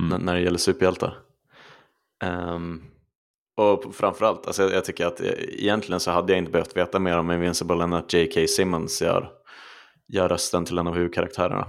Mm. 0.00 0.22
när, 0.22 0.34
det 0.34 0.40
gäller 0.40 0.58
superhjältar. 0.58 1.18
Ehm, 2.24 2.82
och 3.56 3.94
framförallt, 3.94 4.46
alltså 4.46 4.62
jag, 4.62 4.72
jag 4.72 4.84
tycker 4.84 5.06
att 5.06 5.20
eh, 5.20 5.32
egentligen 5.48 6.00
så 6.00 6.10
hade 6.10 6.32
jag 6.32 6.38
inte 6.38 6.50
behövt 6.50 6.76
veta 6.76 6.98
mer 6.98 7.18
om 7.18 7.30
Invincible 7.30 7.84
än 7.84 7.92
att 7.92 8.12
J.K. 8.12 8.46
Simmons 8.46 9.02
gör, 9.02 9.30
gör 10.08 10.28
rösten 10.28 10.64
till 10.64 10.78
en 10.78 10.86
av 10.86 10.94
huvudkaraktärerna. 10.94 11.66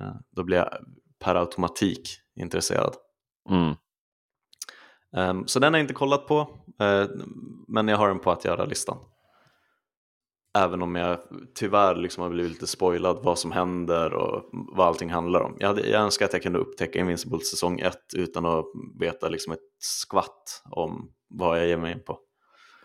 Eh, 0.00 0.14
då 0.30 0.44
blir 0.44 0.56
jag 0.56 0.68
per 1.20 1.34
automatik 1.34 2.08
intresserad. 2.36 2.94
Mm. 3.50 3.74
Ehm, 5.16 5.46
så 5.46 5.58
den 5.58 5.72
har 5.72 5.78
jag 5.78 5.84
inte 5.84 5.94
kollat 5.94 6.26
på, 6.26 6.38
eh, 6.80 7.06
men 7.68 7.88
jag 7.88 7.96
har 7.96 8.08
den 8.08 8.18
på 8.18 8.30
att 8.30 8.44
göra-listan. 8.44 8.98
Även 10.58 10.82
om 10.82 10.94
jag 10.94 11.18
tyvärr 11.54 11.94
liksom 11.94 12.22
har 12.22 12.30
blivit 12.30 12.52
lite 12.52 12.66
spoilad 12.66 13.18
vad 13.22 13.38
som 13.38 13.52
händer 13.52 14.14
och 14.14 14.50
vad 14.52 14.86
allting 14.86 15.10
handlar 15.10 15.40
om. 15.40 15.56
Jag, 15.58 15.68
hade, 15.68 15.88
jag 15.88 16.02
önskar 16.02 16.26
att 16.26 16.32
jag 16.32 16.42
kunde 16.42 16.58
upptäcka 16.58 16.98
Invincible 16.98 17.40
säsong 17.40 17.80
1 17.80 17.96
utan 18.14 18.46
att 18.46 18.64
veta 19.00 19.28
liksom 19.28 19.52
ett 19.52 19.60
skvatt 19.78 20.62
om 20.70 21.10
vad 21.28 21.58
jag 21.58 21.66
ger 21.66 21.76
mig 21.76 21.92
in 21.92 22.02
på. 22.04 22.18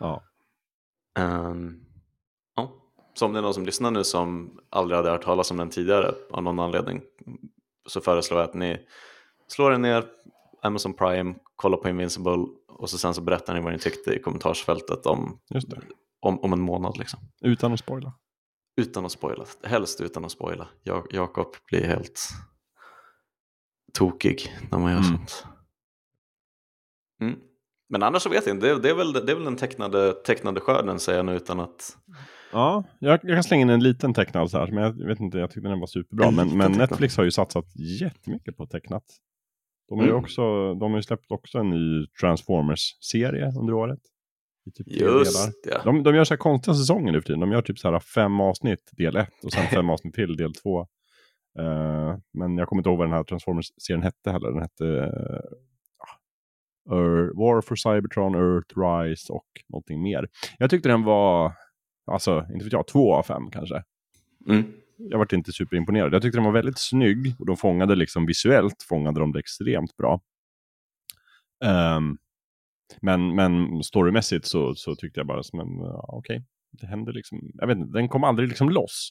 Ja. 0.00 0.22
Ehm, 1.18 1.80
ja. 2.56 2.72
Så 3.14 3.26
om 3.26 3.32
det 3.32 3.38
är 3.38 3.42
någon 3.42 3.54
som 3.54 3.66
lyssnar 3.66 3.90
nu 3.90 4.04
som 4.04 4.58
aldrig 4.70 4.96
hade 4.96 5.10
hört 5.10 5.24
talas 5.24 5.50
om 5.50 5.56
den 5.56 5.70
tidigare 5.70 6.14
av 6.30 6.42
någon 6.42 6.58
anledning 6.58 7.00
så 7.90 8.00
föreslår 8.00 8.40
jag 8.40 8.48
att 8.48 8.54
ni 8.54 8.86
slår 9.48 9.72
er 9.72 9.78
ner 9.78 10.04
Amazon 10.62 10.94
Prime, 10.94 11.34
kollar 11.56 11.78
på 11.78 11.88
Invincible 11.88 12.46
och 12.68 12.90
så 12.90 12.98
sen 12.98 13.14
så 13.14 13.20
berättar 13.20 13.54
ni 13.54 13.60
vad 13.60 13.72
ni 13.72 13.78
tyckte 13.78 14.14
i 14.14 14.18
kommentarsfältet 14.22 15.06
om, 15.06 15.40
om, 16.20 16.40
om 16.40 16.52
en 16.52 16.60
månad. 16.60 16.98
Liksom. 16.98 17.20
Utan 17.40 17.72
att 17.72 17.80
spoila. 17.80 18.12
Utan 18.76 19.04
att 19.04 19.12
spoila, 19.12 19.44
helst 19.64 20.00
utan 20.00 20.24
att 20.24 20.32
spoila. 20.32 20.68
Jag, 20.82 21.06
Jakob 21.10 21.56
blir 21.66 21.84
helt 21.84 22.20
tokig 23.92 24.56
när 24.70 24.78
man 24.78 24.92
gör 24.92 24.98
Mm. 24.98 25.10
sånt. 25.10 25.44
Mm. 27.20 27.38
Men 27.88 28.02
annars 28.02 28.22
så 28.22 28.28
vet 28.28 28.46
jag 28.46 28.56
inte, 28.56 28.66
det, 28.66 28.80
det, 28.80 28.90
är 28.90 28.94
väl, 28.94 29.12
det 29.12 29.32
är 29.32 29.36
väl 29.36 29.44
den 29.44 29.56
tecknade, 29.56 30.12
tecknade 30.12 30.60
skörden 30.60 31.00
säger 31.00 31.18
jag 31.18 31.26
nu 31.26 31.34
utan 31.36 31.60
att 31.60 31.96
Ja, 32.52 32.84
jag, 32.98 33.20
jag 33.22 33.36
kan 33.36 33.44
slänga 33.44 33.62
in 33.62 33.70
en 33.70 33.82
liten 33.82 34.14
tecknad 34.14 34.50
så 34.50 34.58
här, 34.58 34.66
men 34.66 34.84
jag 34.84 35.06
vet 35.06 35.20
inte, 35.20 35.38
jag 35.38 35.50
tyckte 35.50 35.68
den 35.68 35.80
var 35.80 35.86
superbra. 35.86 36.26
En 36.26 36.34
Men, 36.34 36.56
men. 36.56 36.72
Netflix 36.72 37.16
har 37.16 37.24
ju 37.24 37.30
satsat 37.30 37.66
jättemycket 38.00 38.56
på 38.56 38.66
tecknat. 38.66 39.04
De 39.88 39.98
har 39.98 40.04
ju 40.04 40.10
Mm. 40.10 40.22
också, 40.22 40.74
de 40.74 40.90
har 40.90 40.98
ju 40.98 41.02
släppt 41.02 41.32
också 41.32 41.58
en 41.58 41.70
ny 41.70 42.06
Transformers-serie 42.20 43.52
under 43.60 43.74
året. 43.74 44.00
I 44.66 44.70
typ. 44.70 44.86
Just 44.88 45.50
ja. 45.64 45.80
De, 45.84 46.02
de 46.02 46.14
gör 46.14 46.24
så 46.24 46.34
här 46.34 46.38
konstiga 46.38 46.74
säsonger 46.74 47.12
nu 47.12 47.20
för 47.20 47.26
tiden. 47.26 47.40
De 47.40 47.52
gör 47.52 47.62
typ 47.62 47.78
så 47.78 47.90
här 47.90 47.98
fem 47.98 48.40
avsnitt, 48.40 48.90
del 48.96 49.16
ett, 49.16 49.44
och 49.44 49.52
sen 49.52 49.66
fem 49.70 49.90
avsnitt 49.90 50.14
till, 50.14 50.36
del 50.36 50.54
två. 50.54 50.80
Eh, 51.58 52.16
men 52.32 52.58
jag 52.58 52.68
kommer 52.68 52.80
inte 52.80 52.88
ihåg 52.90 52.98
vad 52.98 53.06
den 53.06 53.14
här 53.14 53.24
Transformers-serien 53.24 54.02
hette 54.02 54.30
heller. 54.30 54.50
Den 54.50 54.62
hette 54.62 54.84
uh, 56.90 57.30
War 57.34 57.60
for 57.60 57.76
Cybertron, 57.76 58.34
Earth 58.34 58.78
Rise 58.78 59.32
och 59.32 59.46
någonting 59.68 60.02
mer. 60.02 60.28
Jag 60.58 60.70
tyckte 60.70 60.88
den 60.88 61.02
var, 61.04 61.52
alltså, 62.10 62.46
inte 62.52 62.64
vet 62.64 62.72
jag, 62.72 62.86
två 62.86 63.14
av 63.14 63.22
fem 63.22 63.50
kanske. 63.50 63.82
Mm. 64.48 64.72
jag 64.96 65.18
vart 65.18 65.32
inte 65.32 65.52
superimponerad. 65.52 66.14
Jag 66.14 66.22
tyckte 66.22 66.38
den 66.38 66.44
var 66.44 66.52
väldigt 66.52 66.78
snygg 66.78 67.34
och 67.38 67.46
de 67.46 67.56
fångade 67.56 67.94
liksom 67.94 68.26
visuellt 68.26 68.82
fångade 68.88 69.20
de 69.20 69.32
det 69.32 69.38
extremt 69.38 69.96
bra. 69.96 70.20
Um, 71.96 72.18
men, 73.02 73.34
men 73.34 73.82
storymässigt 73.82 74.46
så, 74.46 74.74
så 74.74 74.94
tyckte 74.94 75.20
jag 75.20 75.26
bara 75.26 75.42
som 75.42 75.60
en, 75.60 75.78
ja, 75.78 76.04
okej, 76.08 76.44
det 76.72 76.86
hände 76.86 77.12
liksom, 77.12 77.50
jag 77.54 77.66
vet 77.66 77.78
inte, 77.78 77.98
den 77.98 78.08
kom 78.08 78.24
aldrig 78.24 78.48
liksom 78.48 78.70
loss. 78.70 79.10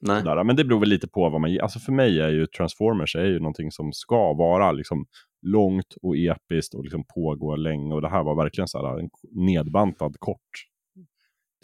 Nej. 0.00 0.22
Där, 0.22 0.44
men 0.44 0.56
det 0.56 0.64
beror 0.64 0.80
väl 0.80 0.88
lite 0.88 1.08
på 1.08 1.28
vad 1.28 1.40
man 1.40 1.60
Alltså 1.60 1.78
för 1.78 1.92
mig 1.92 2.20
är 2.20 2.28
ju 2.28 2.46
Transformers 2.46 3.16
är 3.16 3.24
ju 3.24 3.38
någonting 3.38 3.70
som 3.70 3.92
ska 3.92 4.32
vara 4.32 4.72
liksom 4.72 5.06
långt 5.42 5.94
och 6.02 6.16
episkt 6.16 6.74
och 6.74 6.84
liksom 6.84 7.04
pågå 7.14 7.56
länge. 7.56 7.94
Och 7.94 8.02
det 8.02 8.08
här 8.08 8.22
var 8.22 8.36
verkligen 8.36 8.68
så 8.68 8.86
här 8.86 8.98
en 8.98 9.10
nedbantad 9.32 10.16
kort 10.18 10.50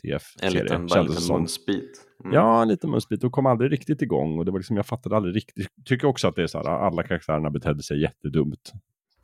TF-serie. 0.03 0.59
En 0.59 0.65
liten, 0.65 0.87
bara 0.87 1.01
en 1.01 1.07
liten 1.07 1.37
munsbit. 1.37 2.07
Mm. 2.25 2.35
Ja, 2.35 2.63
en 2.63 2.69
liten 2.69 2.91
munsbit. 2.91 3.25
Och 3.25 3.33
kom 3.33 3.47
aldrig 3.47 3.73
riktigt 3.73 4.03
igång. 4.03 4.39
Och 4.39 4.45
det 4.45 4.51
var 4.51 4.59
liksom, 4.59 4.77
jag 4.77 4.87
fattade 4.87 5.17
aldrig 5.17 5.37
riktigt. 5.37 5.69
Tycker 5.85 6.07
också 6.07 6.29
att 6.29 6.37
det 6.37 6.43
är 6.43 6.47
så 6.47 6.59
här, 6.59 6.65
alla 6.67 7.03
karaktärerna 7.03 7.51
betedde 7.51 7.83
sig 7.83 8.01
jättedumt 8.01 8.73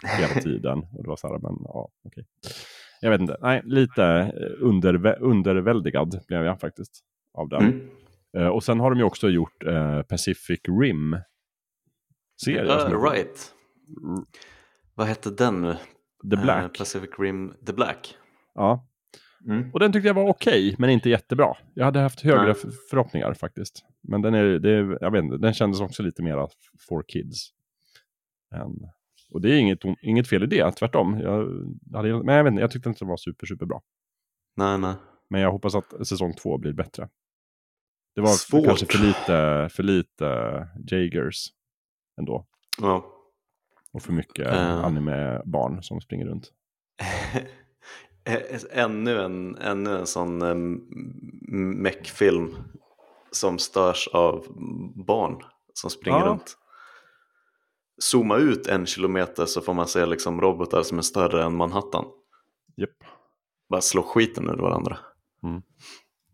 hela 0.02 0.34
tiden. 0.42 0.78
Och 0.78 1.02
det 1.02 1.08
var 1.08 1.16
så 1.16 1.28
här, 1.28 1.38
men 1.38 1.56
ja, 1.64 1.88
okej. 2.04 2.24
Okay. 2.42 2.52
Jag 3.00 3.10
vet 3.10 3.20
inte, 3.20 3.36
nej, 3.40 3.62
lite 3.64 4.32
under, 4.58 5.22
underväldigad 5.22 6.20
blev 6.28 6.44
jag 6.44 6.60
faktiskt 6.60 7.00
av 7.34 7.48
den. 7.48 7.62
Mm. 7.62 7.90
Uh, 8.36 8.48
och 8.48 8.64
sen 8.64 8.80
har 8.80 8.90
de 8.90 8.98
ju 8.98 9.04
också 9.04 9.28
gjort 9.28 9.64
uh, 9.66 10.02
Pacific 10.02 10.60
Rim. 10.80 11.18
Serien. 12.44 12.92
Uh, 12.92 13.02
right. 13.02 13.54
Vad 14.94 15.06
hette 15.06 15.30
den 15.30 15.62
nu? 15.62 15.76
The 16.30 16.36
Black. 16.36 16.78
Pacific 16.78 17.10
Rim 17.18 17.54
The 17.66 17.72
Black. 17.72 18.16
Ja. 18.54 18.86
Mm. 19.44 19.70
Och 19.72 19.80
den 19.80 19.92
tyckte 19.92 20.06
jag 20.06 20.14
var 20.14 20.28
okej, 20.28 20.68
okay, 20.68 20.76
men 20.78 20.90
inte 20.90 21.10
jättebra. 21.10 21.56
Jag 21.74 21.84
hade 21.84 22.00
haft 22.00 22.20
högre 22.20 22.46
Nej. 22.46 22.72
förhoppningar 22.90 23.34
faktiskt. 23.34 23.84
Men 24.02 24.22
den, 24.22 24.34
är, 24.34 24.66
är, 24.66 24.98
jag 25.00 25.10
vet 25.10 25.24
inte, 25.24 25.36
den 25.36 25.54
kändes 25.54 25.80
också 25.80 26.02
lite 26.02 26.22
mera 26.22 26.48
for 26.88 27.04
kids. 27.08 27.50
Än, 28.54 28.90
och 29.30 29.40
det 29.40 29.50
är 29.54 29.58
inget, 29.58 29.78
inget 30.02 30.28
fel 30.28 30.42
i 30.42 30.46
det, 30.46 30.72
tvärtom. 30.72 31.20
Jag, 31.20 31.32
hade, 31.96 32.24
men 32.24 32.34
jag, 32.34 32.44
vet 32.44 32.50
inte, 32.50 32.60
jag 32.60 32.70
tyckte 32.70 32.88
inte 32.88 33.04
det 33.04 33.08
var 33.08 33.16
super, 33.16 33.46
super 33.46 33.66
bra. 33.66 33.82
Nej, 34.56 34.78
nej. 34.78 34.94
Men 35.30 35.40
jag 35.40 35.52
hoppas 35.52 35.74
att 35.74 36.06
säsong 36.08 36.32
två 36.32 36.58
blir 36.58 36.72
bättre. 36.72 37.08
Det 38.14 38.20
var 38.20 38.28
Svårt. 38.28 38.64
kanske 38.64 38.86
för 38.86 38.98
lite, 38.98 39.68
för 39.72 39.82
lite 39.82 40.68
Jagers 40.86 41.48
ändå. 42.18 42.46
Ja. 42.80 43.12
Och 43.92 44.02
för 44.02 44.12
mycket 44.12 44.46
uh. 44.46 44.84
anime-barn 44.84 45.82
som 45.82 46.00
springer 46.00 46.26
runt. 46.26 46.52
ännu, 48.70 49.20
en, 49.20 49.56
ännu 49.56 49.98
en 49.98 50.06
sån 50.06 50.42
um, 50.42 50.88
meckfilm 51.82 52.56
som 53.30 53.58
störs 53.58 54.08
av 54.12 54.46
barn 55.06 55.42
som 55.74 55.90
springer 55.90 56.18
ja. 56.18 56.26
runt. 56.26 56.56
Zooma 57.98 58.36
ut 58.36 58.66
en 58.66 58.86
kilometer 58.86 59.46
så 59.46 59.60
får 59.60 59.74
man 59.74 59.88
se 59.88 60.06
liksom 60.06 60.40
robotar 60.40 60.82
som 60.82 60.98
är 60.98 61.02
större 61.02 61.44
än 61.44 61.56
Manhattan. 61.56 62.04
Yep. 62.76 62.90
Bara 63.68 63.80
slå 63.80 64.02
skiten 64.02 64.50
ur 64.50 64.56
varandra. 64.56 64.98
Mm. 65.42 65.62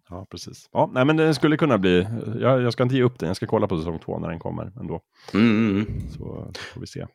Ja, 0.09 0.27
precis. 0.31 0.69
Ja, 0.73 0.91
nej, 0.93 1.05
men 1.05 1.17
det 1.17 1.35
skulle 1.35 1.57
kunna 1.57 1.79
bli, 1.79 2.07
jag, 2.41 2.63
jag, 2.63 2.73
ska 2.73 2.83
inte 2.83 2.97
ge 2.97 3.03
upp 3.03 3.19
den, 3.19 3.27
jag 3.27 3.37
ska 3.37 3.47
kolla 3.47 3.67
på 3.67 3.79
säsong 3.79 3.99
två 3.99 4.19
när 4.19 4.29
den 4.29 4.39
kommer 4.39 4.73
ändå. 4.81 5.01
Mm, 5.35 5.51
mm, 5.51 5.71
mm. 5.71 6.11
Så 6.11 6.53
får 6.75 6.81
vi 6.81 6.87
se. 6.87 7.07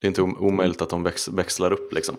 Det 0.00 0.06
är 0.06 0.08
inte 0.08 0.22
omöjligt 0.22 0.82
att 0.82 0.90
de 0.90 1.02
väx, 1.02 1.28
växlar 1.28 1.72
upp 1.72 1.92
liksom. 1.92 2.16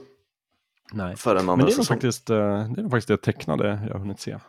Nej, 0.91 1.15
för 1.15 1.31
en 1.31 1.37
andra 1.37 1.55
men 1.55 1.65
det 1.65 1.71
är, 1.71 1.77
nog 1.77 1.85
faktiskt, 1.85 2.29
eh, 2.29 2.37
det 2.37 2.79
är 2.79 2.81
nog 2.81 2.91
faktiskt 2.91 3.07
det 3.07 3.17
tecknade 3.17 3.81
jag 3.87 3.93
har 3.93 3.99
hunnit 3.99 4.19
se. 4.19 4.39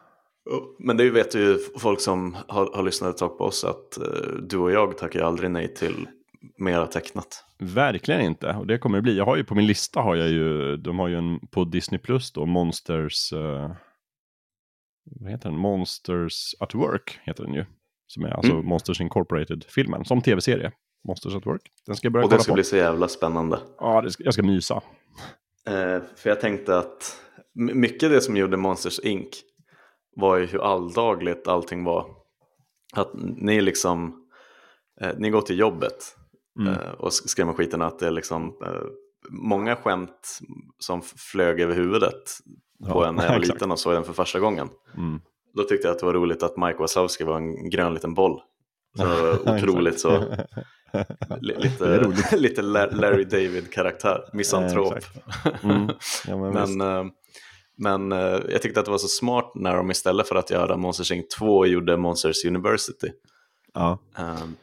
Men 0.78 0.96
det 0.96 1.10
vet 1.10 1.34
ju 1.34 1.58
folk 1.78 2.00
som 2.00 2.36
har, 2.48 2.76
har 2.76 2.82
lyssnat 2.82 3.10
ett 3.10 3.16
tag 3.16 3.38
på 3.38 3.44
oss 3.44 3.64
att 3.64 3.98
uh, 4.00 4.42
du 4.42 4.58
och 4.58 4.72
jag 4.72 4.98
tackar 4.98 5.22
aldrig 5.22 5.50
nej 5.50 5.74
till 5.74 6.08
mera 6.58 6.86
tecknat. 6.86 7.44
Verkligen 7.58 8.20
inte, 8.20 8.54
och 8.54 8.66
det 8.66 8.78
kommer 8.78 8.98
det 8.98 9.02
bli. 9.02 9.16
Jag 9.16 9.24
har 9.24 9.36
ju 9.36 9.44
på 9.44 9.54
min 9.54 9.66
lista 9.66 10.00
har 10.00 10.16
jag 10.16 10.28
ju, 10.28 10.76
de 10.76 10.98
har 10.98 11.08
ju 11.08 11.18
en 11.18 11.46
på 11.46 11.64
Disney 11.64 11.98
Plus 11.98 12.32
då, 12.32 12.46
Monsters, 12.46 13.32
uh, 13.32 13.72
vad 15.04 15.30
heter 15.30 15.48
den? 15.48 15.58
Monsters 15.58 16.54
at 16.60 16.74
Work 16.74 17.20
heter 17.22 17.44
den 17.44 17.54
ju. 17.54 17.64
Som 18.06 18.24
är 18.24 18.30
alltså 18.30 18.52
mm. 18.52 18.66
Monsters 18.66 19.00
Incorporated-filmen, 19.00 20.04
som 20.04 20.20
tv-serie. 20.20 20.72
Monsters 21.08 21.34
at 21.34 21.46
Work. 21.46 21.62
Den 21.86 21.96
ska 21.96 22.06
jag 22.06 22.12
börja 22.12 22.24
Och 22.24 22.30
det 22.30 22.38
ska 22.38 22.52
på. 22.52 22.54
bli 22.54 22.64
så 22.64 22.76
jävla 22.76 23.08
spännande. 23.08 23.58
Ja, 23.78 24.10
ska, 24.10 24.24
jag 24.24 24.34
ska 24.34 24.42
mysa. 24.42 24.82
Eh, 25.66 26.02
för 26.16 26.30
jag 26.30 26.40
tänkte 26.40 26.78
att 26.78 27.20
mycket 27.54 28.02
av 28.02 28.10
det 28.10 28.20
som 28.20 28.36
gjorde 28.36 28.56
Monsters 28.56 28.98
Inc 28.98 29.28
var 30.16 30.36
ju 30.36 30.46
hur 30.46 30.64
alldagligt 30.64 31.48
allting 31.48 31.84
var. 31.84 32.06
Att 32.92 33.10
ni 33.14 33.60
liksom, 33.60 34.26
eh, 35.00 35.12
ni 35.18 35.30
går 35.30 35.40
till 35.40 35.58
jobbet 35.58 36.16
mm. 36.60 36.72
eh, 36.72 36.90
och 36.90 37.12
skrämmer 37.12 37.52
skiten 37.52 37.82
att 37.82 37.98
det 37.98 38.06
är 38.06 38.10
liksom 38.10 38.56
eh, 38.64 38.82
många 39.30 39.76
skämt 39.76 40.38
som 40.78 41.02
flög 41.02 41.60
över 41.60 41.74
huvudet 41.74 42.22
ja, 42.78 42.92
på 42.92 43.04
en 43.04 43.14
när 43.14 43.24
jag 43.26 43.32
var 43.32 43.38
liten 43.38 43.70
och 43.70 43.78
såg 43.78 43.92
den 43.92 44.04
för 44.04 44.12
första 44.12 44.40
gången. 44.40 44.68
Mm. 44.96 45.20
Då 45.54 45.62
tyckte 45.62 45.88
jag 45.88 45.94
att 45.94 46.00
det 46.00 46.06
var 46.06 46.14
roligt 46.14 46.42
att 46.42 46.56
Mike 46.56 46.78
Wazowski 46.78 47.24
var 47.24 47.36
en 47.36 47.70
grön 47.70 47.94
liten 47.94 48.14
boll. 48.14 48.40
Så 48.96 49.32
otroligt 49.54 50.00
så 50.00 50.24
lite, 51.40 52.10
lite 52.36 52.62
Larry 52.62 53.24
David-karaktär, 53.24 54.24
misantrop. 54.32 54.94
Mm. 55.62 55.88
Ja, 56.26 56.36
men 56.36 56.52
men, 56.78 56.80
äh, 56.80 57.12
men 57.76 58.12
äh, 58.12 58.40
jag 58.48 58.62
tyckte 58.62 58.80
att 58.80 58.86
det 58.86 58.92
var 58.92 58.98
så 58.98 59.08
smart 59.08 59.52
när 59.54 59.76
de 59.76 59.90
istället 59.90 60.28
för 60.28 60.36
att 60.36 60.50
göra 60.50 60.76
Monsters 60.76 61.12
Inc 61.12 61.28
2 61.38 61.66
gjorde 61.66 61.96
Monsters 61.96 62.44
University. 62.44 63.08
Ja. 63.74 63.98
Um, 64.18 64.56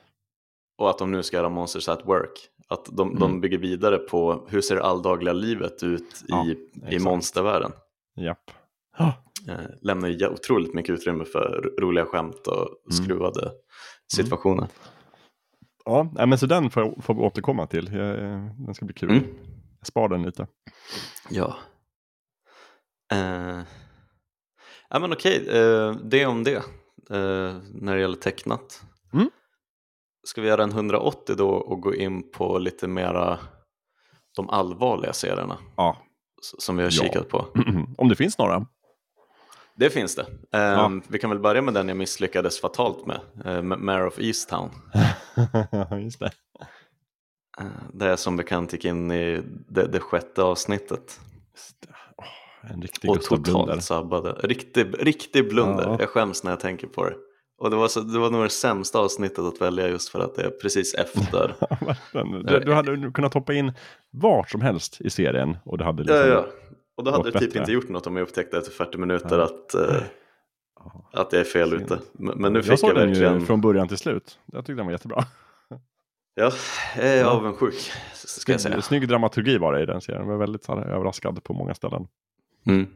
och 0.78 0.90
att 0.90 0.98
de 0.98 1.12
nu 1.12 1.24
ska 1.24 1.38
göra 1.38 1.50
Monsters 1.50 1.90
at 1.90 2.02
Work. 2.06 2.48
Att 2.68 2.86
de, 2.86 3.08
mm. 3.08 3.20
de 3.20 3.42
bygger 3.42 3.58
vidare 3.58 3.98
på 3.98 4.48
hur 4.50 4.62
ser 4.62 4.76
det 4.76 4.84
alldagliga 4.84 5.34
livet 5.34 5.84
ut 5.84 6.24
ja, 6.28 6.46
i, 6.46 6.58
i 6.96 7.00
monstervärlden. 7.00 7.72
Japp. 8.16 8.52
Oh. 9.00 9.12
Eh, 9.48 9.70
lämnar 9.82 10.08
ju 10.08 10.28
otroligt 10.28 10.74
mycket 10.74 10.94
utrymme 10.94 11.26
för 11.26 11.74
roliga 11.80 12.06
skämt 12.06 12.48
och 12.48 12.56
mm. 12.56 13.04
skruvade 13.04 13.42
mm. 13.42 13.54
situationer. 14.14 14.68
Ja, 15.86 16.26
men 16.26 16.38
så 16.38 16.46
den 16.46 16.70
får, 16.70 17.02
får 17.02 17.14
vi 17.14 17.22
återkomma 17.22 17.68
till. 17.68 17.86
Den 17.86 18.74
ska 18.74 18.86
bli 18.86 18.94
kul. 18.94 19.10
Mm. 19.10 19.24
Jag 19.80 19.88
spar 19.88 20.10
den 20.10 20.24
lite. 20.24 20.48
Ja. 21.30 21.56
Uh, 23.14 23.64
ja 24.90 25.00
men 25.00 25.14
okej, 25.14 25.60
uh, 25.60 25.96
det 26.04 26.26
om 26.26 26.44
det. 26.44 26.58
Uh, 27.12 27.56
när 27.74 27.96
det 27.96 28.02
gäller 28.02 28.16
tecknat. 28.16 28.84
Mm. 29.14 29.30
Ska 30.28 30.42
vi 30.42 30.48
göra 30.48 30.64
en 30.64 30.72
180 30.72 31.36
då 31.38 31.50
och 31.50 31.82
gå 31.82 31.96
in 31.96 32.32
på 32.32 32.60
lite 32.60 32.88
mera 32.88 33.40
de 34.36 34.50
allvarliga 34.50 35.14
serierna? 35.14 35.58
Ja. 35.78 35.98
Som 36.42 36.78
vi 36.78 36.84
har 36.84 36.92
ja. 36.94 37.04
kikat 37.04 37.30
på. 37.30 37.48
om 37.98 38.10
det 38.10 38.16
finns 38.16 38.38
några. 38.38 38.68
Det 39.76 39.90
finns 39.90 40.16
det. 40.16 40.26
Ja. 40.50 40.86
Um, 40.86 41.04
vi 41.08 41.20
kan 41.20 41.30
väl 41.30 41.40
börja 41.40 41.62
med 41.62 41.74
den 41.74 41.88
jag 41.88 41.98
misslyckades 41.98 42.62
fatalt 42.62 43.06
med, 43.06 43.20
uh, 43.46 43.62
Mare 43.62 44.08
of 44.08 44.20
Easttown. 44.20 44.70
Just 46.04 46.20
det. 46.20 46.32
Uh, 47.62 47.68
det 47.94 48.06
är 48.06 48.16
som 48.16 48.38
bekant 48.38 48.74
gick 48.74 48.86
in 48.86 49.12
i 49.12 49.42
det, 49.68 49.88
det 49.88 50.00
sjätte 50.00 50.44
avsnittet. 50.44 51.20
Oh, 52.18 52.72
en 52.72 52.82
riktig 52.82 53.10
Och 53.10 53.22
totalt 53.22 53.44
blunder. 53.44 53.80
sabbade. 53.80 54.32
Riktig, 54.32 54.88
riktig 55.00 55.50
blunder. 55.50 55.84
Ja. 55.84 55.98
Jag 56.00 56.10
skäms 56.10 56.44
när 56.44 56.52
jag 56.52 56.60
tänker 56.60 56.88
på 56.88 57.10
det. 57.10 57.16
Och 57.62 57.70
det 57.70 57.76
var, 57.76 57.88
så, 57.88 58.00
det 58.00 58.20
var 58.20 58.30
nog 58.30 58.44
det 58.44 58.50
sämsta 58.50 59.00
avsnittet 59.00 59.40
att 59.40 59.62
välja 59.62 59.88
just 59.88 60.10
för 60.10 60.20
att 60.20 60.36
det 60.36 60.44
är 60.44 60.50
precis 60.50 60.94
efter. 60.94 61.56
du, 62.44 62.60
du 62.60 62.74
hade 62.74 63.12
kunnat 63.12 63.34
hoppa 63.34 63.54
in 63.54 63.74
vart 64.12 64.50
som 64.50 64.62
helst 64.62 65.02
i 65.02 65.10
serien. 65.10 65.58
Och 65.64 65.78
det 65.78 65.84
hade 65.84 66.04
liksom... 66.04 66.18
ja, 66.18 66.26
ja. 66.28 66.46
Och 66.96 67.04
då 67.04 67.12
hade 67.12 67.32
det 67.32 67.40
typ 67.40 67.56
inte 67.56 67.72
gjort 67.72 67.90
något 67.90 68.08
om 68.08 68.16
jag 68.16 68.24
upptäckte 68.24 68.58
efter 68.58 68.72
40 68.72 68.98
minuter 68.98 69.40
ja. 69.40 69.46
att, 69.46 69.76
uh, 69.76 70.02
att 71.14 71.34
jag 71.34 71.40
är 71.40 71.46
fel 71.46 71.74
ute. 71.74 72.00
Men, 72.12 72.54
nu 72.54 72.64
fick 72.64 72.72
jag, 72.72 72.80
såg 72.80 72.90
jag 72.90 72.96
verkligen... 72.96 73.34
Den 73.34 73.46
från 73.46 73.62
början 73.62 73.88
till 73.88 73.98
slut. 73.98 74.40
Jag 74.46 74.66
tyckte 74.66 74.80
den 74.80 74.86
var 74.86 74.94
jättebra. 74.94 75.24
Ja, 76.36 76.52
jag 76.96 77.08
är 77.08 77.26
avundsjuk 77.26 77.92
ska 78.14 78.52
jag 78.52 78.62
säga. 78.62 78.82
Snygg 78.82 79.08
dramaturgi 79.08 79.58
var 79.58 79.74
det 79.74 79.84
i 79.84 79.86
den 79.86 80.02
serien. 80.02 80.22
Jag 80.22 80.30
var 80.30 80.38
väldigt 80.38 80.68
här, 80.68 80.78
överraskad 80.78 81.44
på 81.44 81.54
många 81.54 81.74
ställen. 81.74 82.08
Mm. 82.66 82.88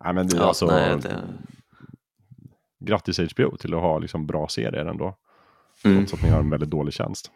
Nej, 0.00 0.14
men 0.14 0.26
det, 0.26 0.36
ja, 0.36 0.42
alltså, 0.42 0.66
nej, 0.66 0.98
det... 1.02 1.22
Grattis 2.80 3.18
HBO 3.18 3.56
till 3.56 3.74
att 3.74 3.80
ha 3.80 3.98
liksom 3.98 4.26
bra 4.26 4.48
serier 4.48 4.86
ändå. 4.86 5.16
Mm. 5.84 5.96
Trots 5.96 6.14
att 6.14 6.22
ni 6.22 6.28
har 6.28 6.40
en 6.40 6.50
väldigt 6.50 6.70
dålig 6.70 6.94
tjänst. 6.94 7.30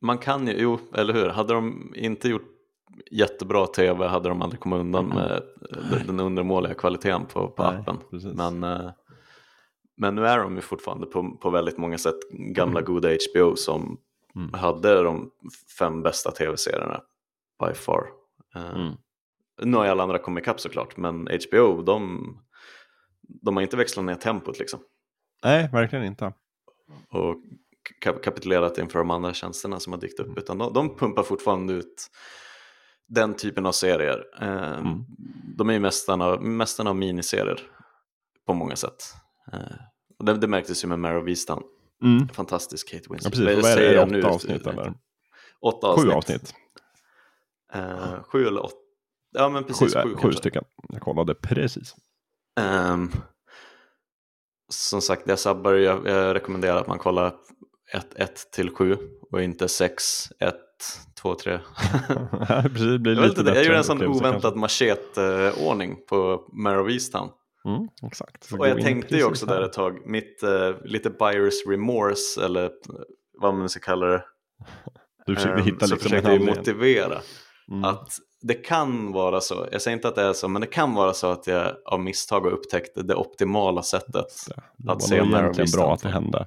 Man 0.00 0.18
kan 0.18 0.46
ju, 0.46 0.54
jo, 0.58 0.78
eller 0.94 1.14
hur, 1.14 1.28
hade 1.28 1.54
de 1.54 1.92
inte 1.96 2.28
gjort 2.28 2.55
jättebra 3.10 3.66
tv 3.66 4.06
hade 4.06 4.28
de 4.28 4.42
aldrig 4.42 4.60
kommit 4.60 4.80
undan 4.80 5.06
med 5.06 5.42
den 6.06 6.20
undermåliga 6.20 6.74
kvaliteten 6.74 7.26
på, 7.26 7.48
på 7.48 7.62
Nej, 7.62 7.80
appen. 7.80 7.98
Men, 8.34 8.64
eh, 8.64 8.90
men 9.96 10.14
nu 10.14 10.26
är 10.26 10.38
de 10.38 10.56
ju 10.56 10.60
fortfarande 10.60 11.06
på, 11.06 11.36
på 11.36 11.50
väldigt 11.50 11.78
många 11.78 11.98
sätt 11.98 12.28
gamla 12.30 12.80
mm. 12.80 12.84
goda 12.84 13.08
HBO 13.08 13.56
som 13.56 13.98
mm. 14.36 14.52
hade 14.52 15.02
de 15.02 15.30
fem 15.78 16.02
bästa 16.02 16.30
tv-serierna 16.30 17.00
by 17.64 17.74
far. 17.74 18.06
Eh, 18.54 18.74
mm. 18.74 18.94
Nu 19.62 19.76
har 19.76 19.84
ju 19.84 19.90
alla 19.90 20.02
andra 20.02 20.18
kommit 20.18 20.42
ikapp 20.42 20.60
såklart, 20.60 20.96
men 20.96 21.28
HBO 21.50 21.82
de, 21.82 22.22
de 23.22 23.56
har 23.56 23.62
inte 23.62 23.76
växlat 23.76 24.04
ner 24.04 24.14
tempot 24.14 24.58
liksom. 24.58 24.80
Nej, 25.44 25.68
verkligen 25.72 26.04
inte. 26.04 26.32
och 27.10 27.36
kap- 28.00 28.22
kapitulerat 28.22 28.78
inför 28.78 28.98
de 28.98 29.10
andra 29.10 29.34
tjänsterna 29.34 29.80
som 29.80 29.92
har 29.92 30.00
dykt 30.00 30.20
upp. 30.20 30.38
Utan 30.38 30.58
de, 30.58 30.72
de 30.72 30.96
pumpar 30.96 31.22
fortfarande 31.22 31.72
ut 31.72 32.10
den 33.08 33.34
typen 33.34 33.66
av 33.66 33.72
serier. 33.72 34.24
Eh, 34.40 34.78
Mm. 34.78 35.04
De 35.56 35.68
är 35.68 35.72
ju 35.74 35.80
mästarna, 35.80 36.24
av- 36.24 36.42
mästarna 36.42 36.90
av 36.90 36.96
miniserier 36.96 37.60
på 38.46 38.54
många 38.54 38.76
sätt. 38.76 39.14
Eh, 39.52 39.58
och 40.18 40.24
det, 40.24 40.34
det 40.34 40.46
märktes 40.48 40.84
ju 40.84 40.88
med 40.88 40.98
Mare 40.98 41.18
of 41.22 41.28
Easttown. 41.28 41.62
Mm. 42.02 42.28
Fantastisk 42.28 42.88
Kate 42.90 43.02
Ja, 43.06 43.12
Winslet. 43.12 43.32
precis. 43.32 43.46
Det 43.56 43.62
Vad 43.62 43.70
är 43.72 43.76
det? 43.76 43.92
jag 43.94 44.02
Åtta 44.08 44.12
nu. 44.16 44.22
avsnitt 44.22 44.66
eller? 44.66 44.94
Åtta 45.60 45.96
Sju 45.96 46.10
avsnitt. 46.10 46.36
avsnitt. 46.42 46.54
Eh, 47.74 48.22
sju 48.22 48.46
eller 48.46 48.64
åtta. 48.64 48.74
Ja 49.38 49.48
men 49.48 49.62
Sju, 49.62 49.68
precis, 49.68 49.94
sju, 49.94 50.00
sju 50.02 50.14
kanske. 50.20 50.38
stycken. 50.38 50.64
Jag 50.88 51.02
kollade 51.02 51.34
precis. 51.34 51.94
Ehm, 52.60 53.10
som 54.72 55.00
sagt, 55.00 55.22
jag 55.26 55.38
sabbar, 55.38 55.72
jag, 55.74 56.06
jag 56.06 56.34
rekommenderar 56.34 56.76
att 56.76 56.86
man 56.86 56.98
kollar 56.98 57.34
1 58.16 58.50
till 58.52 58.70
7 58.70 58.96
och 59.30 59.42
inte 59.42 59.68
6, 59.68 60.32
1, 60.38 60.54
2, 61.26 61.34
3. 61.34 61.58
precis, 62.62 62.78
det 62.86 62.98
blir 62.98 63.14
Jag, 63.16 63.24
lite 63.28 63.40
inte, 63.40 63.52
jag 63.52 63.64
gjorde 63.64 63.76
en 63.78 63.84
sån 63.84 64.06
oväntad 64.06 64.56
machete-ordning 64.56 65.96
på 66.08 66.42
Mare 66.52 66.80
of 66.80 66.90
Easttown. 66.90 67.28
Mm, 67.64 67.88
exakt. 68.06 68.44
Så 68.44 68.58
Och 68.58 68.68
jag 68.68 68.80
tänkte 68.82 69.16
ju 69.16 69.24
också 69.24 69.46
där 69.46 69.62
ett 69.62 69.72
tag, 69.72 70.06
mitt 70.06 70.42
eh, 70.42 70.70
lite 70.84 71.10
buyers 71.10 71.66
remorse 71.66 72.44
eller 72.44 72.70
vad 73.40 73.54
man 73.54 73.68
ska 73.68 73.80
kalla 73.80 74.06
det. 74.06 74.24
Du 75.26 75.34
försökte 75.34 75.60
Ehm, 75.60 75.64
hitta 75.66 75.86
så 75.86 75.94
liksom 75.94 76.08
försökte 76.10 76.32
jag 76.32 76.44
motivera 76.44 77.18
Mm. 77.70 77.84
att 77.84 78.08
det 78.42 78.54
kan 78.54 79.12
vara 79.12 79.40
så, 79.40 79.68
jag 79.72 79.82
säger 79.82 79.96
inte 79.96 80.08
att 80.08 80.14
det 80.14 80.22
är 80.22 80.32
så, 80.32 80.48
men 80.48 80.60
det 80.60 80.66
kan 80.66 80.94
vara 80.94 81.12
så 81.12 81.26
att 81.30 81.46
jag 81.46 81.72
av 81.84 82.00
misstag 82.00 82.40
har 82.40 82.50
upptäckt 82.50 82.90
det 83.08 83.14
optimala 83.14 83.82
sättet. 83.82 84.12
Det 84.48 84.54
det 84.76 84.92
att 84.92 85.00
var 85.02 85.08
se 85.08 85.18
nog 85.18 85.26
Mare 85.30 85.38
of 85.38 85.42
egentligen 85.58 85.64
Easttown 85.64 85.84
bra 85.86 85.94
att 85.94 86.02
det 86.02 86.08
hände. 86.08 86.46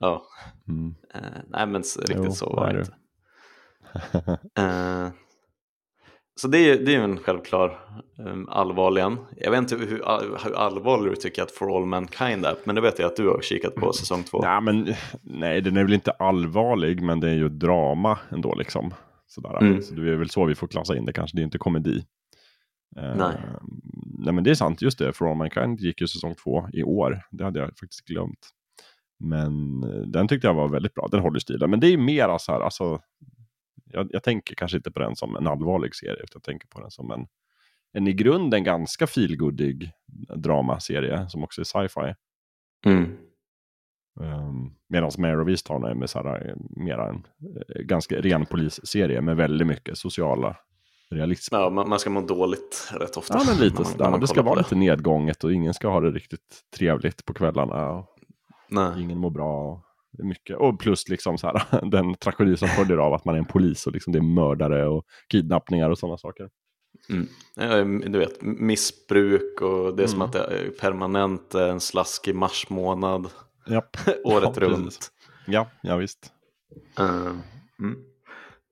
Ja, 0.00 0.22
Mm. 0.68 0.94
eh, 1.14 1.20
nej 1.48 1.66
men 1.66 1.82
riktigt 1.82 2.16
Jo, 2.24 2.30
så 2.32 2.48
det 2.50 2.56
var 2.56 2.66
det 2.66 2.72
det. 2.72 2.78
inte. 2.80 2.92
Eh, 4.58 5.08
så 6.40 6.48
det 6.48 6.58
är, 6.58 6.84
det 6.84 6.94
är 6.94 6.98
ju 6.98 7.04
en 7.04 7.18
självklar 7.18 7.78
um, 8.18 8.48
allvarlig 8.48 9.02
en. 9.02 9.18
Jag 9.36 9.50
vet 9.50 9.58
inte 9.58 9.76
hur, 9.76 9.88
hur 10.44 10.56
allvarlig 10.56 11.12
du 11.12 11.16
tycker 11.16 11.42
att 11.42 11.50
For 11.50 11.76
All 11.76 11.86
Mankind 11.86 12.44
är, 12.44 12.56
men 12.64 12.74
det 12.74 12.80
vet 12.80 12.98
jag 12.98 13.06
att 13.06 13.16
du 13.16 13.28
har 13.28 13.40
kikat 13.42 13.74
på 13.74 13.92
säsong 13.92 14.22
två. 14.22 14.40
Nej, 14.42 14.60
men, 14.60 14.94
nej, 15.22 15.60
den 15.60 15.76
är 15.76 15.84
väl 15.84 15.92
inte 15.92 16.10
allvarlig, 16.10 17.02
men 17.02 17.20
det 17.20 17.30
är 17.30 17.34
ju 17.34 17.48
drama 17.48 18.18
ändå 18.30 18.54
liksom. 18.54 18.94
Sådär. 19.26 19.62
Mm. 19.62 19.82
Så 19.82 19.94
det 19.94 20.12
är 20.12 20.16
väl 20.16 20.30
så 20.30 20.44
vi 20.44 20.54
får 20.54 20.68
klassa 20.68 20.96
in 20.96 21.04
det 21.04 21.12
kanske, 21.12 21.36
det 21.36 21.42
är 21.42 21.44
inte 21.44 21.58
komedi. 21.58 22.04
Eh, 22.96 23.16
Nej. 23.16 23.36
nej, 24.18 24.34
men 24.34 24.44
det 24.44 24.50
är 24.50 24.54
sant, 24.54 24.82
just 24.82 24.98
det. 24.98 25.12
For 25.12 25.30
All 25.30 25.36
Mankind 25.36 25.80
gick 25.80 26.00
ju 26.00 26.06
säsong 26.06 26.34
två 26.44 26.68
i 26.72 26.82
år. 26.82 27.22
Det 27.30 27.44
hade 27.44 27.60
jag 27.60 27.68
faktiskt 27.68 28.06
glömt. 28.06 28.48
Men 29.18 29.82
eh, 29.82 30.00
den 30.00 30.28
tyckte 30.28 30.46
jag 30.46 30.54
var 30.54 30.68
väldigt 30.68 30.94
bra, 30.94 31.08
den 31.10 31.20
håller 31.20 31.38
stilen. 31.38 31.70
Men 31.70 31.80
det 31.80 31.86
är 31.86 31.96
mer 31.96 32.38
så 32.38 32.52
här, 32.52 32.60
alltså. 32.60 33.00
Jag, 33.92 34.08
jag 34.10 34.22
tänker 34.22 34.54
kanske 34.54 34.76
inte 34.76 34.90
på 34.90 35.00
den 35.00 35.16
som 35.16 35.36
en 35.36 35.46
allvarlig 35.46 35.94
serie, 35.94 36.22
utan 36.22 36.28
jag 36.34 36.42
tänker 36.42 36.68
på 36.68 36.80
den 36.80 36.90
som 36.90 37.10
en, 37.10 37.26
en 37.92 38.08
i 38.08 38.12
grunden 38.12 38.64
ganska 38.64 39.06
feelgoodig 39.06 39.90
dramaserie, 40.36 41.28
som 41.28 41.44
också 41.44 41.60
är 41.60 41.64
sci-fi. 41.64 42.14
Mm. 42.86 43.18
Um, 44.20 44.74
Medan 44.88 45.10
Mare 45.18 45.42
of 45.42 45.48
Easttown 45.48 45.84
är 45.84 45.94
med 45.94 46.10
så 46.10 46.18
här, 46.18 46.54
mera 46.70 47.08
en 47.08 47.26
eh, 47.68 47.82
ganska 47.82 48.20
ren 48.20 48.46
polisserie 48.46 49.20
med 49.20 49.36
väldigt 49.36 49.66
mycket 49.66 49.98
sociala 49.98 50.56
realism. 51.10 51.54
Ja, 51.54 51.70
man, 51.70 51.88
man 51.88 51.98
ska 51.98 52.10
må 52.10 52.20
dåligt 52.20 52.92
rätt 53.00 53.16
ofta. 53.16 53.38
Ja, 53.38 53.44
men 53.46 53.56
lite 53.56 53.84
sådär. 53.84 54.10
man 54.10 54.20
Det 54.20 54.26
ska 54.26 54.42
vara 54.42 54.58
lite 54.58 54.74
nedgånget 54.74 55.44
och 55.44 55.52
ingen 55.52 55.74
ska 55.74 55.88
ha 55.88 56.00
det 56.00 56.10
riktigt 56.10 56.60
trevligt 56.76 57.24
på 57.24 57.34
kvällarna. 57.34 58.04
Nej. 58.68 59.02
ingen 59.02 59.18
mår 59.18 59.30
bra. 59.30 59.82
Det 60.12 60.22
är 60.22 60.26
mycket. 60.26 60.56
Och 60.56 60.80
plus 60.80 61.08
liksom 61.08 61.38
så 61.38 61.46
här, 61.46 61.90
den 61.90 62.14
tragedi 62.14 62.56
som 62.56 62.68
följer 62.68 62.96
av 62.96 63.14
att 63.14 63.24
man 63.24 63.34
är 63.34 63.38
en 63.38 63.44
polis 63.44 63.86
och 63.86 63.92
liksom 63.92 64.12
det 64.12 64.18
är 64.18 64.34
mördare 64.34 64.86
och 64.88 65.04
kidnappningar 65.28 65.90
och 65.90 65.98
sådana 65.98 66.18
saker. 66.18 66.48
Ja, 67.54 67.84
Du 67.84 68.18
vet, 68.18 68.42
missbruk 68.42 69.60
och 69.60 69.96
det 69.96 70.02
är 70.02 70.06
som 70.06 70.16
Mm. 70.16 70.26
att 70.26 70.32
det 70.32 70.38
är 70.44 70.70
permanent 70.70 71.54
eh, 71.54 71.68
en 71.68 71.80
slaskig 71.80 72.34
marsmånad 72.34 73.28
Japp. 73.66 73.96
året 74.24 74.50
Ja, 74.56 74.60
runt. 74.62 74.84
precis. 74.84 75.10
Ja, 75.46 75.70
ja 75.82 75.96
visst. 75.96 76.32
Eh, 76.98 77.26
mm. 77.78 77.98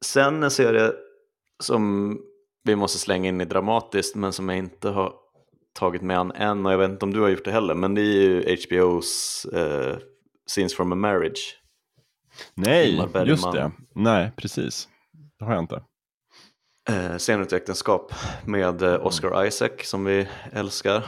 Sen 0.05 0.43
en 0.43 0.51
serie 0.51 0.93
som 1.63 2.17
vi 2.65 2.77
måste 2.77 2.99
slänga 2.99 3.29
in 3.29 3.41
i 3.41 3.45
dramatiskt 3.45 4.15
men 4.17 4.33
som 4.33 4.49
jag 4.49 4.59
inte 4.59 4.89
har 4.89 5.13
tagit 5.73 6.03
med 6.03 6.19
an 6.19 6.33
än 6.33 6.67
och 6.67 6.73
jag 6.73 6.79
vet 6.79 6.91
inte 6.91 7.05
om 7.05 7.13
du 7.13 7.21
har 7.21 7.29
gjort 7.29 7.45
det 7.45 7.51
heller 7.53 7.75
men 7.75 7.95
det 7.95 8.01
är 8.01 8.05
ju 8.05 8.57
HBOs 8.57 9.45
eh, 9.45 9.97
Scenes 10.51 10.75
from 10.77 10.93
a 10.93 10.95
Marriage. 10.95 11.57
Nej, 12.55 13.09
just 13.27 13.53
det. 13.53 13.71
Nej, 13.95 14.31
precis. 14.37 14.89
Det 15.39 15.45
har 15.45 15.53
jag 15.53 15.63
inte. 15.63 15.83
Eh, 16.89 17.17
Scener 17.19 17.55
äktenskap 17.55 18.13
med 18.45 18.83
eh, 18.83 19.07
Oscar 19.07 19.45
Isaac 19.47 19.71
som 19.85 20.05
vi 20.05 20.29
älskar 20.53 21.03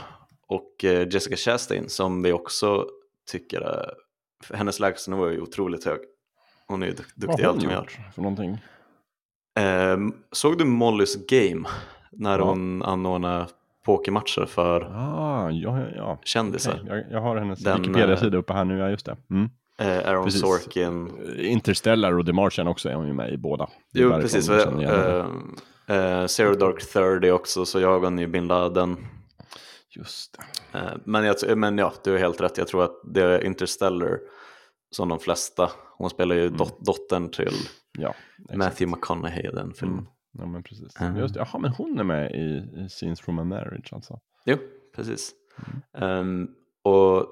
och 0.46 0.84
eh, 0.84 1.08
Jessica 1.08 1.36
Chastain 1.36 1.88
som 1.88 2.22
vi 2.22 2.32
också 2.32 2.86
tycker 3.30 3.60
är, 3.60 3.94
för 4.44 4.54
hennes 4.56 4.80
lägstanivå 4.80 5.24
är 5.24 5.30
ju 5.32 5.40
otroligt 5.40 5.84
hög. 5.84 6.00
Hon 6.66 6.82
är 6.82 6.86
ju 6.86 6.94
Vad 6.94 7.06
duktig 7.14 7.42
i 7.42 7.46
allt 7.46 7.62
hon 7.62 7.70
gör. 7.70 8.10
för 8.14 8.22
någonting? 8.22 8.58
Eh, 9.58 9.96
såg 10.32 10.58
du 10.58 10.64
Mollys 10.64 11.26
Game 11.26 11.68
när 12.10 12.38
Ja. 12.38 12.44
hon 12.44 12.82
anordnade 12.82 13.46
pokermatcher 13.84 14.46
för 14.46 14.80
Ah, 14.80 15.50
ja, 15.50 15.80
ja, 15.96 16.18
kändisar? 16.24 16.80
Okej, 16.82 16.86
jag, 16.88 17.12
jag 17.12 17.20
har 17.20 17.36
hennes 17.36 17.58
Den, 17.58 17.82
Wikipedia-sida 17.82 18.38
uppe 18.38 18.52
här 18.52 18.64
nu, 18.64 18.78
ja 18.78 18.90
just 18.90 19.06
det. 19.06 19.16
Mm. 19.30 19.50
Eh, 19.78 20.08
Aaron 20.08 20.24
Precis. 20.24 20.40
Sorkin. 20.40 21.10
Interstellar 21.38 22.18
och 22.18 22.26
The 22.26 22.32
Martian 22.32 22.66
också 22.66 22.88
är 22.88 22.94
hon 22.94 23.06
ju 23.06 23.12
med 23.12 23.32
i 23.32 23.36
båda. 23.36 23.68
Jo, 23.92 24.10
precis. 24.10 24.48
jag 24.48 24.66
henne. 24.66 24.84
Eh, 25.86 26.20
eh, 26.20 26.26
Zero 26.26 26.54
Dark 26.54 26.92
Thirty 26.92 27.30
också, 27.30 27.64
så 27.64 27.80
jag 27.80 28.04
och 28.04 28.12
bin 28.12 28.46
Laden. 28.46 28.96
Just 29.96 30.36
det. 30.72 30.78
Eh, 30.78 30.84
men, 31.04 31.24
jag, 31.24 31.58
men 31.58 31.78
ja, 31.78 31.92
du 32.04 32.10
har 32.12 32.18
helt 32.18 32.40
rätt. 32.40 32.58
Jag 32.58 32.68
tror 32.68 32.84
att 32.84 33.00
det 33.04 33.22
är 33.22 33.44
Interstellar 33.44 34.18
som 34.90 35.08
de 35.08 35.18
flesta. 35.18 35.70
Hon 35.98 36.10
spelar 36.10 36.36
ju 36.36 36.48
dot, 36.48 36.86
dottern 36.86 37.30
till 37.30 37.54
Ja. 37.98 38.14
Matthew 38.54 38.86
McConaughey 38.96 39.48
i 39.48 39.50
den 39.54 39.72
filmen. 39.74 39.98
Mm. 39.98 40.10
Ja, 40.32 40.46
men 40.46 40.62
precis. 40.62 41.00
Mm. 41.00 41.16
Just. 41.16 41.36
Jaha, 41.36 41.58
men 41.58 41.70
hon 41.70 41.98
är 41.98 42.04
med 42.04 42.30
i, 42.30 42.80
i 42.84 42.88
Scenes 42.88 43.20
from 43.20 43.38
a 43.38 43.44
Marriage 43.44 43.92
alltså. 43.92 44.20
Jo, 44.44 44.56
precis. 44.96 45.32
Ehm, 45.98 46.48
och 46.82 47.26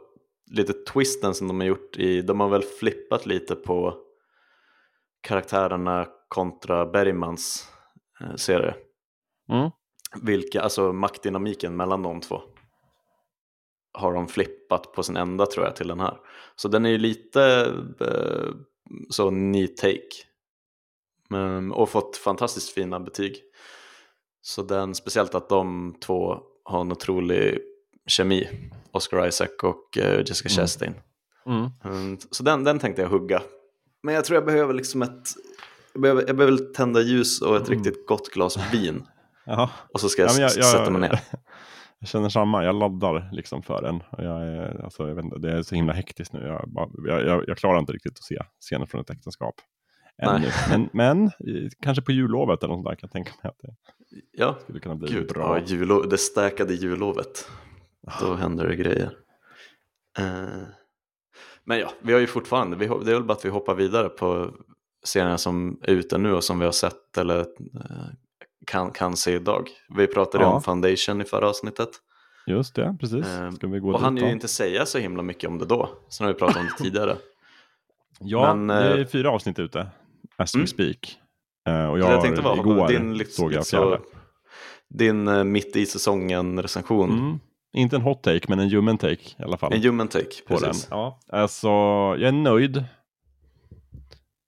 lite 0.50 0.72
twisten 0.72 1.34
som 1.34 1.48
de 1.48 1.60
har 1.60 1.66
gjort 1.66 1.96
i, 1.96 2.22
de 2.22 2.40
har 2.40 2.48
väl 2.48 2.62
flippat 2.62 3.26
lite 3.26 3.54
på 3.54 3.96
karaktärerna 5.20 6.06
kontra 6.28 6.86
Bergmans 6.86 7.68
eh, 8.20 8.34
serie. 8.34 8.74
Mm. 9.48 9.70
Vilka, 10.22 10.60
alltså 10.60 10.92
maktdynamiken 10.92 11.76
mellan 11.76 12.02
de 12.02 12.20
två 12.20 12.40
har 13.92 14.14
de 14.14 14.28
flippat 14.28 14.92
på 14.92 15.02
sin 15.02 15.16
ända 15.16 15.46
tror 15.46 15.66
jag 15.66 15.76
till 15.76 15.88
den 15.88 16.00
här. 16.00 16.18
Så 16.56 16.68
den 16.68 16.86
är 16.86 16.90
ju 16.90 16.98
lite 16.98 17.74
eh, 18.00 18.54
så 19.10 19.30
neat 19.30 19.76
take. 19.76 20.29
Men, 21.30 21.72
och 21.72 21.88
fått 21.88 22.16
fantastiskt 22.16 22.70
fina 22.70 23.00
betyg. 23.00 23.36
Så 24.42 24.62
den, 24.62 24.94
speciellt 24.94 25.34
att 25.34 25.48
de 25.48 25.94
två 26.00 26.38
har 26.64 26.80
en 26.80 26.92
otrolig 26.92 27.58
kemi, 28.06 28.48
Oscar 28.92 29.28
Isaac 29.28 29.48
och 29.62 29.98
eh, 29.98 30.18
Jessica 30.26 30.48
Mm. 30.48 30.56
Chastain. 30.62 30.94
Mm. 31.46 31.70
Mm, 31.84 32.18
Så 32.30 32.42
den, 32.42 32.64
den 32.64 32.78
tänkte 32.78 33.02
jag 33.02 33.08
hugga. 33.08 33.42
Men 34.02 34.14
jag 34.14 34.24
tror 34.24 34.34
jag 34.34 34.44
behöver 34.46 34.74
liksom 34.74 35.02
ett, 35.02 35.28
jag 35.92 36.02
behöver, 36.02 36.24
jag 36.26 36.36
behöver 36.36 36.58
tända 36.74 37.00
ljus 37.00 37.42
och 37.42 37.56
ett 37.56 37.68
Mm. 37.68 37.78
riktigt 37.84 38.06
gott 38.06 38.28
glas 38.30 38.72
vin. 38.72 39.02
Jaha. 39.46 39.70
Och 39.94 40.00
så 40.00 40.08
ska 40.08 40.22
jag, 40.22 40.30
Ja, 40.30 40.34
jag, 40.40 40.50
jag, 40.56 40.64
sätta 40.64 40.90
mig 40.90 41.00
ner. 41.00 41.20
Jag 42.02 42.08
känner 42.08 42.28
samma, 42.28 42.64
jag 42.64 42.74
laddar 42.74 43.28
liksom 43.32 43.62
för 43.62 43.82
den. 43.82 44.02
Jag 44.18 44.42
är, 44.42 44.84
alltså, 44.84 45.08
jag 45.08 45.14
vet 45.14 45.24
inte, 45.24 45.38
det 45.38 45.52
är 45.52 45.62
så 45.62 45.74
himla 45.74 45.92
hektiskt 45.92 46.32
nu. 46.32 46.40
Jag, 46.46 46.90
jag, 47.26 47.44
jag 47.46 47.56
klarar 47.56 47.78
inte 47.78 47.92
riktigt 47.92 48.12
att 48.12 48.22
se 48.24 48.38
scener 48.60 48.86
från 48.86 49.00
ett 49.00 49.10
äktenskap. 49.10 49.54
Ännu. 50.18 50.48
Men, 50.70 50.88
men 50.92 51.30
kanske 51.82 52.02
på 52.02 52.12
jullovet 52.12 52.62
eller 52.62 52.74
något 52.76 52.84
där 52.84 52.94
kan 52.94 52.98
jag 53.02 53.12
tänka 53.12 53.30
mig 53.42 53.50
att 53.50 53.58
det 53.62 53.74
Ja, 54.32 54.58
skulle 54.62 54.80
kunna 54.80 54.94
bli 54.94 55.12
gud, 55.12 55.28
bra. 55.28 55.58
ja, 55.58 55.64
julo, 55.66 56.02
det 56.02 56.18
stäkade 56.18 56.74
jullovet. 56.74 57.50
Då 58.20 58.34
händer 58.34 58.68
det 58.68 58.76
grejer. 58.76 59.10
Eh, 60.18 60.62
men 61.64 61.78
ja, 61.78 61.90
vi 62.02 62.12
har 62.12 62.20
ju 62.20 62.26
fortfarande, 62.26 62.76
vi, 62.76 62.86
det 62.86 62.94
är 63.10 63.14
väl 63.14 63.24
bara 63.24 63.32
att 63.32 63.44
vi 63.44 63.48
hoppar 63.48 63.74
vidare 63.74 64.08
på 64.08 64.54
serierna 65.04 65.38
som 65.38 65.78
är 65.82 65.92
ute 65.92 66.18
nu 66.18 66.32
och 66.32 66.44
som 66.44 66.58
vi 66.58 66.64
har 66.64 66.72
sett 66.72 67.18
eller 67.18 67.38
eh, 67.40 67.46
kan, 68.66 68.90
kan 68.90 69.16
se 69.16 69.34
idag. 69.34 69.68
Vi 69.96 70.06
pratade 70.06 70.44
Ja. 70.44 70.50
om 70.54 70.62
Foundation 70.62 71.20
i 71.20 71.24
förra 71.24 71.48
avsnittet. 71.48 71.88
Just 72.46 72.74
det, 72.74 72.96
precis. 73.00 73.26
Eh, 73.26 73.50
Ska 73.50 73.66
vi 73.66 73.78
gå 73.78 73.92
Och 73.92 74.00
han 74.00 74.16
ju 74.16 74.30
inte 74.32 74.48
säga 74.48 74.86
så 74.86 74.98
himla 74.98 75.22
mycket 75.22 75.50
om 75.50 75.58
det 75.58 75.64
då. 75.66 75.88
Sen 76.08 76.26
har 76.26 76.32
vi 76.32 76.38
pratat 76.38 76.56
om 76.56 76.66
det 76.66 76.72
tidigare. 76.84 77.16
Ja, 78.20 78.54
men, 78.54 78.66
det 78.66 79.00
är 79.00 79.04
fyra 79.04 79.30
avsnitt 79.30 79.58
ute. 79.58 79.86
As 80.40 80.54
mm. 80.54 80.64
we 80.64 80.66
speak. 80.66 81.18
Eh, 81.68 81.90
och 81.90 81.98
jag, 81.98 82.12
jag 82.12 82.22
tänkte 82.22 82.42
bara, 82.42 82.56
igår 82.56 82.88
din, 82.88 83.18
lite, 83.18 83.30
såg 83.30 83.52
jag 83.52 83.66
så, 83.66 83.98
din 84.88 85.28
eh, 85.28 85.44
mitt 85.44 85.76
i 85.76 85.86
säsongen 85.86 86.62
recension. 86.62 87.10
Mm. 87.10 87.40
Inte 87.72 87.96
en 87.96 88.02
hot 88.02 88.22
take, 88.22 88.46
men 88.48 88.58
en 88.58 88.70
human 88.70 88.98
take 88.98 89.22
i 89.38 89.42
alla 89.42 89.56
fall. 89.56 89.72
En 89.72 89.82
human 89.82 90.08
take, 90.08 90.42
på 90.48 90.58
precis. 90.58 90.86
den. 90.86 90.98
Ja, 90.98 91.20
alltså, 91.28 91.68
jag 92.18 92.22
är 92.22 92.32
nöjd 92.32 92.76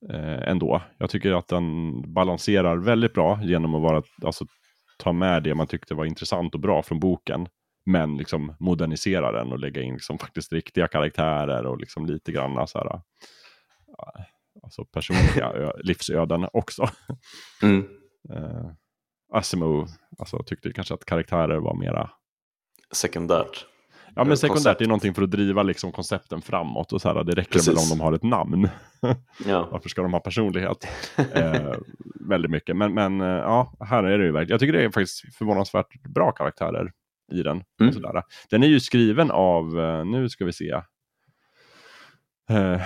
eh, 0.09 0.49
ändå. 0.49 0.81
Jag 0.97 1.09
tycker 1.09 1.31
att 1.31 1.47
den 1.47 1.93
balanserar 2.13 2.77
väldigt 2.77 3.13
bra 3.13 3.39
genom 3.43 3.75
att 3.75 3.81
vara, 3.81 4.03
alltså, 4.25 4.45
ta 4.97 5.11
med 5.13 5.43
det 5.43 5.55
man 5.55 5.67
tyckte 5.67 5.93
var 5.93 6.05
intressant 6.05 6.53
och 6.53 6.61
bra 6.61 6.83
från 6.83 6.99
boken. 6.99 7.47
Men 7.85 8.17
liksom 8.17 8.55
modernisera 8.59 9.31
den 9.31 9.51
och 9.51 9.59
lägga 9.59 9.81
in 9.81 9.93
liksom 9.93 10.17
faktiskt 10.17 10.53
riktiga 10.53 10.87
karaktärer 10.87 11.65
och 11.65 11.77
liksom 11.77 12.05
lite 12.05 12.31
grann 12.31 12.67
så 12.67 12.77
här, 12.77 13.01
alltså 14.63 14.85
personliga 14.85 15.73
livsöden 15.83 16.47
också. 16.53 16.87
Mm. 17.63 17.87
Uh, 18.33 18.71
Asimo 19.33 19.87
alltså, 20.19 20.43
tyckte 20.43 20.73
kanske 20.73 20.93
att 20.93 21.05
karaktärer 21.05 21.57
var 21.57 21.75
mera 21.75 22.09
sekundärt. 22.91 23.65
Ja 24.15 24.23
men 24.23 24.37
sekundärt 24.37 24.55
koncept. 24.55 24.81
är 24.81 24.87
någonting 24.87 25.13
för 25.13 25.21
att 25.21 25.31
driva 25.31 25.63
liksom 25.63 25.91
koncepten 25.91 26.41
framåt 26.41 26.93
och 26.93 27.01
så 27.01 27.13
här, 27.13 27.23
det 27.23 27.35
räcker 27.35 27.51
Precis. 27.51 27.67
väl 27.67 27.77
om 27.77 27.89
de 27.89 28.03
har 28.03 28.13
ett 28.13 28.23
namn. 28.23 28.69
Ja. 29.45 29.67
Varför 29.71 29.89
ska 29.89 30.01
de 30.01 30.13
ha 30.13 30.19
personlighet? 30.19 30.87
eh, 31.35 31.73
väldigt 32.29 32.51
mycket, 32.51 32.77
men, 32.77 32.93
men 32.93 33.21
eh, 33.21 33.27
ja, 33.27 33.73
här 33.79 34.03
är 34.03 34.17
det 34.17 34.25
ju 34.25 34.31
verkligen, 34.31 34.53
jag 34.53 34.59
tycker 34.59 34.73
det 34.73 34.83
är 34.83 34.89
faktiskt 34.89 35.35
förvånansvärt 35.35 36.03
bra 36.03 36.31
karaktärer 36.31 36.91
i 37.31 37.43
den. 37.43 37.63
Mm. 37.79 37.89
Och 37.89 37.93
sådär. 37.93 38.23
Den 38.49 38.63
är 38.63 38.67
ju 38.67 38.79
skriven 38.79 39.31
av, 39.31 39.79
eh, 39.79 40.05
nu 40.05 40.29
ska 40.29 40.45
vi 40.45 40.53
se, 40.53 40.81
eh, 42.49 42.81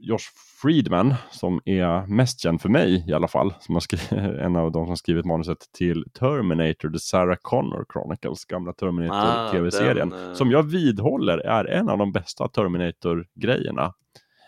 Josh 0.00 0.24
Friedman 0.62 1.14
som 1.30 1.60
är 1.64 2.06
mest 2.06 2.40
känd 2.40 2.60
för 2.60 2.68
mig 2.68 3.04
i 3.08 3.12
alla 3.12 3.28
fall. 3.28 3.54
Som 3.60 3.74
har 3.74 4.12
en 4.40 4.56
av 4.56 4.72
de 4.72 4.86
som 4.86 4.96
skrivit 4.96 5.24
manuset 5.24 5.58
till 5.72 6.04
Terminator, 6.18 6.90
The 6.90 6.98
Sarah 6.98 7.38
Connor 7.42 7.86
Chronicles, 7.92 8.44
gamla 8.44 8.72
Terminator-tv-serien. 8.72 10.12
Ah, 10.12 10.16
uh... 10.16 10.34
Som 10.34 10.50
jag 10.50 10.62
vidhåller 10.62 11.38
är 11.38 11.64
en 11.64 11.88
av 11.88 11.98
de 11.98 12.12
bästa 12.12 12.48
Terminator-grejerna 12.48 13.94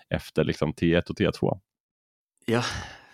efter 0.08 0.44
liksom 0.44 0.72
T1 0.72 1.10
och 1.10 1.16
T2. 1.16 1.60
Ja, 2.46 2.62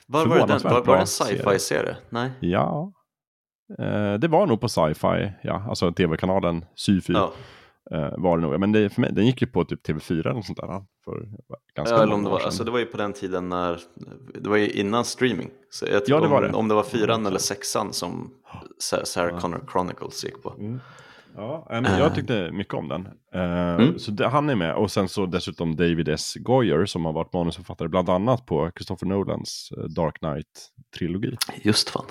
var 0.07 0.27
var, 0.27 0.47
den, 0.47 0.61
var, 0.63 0.85
var 0.85 0.95
det 0.95 1.01
en 1.01 1.07
sci-fi-serie? 1.07 1.97
Nej. 2.11 2.31
Ja, 2.41 2.93
eh, 3.79 4.15
det 4.15 4.29
var 4.29 4.47
nog 4.47 4.61
på 4.61 4.69
sci-fi, 4.69 5.33
ja, 5.43 5.67
alltså 5.69 5.93
tv-kanalen 5.93 6.65
Syfy. 6.75 7.13
Ja. 7.13 7.33
Uh, 7.95 8.15
var 8.19 8.39
det 8.39 8.43
nog. 8.43 8.61
Men 8.61 8.73
det, 8.73 8.91
för 8.91 9.01
mig, 9.01 9.13
den 9.13 9.27
gick 9.27 9.43
ju 9.43 9.49
på 9.49 9.65
typ 9.65 9.89
TV4 9.89 10.21
eller 10.21 10.33
något 10.33 10.47
sånt 10.47 10.59
där. 10.59 10.85
För 11.05 11.29
ganska 11.75 11.95
ja, 11.95 12.03
eller 12.03 12.15
om 12.15 12.25
det, 12.25 12.31
var, 12.31 12.41
alltså 12.41 12.65
det 12.65 12.71
var 12.71 12.79
ju 12.79 12.87
på 12.87 12.97
den 12.97 13.13
tiden 13.13 13.49
när, 13.49 13.81
det 14.41 14.49
var 14.49 14.57
ju 14.57 14.71
innan 14.71 15.05
streaming. 15.05 15.51
Så 15.71 15.87
jag 15.87 16.03
ja, 16.07 16.21
det 16.21 16.29
var 16.29 16.43
om, 16.43 16.53
det. 16.53 16.59
Om 16.59 16.69
det 16.69 16.75
var 16.75 16.83
fyran 16.83 17.27
eller 17.27 17.39
sexan 17.39 17.93
som 17.93 18.31
Sarah 18.79 19.35
ja. 19.35 19.41
Connor 19.41 19.65
Chronicles 19.73 20.25
gick 20.25 20.43
på. 20.43 20.55
Mm. 20.59 20.81
Ja, 21.37 21.67
men 21.71 21.85
jag 21.85 22.07
eh. 22.07 22.15
tyckte 22.15 22.51
mycket 22.53 22.75
om 22.75 22.89
den. 22.89 23.09
Uh, 23.35 23.81
mm. 23.81 23.99
Så 23.99 24.11
det, 24.11 24.29
han 24.29 24.51
är 24.51 24.55
med 24.55 24.75
och 24.75 24.91
sen 24.91 25.09
så 25.09 25.27
dessutom 25.27 25.77
David 25.77 26.09
S. 26.09 26.35
Goyer 26.35 26.87
som 26.87 27.05
har 27.05 27.13
varit 27.13 27.33
manusförfattare 27.33 27.89
bland 27.89 28.09
annat 28.09 28.47
på 28.47 28.71
Christopher 28.77 29.07
Nolans 29.07 29.73
Dark 29.97 30.19
Knight-trilogi. 30.19 31.37
Just 31.63 31.91
fan. 31.91 32.05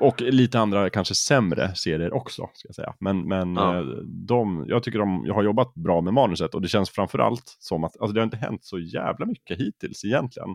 Och 0.00 0.20
lite 0.20 0.58
andra 0.60 0.90
kanske 0.90 1.14
sämre 1.14 1.74
serier 1.74 2.14
också, 2.14 2.50
ska 2.54 2.68
jag 2.68 2.74
säga. 2.74 2.94
Men, 3.00 3.28
men 3.28 3.56
ja. 3.56 3.78
Eh, 3.78 3.84
de, 4.04 4.64
jag 4.68 4.82
tycker 4.82 4.98
de 4.98 5.24
jag 5.26 5.34
har 5.34 5.42
jobbat 5.42 5.74
bra 5.74 6.00
med 6.00 6.14
manuset 6.14 6.54
och 6.54 6.62
det 6.62 6.68
känns 6.68 6.90
framförallt 6.90 7.56
som 7.58 7.84
att, 7.84 8.00
alltså 8.00 8.14
det 8.14 8.20
har 8.20 8.24
inte 8.24 8.36
hänt 8.36 8.64
så 8.64 8.78
jävla 8.78 9.26
mycket 9.26 9.60
hittills 9.60 10.04
egentligen. 10.04 10.48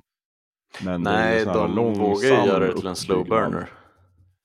Men 0.84 1.02
Nej, 1.02 1.46
de 1.46 1.76
vågar 1.76 2.30
ju 2.30 2.48
göra 2.48 2.68
det 2.68 2.74
till 2.74 2.88
en 2.88 2.96
slow 2.96 3.28
burner. 3.28 3.70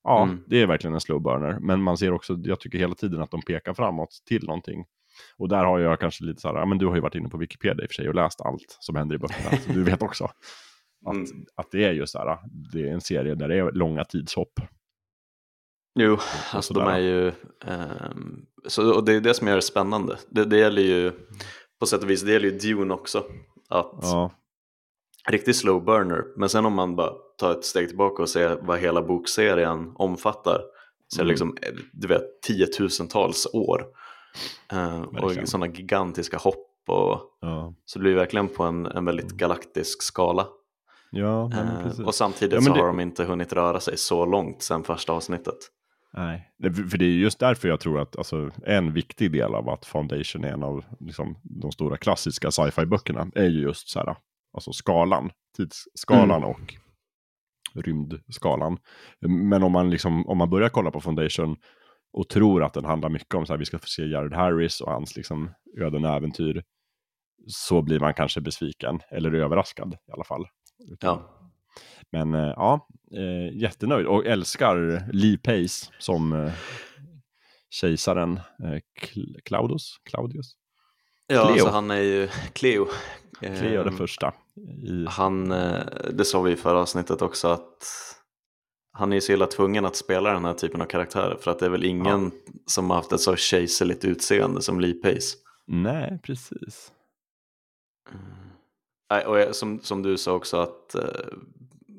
Ja, 0.04 0.22
mm. 0.22 0.44
det 0.46 0.62
är 0.62 0.66
verkligen 0.66 0.94
en 0.94 1.00
slow 1.00 1.22
burner. 1.22 1.58
Men 1.60 1.82
man 1.82 1.98
ser 1.98 2.12
också, 2.12 2.38
jag 2.44 2.60
tycker 2.60 2.78
hela 2.78 2.94
tiden 2.94 3.22
att 3.22 3.30
de 3.30 3.42
pekar 3.42 3.74
framåt 3.74 4.22
till 4.28 4.44
någonting. 4.44 4.84
Och 5.36 5.48
där 5.48 5.64
har 5.64 5.78
jag 5.78 6.00
kanske 6.00 6.24
lite 6.24 6.40
så 6.40 6.48
här, 6.48 6.66
men 6.66 6.78
du 6.78 6.86
har 6.86 6.94
ju 6.94 7.00
varit 7.00 7.14
inne 7.14 7.28
på 7.28 7.38
Wikipedia 7.38 7.84
i 7.84 7.86
och 7.86 7.90
för 7.90 7.94
sig 7.94 8.08
och 8.08 8.14
läst 8.14 8.40
allt 8.40 8.76
som 8.80 8.96
händer 8.96 9.16
i 9.16 9.18
böckerna. 9.18 9.56
så 9.56 9.72
du 9.72 9.84
vet 9.84 10.02
också. 10.02 10.24
Att, 11.06 11.14
mm. 11.14 11.46
att 11.56 11.70
det 11.70 11.84
är 11.84 11.92
just 11.92 12.12
så 12.12 12.18
här, 12.18 12.38
det 12.72 12.88
är 12.88 12.92
en 12.92 13.00
serie 13.00 13.34
där 13.34 13.48
det 13.48 13.56
är 13.58 13.72
långa 13.72 14.04
tidshopp. 14.04 14.60
Jo, 15.94 16.18
alltså 16.52 16.74
de 16.74 16.88
är 16.88 16.98
ju, 16.98 17.28
eh, 17.66 18.10
så, 18.66 18.94
och 18.94 19.04
det 19.04 19.12
är 19.12 19.20
det 19.20 19.34
som 19.34 19.48
gör 19.48 19.56
det 19.56 19.62
spännande. 19.62 20.16
Det, 20.28 20.44
det 20.44 20.58
gäller 20.58 20.82
ju, 20.82 21.12
på 21.80 21.86
sätt 21.86 22.02
och 22.02 22.10
vis, 22.10 22.22
det 22.22 22.32
gäller 22.32 22.50
ju 22.50 22.58
Dune 22.58 22.94
också. 22.94 23.24
Att 23.68 23.98
ja. 24.02 24.30
Riktigt 25.28 25.56
slow 25.56 25.84
burner, 25.84 26.24
men 26.36 26.48
sen 26.48 26.66
om 26.66 26.74
man 26.74 26.96
bara 26.96 27.12
tar 27.38 27.52
ett 27.52 27.64
steg 27.64 27.88
tillbaka 27.88 28.22
och 28.22 28.28
ser 28.28 28.58
vad 28.62 28.78
hela 28.78 29.02
bokserien 29.02 29.92
omfattar. 29.94 30.60
Så 31.08 31.20
är 31.20 31.24
det 31.24 31.34
mm. 31.34 31.54
liksom, 31.54 31.56
du 31.92 32.08
vet, 32.08 32.42
tiotusentals 32.42 33.46
år. 33.52 33.86
Eh, 34.72 35.02
och 35.02 35.48
sådana 35.48 35.66
gigantiska 35.66 36.36
hopp. 36.36 36.68
Och, 36.88 37.20
ja. 37.40 37.74
Så 37.84 37.98
det 37.98 38.02
blir 38.02 38.14
verkligen 38.14 38.48
på 38.48 38.62
en, 38.64 38.86
en 38.86 39.04
väldigt 39.04 39.26
mm. 39.26 39.36
galaktisk 39.36 40.02
skala. 40.02 40.46
Ja, 41.10 41.50
eh, 41.52 42.06
och 42.06 42.14
samtidigt 42.14 42.54
ja, 42.54 42.60
så 42.60 42.72
det... 42.72 42.80
har 42.80 42.86
de 42.86 43.00
inte 43.00 43.24
hunnit 43.24 43.52
röra 43.52 43.80
sig 43.80 43.96
så 43.96 44.26
långt 44.26 44.62
sedan 44.62 44.84
första 44.84 45.12
avsnittet. 45.12 45.58
Nej, 46.16 46.50
för 46.90 46.98
det 46.98 47.04
är 47.04 47.08
just 47.08 47.38
därför 47.38 47.68
jag 47.68 47.80
tror 47.80 48.00
att 48.00 48.16
alltså, 48.16 48.50
en 48.66 48.92
viktig 48.92 49.32
del 49.32 49.54
av 49.54 49.68
att 49.68 49.86
Foundation 49.86 50.44
är 50.44 50.48
en 50.48 50.62
av 50.62 50.84
liksom, 51.00 51.38
de 51.42 51.72
stora 51.72 51.96
klassiska 51.96 52.50
sci-fi 52.50 52.86
böckerna 52.86 53.30
är 53.34 53.48
ju 53.48 53.60
just 53.60 53.88
så 53.88 53.98
här, 53.98 54.16
alltså 54.52 54.72
skalan, 54.72 55.30
tidsskalan 55.56 56.42
mm. 56.42 56.50
och 56.50 56.74
rymdskalan. 57.74 58.78
Men 59.20 59.62
om 59.62 59.72
man, 59.72 59.90
liksom, 59.90 60.28
om 60.28 60.38
man 60.38 60.50
börjar 60.50 60.68
kolla 60.68 60.90
på 60.90 61.00
Foundation 61.00 61.56
och 62.12 62.28
tror 62.28 62.64
att 62.64 62.74
den 62.74 62.84
handlar 62.84 63.08
mycket 63.08 63.34
om 63.34 63.46
så 63.46 63.52
här, 63.52 63.58
vi 63.58 63.64
ska 63.64 63.78
få 63.78 63.86
se 63.86 64.06
Jared 64.06 64.32
Harris 64.32 64.80
och 64.80 64.92
hans 64.92 65.16
liksom, 65.16 65.50
öden 65.78 66.04
och 66.04 66.10
äventyr, 66.10 66.64
så 67.46 67.82
blir 67.82 68.00
man 68.00 68.14
kanske 68.14 68.40
besviken, 68.40 69.00
eller 69.10 69.34
överraskad 69.34 69.94
i 70.08 70.12
alla 70.12 70.24
fall. 70.24 70.46
Ja. 71.00 71.41
Men 72.12 72.34
eh, 72.34 72.52
ja, 72.56 72.88
eh, 73.12 73.56
jättenöjd 73.56 74.06
och 74.06 74.26
älskar 74.26 75.08
Lee 75.12 75.38
Pace 75.38 75.92
som 75.98 76.32
eh, 76.32 76.52
kejsaren 77.70 78.40
Claudius. 79.44 79.96
Claudius. 80.10 80.56
Ja, 81.26 81.44
Cleo. 81.44 81.52
Alltså 81.52 81.68
han 81.68 81.90
är 81.90 82.00
ju 82.00 82.28
Cleo. 82.52 82.86
Cleo 83.40 83.84
den 83.84 83.96
första. 83.96 84.34
I... 84.82 85.06
Han, 85.08 85.48
det 86.12 86.24
sa 86.24 86.42
vi 86.42 86.52
i 86.52 86.56
förra 86.56 86.78
avsnittet 86.78 87.22
också 87.22 87.48
att 87.48 87.84
han 88.92 89.12
är 89.12 89.20
så 89.20 89.32
illa 89.32 89.46
tvungen 89.46 89.84
att 89.84 89.96
spela 89.96 90.32
den 90.32 90.44
här 90.44 90.54
typen 90.54 90.80
av 90.80 90.86
karaktärer 90.86 91.36
för 91.36 91.50
att 91.50 91.58
det 91.58 91.66
är 91.66 91.70
väl 91.70 91.84
ingen 91.84 92.32
ja. 92.46 92.52
som 92.66 92.90
har 92.90 92.96
haft 92.96 93.12
ett 93.12 93.20
så 93.20 93.36
kejserligt 93.36 94.04
utseende 94.04 94.62
som 94.62 94.80
Lee 94.80 94.94
Pace. 94.94 95.36
Nej, 95.66 96.20
precis. 96.22 96.92
Mm. 98.12 99.26
Och 99.26 99.56
som, 99.56 99.80
som 99.80 100.02
du 100.02 100.18
sa 100.18 100.32
också 100.32 100.56
att 100.56 100.96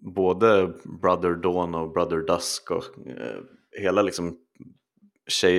både 0.04 0.74
Brother 1.02 1.36
Dawn 1.36 1.76
och 1.76 1.92
Brother 1.94 2.18
Dusk 2.18 2.72
och 2.72 2.84
eh, 3.08 3.42
hela 3.82 4.02
liksom 4.02 4.38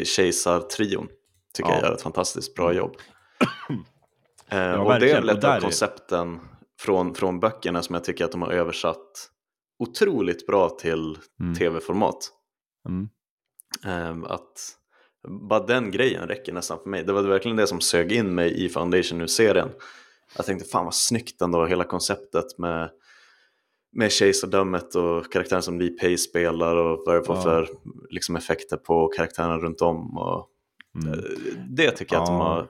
kejsartrion 0.05 1.09
tycker 1.55 1.71
ja. 1.71 1.77
jag 1.77 1.85
gör 1.85 1.95
ett 1.95 2.03
fantastiskt 2.03 2.55
bra 2.55 2.73
jobb. 2.73 2.97
eh, 4.49 4.73
och 4.73 5.01
det 5.01 5.11
är 5.11 5.23
lätt 5.23 5.45
av 5.45 5.61
koncepten 5.61 6.41
från, 6.81 7.15
från 7.15 7.41
böckerna 7.41 7.83
som 7.83 7.95
jag 7.95 8.05
tycker 8.05 8.25
att 8.25 8.33
de 8.33 8.43
har 8.43 8.51
översatt 8.51 9.31
otroligt 9.79 10.47
bra 10.47 10.69
till 10.69 11.19
mm. 11.41 11.55
tv-format. 11.55 12.31
Mm. 12.89 13.09
Eh, 13.85 14.31
att 14.33 14.79
bara 15.29 15.67
den 15.67 15.91
grejen 15.91 16.29
räcker 16.29 16.53
nästan 16.53 16.79
för 16.83 16.91
mig. 16.91 17.05
Det 17.05 17.13
var 17.13 17.23
verkligen 17.23 17.57
det 17.57 17.67
som 17.67 17.81
sög 17.81 18.13
in 18.13 18.35
mig 18.35 18.65
i 18.65 18.69
Foundation 18.69 19.19
nu-serien. 19.19 19.69
Jag 20.37 20.47
tänkte 20.47 20.69
fan 20.69 20.85
vad 20.85 20.95
snyggt 20.95 21.43
ändå, 21.43 21.67
hela 21.67 21.85
konceptet 21.85 22.59
med 22.59 22.91
med 23.95 24.13
kejsardömet 24.13 24.95
och 24.95 25.33
karaktären 25.33 25.63
som 25.63 25.81
Lee 25.81 25.91
Pace 25.91 26.19
spelar 26.19 26.77
och 26.77 27.03
vad 27.07 27.15
det 27.15 27.23
ja. 27.29 27.43
för 27.43 27.69
liksom, 28.11 28.37
effekter 28.37 28.77
på 28.77 29.09
karaktärerna 29.09 29.59
runt 29.59 29.81
om. 29.81 30.19
Och, 30.19 30.49
mm. 31.03 31.13
Eh, 31.13 31.25
det 31.69 31.91
tycker 31.91 32.15
jag 32.15 32.23
att 32.23 32.29
de 32.29 32.37
har 32.37 32.69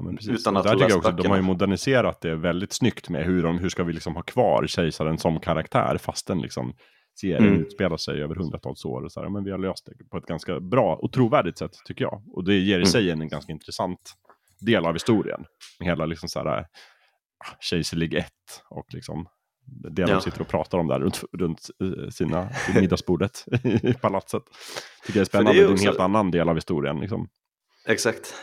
Ja, 0.00 0.32
utan 0.34 0.56
att 0.56 0.64
där 0.64 0.72
tycker 0.72 0.88
jag 0.88 0.98
också, 0.98 1.12
De 1.12 1.28
har 1.28 1.36
ju 1.36 1.42
moderniserat 1.42 2.20
det 2.20 2.34
väldigt 2.34 2.72
snyggt 2.72 3.08
med 3.08 3.24
hur, 3.24 3.42
de, 3.42 3.58
hur 3.58 3.68
ska 3.68 3.84
vi 3.84 3.92
liksom 3.92 4.14
ha 4.14 4.22
kvar 4.22 4.66
kejsaren 4.66 5.18
som 5.18 5.40
karaktär 5.40 5.98
fastän 5.98 6.40
liksom 6.40 6.74
serien 7.20 7.48
mm. 7.48 7.60
utspelar 7.60 7.96
sig 7.96 8.22
över 8.22 8.34
hundratals 8.34 8.84
år. 8.84 9.04
Och 9.04 9.12
så 9.12 9.20
här, 9.20 9.28
men 9.28 9.44
vi 9.44 9.50
har 9.50 9.58
löst 9.58 9.86
det 9.86 10.04
på 10.10 10.16
ett 10.16 10.26
ganska 10.26 10.60
bra 10.60 10.98
och 11.02 11.12
trovärdigt 11.12 11.58
sätt 11.58 11.72
tycker 11.84 12.04
jag. 12.04 12.22
Och 12.32 12.44
det 12.44 12.54
ger 12.54 12.74
i 12.74 12.76
mm. 12.76 12.86
sig 12.86 13.10
en 13.10 13.28
ganska 13.28 13.52
intressant 13.52 14.14
del 14.60 14.86
av 14.86 14.92
historien. 14.92 15.44
Med 15.78 15.88
hela 15.88 16.06
liksom 16.06 16.28
så 16.28 16.38
här, 16.38 16.46
ah, 16.48 16.64
kejserlig 17.60 18.14
ett 18.14 18.62
och 18.70 18.86
liksom 18.94 19.26
det 19.66 20.02
ja. 20.02 20.06
de 20.08 20.20
sitter 20.20 20.40
och 20.40 20.48
pratar 20.48 20.78
om 20.78 20.86
där 20.86 21.00
runt, 21.00 21.24
runt 21.32 21.70
eh, 21.80 22.10
sina, 22.10 22.48
middagsbordet 22.74 23.44
i 23.82 23.94
palatset. 23.94 24.42
Tycker 25.06 25.18
jag 25.18 25.20
är 25.20 25.24
spännande, 25.24 25.52
det 25.52 25.58
är, 25.58 25.64
också... 25.64 25.74
det 25.74 25.80
är 25.80 25.82
en 25.82 25.86
helt 25.86 26.00
annan 26.00 26.30
del 26.30 26.48
av 26.48 26.54
historien. 26.54 27.00
Liksom. 27.00 27.28
Exakt. 27.86 28.34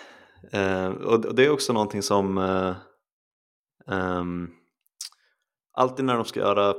Eh, 0.51 0.87
och 0.87 1.35
det 1.35 1.45
är 1.45 1.49
också 1.49 1.73
någonting 1.73 2.01
som 2.01 2.37
eh, 2.37 2.75
um, 3.95 4.51
alltid 5.73 6.05
när 6.05 6.15
de 6.15 6.25
ska 6.25 6.39
göra 6.39 6.73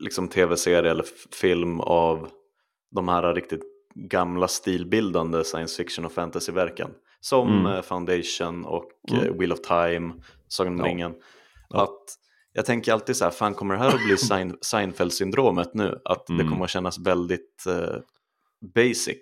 liksom 0.00 0.28
tv-serie 0.28 0.90
eller 0.90 1.04
film 1.32 1.80
av 1.80 2.28
de 2.90 3.08
här 3.08 3.34
riktigt 3.34 3.62
gamla 3.94 4.48
stilbildande 4.48 5.44
science 5.44 5.82
fiction 5.82 6.04
och 6.04 6.12
fantasyverken 6.12 6.90
som 7.20 7.66
Mm. 7.66 7.82
Foundation 7.82 8.64
och 8.64 8.90
Mm. 9.12 9.38
Wheel 9.38 9.52
of 9.52 9.60
Time, 9.60 10.14
Sagan 10.48 10.80
om 10.80 10.86
ringen. 10.86 11.14
Att 11.70 12.18
jag 12.56 12.66
tänker 12.66 12.92
alltid 12.92 13.16
så 13.16 13.24
här, 13.24 13.30
fan 13.32 13.54
kommer 13.54 13.74
det 13.74 13.80
här 13.80 13.88
att 13.88 14.04
bli 14.06 14.14
Sein- 14.30 14.58
Seinfeld-syndromet 14.60 15.70
nu? 15.74 16.00
Att 16.04 16.26
det 16.26 16.32
Mm. 16.32 16.48
kommer 16.50 16.64
att 16.64 16.70
kännas 16.70 16.98
väldigt 16.98 17.64
eh, 17.66 17.96
basic. 18.74 19.18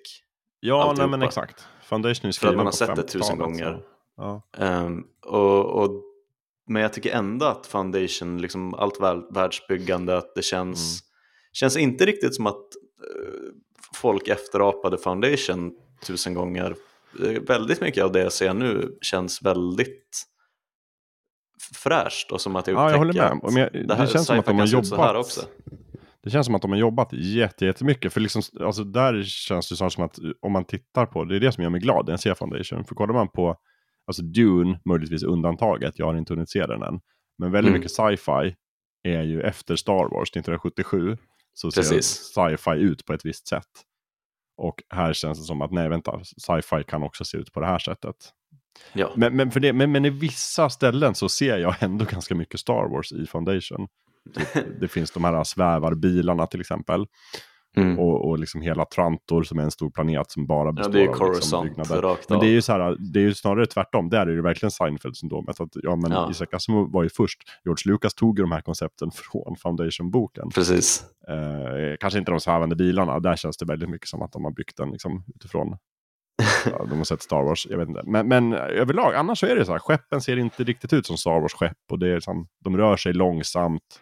Ja, 0.60 0.94
nej, 0.98 1.08
men 1.08 1.22
exakt. 1.22 1.66
Foundation 1.84 2.28
är 2.28 2.32
För 2.40 2.48
att 2.48 2.56
man 2.56 2.66
har 2.66 2.72
sett 2.72 2.96
det 2.96 3.02
tusen 3.02 3.20
50-talet, 3.20 3.36
så- 3.58 3.64
gånger. 3.64 3.82
Ja. 4.16 4.42
Ehm, 4.58 5.04
och, 5.26 5.64
och, 5.82 6.02
men 6.68 6.82
jag 6.82 6.92
tycker 6.92 7.12
ändå 7.14 7.46
att 7.46 7.66
Foundation, 7.66 8.38
liksom 8.42 8.74
allt 8.74 9.00
världsbyggande, 9.34 10.16
att 10.18 10.34
det 10.34 10.42
känns, 10.42 10.78
Mm. 11.02 11.08
känns 11.52 11.76
inte 11.76 12.06
riktigt 12.06 12.34
som 12.34 12.46
att 12.46 12.54
eh, 12.56 13.52
folk 13.94 14.28
efterapade 14.28 14.98
Foundation 14.98 15.72
tusen 16.06 16.34
gånger. 16.34 16.76
Eh, 17.24 17.42
väldigt 17.42 17.80
mycket 17.80 18.04
av 18.04 18.12
det 18.12 18.20
jag 18.20 18.32
ser 18.32 18.54
nu 18.54 18.98
känns 19.00 19.42
väldigt 19.42 20.22
fräscht 21.74 22.32
och 22.32 22.40
som 22.40 22.56
att 22.56 22.66
jag 22.66 22.76
Ja, 22.76 22.90
jag 22.90 22.98
håller 22.98 23.10
upptäcker 23.10 23.34
med. 23.34 23.52
Men 23.52 23.62
jag- 23.62 23.88
det, 23.88 23.94
här, 23.94 24.06
det 24.06 24.12
känns 24.12 24.26
som 24.26 24.38
att 24.38 24.46
de 24.46 24.58
har 24.58 24.66
jobbat- 24.66 25.16
också. 25.16 25.40
Det 26.22 26.30
känns 26.30 26.46
som 26.46 26.54
att 26.54 26.62
de 26.62 26.70
har 26.70 26.78
jobbat 26.78 27.12
jätte- 27.12 27.66
jättemycket. 27.66 28.12
För 28.12 28.20
liksom, 28.20 28.42
alltså 28.60 28.84
där 28.84 29.22
känns 29.22 29.68
det 29.68 29.76
som 29.90 30.04
att 30.04 30.18
om 30.42 30.52
man 30.52 30.64
tittar 30.64 31.06
på, 31.06 31.24
det 31.24 31.36
är 31.36 31.40
det 31.40 31.52
som 31.52 31.62
gör 31.62 31.70
mig 31.70 31.80
glad 31.80 32.08
jag 32.08 32.20
ser 32.20 32.34
Foundation. 32.34 32.84
För 32.84 32.94
kollar 32.94 33.14
man 33.14 33.28
på, 33.28 33.56
alltså 34.06 34.22
Dune, 34.22 34.80
möjligtvis 34.84 35.22
undantaget, 35.22 35.98
jag 35.98 36.06
har 36.06 36.14
inte 36.14 36.32
hunnit 36.32 36.50
se 36.50 36.66
den 36.66 36.82
än. 36.82 37.00
Men 37.38 37.52
väldigt 37.52 37.68
Mm. 37.70 37.80
mycket 37.80 37.92
sci-fi 37.92 38.54
är 39.02 39.22
ju 39.22 39.42
efter 39.42 39.76
Star 39.76 40.10
Wars 40.14 40.30
1977. 40.30 41.16
Så 41.54 41.70
ser 41.70 41.80
Precis. 41.82 42.06
sci-fi 42.34 42.70
ut 42.80 43.04
på 43.04 43.12
ett 43.12 43.24
visst 43.24 43.48
sätt. 43.48 43.68
Och 44.56 44.82
här 44.94 45.12
känns 45.12 45.38
det 45.38 45.44
som 45.44 45.62
att 45.62 45.70
nej 45.72 45.88
vänta, 45.88 46.20
sci-fi 46.24 46.84
kan 46.88 47.02
också 47.02 47.24
se 47.24 47.38
ut 47.38 47.52
på 47.52 47.60
det 47.60 47.66
här 47.66 47.78
sättet. 47.78 48.16
Ja. 48.92 49.12
Men, 49.16 49.36
men, 49.36 49.50
för 49.50 49.60
det, 49.60 49.72
men, 49.72 49.92
men 49.92 50.04
i 50.04 50.10
vissa 50.10 50.70
ställen 50.70 51.14
så 51.14 51.28
ser 51.28 51.58
jag 51.58 51.74
ändå 51.80 52.04
ganska 52.04 52.34
mycket 52.34 52.60
Star 52.60 52.90
Wars 52.90 53.12
i 53.12 53.26
Foundation. 53.26 53.88
Typ, 54.34 54.64
det 54.80 54.88
finns 54.88 55.10
de 55.10 55.24
här 55.24 55.44
svävarbilarna 55.44 56.46
till 56.46 56.60
exempel. 56.60 57.06
Mm. 57.76 57.98
Och, 57.98 58.28
och 58.28 58.38
liksom 58.38 58.60
hela 58.60 58.84
Trantor 58.84 59.42
som 59.42 59.58
är 59.58 59.62
en 59.62 59.70
stor 59.70 59.90
planet 59.90 60.30
som 60.30 60.46
bara 60.46 60.68
Ja, 60.68 60.72
består 60.72 60.92
det 60.92 61.02
är 61.02 61.08
av 61.08 61.34
liksom 61.34 61.64
byggnader. 61.66 62.16
Men 62.28 62.40
det 62.40 62.46
är 62.46 62.50
ju 62.50 62.62
så 62.62 62.72
här, 62.72 62.96
det 63.12 63.20
är 63.20 63.22
ju 63.22 63.34
snarare 63.34 63.66
tvärtom. 63.66 64.08
Där 64.08 64.26
är 64.26 64.36
det 64.36 64.42
verkligen 64.42 64.70
Seinfeld-syndromet. 64.70 65.60
Att, 65.60 65.70
ja, 65.72 65.96
men 65.96 66.12
Ja. 66.12 66.30
Isaac 66.30 66.46
Asimov 66.52 66.92
var 66.92 67.02
ju 67.02 67.08
först. 67.08 67.38
George 67.64 67.92
Lucas 67.92 68.14
tog 68.14 68.38
ju 68.38 68.42
de 68.42 68.52
här 68.52 68.60
koncepten 68.60 69.10
från 69.14 69.56
Foundation-boken. 69.56 70.50
Precis. 70.54 71.04
Eh, 71.28 71.96
kanske 72.00 72.18
inte 72.18 72.30
de 72.30 72.40
svävande 72.40 72.76
bilarna. 72.76 73.20
Där 73.20 73.36
känns 73.36 73.56
det 73.56 73.64
väldigt 73.64 73.88
mycket 73.88 74.08
som 74.08 74.22
att 74.22 74.32
de 74.32 74.44
har 74.44 74.52
byggt 74.52 74.76
den 74.76 74.90
liksom, 74.90 75.24
utifrån. 75.34 75.76
Ja, 76.66 76.86
de 76.90 76.96
har 76.98 77.04
sett 77.04 77.22
Star 77.22 77.42
Wars, 77.42 77.66
jag 77.70 77.78
vet 77.78 77.88
inte. 77.88 78.02
Men, 78.06 78.28
men 78.28 78.52
överlag, 78.52 79.14
annars 79.14 79.40
så 79.40 79.46
är 79.46 79.56
det 79.56 79.64
så 79.64 79.72
här. 79.72 79.78
Skeppen 79.78 80.20
ser 80.20 80.36
inte 80.36 80.64
riktigt 80.64 80.92
ut 80.92 81.06
som 81.06 81.16
Star 81.16 81.40
Wars-skepp. 81.40 81.78
Och 81.90 81.98
det 81.98 82.08
är 82.08 82.14
liksom, 82.14 82.48
de 82.64 82.76
rör 82.76 82.96
sig 82.96 83.12
långsamt. 83.12 84.00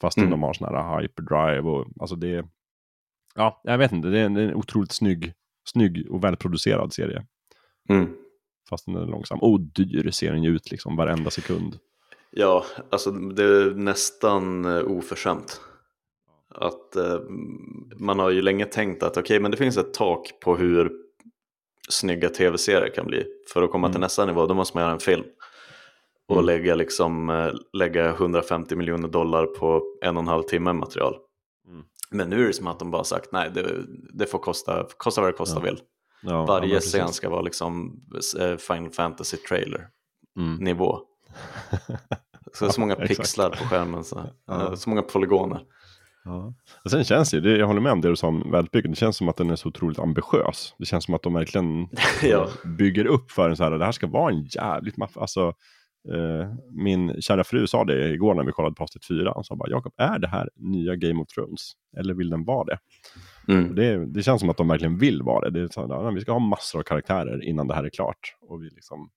Fastän 0.00 0.24
Mm. 0.24 0.30
de 0.30 0.42
har 0.42 0.52
sån 0.52 0.74
här 0.74 1.00
hyperdrive. 1.00 1.60
Och, 1.70 1.86
alltså 2.00 2.16
det, 2.16 2.44
ja, 3.34 3.60
jag 3.64 3.78
vet 3.78 3.92
inte. 3.92 4.08
Det 4.08 4.18
är 4.18 4.24
en, 4.24 4.36
en 4.36 4.54
otroligt 4.54 4.92
snygg, 4.92 5.32
snygg 5.64 6.06
och 6.10 6.24
välproducerad 6.24 6.92
serie. 6.92 7.26
Mm. 7.88 8.08
Fastän 8.70 8.94
den 8.94 9.02
är 9.02 9.06
långsam. 9.06 9.38
Och 9.38 9.60
dyr 9.60 10.10
ser 10.10 10.32
den 10.32 10.42
ju 10.42 10.50
ut 10.50 10.70
liksom 10.70 10.96
varenda 10.96 11.30
sekund. 11.30 11.78
Ja, 12.30 12.64
alltså 12.90 13.10
det 13.10 13.44
är 13.44 13.74
nästan 13.74 14.64
eh, 14.64 14.82
oförskämt. 14.84 15.60
Att 16.54 16.96
eh, 16.96 17.20
man 17.96 18.18
har 18.18 18.30
ju 18.30 18.42
länge 18.42 18.64
tänkt 18.64 19.02
att 19.02 19.16
okej, 19.16 19.40
men 19.40 19.50
det 19.50 19.56
finns 19.56 19.76
ett 19.76 19.94
tak 19.94 20.32
på 20.40 20.56
hur 20.56 20.92
snygga 21.88 22.28
tv-serier 22.28 22.94
kan 22.94 23.06
bli. 23.06 23.26
För 23.52 23.62
att 23.62 23.70
komma 23.70 23.86
Mm. 23.86 23.92
till 23.92 24.00
nästa 24.00 24.26
nivå, 24.26 24.46
då 24.46 24.54
måste 24.54 24.76
man 24.76 24.82
göra 24.84 24.92
en 24.92 25.00
film. 25.00 25.24
Och 26.28 26.34
Mm. 26.36 26.46
lägga, 26.46 26.74
liksom, 26.74 27.30
eh, 27.30 27.52
lägga 27.72 28.12
150 28.12 28.76
miljoner 28.76 29.08
dollar 29.08 29.46
på 29.46 29.82
en 30.02 30.16
och 30.16 30.22
en 30.22 30.28
halv 30.28 30.42
timme 30.42 30.72
material. 30.72 31.16
Mm. 31.68 31.84
Men 32.10 32.28
nu 32.30 32.42
är 32.42 32.46
det 32.46 32.52
som 32.52 32.66
att 32.66 32.78
de 32.78 32.90
bara 32.90 33.04
sagt 33.04 33.32
nej, 33.32 33.50
det, 33.54 33.74
det 34.14 34.26
får 34.26 34.38
kosta, 34.38 34.86
kosta 34.96 35.20
vad 35.20 35.28
det 35.32 35.36
kosta 35.36 35.56
Ja. 35.58 35.64
vill. 35.64 35.80
Ja, 36.22 36.30
ja, 36.30 36.44
Varje 36.44 36.74
precis. 36.74 36.92
scen 36.92 37.12
ska 37.12 37.28
vara 37.30 37.40
liksom 37.40 38.00
eh, 38.40 38.56
Final 38.56 38.90
Fantasy 38.90 39.36
trailer 39.36 39.88
Mm. 40.38 40.56
nivå. 40.64 40.98
Så, 42.54 42.70
så 42.72 42.80
många 42.80 42.94
pixlar 42.96 43.50
på 43.50 43.56
skärmen, 43.64 44.04
så, 44.04 44.22
Ja. 44.46 44.62
eh, 44.62 44.74
så 44.74 44.90
många 44.90 45.02
polygoner. 45.02 45.60
Ja. 46.28 46.54
Och 46.84 46.90
sen 46.90 47.04
känns 47.04 47.30
det 47.30 47.56
jag 47.56 47.66
håller 47.66 47.80
med 47.80 47.92
om 47.92 48.00
det 48.00 48.08
du 48.08 48.16
sa 48.16 48.26
om 48.26 48.50
världsbygget, 48.50 48.90
det 48.90 48.96
känns 48.96 49.16
som 49.16 49.28
att 49.28 49.36
den 49.36 49.50
är 49.50 49.56
så 49.56 49.68
otroligt 49.68 49.98
ambitiös. 49.98 50.74
Det 50.78 50.84
känns 50.84 51.04
som 51.04 51.14
att 51.14 51.22
de 51.22 51.34
verkligen 51.34 51.88
Ja. 52.22 52.48
bygger 52.64 53.06
upp 53.06 53.30
för 53.30 53.50
en 53.50 53.56
så 53.56 53.64
här, 53.64 53.70
det 53.70 53.84
här 53.84 53.92
ska 53.92 54.06
vara 54.06 54.32
en 54.32 54.44
jävligt 54.44 54.96
maff... 54.96 55.18
Alltså, 55.18 55.54
eh, 56.14 56.54
min 56.70 57.22
kära 57.22 57.44
fru 57.44 57.66
sa 57.66 57.84
det 57.84 58.08
igår 58.08 58.34
när 58.34 58.44
vi 58.44 58.52
kollade 58.52 58.74
på 58.74 58.82
avsnitt 58.82 59.06
4. 59.06 59.32
Hon 59.34 59.44
sa 59.44 59.56
bara, 59.56 59.70
Jakob, 59.70 59.92
är 59.96 60.18
det 60.18 60.28
här 60.28 60.50
nya 60.56 60.96
Game 60.96 61.22
of 61.22 61.28
Thrones? 61.28 61.72
Eller 61.96 62.14
vill 62.14 62.30
den 62.30 62.44
vara 62.44 62.64
det? 62.64 62.78
Mm. 63.52 63.74
det? 63.74 64.06
Det 64.06 64.22
känns 64.22 64.40
som 64.40 64.50
att 64.50 64.56
de 64.56 64.68
verkligen 64.68 64.98
vill 64.98 65.22
vara 65.22 65.50
det. 65.50 65.50
det 65.50 65.64
är 65.64 65.68
så 65.68 65.86
ja, 65.90 66.10
vi 66.10 66.20
ska 66.20 66.32
ha 66.32 66.38
massor 66.38 66.78
av 66.78 66.82
karaktärer 66.82 67.44
innan 67.44 67.68
det 67.68 67.74
här 67.74 67.84
är 67.84 67.90
klart. 67.90 68.36
Och 68.40 68.62
vi 68.62 68.68
liksom... 68.70 69.10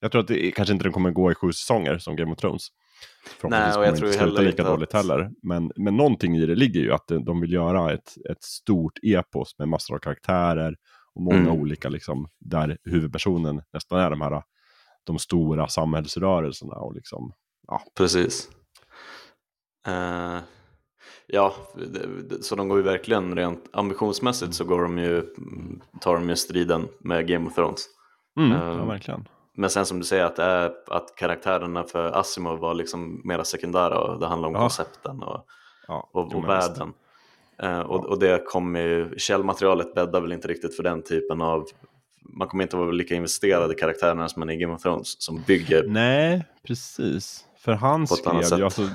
Jag 0.00 0.12
tror 0.12 0.22
att 0.22 0.28
det 0.28 0.50
kanske 0.50 0.72
inte 0.72 0.84
den 0.84 0.92
kommer 0.92 1.10
gå 1.10 1.32
i 1.32 1.34
sju 1.34 1.52
säsonger 1.52 1.98
som 1.98 2.16
Game 2.16 2.32
of 2.32 2.38
Thrones. 2.38 2.68
Förhoppningsvis 3.40 3.50
Nej, 3.50 3.66
och 3.66 3.66
jag 3.66 3.74
kommer 3.74 3.88
inte 3.88 3.98
sluta 3.98 4.18
heller 4.24 4.42
lika 4.50 4.62
att- 4.62 4.68
dåligt 4.68 4.92
heller. 4.92 5.30
Men, 5.42 5.72
men 5.76 5.96
någonting 5.96 6.36
i 6.36 6.46
det 6.46 6.54
ligger 6.54 6.80
ju 6.80 6.92
att 6.92 7.06
de 7.26 7.40
vill 7.40 7.52
göra 7.52 7.92
ett, 7.92 8.14
ett 8.30 8.42
stort 8.42 8.92
epos 9.02 9.58
med 9.58 9.68
massor 9.68 9.94
av 9.94 9.98
karaktärer 9.98 10.76
och 11.14 11.22
många 11.22 11.38
Mm. 11.38 11.60
olika, 11.60 11.88
liksom, 11.88 12.28
där 12.40 12.78
huvudpersonen 12.84 13.62
nästan 13.72 13.98
är 14.00 14.10
de 14.10 14.20
här 14.20 14.42
de 15.04 15.18
stora 15.18 15.68
samhällsrörelserna 15.68 16.74
och 16.74 16.94
liksom, 16.94 17.32
Precis. 17.96 18.48
Eh, 19.86 20.38
ja, 21.26 21.54
så 22.40 22.54
de 22.56 22.68
går 22.68 22.78
ju 22.78 22.84
verkligen 22.84 23.36
rent 23.36 23.64
ambitionsmässigt 23.72 24.54
så 24.54 24.64
går 24.64 24.82
de 24.82 24.98
ju, 24.98 25.18
mm, 25.18 25.80
tar 26.00 26.14
de 26.14 26.28
ju 26.28 26.36
striden 26.36 26.88
med 27.00 27.26
Game 27.28 27.46
of 27.46 27.54
Thrones. 27.54 27.86
mm, 28.38 28.52
Ehm, 28.52 28.78
ja 28.78 28.84
verkligen. 28.84 29.28
Men 29.56 29.70
sen 29.70 29.86
som 29.86 29.98
du 29.98 30.04
säger 30.04 30.24
att, 30.24 30.38
är, 30.38 30.72
att 30.86 31.14
karaktärerna 31.16 31.82
för 31.84 32.18
Asimov 32.18 32.58
var 32.58 32.74
liksom 32.74 33.20
mera 33.24 33.44
sekundära 33.44 33.98
och 34.00 34.20
det 34.20 34.26
handlar 34.26 34.48
om 34.48 34.54
Ja. 34.54 34.60
koncepten 34.60 35.22
och, 35.22 35.46
Ja, 35.88 36.08
och, 36.12 36.34
och 36.34 36.48
världen. 36.48 36.92
Eh, 37.62 37.80
och, 37.80 38.04
och 38.06 38.18
det 38.18 38.44
kommer 38.46 38.80
ju, 38.80 39.18
källmaterialet 39.18 39.94
bäddar 39.94 40.20
väl 40.20 40.32
inte 40.32 40.48
riktigt 40.48 40.76
för 40.76 40.82
den 40.82 41.02
typen 41.02 41.40
av, 41.42 41.64
man 42.22 42.48
kommer 42.48 42.62
inte 42.64 42.76
vara 42.76 42.90
lika 42.90 43.14
investerad 43.14 43.72
i 43.72 43.74
karaktärerna 43.74 44.28
som 44.28 44.40
man 44.40 44.48
är 44.50 44.54
i 44.54 44.56
Game 44.56 44.74
of 44.74 44.82
Thrones 44.82 45.22
som 45.22 45.42
bygger 45.46 45.84
Nej, 45.88 46.44
precis. 46.66 47.44
För 47.64 47.72
han 47.72 48.06
skrev 48.06 48.58
ju, 48.58 48.64
alltså, 48.64 48.88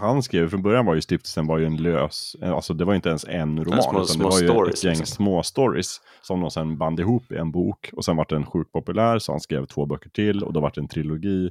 han 0.00 0.22
skrev, 0.22 0.50
från 0.50 0.62
början 0.62 0.86
var 0.86 0.94
ju 0.94 1.00
stiftelsen 1.00 1.46
var 1.46 1.58
ju 1.58 1.66
en 1.66 1.76
lös, 1.76 2.36
alltså 2.42 2.74
det 2.74 2.84
var 2.84 2.92
ju 2.92 2.96
inte 2.96 3.08
ens 3.08 3.24
en 3.24 3.64
roman, 3.64 3.82
små- 3.82 4.02
utan 4.02 4.18
det 4.18 4.24
var 4.24 4.40
ju 4.40 4.48
stories, 4.48 4.74
ett 4.74 4.84
gäng 4.84 4.96
liksom. 4.98 5.06
små 5.06 5.42
stories 5.42 6.00
som 6.22 6.40
de 6.40 6.50
sen 6.50 6.78
band 6.78 7.00
ihop 7.00 7.32
i 7.32 7.36
en 7.36 7.50
bok. 7.50 7.90
Och 7.92 8.04
sen 8.04 8.16
var 8.16 8.26
den 8.28 8.46
sjukt 8.46 8.72
populär, 8.72 9.18
så 9.18 9.32
han 9.32 9.40
skrev 9.40 9.66
två 9.66 9.86
böcker 9.86 10.10
till 10.10 10.42
och 10.42 10.52
då 10.52 10.60
var 10.60 10.72
det 10.74 10.80
en 10.80 10.88
trilogi. 10.88 11.50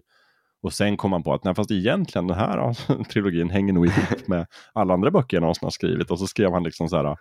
Och 0.62 0.74
sen 0.74 0.98
kom 0.98 1.12
han 1.12 1.24
på 1.24 1.34
att 1.34 1.44
nej, 1.44 1.56
fast 1.56 1.72
egentligen 1.72 2.28
den 2.28 2.38
här 2.38 2.58
alltså, 2.58 3.04
trilogin 3.12 3.50
hänger 3.50 3.74
nog 3.74 3.86
ihop 3.86 4.28
med 4.28 4.48
alla 4.74 4.94
andra 4.94 5.12
böcker 5.12 5.38
jag 5.38 5.42
någonsin 5.42 5.66
har 5.66 5.72
skrivit. 5.72 6.12
Och 6.12 6.20
så 6.20 6.28
skrev 6.28 6.52
han 6.52 6.64
liksom 6.64 6.90
så 6.90 6.98
här 6.98 7.18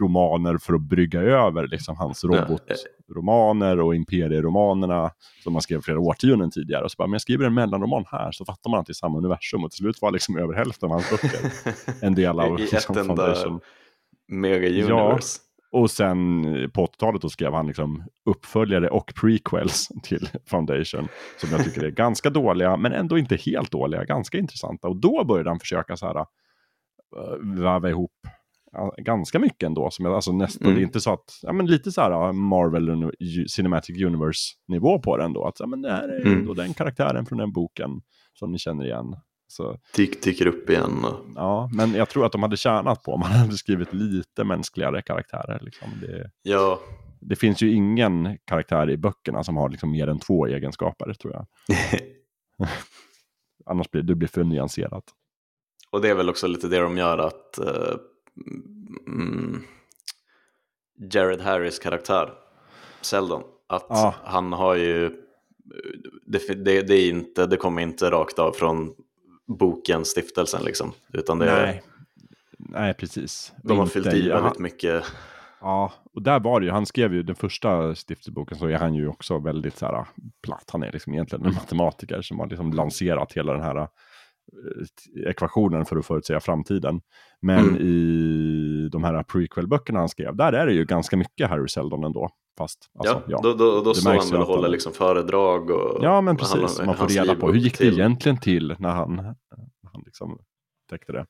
romaner 0.00 0.58
för 0.58 0.74
att 0.74 0.80
brygga 0.80 1.20
över 1.20 1.68
liksom 1.68 1.96
hans 1.96 2.24
eh. 2.24 2.28
robotromaner 2.28 3.80
och 3.80 3.94
imperieromanerna 3.94 5.10
som 5.42 5.52
man 5.52 5.62
skrev 5.62 5.80
flera 5.80 6.00
årtionden 6.00 6.50
tidigare. 6.50 6.84
Och 6.84 6.90
så 6.90 6.96
bara, 6.98 7.06
men 7.06 7.12
jag 7.12 7.20
skriver 7.20 7.46
en 7.46 7.54
mellanroman 7.54 8.04
här 8.10 8.32
så 8.32 8.44
fattar 8.44 8.70
man 8.70 8.80
att 8.80 8.86
det 8.86 8.90
är 8.90 8.94
samma 8.94 9.18
universum. 9.18 9.64
Och 9.64 9.70
till 9.70 9.78
slut 9.78 10.02
var 10.02 10.10
liksom 10.10 10.38
över 10.38 10.54
hälften 10.54 10.86
av 10.86 10.92
hans 10.92 11.10
böcker 11.10 11.52
en 12.00 12.14
del 12.14 12.40
av 12.40 12.60
I 12.60 12.64
ett 12.64 12.72
liksom, 12.72 12.98
enda 12.98 13.14
Foundation. 13.14 13.60
mega 14.28 14.68
Ja. 14.68 15.18
Och 15.72 15.90
sen 15.90 16.44
eh, 16.44 16.68
på 16.68 16.86
80-talet 16.86 17.22
då 17.22 17.28
skrev 17.28 17.52
han 17.52 17.66
liksom 17.66 18.04
uppföljare 18.24 18.88
och 18.88 19.12
prequels 19.20 19.88
till 20.02 20.28
Foundation. 20.46 21.08
Som 21.40 21.50
jag 21.50 21.64
tycker 21.64 21.84
är 21.84 21.90
ganska 21.90 22.30
dåliga, 22.30 22.76
men 22.76 22.92
ändå 22.92 23.18
inte 23.18 23.36
helt 23.36 23.70
dåliga, 23.70 24.04
ganska 24.04 24.38
intressanta. 24.38 24.88
Och 24.88 24.96
då 24.96 25.24
började 25.24 25.50
han 25.50 25.60
försöka 25.60 25.96
så 25.96 26.06
här, 26.06 26.16
äh, 26.16 26.24
väva 27.62 27.90
ihop 27.90 28.12
ganska 28.98 29.38
mycket 29.38 29.62
ändå. 29.66 29.90
Som 29.90 30.04
jag, 30.04 30.14
alltså 30.14 30.32
nästan, 30.32 30.66
Mm. 30.66 30.74
det 30.76 30.80
är 30.82 30.84
inte 30.86 31.00
så 31.00 31.12
att, 31.12 31.38
ja 31.42 31.52
men 31.52 31.66
lite 31.66 31.92
så 31.92 32.00
här 32.00 32.32
Marvel 32.32 33.10
Cinematic 33.48 34.02
Universe-nivå 34.04 34.98
på 34.98 35.16
den 35.16 35.32
då. 35.32 35.44
Att 35.44 35.60
ja, 35.60 35.66
men 35.66 35.82
det 35.82 35.90
här 35.92 36.08
är 36.08 36.20
Mm. 36.26 36.38
ändå 36.38 36.54
den 36.54 36.74
karaktären 36.74 37.26
från 37.26 37.38
den 37.38 37.52
boken 37.52 37.90
som 38.34 38.52
ni 38.52 38.58
känner 38.58 38.84
igen. 38.84 39.16
Så, 39.48 39.78
Dyk, 39.96 40.22
dyker 40.22 40.46
upp 40.46 40.70
igen. 40.70 41.04
Ja, 41.36 41.70
men 41.72 41.94
jag 41.94 42.08
tror 42.08 42.26
att 42.26 42.32
de 42.32 42.42
hade 42.42 42.56
tjänat 42.56 43.02
på 43.02 43.12
om 43.12 43.20
man 43.20 43.30
hade 43.32 43.56
skrivit 43.56 43.92
lite 43.92 44.44
mänskligare 44.44 45.02
karaktärer. 45.02 45.58
Liksom. 45.62 45.88
Det, 46.00 46.30
ja, 46.42 46.80
det 47.20 47.36
finns 47.36 47.62
ju 47.62 47.72
ingen 47.72 48.38
karaktär 48.44 48.90
i 48.90 48.96
böckerna 48.96 49.44
som 49.44 49.56
har 49.56 49.68
liksom 49.68 49.90
mer 49.90 50.06
än 50.08 50.18
två 50.18 50.46
egenskaper, 50.46 51.12
tror 51.12 51.32
jag. 51.32 51.46
Annars 53.66 53.90
blir 53.90 54.02
det 54.02 54.14
blir 54.14 54.28
för 54.28 54.44
nyanserat. 54.44 55.04
och 55.90 56.00
det 56.00 56.08
är 56.10 56.14
väl 56.14 56.28
också 56.30 56.46
lite 56.46 56.68
det 56.68 56.78
de 56.80 56.98
gör 56.98 57.18
att 57.18 57.58
eh, 57.58 57.96
mm, 59.06 59.62
Jared 61.12 61.40
Harris 61.40 61.78
karaktär, 61.78 62.32
Seldon, 63.00 63.42
Att 63.68 63.86
Ja. 63.88 64.14
han 64.24 64.52
har 64.52 64.74
ju, 64.74 65.10
det, 66.26 66.64
det, 66.64 66.82
det, 66.82 66.94
är 66.94 67.08
inte, 67.10 67.46
det 67.46 67.56
kommer 67.56 67.82
inte 67.82 68.10
rakt 68.10 68.38
av 68.38 68.52
från 68.52 68.94
boken 69.46 70.04
Stiftelsen 70.04 70.64
liksom. 70.64 70.92
Utan 71.12 71.38
det, 71.38 71.46
Nej. 71.46 71.82
Nej, 72.58 72.94
precis. 72.94 73.52
de 73.64 73.76
har 73.76 73.84
Inte- 73.84 73.92
fyllt 73.92 74.14
i 74.14 74.28
väldigt 74.28 74.58
mycket. 74.58 75.04
Ja, 75.60 75.92
och 76.14 76.22
där 76.22 76.40
var 76.40 76.60
det 76.60 76.66
ju, 76.66 76.72
han 76.72 76.86
skrev 76.86 77.14
ju 77.14 77.22
den 77.22 77.36
första 77.36 77.94
stiftelseboken 77.94 78.58
så 78.58 78.66
är 78.66 78.78
han 78.78 78.94
ju 78.94 79.08
också 79.08 79.38
väldigt 79.38 79.76
så 79.78 79.86
här 79.86 80.06
platt. 80.42 80.70
Han 80.72 80.82
är 80.82 80.92
liksom 80.92 81.12
egentligen 81.14 81.46
en 81.46 81.54
matematiker 81.54 82.22
som 82.22 82.38
har 82.38 82.46
liksom 82.46 82.72
lanserat 82.72 83.32
hela 83.32 83.52
den 83.52 83.62
här 83.62 83.88
ekvationen 85.26 85.84
för 85.84 85.96
att 85.96 86.06
förutsäga 86.06 86.40
framtiden. 86.40 87.00
Men 87.42 87.58
Mm. 87.68 87.76
i 87.80 88.88
de 88.92 89.04
här 89.04 89.22
prequel-böckerna 89.22 89.98
han 89.98 90.08
skrev, 90.08 90.36
där 90.36 90.52
är 90.52 90.66
det 90.66 90.72
ju 90.72 90.84
ganska 90.84 91.16
mycket 91.16 91.48
Harry 91.50 91.68
Seldon 91.68 92.04
ändå. 92.04 92.28
Fast, 92.58 92.90
alltså, 92.98 93.22
ja, 93.28 93.40
då, 93.42 93.52
då, 93.52 93.80
då 93.80 93.92
Det 93.92 93.94
står 94.00 94.10
han 94.10 94.18
väl 94.30 94.40
och 94.40 94.46
han- 94.46 94.56
håller 94.56 94.68
liksom 94.68 94.92
föredrag. 94.92 95.70
Och, 95.70 95.98
Ja, 96.04 96.20
men 96.20 96.26
han- 96.26 96.36
precis. 96.36 96.86
Man 96.86 96.96
får 96.96 97.08
reda 97.08 97.34
på 97.34 97.46
hur 97.52 97.58
gick 97.58 97.78
det 97.78 97.84
till. 97.84 97.94
egentligen 98.00 98.38
till 98.40 98.74
när 98.78 98.88
han, 98.90 99.16
när 99.16 99.90
han 99.92 100.02
liksom 100.04 100.38
täckte 100.90 101.12
det. 101.12 101.26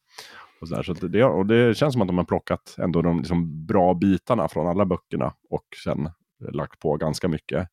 Och, 0.61 0.69
så 0.69 0.75
där. 0.75 0.83
Så 0.83 0.93
det, 0.93 1.25
och 1.25 1.47
det 1.47 1.77
känns 1.77 1.93
som 1.93 2.03
att 2.03 2.09
de 2.09 2.19
har 2.19 2.25
plockat 2.25 2.75
ändå 2.79 3.03
de 3.03 3.19
liksom 3.19 3.67
bra 3.67 3.95
bitarna 3.95 4.49
från 4.49 4.67
alla 4.67 4.87
böckerna 4.87 5.35
och 5.51 5.65
sen 5.85 6.11
lagt 6.53 6.81
på 6.81 6.97
ganska 6.97 7.29
mycket 7.29 7.69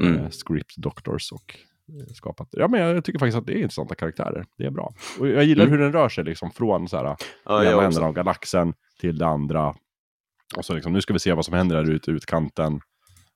Mm. 0.00 0.16
eh, 0.18 0.28
script 0.30 0.76
doctors 0.76 1.32
och 1.32 1.54
eh, 1.54 1.69
skapat. 2.14 2.48
Ja, 2.50 2.68
men 2.68 2.80
jag 2.80 3.04
tycker 3.04 3.18
faktiskt 3.18 3.38
att 3.38 3.46
det 3.46 3.52
är 3.52 3.62
intressanta 3.62 3.94
karaktärer. 3.94 4.44
Det 4.58 4.64
är 4.66 4.70
bra. 4.70 4.92
Och 5.18 5.28
jag 5.28 5.44
gillar 5.44 5.64
Mm. 5.64 5.72
hur 5.78 5.84
den 5.84 5.92
rör 5.92 6.08
sig 6.08 6.24
liksom 6.24 6.50
från 6.50 6.88
så 6.88 6.96
här, 6.96 7.16
Ja, 7.44 7.64
ena 7.64 7.82
änden 7.84 8.02
av 8.04 8.12
galaxen 8.12 8.74
till 9.00 9.18
det 9.18 9.26
andra. 9.26 9.74
Och 10.56 10.64
så 10.64 10.74
liksom, 10.74 10.92
nu 10.92 11.00
ska 11.00 11.12
vi 11.12 11.18
se 11.18 11.32
vad 11.32 11.44
som 11.44 11.54
händer 11.54 11.76
där 11.76 11.90
ute 11.90 12.10
i 12.10 12.14
utkanten. 12.14 12.80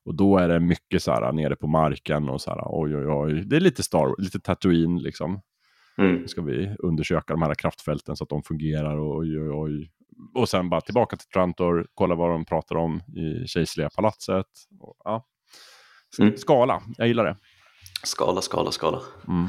Och 0.05 0.15
då 0.15 0.39
är 0.39 0.49
det 0.49 0.61
mycket 0.61 1.03
så 1.03 1.13
här 1.13 1.33
nere 1.33 1.57
på 1.57 1.67
marken 1.67 2.29
och 2.29 2.41
så 2.41 2.51
här, 2.51 2.61
oj 2.65 2.97
oj 2.97 3.07
oj. 3.07 3.43
Det 3.47 3.57
är 3.57 3.61
lite 3.61 3.83
Star 3.83 4.15
lite 4.23 4.41
Tatooine 4.41 4.99
liksom. 5.03 5.41
Mm. 5.99 6.15
Nu 6.17 6.29
ska 6.29 6.43
vi 6.43 6.77
undersöka 6.79 7.33
de 7.35 7.43
här 7.43 7.55
kraftfälten 7.55 8.17
så 8.17 8.25
att 8.25 8.31
de 8.31 8.43
fungerar 8.43 8.97
och 8.99 9.17
oj 9.17 9.41
oj 9.41 9.51
oj. 9.51 9.91
Och 10.35 10.49
sen 10.49 10.69
bara 10.71 10.81
tillbaka 10.81 11.17
till 11.17 11.29
Trantor, 11.29 11.87
kolla 11.95 12.15
vad 12.15 12.31
de 12.31 12.45
pratar 12.45 12.77
om 12.77 13.01
i 13.17 13.47
kejserliga 13.47 13.91
palatset. 13.97 14.47
Och, 14.81 14.97
ja. 15.05 15.27
Mm. 16.21 16.37
Skala, 16.37 16.83
jag 16.97 17.09
gillar 17.09 17.25
det. 17.25 17.37
Skala, 18.05 18.41
skala, 18.41 18.71
skala. 18.71 19.01
Mm. 19.29 19.47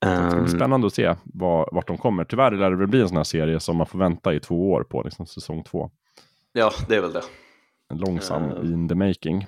Det 0.00 0.06
ska 0.30 0.36
bli 0.36 0.40
Ehm, 0.40 0.48
spännande 0.58 0.86
att 0.86 0.94
se 0.94 1.14
var, 1.24 1.68
vart 1.72 1.86
de 1.86 1.98
kommer. 1.98 2.24
Tyvärr 2.24 2.50
lär 2.50 2.70
det 2.70 2.76
väl 2.76 2.86
bli 2.86 3.00
en 3.00 3.08
sån 3.08 3.16
här 3.16 3.24
serie 3.24 3.60
som 3.60 3.76
man 3.76 3.86
får 3.86 3.98
vänta 3.98 4.34
i 4.34 4.40
två 4.40 4.70
år 4.72 4.82
på, 4.84 5.02
liksom 5.02 5.26
säsong 5.26 5.64
två. 5.64 5.90
ja, 6.52 6.72
det 6.88 6.96
är 6.96 7.00
väl 7.00 7.12
det. 7.12 7.22
En 7.90 7.98
långsam 7.98 8.42
Eh. 8.42 8.72
in 8.72 8.88
the 8.88 8.94
making. 8.94 9.46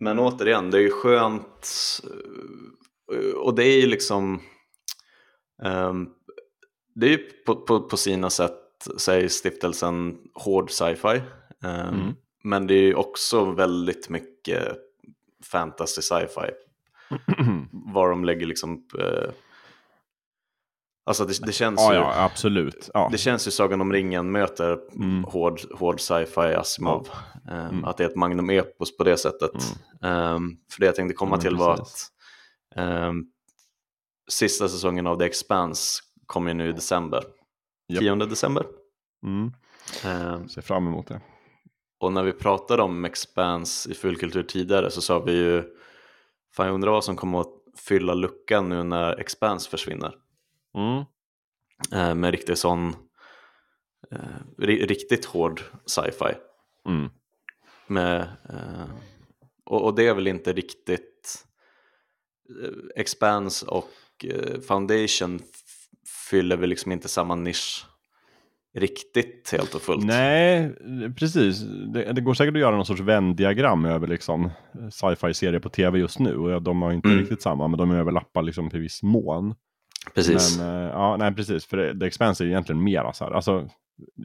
Men 0.00 0.18
återigen, 0.18 0.70
det 0.70 0.78
är 0.78 0.82
ju 0.82 0.90
skönt. 0.90 1.68
eh, 3.12 3.34
Och 3.40 3.54
det 3.54 3.64
är 3.64 3.80
ju 3.80 3.86
liksom... 3.86 4.40
ehm, 5.62 6.08
det 6.94 7.06
är 7.06 7.10
ju 7.10 7.18
på, 7.46 7.54
på, 7.56 7.80
på 7.80 7.96
sina 7.96 8.30
sätt, 8.30 8.54
säger 8.98 9.28
stiftelsen, 9.28 10.18
hård 10.34 10.70
sci-fi. 10.70 11.22
Ehm, 11.64 11.88
Mm. 11.94 12.14
Men 12.44 12.66
det 12.66 12.74
är 12.74 12.82
ju 12.82 12.94
också 12.94 13.44
väldigt 13.50 14.08
mycket 14.08 14.76
fantasy 15.52 16.02
sci-fi. 16.02 16.50
Var 17.72 18.08
de 18.10 18.24
lägger 18.24 18.46
liksom... 18.46 18.84
eh, 18.98 19.30
alltså 21.06 21.24
det, 21.24 21.46
det 21.46 21.52
känns 21.52 21.80
ja, 21.80 21.92
ju... 21.92 21.98
ja, 21.98 22.22
absolut. 22.24 22.90
Ja. 22.94 23.08
Det 23.12 23.18
känns 23.18 23.46
ju 23.46 23.50
Sagan 23.50 23.80
om 23.80 23.92
ringen 23.92 24.32
möter 24.32 24.78
Mm. 24.94 25.24
hård, 25.24 25.60
hård 25.74 26.00
sci-fi 26.00 26.40
Asimov. 26.54 27.08
Ehm, 27.50 27.68
Mm. 27.68 27.84
Att 27.84 27.96
det 27.96 28.04
är 28.04 28.08
ett 28.08 28.16
magnum 28.16 28.50
epos 28.50 28.96
på 28.96 29.04
det 29.04 29.16
sättet. 29.16 29.50
Ehm, 30.02 30.56
för 30.72 30.80
det 30.80 30.86
jag 30.86 30.94
tänkte 30.94 31.14
komma 31.14 31.36
Ja, 31.36 31.40
till 31.40 31.56
var 31.56 31.72
att 31.74 31.78
precis. 31.78 32.08
ehm, 32.76 33.24
sista 34.30 34.68
säsongen 34.68 35.06
av 35.06 35.18
The 35.18 35.24
Expanse 35.24 36.02
kommer 36.26 36.50
ju 36.50 36.54
nu 36.54 36.68
i 36.68 36.72
december. 36.72 37.24
Japp. 37.88 38.00
10 38.00 38.14
december. 38.14 38.66
Mm. 39.26 39.52
Ehm, 40.04 40.48
Ser 40.48 40.62
fram 40.62 40.86
emot 40.86 41.06
det. 41.06 41.20
och 42.00 42.12
när 42.12 42.22
vi 42.22 42.32
pratade 42.32 42.82
om 42.82 43.04
Expanse 43.04 43.90
i 43.90 43.94
fullkultur 43.94 44.42
tidigare 44.42 44.90
så 44.90 45.00
sa 45.00 45.18
vi 45.18 45.32
ju 45.32 45.64
Fan 46.58 46.66
jag 46.66 46.74
undrar 46.74 46.90
vad 46.90 47.04
som 47.04 47.16
kommer 47.16 47.40
att 47.40 47.54
fylla 47.76 48.14
luckan 48.14 48.68
nu 48.68 48.82
när 48.82 49.20
Expanse 49.20 49.70
försvinner. 49.70 50.14
Mm. 50.74 51.04
Eh, 51.92 52.14
med 52.14 52.30
riktigt 52.30 52.58
sån 52.58 52.96
eh, 54.10 54.18
ri- 54.58 54.86
riktigt 54.86 55.24
hård 55.24 55.62
sci-fi. 55.86 56.34
Mm. 56.88 57.10
Med, 57.86 58.20
eh, 58.48 58.86
och, 59.64 59.84
och 59.84 59.94
det 59.94 60.06
är 60.06 60.14
väl 60.14 60.26
inte 60.26 60.52
riktigt 60.52 61.44
eh, 62.62 63.00
Expanse 63.00 63.66
och 63.66 64.24
eh, 64.24 64.60
Foundation 64.60 65.40
fyller 66.30 66.56
väl 66.56 66.70
liksom 66.70 66.92
inte 66.92 67.08
samma 67.08 67.34
nisch 67.34 67.86
riktigt 68.74 69.48
helt 69.52 69.74
och 69.74 69.80
fullt. 69.82 70.04
Nej, 70.06 70.70
precis. 71.18 71.60
Det, 71.92 72.12
det 72.12 72.20
går 72.20 72.34
säkert 72.34 72.54
att 72.54 72.60
göra 72.60 72.76
någon 72.76 72.86
sorts 72.86 73.00
vändiagram 73.00 73.84
över 73.84 74.06
liksom 74.06 74.50
sci-fi-serier 74.90 75.60
på 75.60 75.68
tv 75.68 75.98
just 75.98 76.18
nu. 76.18 76.36
Och 76.36 76.62
de 76.62 76.82
har 76.82 76.92
inte 76.92 77.08
Mm. 77.08 77.20
riktigt 77.20 77.42
samma, 77.42 77.68
men 77.68 77.78
de 77.78 77.90
överlappar 77.90 78.42
liksom 78.42 78.70
i 78.74 78.78
viss 78.78 79.02
mån. 79.02 79.54
Precis. 80.14 80.58
Men, 80.58 80.84
eh, 80.84 80.90
ja, 80.90 81.16
nej, 81.16 81.34
precis. 81.34 81.66
För 81.66 81.76
det, 81.76 82.00
The 82.00 82.06
Expanse 82.06 82.44
är 82.44 82.46
ju 82.46 82.50
egentligen 82.52 82.84
mera 82.84 83.12
så 83.12 83.24
här. 83.24 83.32
Alltså, 83.32 83.68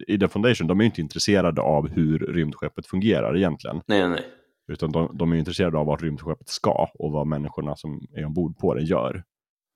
i 0.07 0.19
The 0.19 0.27
Foundation, 0.27 0.67
de 0.67 0.79
är 0.79 0.83
ju 0.83 0.89
inte 0.89 1.01
intresserade 1.01 1.61
av 1.61 1.87
hur 1.89 2.19
rymdskeppet 2.19 2.87
fungerar 2.87 3.37
egentligen. 3.37 3.81
Nej, 3.87 4.09
nej. 4.09 4.21
Utan 4.67 4.91
de, 4.91 5.17
de 5.17 5.31
är 5.31 5.35
intresserade 5.35 5.77
av 5.77 5.85
vart 5.85 6.01
rymdskeppet 6.03 6.49
ska 6.49 6.89
och 6.93 7.11
vad 7.11 7.27
människorna 7.27 7.75
som 7.75 8.01
är 8.15 8.25
ombord 8.25 8.57
på 8.57 8.73
det 8.73 8.83
gör. 8.83 9.23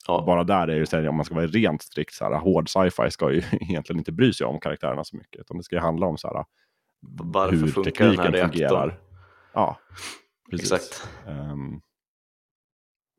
Ja, 0.08 0.24
Bara 0.26 0.44
där 0.44 0.68
är 0.68 0.80
det 0.80 0.86
så 0.86 0.98
här, 0.98 1.08
om 1.08 1.16
man 1.16 1.26
ska 1.26 1.36
vara 1.36 1.48
rent 1.48 1.82
strikt 1.82 2.14
så 2.14 2.26
här, 2.26 2.40
hård 2.40 2.70
sci-fi 2.70 3.12
ska 3.12 3.32
ju 3.32 3.38
egentligen 3.52 4.00
inte 4.00 4.12
bry 4.12 4.34
sig 4.34 4.48
om 4.48 4.60
karaktärerna 4.60 5.04
så 5.04 5.18
mycket. 5.18 5.42
Utan 5.42 5.58
det 5.58 5.64
ska 5.64 5.76
ju 5.76 5.82
handla 5.82 6.08
om 6.08 6.18
så 6.18 6.28
här, 6.28 6.46
varför 7.24 7.56
hur 7.56 7.68
funkar 7.68 8.06
den 8.06 8.20
här 8.20 8.26
tekniken 8.26 8.34
reaktorn? 8.34 8.70
fungerar. 8.70 9.00
Ja, 9.54 9.80
precis. 10.52 10.72
Exakt. 10.72 11.10
Ehm, 11.28 11.82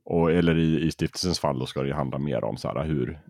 och, 0.04 0.32
eller 0.32 0.58
i, 0.58 0.80
i 0.80 0.90
stiftelsens 0.90 1.40
fall 1.40 1.58
då 1.58 1.66
ska 1.66 1.82
det 1.82 1.88
ju 1.88 1.94
handla 1.94 2.18
mer 2.18 2.44
om 2.44 2.56
så 2.56 2.68
här, 2.68 2.84
hur 2.84 3.20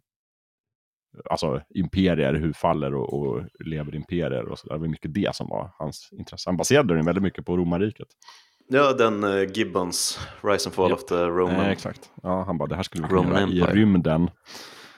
alltså 1.25 1.63
imperier, 1.69 2.35
hur 2.35 2.53
faller 2.53 2.95
och, 2.95 3.13
och 3.15 3.43
lever 3.65 3.95
imperier 3.95 4.49
och 4.49 4.59
så 4.59 4.69
där. 4.69 4.75
Det 4.75 4.81
var 4.81 4.89
mycket 4.89 5.15
det 5.15 5.37
som 5.37 5.49
var 5.49 5.71
hans 5.79 6.09
intresse. 6.13 6.51
Han 6.51 6.57
baserade 6.57 6.95
den 6.95 7.05
väldigt 7.05 7.23
mycket 7.23 7.47
på 7.47 7.57
romarriket. 7.57 8.09
Ja, 8.69 8.93
den 8.93 9.25
eh, 9.25 9.43
Gibbons, 9.53 10.19
Rise 10.43 10.69
and 10.69 10.75
Fall 10.75 10.91
Japp. 10.91 10.99
of 10.99 11.05
the 11.07 11.15
Roman. 11.25 11.61
Eh, 11.61 11.69
exakt. 11.71 12.11
Ja, 12.23 12.43
han 12.43 12.59
bara, 12.59 12.69
det 12.69 12.75
här 12.77 12.83
skulle 12.83 13.03
vi 13.03 13.09
kunna 13.09 13.41
göra 13.49 13.71
i 13.71 13.75
rymden. 13.75 14.31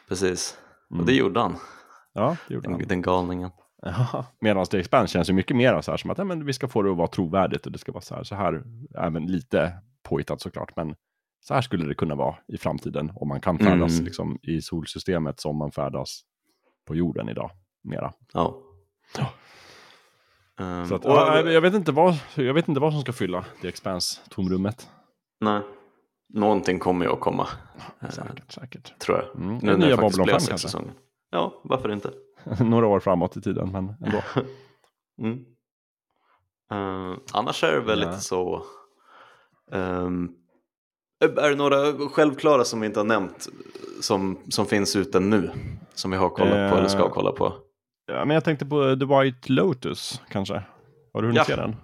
Precis. 0.08 0.58
Mm. 0.90 1.00
Och 1.00 1.06
det 1.06 1.12
gjorde 1.14 1.40
han, 1.40 1.56
Ja, 2.12 2.36
det 2.48 2.54
gjorde 2.54 2.70
han. 2.70 2.78
den, 2.78 2.88
den 2.88 3.02
galningen. 3.02 3.50
Ja, 3.82 4.24
Medan 4.40 4.66
The 4.66 4.78
Expanse 4.78 5.12
känns 5.12 5.28
ju 5.30 5.32
mycket 5.32 5.56
mer 5.56 5.80
så 5.80 5.90
här 5.90 5.98
som 5.98 6.10
att 6.10 6.18
ja, 6.18 6.24
men 6.24 6.44
vi 6.46 6.52
ska 6.52 6.68
få 6.68 6.82
det 6.82 6.90
att 6.90 6.96
vara 6.96 7.08
trovärdigt 7.08 7.66
och 7.66 7.72
det 7.72 7.78
ska 7.78 7.92
vara 7.92 8.02
så 8.02 8.14
här, 8.14 8.24
så 8.24 8.34
här 8.34 8.62
även 8.98 9.26
lite 9.26 9.72
påhittat 10.08 10.40
såklart, 10.40 10.76
men 10.76 10.94
så 11.40 11.54
här 11.54 11.60
skulle 11.62 11.86
det 11.86 11.94
kunna 11.94 12.14
vara 12.14 12.34
i 12.48 12.58
framtiden 12.58 13.12
om 13.14 13.28
man 13.28 13.40
kan 13.40 13.58
färdas 13.58 13.92
Mm. 13.92 14.04
liksom, 14.04 14.38
i 14.42 14.60
solsystemet 14.62 15.40
som 15.40 15.56
man 15.56 15.72
färdas 15.72 16.20
på 16.86 16.94
jorden 16.94 17.28
idag. 17.28 17.50
Mera. 17.84 18.12
Ja. 18.32 18.54
Ja. 19.18 19.26
Ehm, 20.60 20.86
Så 20.86 20.94
att, 20.94 21.04
och- 21.04 21.12
ja, 21.12 21.40
jag, 21.40 21.60
vet 21.60 21.74
inte 21.74 21.92
vad, 21.92 22.14
jag 22.34 22.54
vet 22.54 22.68
inte 22.68 22.80
vad 22.80 22.92
som 22.92 23.02
ska 23.02 23.12
fylla 23.12 23.44
The 23.62 23.68
Expanse-tomrummet. 23.68 24.88
Nej, 25.40 25.60
någonting 26.34 26.78
kommer 26.78 27.06
ju 27.06 27.12
att 27.12 27.20
komma, 27.20 27.46
eh, 28.02 28.10
Säkert, 28.10 28.52
säkert. 28.52 28.98
tror 28.98 29.18
jag. 29.18 29.42
Mm. 29.42 29.58
Nu 29.62 29.76
när 29.76 29.88
det 29.88 29.96
faktiskt 29.96 30.22
blev 30.22 30.32
5 30.32 30.40
sex 30.40 30.62
säsonger. 30.62 30.92
Ja, 31.30 31.60
varför 31.64 31.92
inte? 31.92 32.10
Några 32.64 32.86
år 32.86 33.00
framåt 33.00 33.36
i 33.36 33.40
tiden, 33.40 33.72
men 33.72 33.94
ändå. 34.04 34.22
Mm. 35.22 35.38
Eh, 36.72 37.18
annars 37.32 37.64
är 37.64 37.72
det 37.72 37.80
väl 37.80 38.00
Ja. 38.02 38.08
lite 38.08 38.20
så... 38.20 38.62
ehm, 39.72 40.28
är 41.20 41.48
det 41.50 41.54
några 41.56 41.92
självklara 42.08 42.64
som 42.64 42.80
vi 42.80 42.86
inte 42.86 43.00
har 43.00 43.04
nämnt 43.04 43.48
som, 44.00 44.38
som 44.48 44.66
finns 44.66 44.96
ute 44.96 45.20
nu? 45.20 45.50
Som 45.94 46.10
vi 46.10 46.16
har 46.16 46.28
kollat 46.30 46.70
på 46.72 46.76
eller 46.78 46.88
ska 46.88 46.98
Eh, 47.04 47.08
kolla 47.10 47.32
på? 47.32 47.52
Ja, 48.10 48.24
men 48.24 48.34
jag 48.34 48.44
tänkte 48.44 48.66
på 48.66 48.96
The 48.96 49.04
White 49.04 49.52
Lotus, 49.52 50.22
kanske. 50.30 50.62
Har 51.12 51.22
du 51.22 51.28
hunnit 51.28 51.36
Ja. 51.38 51.44
se 51.44 51.56
den? 51.56 51.76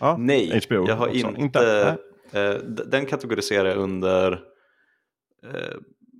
Ja, 0.00 0.16
Nej, 0.18 0.60
HBO 0.68 0.88
jag 0.88 0.96
har 0.96 1.06
också. 1.06 1.18
inte... 1.18 1.40
Inte? 1.40 1.96
eh, 2.32 2.54
den 2.86 3.06
kategoriserar 3.06 3.68
jag 3.68 3.76
under 3.78 4.32
eh, 5.46 5.76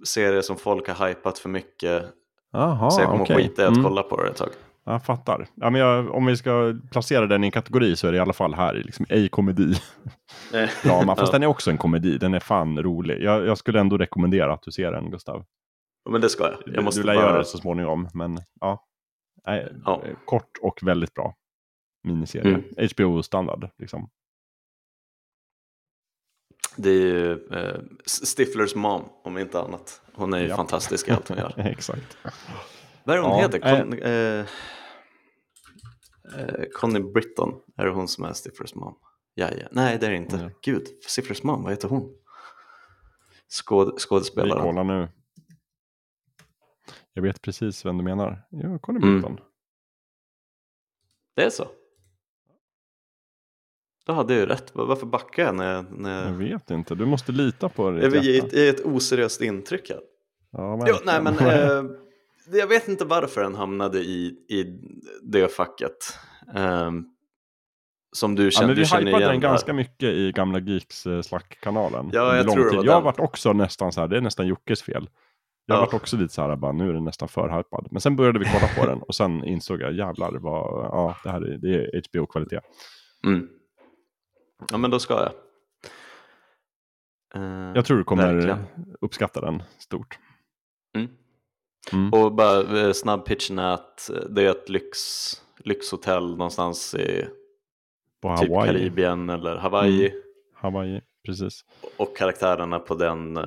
serier 0.06 0.42
som 0.42 0.56
folk 0.56 0.88
har 0.88 1.08
hypat 1.08 1.38
för 1.38 1.48
mycket. 1.48 2.04
Jaha, 2.52 2.90
så 2.90 3.00
jag 3.00 3.10
kommer 3.10 3.22
att 3.22 3.28
skita 3.36 3.62
i 3.62 3.64
att 3.64 3.70
Mm. 3.72 3.84
kolla 3.84 4.02
på 4.02 4.22
det 4.22 4.28
ett 4.28 4.36
tag. 4.36 4.48
Jag 4.84 5.04
fattar. 5.04 5.46
Ja, 5.54 5.70
men 5.70 5.80
jag, 5.80 6.14
om 6.14 6.26
vi 6.26 6.36
ska 6.36 6.74
placera 6.92 7.26
den 7.26 7.44
i 7.44 7.46
en 7.46 7.50
kategori 7.50 7.96
så 7.96 8.06
är 8.08 8.12
det 8.12 8.18
i 8.18 8.20
alla 8.20 8.32
fall 8.32 8.54
här, 8.54 8.74
liksom, 8.74 9.06
ej 9.08 9.28
komedi. 9.28 9.74
Eh, 10.54 10.68
Drama, 10.84 11.16
fast 11.16 11.32
ja. 11.32 11.32
den 11.32 11.42
är 11.42 11.46
också 11.46 11.70
en 11.70 11.78
komedi. 11.78 12.18
Den 12.18 12.34
är 12.34 12.40
fan 12.40 12.82
rolig. 12.82 13.22
Jag, 13.22 13.46
jag 13.46 13.58
skulle 13.58 13.80
ändå 13.80 13.98
rekommendera 13.98 14.52
att 14.54 14.62
du 14.62 14.70
ser 14.72 14.92
den, 14.92 15.10
Gustav. 15.10 15.44
Men 16.10 16.20
det 16.20 16.28
ska 16.28 16.44
jag. 16.44 16.74
Jag 16.74 16.84
måste 16.84 17.00
du 17.00 17.06
lär 17.06 17.14
bara... 17.14 17.24
göra 17.24 17.38
det 17.38 17.44
så 17.44 17.58
småningom, 17.58 18.08
men 18.14 18.38
ja. 18.60 18.84
Nej, 19.46 19.72
Ja. 19.84 20.02
Kort 20.24 20.58
och 20.62 20.78
väldigt 20.82 21.14
bra 21.14 21.34
miniserie. 22.02 22.54
Mm. 22.54 22.64
HBO-standard, 22.96 23.70
liksom. 23.78 24.10
Det 26.76 26.90
är 26.90 27.00
ju 27.00 27.46
eh, 27.48 27.80
Stiflers 28.06 28.74
mom, 28.74 29.08
om 29.24 29.38
inte 29.38 29.60
annat. 29.60 30.02
Hon 30.14 30.32
är 30.34 30.38
ju 30.40 30.46
Ja. 30.48 30.56
fantastisk 30.56 31.08
i 31.08 31.10
allt 31.10 31.28
hon 31.28 31.38
gör. 31.38 31.54
Exakt. 31.66 32.16
Vad 33.04 33.16
är 33.16 33.20
hon 33.22 33.30
Ja, 33.30 33.42
heter? 33.42 33.58
Con, 33.58 33.92
eh, 33.98 34.46
eh, 36.40 36.64
Connie 36.74 37.12
Britton, 37.12 37.60
är 37.76 37.84
det 37.84 37.90
hon 37.90 38.08
som 38.08 38.24
är 38.24 38.32
Stiflers 38.32 38.74
mom? 38.74 38.94
Ja, 39.34 39.48
ja. 39.60 39.68
Nej, 39.70 39.98
det 39.98 40.06
är 40.06 40.10
det 40.10 40.16
inte. 40.16 40.36
Ja. 40.36 40.50
Gud, 40.62 40.86
Stiflers 41.08 41.42
mom, 41.42 41.62
vad 41.62 41.72
heter 41.72 41.88
hon? 41.88 42.16
Skåd, 43.48 43.90
Vi 43.94 44.00
skådespelaren. 44.00 44.62
kollar 44.62 44.84
nu. 44.84 45.08
Jag 47.16 47.22
vet 47.22 47.42
precis 47.42 47.86
vem 47.86 47.98
du 47.98 48.04
menar. 48.04 48.42
Ja, 48.50 48.78
Conny 48.78 48.98
Mm. 48.98 49.14
Britton. 49.14 49.40
Det 51.36 51.42
är 51.44 51.50
så? 51.50 51.68
Då 54.06 54.12
hade 54.12 54.32
jag 54.34 54.40
ju 54.40 54.46
rätt. 54.46 54.70
Varför 54.74 55.06
backar 55.06 55.42
jag 55.44 55.54
när 55.54 55.72
jag... 55.74 55.84
När 55.98 56.24
Jag 56.26 56.32
vet 56.34 56.70
inte, 56.70 56.94
du 56.94 57.06
måste 57.06 57.32
lita 57.32 57.68
på 57.68 57.90
ditt 57.90 58.14
jag 58.14 58.24
hjärta. 58.24 58.46
ett, 58.46 58.52
ett 58.80 58.86
oseriöst 58.86 59.40
intryck 59.40 59.90
här. 59.90 60.00
Ja, 60.50 60.84
Jo, 60.88 60.94
nej, 61.04 61.22
men 61.22 61.38
eh, 61.38 61.84
jag 62.58 62.66
vet 62.66 62.88
inte 62.88 63.04
varför 63.04 63.42
den 63.42 63.54
hamnade 63.54 63.98
i, 63.98 64.26
i 64.48 64.80
det 65.22 65.48
facket. 65.52 66.18
Ehm, 66.54 67.04
som 68.12 68.34
du 68.34 68.44
Ja, 68.44 68.50
känner, 68.50 68.66
men 68.66 68.76
vi 68.76 68.82
hypade 68.82 69.24
den 69.24 69.40
där. 69.40 69.48
ganska 69.48 69.72
mycket 69.72 70.08
i 70.08 70.32
gamla 70.32 70.58
Geeks 70.58 71.06
eh, 71.06 71.22
Slack-kanalen. 71.22 72.10
Ja, 72.12 72.36
jag 72.36 72.52
tror 72.52 72.70
det 72.70 72.76
var 72.76 72.84
Jag 72.84 72.92
har 72.92 73.02
varit 73.02 73.20
också 73.20 73.52
nästan 73.52 73.92
så 73.92 74.00
här, 74.00 74.08
det 74.08 74.16
är 74.16 74.20
nästan 74.20 74.46
Jockes 74.46 74.82
fel. 74.82 75.10
Jag 75.66 75.76
Ja. 75.76 75.80
varit 75.80 75.94
också 75.94 76.16
lite 76.16 76.34
så 76.34 76.42
här, 76.42 76.56
bara, 76.56 76.72
nu 76.72 76.88
är 76.88 76.92
den 76.92 77.04
nästan 77.04 77.28
för 77.28 77.48
hypad. 77.58 77.88
Men 77.90 78.00
sen 78.00 78.16
började 78.16 78.38
vi 78.38 78.44
kolla 78.44 78.68
på 78.78 78.86
den 78.86 79.02
och 79.02 79.14
sen 79.14 79.44
insåg 79.44 79.80
jag, 79.80 79.92
jävlar, 79.92 80.32
vad, 80.32 80.84
ja, 80.84 81.16
det 81.24 81.30
här 81.30 81.40
är, 81.40 81.58
det 81.58 81.68
är 81.74 82.02
HBO-kvalitet. 82.08 82.60
Mm. 83.26 83.48
Ja, 84.70 84.78
men 84.78 84.90
då 84.90 84.98
ska 84.98 85.14
jag. 85.14 85.32
Eh, 87.34 87.72
Jag 87.74 87.84
tror 87.84 87.96
du 87.98 88.04
kommer 88.04 88.34
Verkligen. 88.34 88.58
uppskatta 89.00 89.40
den 89.40 89.62
stort. 89.78 90.18
Mm. 90.96 91.08
Mm. 91.92 92.12
Och 92.12 92.32
bara 92.34 92.80
eh, 92.80 92.92
snabb 92.92 93.24
pitchen 93.26 93.58
är 93.58 93.74
att 93.74 94.10
eh, 94.10 94.16
det 94.30 94.42
är 94.42 94.50
ett 94.50 94.68
lyx, 94.68 94.98
lyxhotell 95.58 96.30
någonstans 96.30 96.94
i 96.94 97.26
På 98.22 98.36
typ 98.36 98.48
Hawaii. 98.50 98.66
Karibien 98.72 99.30
eller 99.30 99.56
Hawaii. 99.56 100.12
Hawaii, 100.54 101.00
precis. 101.26 101.64
Och 101.96 102.16
karaktärerna 102.16 102.78
på, 102.78 102.94
den, 102.94 103.38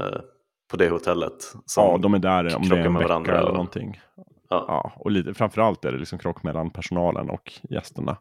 på 0.70 0.78
det 0.78 0.90
hotellet. 0.90 1.54
Ja, 1.76 1.98
de 2.02 2.14
är 2.14 2.20
där 2.20 2.56
om 2.56 2.70
det 2.70 2.78
är 2.80 2.86
en 2.86 2.94
med 2.94 3.02
vecka 3.02 3.32
eller 3.38 3.48
och- 3.48 3.54
någonting. 3.54 4.00
ja. 4.16 4.66
Ja, 4.68 4.92
och 4.96 5.12
lite, 5.12 5.34
framförallt 5.34 5.86
är 5.86 5.92
det 5.92 5.98
liksom 5.98 6.20
krock 6.20 6.44
mellan 6.44 6.70
personalen 6.72 7.30
och 7.30 7.52
gästerna. 7.70 8.18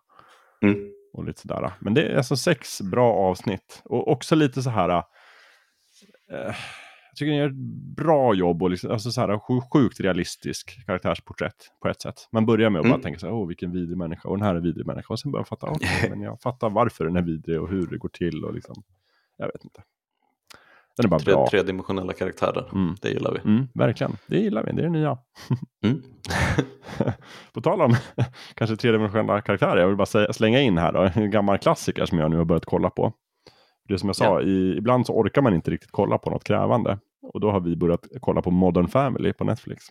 Mm. 0.63 0.77
Och 1.13 1.25
lite 1.25 1.41
sådär. 1.41 1.73
Men 1.81 1.95
det 1.95 2.03
är 2.03 2.17
alltså 2.17 2.37
sex 2.37 2.81
bra 2.83 3.13
avsnitt. 3.15 3.83
Och 3.85 4.09
också 4.13 4.35
lite 4.35 4.63
så 4.63 4.71
här. 4.71 4.89
Eh, 4.89 6.55
jag 7.11 7.17
tycker 7.17 7.31
ni 7.33 7.39
gör 7.39 7.49
ett 7.49 7.97
bra 7.97 8.35
jobb 8.35 8.63
och 8.63 8.71
liksom, 8.71 8.91
alltså 8.91 9.11
så 9.11 9.21
här, 9.21 9.29
sj- 9.29 9.63
sjukt 9.73 10.01
realistisk 10.01 10.87
karaktärsporträtt 10.87 11.55
på 11.83 11.89
ett 11.89 12.01
sätt. 12.03 12.29
Man 12.33 12.47
börjar 12.47 12.71
med 12.71 12.79
att 12.79 12.85
Mm. 12.87 12.99
bara 12.99 13.03
tänka 13.03 13.19
så 13.19 13.27
här, 13.27 13.33
åh 13.35 13.49
vilken 13.49 13.73
vidrig 13.73 13.99
människa, 13.99 14.29
och 14.29 14.37
den 14.39 14.47
här 14.47 14.55
är 14.55 14.61
vidrig 14.61 14.87
människa. 14.87 15.15
Och 15.15 15.21
sen 15.21 15.33
börjar 15.33 15.41
man 15.41 15.47
fatta, 15.59 15.67
okej, 15.67 15.89
men 16.11 16.21
jag 16.21 16.41
fattar 16.41 16.71
varför 16.71 17.05
den 17.05 17.17
är 17.17 17.23
vidrig 17.23 17.61
och 17.63 17.69
hur 17.69 17.87
det 17.87 17.99
går 17.99 18.09
till 18.09 18.45
och 18.45 18.55
liksom, 18.55 18.83
jag 19.37 19.47
vet 19.47 19.65
inte. 19.65 19.83
Den 20.99 21.07
är 21.07 21.11
bara 21.11 21.21
Tre, 21.21 21.33
bra. 21.35 21.47
tredimensionella 21.51 22.13
karaktärer, 22.13 22.69
Mm. 22.73 22.95
det 23.03 23.09
gillar 23.09 23.33
vi. 23.33 23.51
Mm, 23.51 23.69
verkligen, 23.75 24.17
det 24.27 24.39
gillar 24.39 24.63
vi, 24.65 24.73
det 24.73 24.81
är 24.83 24.85
det 24.85 24.91
nya. 24.91 25.19
Mm. 25.85 26.03
På 27.55 27.61
tal 27.61 27.81
om 27.83 27.95
kanske 28.55 28.77
tredimensionella 28.77 29.41
karaktärer, 29.41 29.77
jag 29.81 29.87
vill 29.89 29.97
bara 29.97 30.07
säga, 30.07 30.33
slänga 30.33 30.61
in 30.61 30.79
här 30.79 30.93
då, 30.93 31.11
en 31.15 31.31
gammal 31.31 31.59
klassiker 31.59 32.07
som 32.07 32.19
jag 32.19 32.31
nu 32.31 32.37
har 32.37 32.45
börjat 32.45 32.65
kolla 32.65 32.91
på. 32.91 33.13
Det 33.89 33.99
som 33.99 34.09
jag 34.09 34.17
sa, 34.17 34.25
Ja. 34.25 34.43
i, 34.43 34.77
ibland 34.77 35.07
så 35.07 35.13
orkar 35.13 35.43
man 35.43 35.55
inte 35.55 35.71
riktigt 35.71 35.91
kolla 35.93 36.19
på 36.19 36.31
något 36.31 36.45
krävande. 36.45 36.99
Och 37.33 37.41
då 37.41 37.51
har 37.51 37.61
vi 37.61 37.77
börjat 37.77 38.07
kolla 38.21 38.43
på 38.43 38.51
Modern 38.51 38.89
Family 38.89 39.33
på 39.33 39.45
Netflix. 39.45 39.85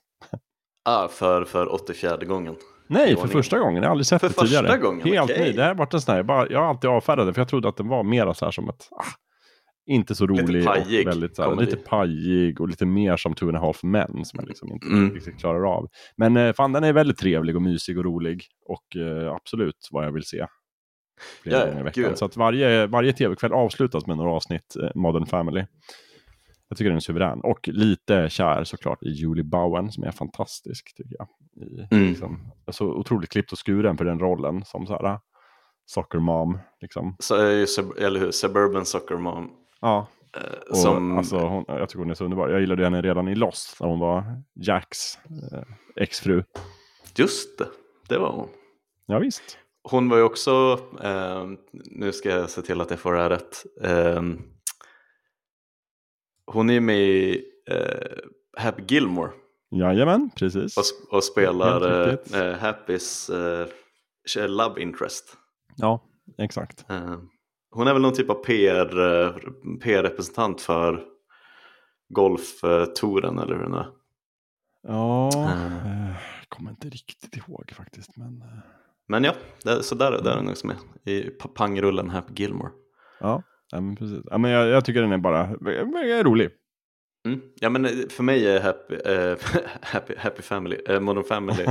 Ah, 0.86 1.08
för, 1.08 1.44
för 1.46 1.74
84 1.74 2.18
gången. 2.18 2.56
Nej, 2.88 3.16
för 3.16 3.28
första 3.28 3.60
gången. 3.60 3.76
Jag 3.76 3.84
har 3.84 3.92
aldrig 3.92 4.06
sett 4.06 4.22
För 4.22 4.28
det 4.30 4.34
tidigare. 4.34 4.68
första 4.68 4.78
gången, 4.78 5.08
Helt 5.08 5.32
okej. 5.32 5.50
ny. 5.50 5.52
Det 5.58 5.64
här 5.64 5.74
varit 5.74 5.94
en 5.94 6.02
sån 6.02 6.12
här, 6.12 6.20
jag, 6.20 6.26
bara, 6.26 6.48
jag 6.50 6.60
har 6.60 6.66
alltid 6.66 6.90
avfärdat 6.90 7.28
det, 7.28 7.34
för 7.34 7.42
jag 7.42 7.48
trodde 7.48 7.70
att 7.70 7.78
den 7.78 7.88
var 7.88 8.04
mera 8.04 8.34
så 8.34 8.46
här 8.46 8.52
som 8.52 8.70
ett, 8.70 8.88
ah, 8.92 9.04
inte 9.88 10.16
så 10.16 10.28
Lite 10.28 10.44
rolig 10.44 10.66
pajig 10.66 11.08
och 11.08 11.12
väldigt 11.12 11.36
så 11.36 11.44
här, 11.44 11.56
lite 11.56 11.78
pajig 11.78 12.62
och 12.62 12.68
lite 12.70 12.86
mer 12.86 13.18
som 13.18 13.34
Two 13.34 13.44
and 13.48 13.58
a 13.58 13.60
half 13.60 13.84
men 13.84 14.26
som 14.26 14.40
jag 14.40 14.48
liksom 14.48 14.72
inte 14.72 14.88
Mm. 14.88 15.14
riktigt 15.14 15.40
klarar 15.40 15.74
av. 15.76 15.88
Men 16.18 16.38
eh, 16.38 16.54
fan, 16.54 16.72
den 16.74 16.84
är 16.84 16.94
väldigt 16.94 17.18
trevlig 17.18 17.56
och 17.56 17.62
mysig 17.62 17.98
och 17.98 18.04
rolig 18.04 18.44
och 18.66 18.96
eh, 18.96 19.34
absolut 19.34 19.88
vad 19.92 20.06
jag 20.06 20.12
vill 20.12 20.24
se. 20.24 20.46
Flera 21.44 21.60
ja, 21.60 21.66
gånger 21.66 21.80
i 21.80 21.84
veckan. 21.84 22.04
gud. 22.04 22.18
Så 22.18 22.26
att 22.26 22.38
varje, 22.38 22.88
varje 22.88 23.14
tv-kväll 23.14 23.54
avslutas 23.54 24.08
med 24.08 24.18
några 24.18 24.32
avsnitt 24.32 24.76
eh, 24.84 24.90
Modern 24.96 25.26
Family. 25.26 25.66
Jag 26.70 26.78
tycker 26.78 26.90
den 26.90 26.96
är 26.98 27.00
suverän. 27.02 27.40
Och 27.42 27.68
lite 27.68 28.30
kär 28.30 28.64
såklart 28.64 29.04
i 29.04 29.10
Julie 29.10 29.44
Bowen 29.44 29.92
som 29.92 30.04
är 30.04 30.12
fantastisk 30.12 30.96
tycker 30.98 31.16
jag. 31.20 31.28
I, 31.68 31.88
Mm. 31.96 32.08
liksom, 32.10 32.52
så 32.72 32.86
otroligt 32.86 33.30
klippt 33.30 33.52
och 33.52 33.66
skuren 33.66 33.98
för 33.98 34.06
den 34.06 34.20
rollen 34.20 34.66
som 34.66 34.88
så 34.88 34.94
här 34.94 35.20
soccer 35.86 36.20
mom. 36.20 36.60
Liksom. 36.82 37.16
Så 37.20 37.36
sub- 37.66 37.98
eller 38.00 38.20
hur, 38.20 38.32
Suburban 38.32 38.86
Soccer 38.86 39.18
Mom. 39.18 39.50
Ja, 39.82 40.08
eh, 40.36 40.70
och, 40.70 40.78
som, 40.78 41.18
alltså, 41.18 41.38
hon, 41.38 41.66
jag 41.68 41.90
tycker 41.90 42.00
hon 42.00 42.10
är 42.10 42.16
så 42.16 42.24
underbar. 42.24 42.50
Jag 42.50 42.60
gillade 42.60 42.84
henne 42.84 43.02
redan 43.02 43.28
i 43.28 43.36
Lost 43.36 43.78
när 43.82 43.88
hon 43.88 44.00
var 44.00 44.24
Jacks 44.56 45.20
eh, 45.54 45.64
exfru. 45.96 46.44
Just 47.16 47.58
det, 47.58 47.68
det 48.10 48.18
var 48.18 48.32
hon. 48.32 48.50
Ja, 49.06 49.20
visst. 49.20 49.58
Hon 49.84 50.10
var 50.10 50.18
ju 50.18 50.24
också, 50.24 50.80
eh, 51.04 51.46
nu 51.74 52.12
ska 52.12 52.30
jag 52.30 52.50
se 52.50 52.62
till 52.62 52.82
att 52.82 52.90
jag 52.90 53.00
får 53.00 53.14
det 53.14 53.20
här 53.20 53.30
rätt. 53.30 53.66
Eh, 53.84 54.24
hon 56.46 56.70
är 56.70 56.74
ju 56.74 56.82
med 56.82 57.00
i 57.00 57.44
eh, 57.70 58.18
Happy 58.58 58.84
Gilmore 58.88 59.32
Jajamän, 59.72 60.30
precis. 60.36 60.78
och, 60.78 61.16
och 61.18 61.24
spelar 61.24 62.08
eh, 62.10 62.42
eh, 62.42 62.58
Happys 62.58 63.30
eh, 63.30 63.68
love 64.48 64.82
interest. 64.82 65.38
Ja, 65.76 66.04
exakt. 66.38 66.86
Hon 67.78 67.88
är 67.88 67.94
väl 67.94 68.02
någon 68.02 68.14
typ 68.14 68.30
av 68.30 68.34
PR, 68.44 68.86
PR-representant 69.80 70.62
för 70.62 71.04
golftouren 72.10 73.40
eller 73.40 73.56
hur 73.56 73.64
den 73.64 73.74
är. 73.74 73.88
Ja, 74.84 75.30
Mm. 75.36 76.08
jag 76.40 76.50
kommer 76.50 76.70
inte 76.72 76.90
riktigt 76.90 77.36
ihåg 77.38 77.72
faktiskt. 77.78 78.18
Men 78.18 78.42
eh, 78.42 78.48
Men 79.08 79.24
ja, 79.24 79.34
det, 79.64 79.84
så 79.84 79.96
där, 79.96 80.12
där 80.12 80.32
är 80.32 80.38
hon 80.38 80.50
också 80.50 80.68
med 80.68 80.76
i 81.06 81.22
pa- 81.30 81.48
pangrullen 81.56 82.10
Happy 82.10 82.34
Gilmore. 82.44 82.72
ja, 83.20 83.44
ja 83.72 83.82
men 83.82 83.96
precis. 83.96 84.20
Ja, 84.26 84.38
men 84.38 84.52
jag, 84.52 84.68
jag 84.68 84.86
tycker 84.86 85.02
den 85.02 85.12
är 85.12 85.18
bara 85.18 85.40
är 85.40 86.24
rolig. 86.24 86.50
Mm. 87.26 87.42
Ja 87.56 87.70
men 87.70 88.10
för 88.10 88.24
mig 88.24 88.48
är 88.48 88.60
Happy, 88.62 88.96
eh, 88.96 89.38
happy, 89.82 90.14
happy 90.18 90.42
Family, 90.42 90.76
eh, 90.88 91.00
Modern 91.00 91.24
Family 91.24 91.66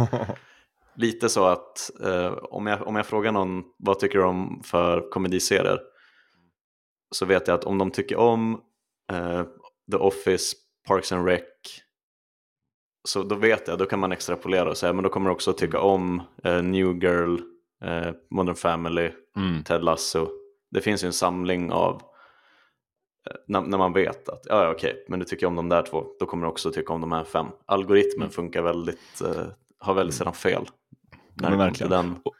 lite 0.97 1.28
så 1.28 1.45
att 1.47 1.91
eh, 2.05 2.27
om, 2.33 2.66
jag, 2.66 2.87
om 2.87 2.97
jag 2.97 3.07
frågar 3.07 3.33
någon 3.33 3.62
vad 3.78 3.99
tycker 3.99 4.19
du 4.19 4.24
om 4.24 4.62
för 4.65 5.11
komediserier 5.11 5.78
så 7.11 7.27
vet 7.27 7.49
jag 7.49 7.55
att 7.55 7.65
om 7.65 7.78
de 7.78 7.91
tycker 7.91 8.16
om 8.16 8.61
eh, 9.12 9.43
The 9.91 9.97
Office, 9.97 10.57
Parks 10.89 11.12
and 11.12 11.27
Rec 11.27 11.43
så 13.09 13.23
då 13.23 13.35
vet 13.35 13.69
jag, 13.69 13.78
då 13.78 13.87
kan 13.87 13.99
man 13.99 14.12
extrapolera 14.12 14.70
och 14.70 14.77
säga 14.77 14.93
men 14.93 15.05
då 15.05 15.11
kommer 15.11 15.31
du 15.31 15.35
också 15.35 15.53
tycka 15.53 15.81
om 15.81 16.23
eh, 16.45 16.62
New 16.62 17.05
Girl, 17.05 17.39
eh, 17.85 18.12
Modern 18.31 18.55
Family, 18.57 19.11
Mm. 19.37 19.62
Ted 19.65 19.85
Lasso. 19.85 20.28
Det 20.70 20.81
finns 20.81 21.05
ju 21.05 21.07
en 21.07 21.12
samling 21.12 21.73
av 21.73 21.95
eh, 23.31 23.37
när, 23.47 23.61
när 23.61 23.78
man 23.78 23.93
vet 23.93 24.28
att 24.28 24.47
ja, 24.49 24.65
ja, 24.65 24.70
okej, 24.70 25.05
men 25.09 25.19
du 25.19 25.24
tycker 25.24 25.47
om 25.47 25.57
de 25.57 25.69
där 25.69 25.83
två, 25.83 26.07
då 26.20 26.27
kommer 26.27 26.47
du 26.47 26.51
också 26.51 26.70
tycka 26.70 26.93
om 26.93 27.01
de 27.01 27.12
här 27.12 27.24
fem. 27.24 27.47
Algoritmen 27.66 28.31
funkar 28.31 28.62
väldigt, 28.62 29.20
eh, 29.20 29.47
har 29.78 29.95
väldigt 29.95 30.16
sällan 30.16 30.35
fel. 30.35 30.66
När 31.35 31.51
men 31.51 31.59
verkligen. 31.59 31.91
Den. 31.91 32.16
Och 32.24 32.35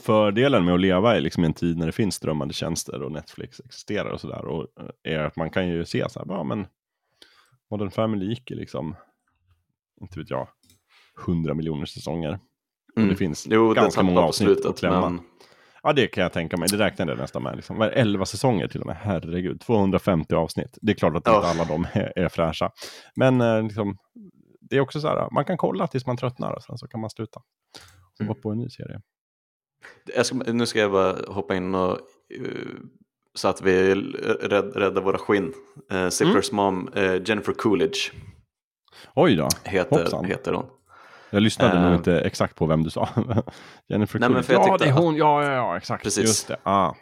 fördelen 0.00 0.64
med 0.64 0.74
att 0.74 0.80
leva 0.80 1.16
i 1.16 1.20
liksom 1.20 1.44
en 1.44 1.52
tid 1.54 1.78
när 1.78 1.86
det 1.86 1.92
finns 1.92 2.14
strömmande 2.14 2.54
tjänster 2.54 3.02
och 3.02 3.12
Netflix 3.12 3.60
existerar 3.60 4.10
och 4.10 4.20
sådär. 4.20 4.44
Och 4.44 4.66
eh, 5.04 5.12
är 5.14 5.18
att 5.18 5.36
man 5.36 5.50
kan 5.50 5.68
ju 5.68 5.84
se 5.84 6.08
så 6.10 6.18
här, 6.18 6.26
ja 6.28 6.44
men 6.44 6.66
Modern 7.70 7.90
Family 7.90 8.26
gick 8.26 8.50
ju 8.50 8.56
liksom, 8.56 8.96
inte 10.00 10.18
vet 10.18 10.30
jag, 10.30 10.48
100 11.26 11.54
miljoner 11.54 11.86
säsonger. 11.86 12.38
Och 12.96 13.02
det 13.02 13.16
finns 13.16 13.46
Mm. 13.46 13.58
Jo, 13.58 13.74
den 13.74 13.82
ganska 13.82 14.02
många 14.02 14.20
avsnitt 14.20 14.46
slutet, 14.48 14.66
att 14.66 14.78
klämma. 14.78 15.10
men 15.10 15.20
Ja, 15.84 15.92
det 15.92 16.06
kan 16.06 16.22
jag 16.22 16.32
tänka 16.32 16.56
mig. 16.56 16.68
Det 16.68 16.76
räknade 16.78 17.12
jag 17.12 17.18
nästan 17.18 17.42
med. 17.42 17.56
Liksom. 17.56 17.76
Vad 17.78 17.88
är 17.88 17.90
det, 17.92 17.96
11 18.00 18.24
säsonger 18.26 18.68
till 18.68 18.80
och 18.80 18.86
med. 18.86 18.96
Herregud, 18.96 19.60
250 19.60 20.34
avsnitt. 20.34 20.78
Det 20.82 20.92
är 20.92 20.96
klart 20.96 21.16
att 21.16 21.22
Ja. 21.26 21.36
inte 21.36 21.48
alla 21.48 21.64
de 21.64 21.86
är, 21.92 22.12
är 22.18 22.28
fräscha. 22.28 22.70
Men 23.16 23.40
eh, 23.40 23.62
liksom, 23.62 23.98
det 24.60 24.76
är 24.76 24.80
också 24.80 25.00
så 25.00 25.08
här, 25.08 25.28
man 25.30 25.44
kan 25.44 25.56
kolla 25.56 25.86
tills 25.86 26.06
man 26.06 26.16
tröttnar 26.16 26.52
och 26.52 26.62
sen 26.62 26.78
så 26.78 26.88
kan 26.88 27.00
man 27.00 27.10
sluta. 27.10 27.40
Och 28.14 28.20
Mm. 28.20 28.34
på 28.42 28.50
en 28.50 28.58
ny 28.58 28.68
serie. 28.70 29.00
Ska, 30.24 30.34
nu 30.36 30.66
ska 30.66 30.78
jag 30.78 30.92
bara 30.92 31.16
hoppa 31.32 31.54
in 31.56 31.74
och 31.74 31.90
eh, 32.34 32.46
så 33.34 33.48
att 33.48 33.62
vi 33.62 33.94
rädd, 33.94 34.76
räddar 34.76 35.02
våra 35.02 35.18
skinn. 35.18 35.54
Uh, 35.92 36.08
Zippers 36.08 36.52
Mm. 36.52 36.64
mom, 36.64 36.88
eh, 36.94 37.22
Jennifer 37.24 37.52
Coolidge, 37.52 38.12
Oj 39.14 39.36
då, 39.36 39.48
heter, 39.64 39.98
Hoppsan. 39.98 40.24
heter 40.24 40.52
hon. 40.52 40.66
jag 41.30 41.42
lyssnade 41.42 41.76
Eh. 41.78 41.82
nog 41.84 41.94
inte 41.94 42.20
exakt 42.20 42.56
på 42.56 42.66
vem 42.66 42.82
du 42.82 42.90
sa. 42.90 43.08
Jennifer 43.88 44.18
Nej, 44.18 44.28
men 44.30 44.42
Coolidge. 44.42 44.66
Ja, 44.68 44.76
det 44.78 44.84
är 44.84 44.92
att- 44.92 44.98
hon. 44.98 45.16
Ja, 45.16 45.44
ja, 45.44 45.52
ja, 45.52 45.76
exakt. 45.76 46.04
Precis. 46.04 46.24
Just 46.24 46.48
det. 46.48 46.56
Ah. 46.62 46.94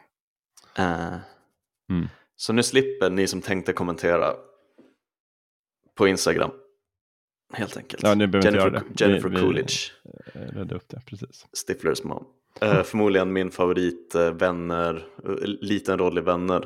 Eh, 0.78 1.15
Mm. 1.90 2.09
Så 2.36 2.52
nu 2.52 2.62
slipper 2.62 3.11
ni 3.11 3.27
som 3.27 3.40
tänkte 3.40 3.73
kommentera 3.73 4.35
på 5.97 6.09
Instagram. 6.09 6.51
Helt 7.52 7.77
enkelt. 7.77 8.02
Ja, 8.02 8.09
Jennifer. 8.09 8.82
Jennifer 8.97 9.28
Vi- 9.28 9.35
vi- 9.36 9.40
Coolidge, 9.43 9.74
Eh, 10.35 10.40
Rädda 10.40 10.74
upp 10.74 10.89
det, 10.89 11.01
precis. 11.07 11.47
Stiflers 11.52 12.05
mom. 12.05 12.24
Eh, 12.61 12.83
förmodligen 12.83 13.33
min 13.33 13.51
favorit 13.51 14.15
eh, 14.15 14.31
vänner, 14.33 15.07
eh, 15.25 15.35
liten 15.45 15.99
roll 15.99 16.19
i 16.19 16.21
vänner. 16.21 16.65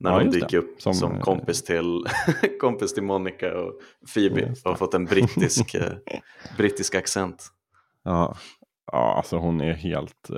När 0.00 0.10
Ja, 0.10 0.18
hon 0.18 0.30
dyker 0.30 0.48
det. 0.50 0.58
upp 0.58 0.82
Som, 0.82 0.94
som, 0.94 1.20
kompis, 1.20 1.62
till, 1.62 2.04
kompis 2.60 2.94
till 2.94 3.02
Monica 3.02 3.60
och 3.60 3.80
Phoebe 4.14 4.54
och 4.64 4.70
har 4.70 4.76
fått 4.76 4.94
en 4.94 5.04
brittisk, 5.04 5.76
brittisk 6.56 6.94
accent. 6.94 7.48
Ja. 8.02 8.36
ja, 8.92 9.14
alltså 9.16 9.36
hon 9.36 9.60
är 9.60 9.72
helt 9.72 10.30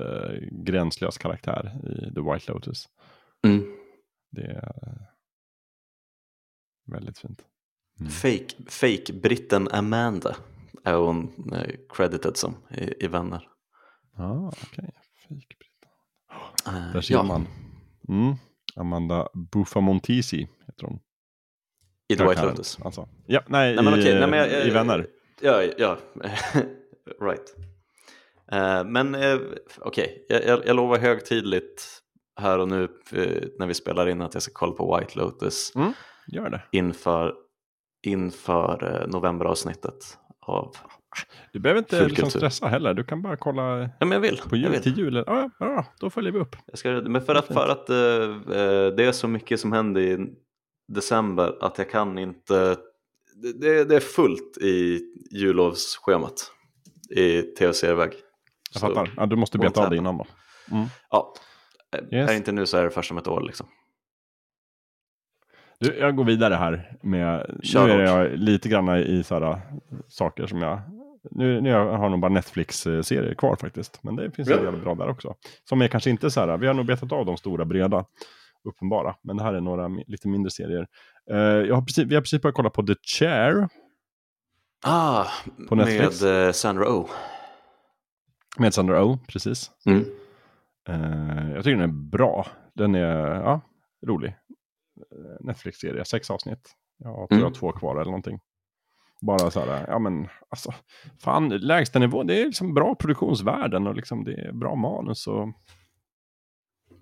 gränslös 0.51 1.19
karaktär 1.19 1.73
i 1.85 2.15
The 2.15 2.21
White 2.21 2.53
Lotus. 2.53 2.89
Mm. 3.47 3.65
Det 4.31 4.43
är 4.43 4.73
väldigt 6.93 7.19
fint. 7.19 7.45
Mm. 8.01 8.11
Fake, 8.11 8.55
fake 8.67 9.13
britten 9.13 9.69
Amanda 9.69 10.37
är 10.85 10.95
hon 10.95 11.33
credited 11.89 12.37
som 12.37 12.57
i, 12.71 13.05
i 13.05 13.07
Vänner. 13.07 13.49
Ja, 14.17 14.49
okej. 14.49 14.91
Fejkbritt. 15.29 15.69
Eh, 16.67 16.93
Där 16.93 17.01
ser 17.01 17.15
ja, 17.15 17.23
man. 17.23 17.47
Mm. 18.09 18.35
Amanda 18.77 19.29
Buffamontisi 19.53 20.49
heter 20.67 20.87
hon. 20.87 20.99
I 22.09 22.17
The 22.17 22.25
White 22.29 22.43
Lotus. 22.47 22.79
Alltså. 22.85 23.09
Ja, 23.27 23.43
nej, 23.47 23.75
Nej, 23.75 23.85
men 23.85 23.95
i, 23.99 24.03
okej, 24.03 24.21
nej, 24.21 24.31
men 24.31 24.39
jag- 24.39 24.67
i 24.67 24.71
Vänner. 24.71 25.07
Ja, 25.41 25.63
ja. 25.79 25.99
right. 27.21 27.57
Eh, 28.53 28.85
men 28.85 29.15
eh, 29.15 29.39
okej, 29.81 30.27
jag, 30.29 30.45
jag, 30.45 30.67
jag 30.67 30.77
lovar 30.77 30.99
högtidligt 30.99 32.03
här 32.41 32.59
och 32.59 32.69
nu 32.69 32.83
eh, 33.13 33.43
när 33.59 33.67
vi 33.67 33.75
spelar 33.75 34.09
in 34.09 34.23
att 34.23 34.35
jag 34.35 34.43
ska 34.43 34.53
kolla 34.55 34.73
på 34.73 34.97
White 34.99 35.19
Lotus 35.19 35.73
Gör 36.27 36.51
det. 36.51 36.63
inför, 36.73 37.35
inför 38.07 39.07
novemberavsnittet 39.09 40.19
av... 40.41 40.77
Du 41.53 41.59
behöver 41.59 41.79
inte 41.79 42.09
liksom 42.09 42.31
stressa 42.31 42.67
heller. 42.67 42.95
Du 42.95 43.05
kan 43.05 43.23
bara 43.23 43.37
kolla 43.37 43.79
Ja, 43.81 43.89
men 43.99 44.13
jag 44.13 44.21
vill. 44.21 44.37
på 44.39 44.57
jag 44.57 44.63
jul, 44.63 44.71
vill. 44.71 44.83
till 44.83 44.99
julen. 44.99 45.25
Ja, 45.27 45.51
ja, 45.59 45.87
då 46.01 46.11
följer 46.11 46.33
vi 46.33 46.39
upp. 46.39 46.57
Jag 46.67 46.79
ska, 46.79 46.91
men 46.91 47.23
för 47.23 47.35
att, 47.35 47.47
för 47.47 47.69
att 47.69 47.91
eh, 47.91 47.97
det 48.97 49.05
är 49.05 49.13
så 49.13 49.29
mycket 49.29 49.61
som 49.61 49.73
händer 49.73 50.01
i 50.01 50.27
december 50.89 51.55
att 51.65 51.79
jag 51.79 51.91
kan 51.91 52.19
inte... 52.19 52.77
Det, 53.61 53.85
det, 53.85 53.97
är 53.97 54.01
fullt 54.01 54.59
i 54.61 55.01
jullovsschemat 55.31 56.51
i 57.11 57.43
tv-serieväg. 57.43 58.13
Jag 58.73 58.81
Så- 58.81 58.87
fattar. 58.87 59.11
Ja, 59.17 59.27
du 59.27 59.37
måste 59.37 59.59
beta 59.59 59.85
av 59.85 59.91
det 59.91 59.97
innan 59.97 60.19
då. 60.19 60.27
Mm. 60.71 60.87
Ja, 61.11 61.35
Yes. 62.13 62.31
är 62.31 62.35
inte 62.37 62.53
nu 62.53 62.67
så 62.67 62.77
är 62.77 62.85
det 62.85 62.91
först 62.91 63.11
om 63.11 63.19
ett 63.19 63.29
år 63.29 63.41
liksom. 63.41 63.67
Du, 65.83 65.97
jag 65.99 66.17
går 66.17 66.25
vidare 66.25 66.55
här 66.55 66.97
med, 67.03 67.59
Kör 67.63 67.87
nu 67.87 67.93
är 67.93 67.99
jag 68.07 68.39
lite 68.39 68.69
grann 68.69 68.89
i 68.97 69.23
sådana 69.23 69.61
saker 70.09 70.47
som 70.47 70.63
jag, 70.63 70.81
nu, 71.31 71.61
nu 71.61 71.69
jag 71.71 71.97
har 71.99 72.09
nog 72.09 72.21
bara 72.21 72.33
Netflix-serier 72.33 73.35
kvar 73.35 73.57
faktiskt, 73.57 74.03
men 74.03 74.17
det 74.17 74.31
finns 74.31 74.49
Ja. 74.49 74.57
en 74.59 74.65
del 74.65 74.77
bra 74.77 74.95
där 74.95 75.09
också. 75.09 75.35
Som 75.69 75.83
är 75.83 75.89
kanske 75.89 76.11
inte 76.11 76.31
så 76.31 76.41
här, 76.41 76.57
vi 76.59 76.67
har 76.67 76.75
nog 76.75 76.87
betat 76.87 77.13
av 77.13 77.27
de 77.27 77.37
stora 77.37 77.65
breda, 77.65 78.05
uppenbara, 78.69 79.15
men 79.23 79.37
det 79.37 79.43
här 79.43 79.55
är 79.55 79.61
några 79.61 79.89
lite 79.89 80.29
mindre 80.29 80.51
serier. 80.51 80.87
Eh, 81.31 81.37
jag 81.39 81.75
har 81.75 81.83
precis, 81.83 82.05
vi 82.07 82.15
har 82.15 82.23
precis 82.23 82.43
börjat 82.43 82.55
kolla 82.57 82.71
på 82.71 82.83
The 82.83 82.95
Chair 83.19 83.69
Ah, 84.87 85.25
På 85.69 85.75
Netflix? 85.75 86.23
med 86.23 86.47
eh, 86.47 86.53
Sandra 86.53 86.85
Oh. 86.89 87.11
med 88.59 88.75
Sandra 88.75 89.05
Oh, 89.05 89.19
precis. 89.29 89.71
Mm. 89.87 90.05
Eh, 90.89 91.53
jag 91.55 91.65
tycker 91.65 91.77
den 91.81 91.91
är 91.91 92.09
bra, 92.11 92.47
den 92.75 92.95
är 92.95 93.35
ja, 93.35 93.61
rolig. 94.07 94.37
Netflix-serie, 95.41 96.05
sex 96.05 96.31
avsnitt. 96.31 96.75
Jag 96.99 97.15
tror 97.15 97.27
jag 97.31 97.37
har 97.37 97.41
Mm. 97.41 97.53
två 97.53 97.73
kvar 97.73 97.95
eller 97.95 98.05
någonting. 98.05 98.41
Bara 99.21 99.51
så 99.51 99.61
här, 99.61 99.85
ja 99.89 99.99
men 99.99 100.29
alltså, 100.49 100.75
fan, 101.21 101.49
lägsta 101.49 101.99
nivå, 101.99 102.23
det 102.23 102.41
är 102.43 102.47
liksom 102.47 102.75
bra 102.75 102.95
produktionsvärden 102.95 103.87
och 103.87 103.95
liksom 103.95 104.25
det 104.25 104.33
är 104.35 104.53
bra 104.53 104.75
manus 104.75 105.27
och 105.27 105.49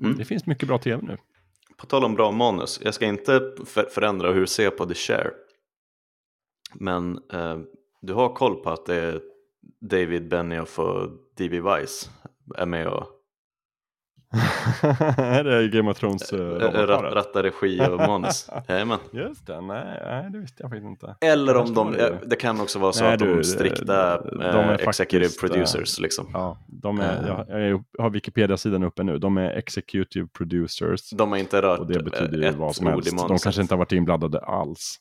Mm. 0.00 0.16
det 0.18 0.24
finns 0.24 0.46
mycket 0.46 0.68
bra 0.68 0.78
tv 0.78 1.02
nu. 1.06 1.16
På 1.76 1.86
tal 1.86 2.04
om 2.04 2.14
bra 2.14 2.30
manus, 2.32 2.80
jag 2.84 2.94
ska 2.94 3.06
inte 3.06 3.40
för 3.66 3.88
förändra 3.90 4.32
hur 4.32 4.40
du 4.40 4.46
ser 4.46 4.70
på 4.70 4.86
The 4.86 4.94
Share. 4.94 5.30
Men 6.74 7.18
eh, 7.32 7.58
du 8.02 8.12
har 8.14 8.34
koll 8.34 8.62
på 8.62 8.70
att 8.70 8.86
det 8.86 8.94
är 8.96 9.20
David 9.80 10.28
Benioff 10.28 10.78
och 10.78 11.10
D.B. 11.36 11.60
Weiss 11.60 12.10
är 12.56 12.66
med 12.66 12.86
och 12.88 13.06
är 15.16 15.44
det 15.44 15.68
Game 15.68 15.90
of 15.90 15.98
Thrones 15.98 16.32
uh, 16.32 16.40
äh, 16.40 16.86
rat, 16.86 17.14
rattar 17.14 17.42
regi 17.42 17.80
och 17.80 17.98
manus. 18.08 18.50
Jajamän. 18.68 18.98
Just 19.12 19.46
det, 19.46 19.60
nej, 19.60 20.00
nej, 20.04 20.30
det 20.30 20.38
visste 20.38 20.62
jag 20.62 20.70
faktiskt 20.70 20.88
inte. 20.88 21.16
Eller 21.20 21.56
om 21.56 21.74
de, 21.74 21.96
det 22.26 22.36
kan 22.36 22.60
också 22.60 22.78
vara 22.78 22.92
så 22.92 23.04
Nej, 23.04 23.12
att 23.12 23.18
de 23.18 23.24
du, 23.36 23.44
strikta 23.44 24.20
de 24.22 24.40
eh, 24.42 24.56
är 24.56 24.88
executive 24.88 25.24
faktiskt, 25.28 25.44
eh, 25.44 25.48
producers 25.48 26.00
liksom. 26.00 26.30
Ja, 26.32 26.58
de 26.66 27.00
är, 27.00 27.10
Eh. 27.22 27.26
jag, 27.58 27.70
jag 27.70 27.84
har 28.02 28.10
Wikipedia-sidan 28.10 28.82
uppe 28.82 29.02
nu. 29.02 29.18
De 29.18 29.36
är 29.38 29.50
executive 29.50 30.28
producers. 30.28 31.10
De 31.10 31.30
har 31.30 31.38
inte 31.38 31.62
rört 31.62 31.78
Och 31.78 31.86
det 31.86 32.02
betyder 32.02 32.42
eh, 32.42 32.48
ett 32.48 32.56
vad 32.56 32.76
som 32.76 32.86
helst. 32.86 33.28
De 33.28 33.38
kanske 33.38 33.62
inte 33.62 33.74
har 33.74 33.78
varit 33.78 33.92
inblandade 33.92 34.40
alls. 34.40 34.96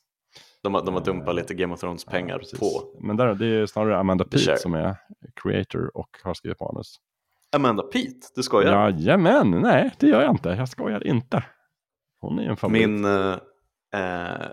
De 0.64 0.74
har, 0.74 0.86
de 0.86 0.94
har 0.94 1.02
dumpat 1.02 1.36
lite 1.36 1.54
Game 1.54 1.74
of 1.74 1.80
Thrones 1.80 2.06
pengar 2.06 2.42
Ja, 2.52 2.58
på 2.60 2.98
Men 3.02 3.18
där, 3.18 3.36
det 3.36 3.46
är 3.46 3.66
snarare 3.66 3.98
Amanda 3.98 4.26
Peet 4.26 4.60
som 4.60 4.74
är 4.74 4.96
creator 5.44 5.98
och 5.98 6.10
har 6.24 6.34
skrivit 6.34 6.60
manus. 6.60 6.96
Amanda 7.56 7.84
Peet. 7.84 8.32
Du 8.36 8.44
skojar? 8.44 8.90
Jajamän, 8.90 9.52
nej 9.52 9.92
det 10.00 10.08
gör 10.08 10.22
jag 10.22 10.32
inte. 10.32 10.50
Jag 10.50 10.70
skojar 10.70 11.08
inte. 11.08 11.44
Hon 12.22 12.40
är 12.40 12.50
en 12.50 12.58
favorit. 12.58 12.90
Min, 12.90 13.06
eh, 13.06 13.32
eh, 13.94 14.48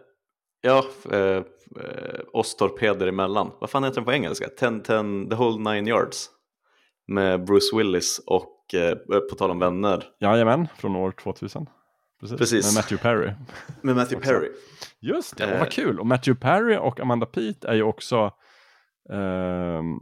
ja, 0.60 0.84
eh, 1.12 1.18
eh, 1.20 1.42
oss 2.32 2.56
torpeder 2.56 3.06
emellan. 3.06 3.50
Vad 3.60 3.70
fan 3.70 3.84
heter 3.84 3.94
den 3.96 4.04
på 4.04 4.12
engelska? 4.12 4.48
Ten, 4.48 4.80
ten, 4.82 5.28
the 5.30 5.34
whole 5.36 5.72
nine 5.74 5.86
yards. 5.86 6.30
Med 7.08 7.44
Bruce 7.44 7.76
Willis 7.76 8.20
och, 8.26 8.74
eh, 8.74 8.94
på 9.30 9.34
tal 9.38 9.50
om 9.50 9.58
vänner, 9.58 10.04
Jajamän, 10.20 10.68
från 10.76 10.96
år 10.96 11.10
2000. 11.10 11.66
Precis, 12.20 12.38
Precis. 12.38 12.66
med 12.74 12.74
Matthew 12.82 13.02
Perry. 13.02 13.32
med 13.82 13.96
Matthew. 13.96 14.26
Perry. 14.26 14.48
Just 15.00 15.36
det, 15.36 15.44
Eh. 15.44 15.58
vad 15.58 15.70
kul. 15.70 16.00
Och 16.00 16.06
Matthew 16.06 16.40
Perry 16.40 16.76
och 16.76 17.00
Amanda 17.00 17.26
Peet 17.26 17.64
är 17.64 17.74
ju 17.74 17.82
också 17.82 18.30
ehm, 19.12 19.96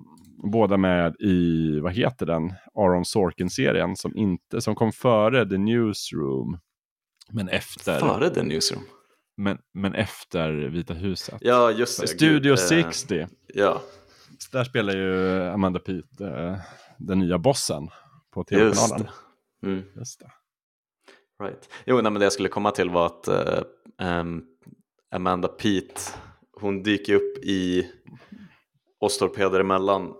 båda 0.50 0.76
med 0.76 1.14
i, 1.20 1.80
vad 1.80 1.92
heter 1.92 2.26
den, 2.26 2.52
Aaron 2.74 3.04
Sorkin-serien 3.04 3.96
som, 3.96 4.16
inte, 4.16 4.60
som 4.60 4.74
kom 4.74 4.92
före 4.92 5.48
The 5.48 5.58
Newsroom. 5.58 6.58
Men 7.30 7.48
efter, 7.48 7.98
Före 8.00 8.30
The 8.30 8.42
Newsroom. 8.42 8.82
men, 9.36 9.58
men 9.74 9.94
efter 9.94 10.52
Vita 10.52 10.94
huset. 10.94 11.38
Ja, 11.40 11.70
just 11.70 12.00
det. 12.00 12.06
Studio 12.08 12.40
Gud, 12.40 12.50
eh, 12.50 12.56
60. 12.56 13.26
Ja, 13.54 13.82
Där 14.52 14.64
spelar 14.64 14.94
ju 14.94 15.42
Amanda 15.42 15.78
Peet 15.80 16.20
eh, 16.20 16.56
den 16.98 17.18
nya 17.18 17.38
bossen 17.38 17.88
på 18.34 18.40
just 18.40 18.48
tv-kanalen. 18.50 19.06
det. 19.62 19.66
Mm. 19.68 19.82
Just 19.96 20.20
det. 20.20 20.30
Right. 21.44 21.68
Jo, 21.86 21.94
nej, 22.00 22.02
men 22.12 22.14
det 22.20 22.24
jag 22.24 22.32
skulle 22.32 22.48
komma 22.48 22.70
till 22.70 22.90
var 22.90 23.06
att 23.06 23.28
eh, 23.28 23.62
ehm, 24.00 24.42
Amanda 25.14 25.48
Peet, 25.48 26.18
hon 26.60 26.82
dyker 26.82 27.14
upp 27.14 27.38
i 27.44 27.90
oss 29.00 29.18
torpeder 29.18 29.60
emellan 29.60 30.06
eh, 30.06 30.12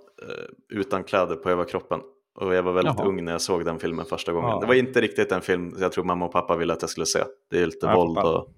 utan 0.73 1.05
kläder 1.05 1.37
på 1.37 1.51
överkroppen. 1.51 2.01
Och 2.41 2.55
jag 2.55 2.63
var 2.63 2.73
väldigt 2.73 2.95
Jaha. 2.99 3.07
ung 3.07 3.25
när 3.25 3.33
jag 3.33 3.41
såg 3.41 3.65
den 3.65 3.79
filmen 3.79 4.07
första 4.07 4.33
gången. 4.33 4.51
Ja. 4.51 4.61
Det 4.61 4.67
var 4.67 4.75
inte 4.75 5.01
riktigt 5.01 5.33
en 5.33 5.41
film 5.41 5.77
jag 5.81 5.93
tror 5.93 6.05
mamma 6.05 6.25
och 6.25 6.33
pappa 6.33 6.57
ville 6.57 6.73
att 6.73 6.83
jag 6.83 6.91
skulle 6.91 7.07
se. 7.07 7.23
Det 7.51 7.63
är 7.63 7.67
lite 7.67 7.87
Jag 7.87 7.97
våld 7.97 8.19
och... 8.19 8.49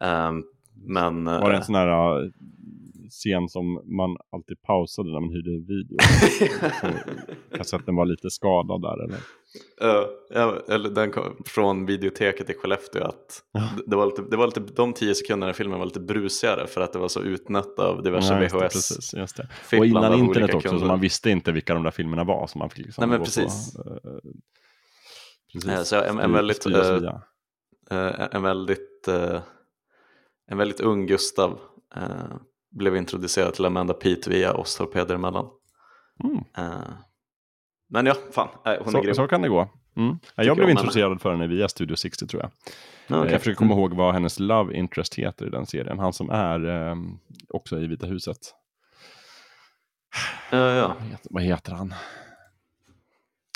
ehm, 0.00 0.42
men... 0.86 1.24
Var 1.24 1.40
det 1.40 1.46
en 1.46 1.54
eh, 1.54 1.62
sån 1.62 1.74
här 1.74 2.16
eh, 2.16 2.28
scen 3.22 3.48
som 3.48 3.72
man 3.96 4.16
alltid 4.32 4.62
pausade 4.62 5.12
när 5.12 5.20
man 5.20 5.30
hyrde 5.30 5.50
video? 5.50 5.96
Kassetten 7.56 7.96
var 7.96 8.04
lite 8.06 8.30
skadad 8.30 8.82
där 8.82 9.04
eller? 9.04 9.18
Ja, 9.80 10.08
ja, 10.30 10.62
eller 10.68 10.90
den 10.90 11.10
kom 11.10 11.42
från 11.46 11.86
videoteket 11.86 12.50
i 12.50 12.54
Skellefteå 12.54 13.02
att 13.04 13.42
det, 13.86 13.96
var 13.96 14.06
lite, 14.06 14.22
det 14.22 14.36
var 14.36 14.46
lite, 14.46 14.60
de 14.60 14.92
tio 14.92 15.14
sekunderna 15.14 15.50
i 15.50 15.54
filmen 15.54 15.78
var 15.78 15.86
lite 15.86 16.00
brusigare 16.00 16.66
för 16.66 16.80
att 16.80 16.92
det 16.92 16.98
var 16.98 17.08
så 17.08 17.22
utnött 17.22 17.78
av 17.78 18.02
diverse 18.02 18.34
Ja, 18.34 18.42
just 18.42 18.52
det, 18.54 18.58
VHS. 18.66 18.72
precis, 18.72 19.14
just 19.14 19.36
det. 19.36 19.78
Och 19.78 19.86
innan 19.86 20.14
internet 20.14 20.54
också, 20.54 20.68
så 20.68 20.72
kunder. 20.74 20.86
man 20.86 21.00
visste 21.00 21.30
inte 21.30 21.52
vilka 21.52 21.74
de 21.74 21.82
där 21.82 21.90
filmerna 21.90 22.24
var. 22.24 22.46
Så 22.46 22.58
man 22.58 22.70
fick 22.70 22.86
liksom 22.86 23.02
Nej, 23.02 23.18
men 23.18 23.24
precis. 23.24 23.74
På, 23.76 24.00
precis. 25.52 25.88
Så 25.88 25.96
en- 25.96 26.04
en 26.18 26.30
Styr- 26.30 26.32
väldigt, 26.34 26.56
styras 26.56 27.02
via. 27.02 27.22
En, 28.32 28.42
väldigt, 28.42 29.08
eh, 29.08 29.40
en 30.50 30.58
väldigt 30.58 30.80
ung 30.80 31.06
Gustav 31.06 31.58
eh, 31.96 32.02
blev 32.72 32.96
introducerad 32.96 33.54
till 33.54 33.64
Amanda 33.64 33.94
Peet 33.94 34.26
via 34.26 34.52
oss 34.52 34.76
torpeder 34.76 35.14
emellan. 35.14 35.48
Mm. 36.24 36.36
Eh, 36.56 36.92
men 37.90 38.06
ja, 38.06 38.14
fan, 38.32 38.48
nej, 38.64 38.78
hon 38.84 38.88
är 38.88 38.92
Så, 38.92 39.00
grym. 39.04 39.14
så 39.14 39.28
kan 39.28 39.42
det 39.42 39.48
gå. 39.48 39.68
Mm. 39.96 40.18
Ja, 40.22 40.28
jag 40.34 40.46
jag 40.46 40.56
blev 40.56 40.64
om 40.64 40.70
introducerad 40.70 41.20
för 41.20 41.30
henne 41.30 41.46
via 41.46 41.68
Studio 41.68 41.96
60 41.96 42.26
tror 42.26 42.42
jag. 42.42 42.50
Ja, 43.06 43.18
okej. 43.18 43.32
Jag 43.32 43.40
försöker 43.40 43.56
komma 43.58 43.74
ihåg 43.74 43.94
vad 43.94 44.14
hennes 44.14 44.40
love 44.40 44.74
interest 44.76 45.14
heter 45.14 45.46
i 45.46 45.50
den 45.50 45.66
serien. 45.66 45.98
Han 45.98 46.12
som 46.12 46.30
är 46.30 46.88
eh, 46.90 46.96
också 47.48 47.80
i 47.80 47.86
Vita 47.86 48.06
huset. 48.06 48.38
Ja, 50.50 50.58
ja. 50.58 50.88
Vad 50.98 51.02
heter, 51.08 51.28
vad 51.30 51.42
heter 51.42 51.72
han? 51.72 51.94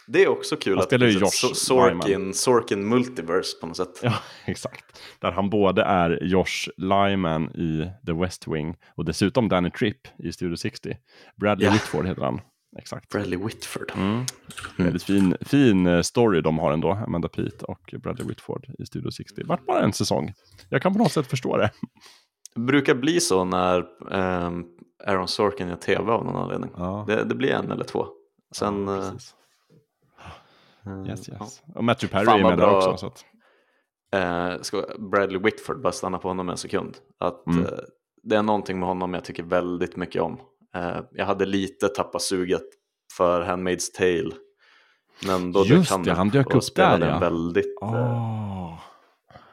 Det 0.08 0.22
är 0.24 0.28
också 0.28 0.56
kul 0.56 0.72
Han 0.72 0.78
att 0.78 0.84
spelar 0.84 1.06
det 1.06 1.12
ju 1.12 1.18
finns 1.18 1.44
ett 1.44 1.50
Josh 1.50 1.54
So- 1.54 1.88
Lyman. 1.88 2.02
Sorkin, 2.02 2.34
Sorkin 2.34 2.88
Multiverse 2.88 3.60
på 3.60 3.66
något 3.66 3.76
sätt. 3.76 4.00
Ja, 4.02 4.14
exakt. 4.44 4.84
Där 5.18 5.32
han 5.32 5.50
både 5.50 5.82
är 5.82 6.18
Josh 6.22 6.68
Lyman 6.76 7.50
i 7.50 7.90
The 8.06 8.12
West 8.12 8.48
Wing 8.48 8.76
och 8.94 9.04
dessutom 9.04 9.48
Danny 9.48 9.70
Tripp 9.70 10.08
i 10.18 10.32
Studio 10.32 10.56
60. 10.56 10.96
Bradley 11.36 11.66
Ja. 11.66 11.72
Whitford 11.72 12.06
heter 12.06 12.22
han. 12.22 12.40
Exakt. 12.78 13.08
Bradley 13.08 13.38
Whitford. 13.38 13.92
Mm. 13.96 14.24
Väldigt 14.76 15.02
fin, 15.02 15.36
fin 15.40 15.86
eh, 15.86 16.00
story 16.02 16.40
de 16.40 16.58
har 16.58 16.72
ändå, 16.72 16.90
Amanda 16.92 17.28
Peet 17.28 17.62
och 17.62 17.94
Bradley 18.02 18.28
Whitford 18.28 18.66
i 18.78 18.86
Studio 18.86 19.10
60. 19.10 19.42
Vart 19.44 19.66
bara 19.66 19.80
en 19.80 19.92
säsong. 19.92 20.32
Jag 20.68 20.82
kan 20.82 20.92
på 20.92 20.98
något 20.98 21.12
sätt 21.12 21.26
förstå 21.26 21.56
det. 21.56 21.70
Det 22.54 22.60
brukar 22.60 22.94
bli 22.94 23.20
så 23.20 23.44
när 23.44 23.84
ehm, 24.12 24.64
Aaron 25.06 25.28
Sorkin 25.28 25.68
gör 25.68 25.76
tv 25.76 26.12
av 26.12 26.24
någon 26.24 26.36
anledning. 26.36 26.70
Ja. 26.76 27.04
Det, 27.08 27.24
det 27.24 27.34
blir 27.34 27.50
en 27.50 27.70
eller 27.70 27.84
två. 27.84 28.06
Sen... 28.54 28.86
Ja, 28.88 29.12
eh, 30.86 30.92
eh, 30.92 31.08
Yes, 31.08 31.28
ja. 31.28 31.34
yes. 31.40 31.62
Och 31.74 31.84
Matthew 31.84 32.12
Perry 32.12 32.24
Fan 32.26 32.40
är 32.40 32.42
med 32.48 32.58
där 32.58 32.66
bra. 32.66 32.76
också. 32.76 32.96
Så 32.96 33.06
att, 33.06 33.24
Eh, 34.12 34.60
ska 34.60 34.84
Bradley 34.98 35.38
Whitford, 35.40 35.80
bara 35.82 35.92
stanna 35.92 36.18
på 36.18 36.28
honom 36.28 36.48
en 36.48 36.56
sekund. 36.56 36.96
Att, 37.20 37.46
Mm. 37.46 37.64
eh, 37.64 37.70
det 38.22 38.36
är 38.36 38.42
någonting 38.42 38.78
med 38.78 38.88
honom 38.88 39.14
jag 39.14 39.24
tycker 39.24 39.42
väldigt 39.42 39.96
mycket 39.96 40.22
om. 40.22 40.40
Eh, 40.76 40.98
jag 41.12 41.26
hade 41.26 41.46
lite 41.46 41.88
tappat 41.88 42.22
suget 42.22 42.62
för 43.16 43.44
Handmaid's 43.44 43.92
Tale. 43.96 44.30
Men 45.26 45.52
då 45.52 45.64
Just 45.64 45.90
dök 45.90 46.04
det, 46.04 46.12
han 46.12 46.26
upp 46.26 46.32
dök 46.32 46.46
och 46.46 46.56
upp 46.56 46.64
spelade 46.64 46.98
där, 46.98 47.08
ja. 47.08 47.14
en 47.14 47.20
väldigt 47.20 47.76
oh. 47.80 48.74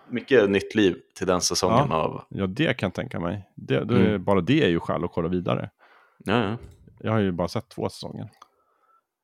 mycket 0.09 0.49
nytt 0.49 0.75
liv 0.75 0.97
till 1.17 1.27
den 1.27 1.41
säsongen 1.41 1.87
Ja. 1.89 1.95
av... 1.95 2.23
Ja, 2.29 2.47
det 2.47 2.73
kan 2.77 2.87
jag 2.87 2.93
tänka 2.93 3.19
mig. 3.19 3.49
Det, 3.55 3.75
är, 3.75 3.81
Mm. 3.81 4.23
Bara 4.23 4.41
det 4.41 4.63
är 4.63 4.69
ju 4.69 4.79
skäl 4.79 5.03
att 5.03 5.11
kolla 5.11 5.27
vidare. 5.29 5.69
Ja, 6.17 6.43
ja. 6.43 6.57
Jag 6.99 7.11
har 7.11 7.19
ju 7.19 7.31
bara 7.31 7.47
sett 7.47 7.69
två 7.69 7.89
säsonger. 7.89 8.29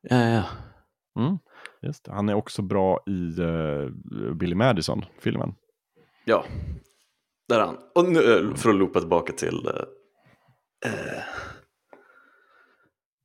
ja, 0.02 0.16
ja. 0.28 0.42
Mm. 1.22 1.38
Just 1.82 2.04
det. 2.04 2.12
Han 2.12 2.28
är 2.28 2.34
också 2.34 2.62
bra 2.62 3.00
i 3.06 3.40
eh, 3.40 3.88
Billy 4.34 4.54
Madison-filmen. 4.54 5.54
ja. 6.24 6.44
där 7.48 7.60
är 7.60 7.66
han. 7.66 7.78
Och 7.94 8.04
nu, 8.04 8.18
eh, 8.50 8.54
för 8.54 8.70
att 8.70 8.76
loopa 8.76 9.00
tillbaka 9.00 9.32
till... 9.32 9.66
eh, 10.86 11.22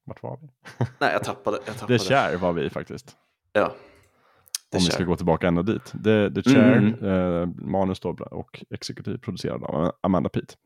Vart 0.05 0.23
var 0.23 0.39
vi? 0.41 0.47
nej, 0.99 1.13
jag 1.13 1.23
tappade. 1.23 1.57
Jag 1.65 1.77
tappade. 1.77 1.97
The 1.99 2.05
Chair 2.05 2.37
var 2.37 2.53
vi 2.53 2.69
faktiskt. 2.69 3.17
Ja. 3.53 3.67
The 4.71 4.77
Om 4.77 4.79
vi 4.79 4.85
ska 4.85 4.97
Chair. 4.97 5.05
gå 5.07 5.15
tillbaka 5.15 5.47
ända 5.47 5.61
dit. 5.61 5.85
The, 6.03 6.31
The 6.31 6.41
Chair, 6.43 6.77
Mm. 6.77 7.03
eh, 7.03 7.47
manus 7.65 7.99
då 7.99 8.09
och 8.31 8.63
exekutiv 8.69 9.17
producerad 9.17 9.63
av 9.63 9.91
Amanda 10.01 10.29
Peet. 10.29 10.57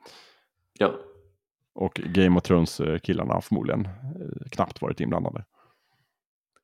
Ja. 0.80 0.94
Och 1.76 1.94
Game 1.94 2.38
of 2.38 2.44
Thrones-killarna 2.44 3.34
har 3.34 3.42
förmodligen 3.42 3.88
knappt 4.52 4.82
varit 4.82 5.00
inblandade. 5.00 5.46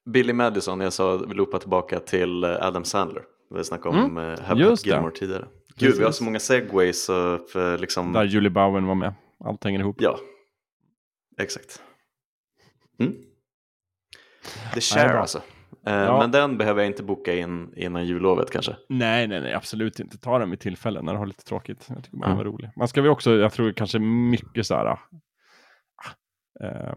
Billy 0.05 0.33
Madison, 0.33 0.79
jag 0.81 0.93
sa 0.93 1.17
vi 1.17 1.33
loopar 1.33 1.59
tillbaka 1.59 1.99
till 1.99 2.43
eh, 2.43 2.49
Adam 2.49 2.83
Sandler. 2.85 3.23
Vi 3.55 3.63
snackade 3.63 3.97
om 3.99 4.17
mm. 4.17 4.39
Happy 4.43 4.61
just 4.61 4.83
det. 4.83 4.89
Gilmore 4.89 5.11
tidigare. 5.11 5.45
Gud, 5.77 5.91
vi 5.93 5.97
har 5.99 6.05
Precis. 6.05 6.17
så 6.17 6.23
många 6.23 6.39
segways 6.39 7.09
och 7.09 7.49
för 7.49 7.77
liksom... 7.77 8.13
Där 8.13 8.23
Julie 8.23 8.49
Bowen 8.49 8.85
var 8.85 8.95
med. 8.95 9.13
Allt 9.45 9.63
hänger 9.63 9.79
ihop. 9.79 9.95
Ja, 9.99 10.19
exakt. 11.37 11.81
Mm. 12.99 13.13
The 14.73 14.81
Share 14.81 15.19
alltså. 15.19 15.37
Eh, 15.37 15.93
Ja. 15.93 16.19
Men 16.19 16.31
den 16.31 16.57
behöver 16.57 16.81
jag 16.81 16.87
inte 16.87 17.03
boka 17.03 17.35
in 17.35 17.73
innan 17.75 18.05
jullovet 18.05 18.51
kanske. 18.51 18.75
Nej, 18.89 19.27
nej, 19.27 19.41
nej, 19.41 19.53
absolut 19.53 19.99
inte. 19.99 20.17
Ta 20.17 20.39
den 20.39 20.49
vid 20.49 20.59
tillfälle 20.59 21.01
när 21.01 21.13
du 21.13 21.19
har 21.19 21.25
lite 21.25 21.43
tråkigt. 21.43 21.85
Jag 21.89 22.03
tycker 22.03 22.17
man 22.17 22.31
Ja. 22.31 22.39
är 22.39 22.43
rolig. 22.43 22.69
Man 22.75 22.87
ska 22.87 23.01
väl 23.01 23.11
också, 23.11 23.31
jag 23.35 23.53
tror 23.53 23.71
kanske 23.71 23.99
mycket 23.99 24.67
så 24.67 24.75
här. 24.75 24.85
eh, 24.91 24.97
det- 26.59 26.95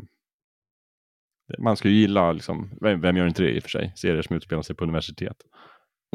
man 1.59 1.77
ska 1.77 1.89
ju 1.89 1.95
gilla, 1.95 2.33
liksom, 2.33 2.71
vem, 2.81 3.01
vem 3.01 3.17
gör 3.17 3.27
inte 3.27 3.43
det 3.43 3.51
i 3.51 3.59
och 3.59 3.63
för 3.63 3.71
sig, 3.71 3.93
serier 3.97 4.23
som 4.23 4.37
utspelar 4.37 4.63
sig 4.63 4.77
på 4.77 4.85
universitet. 4.85 5.37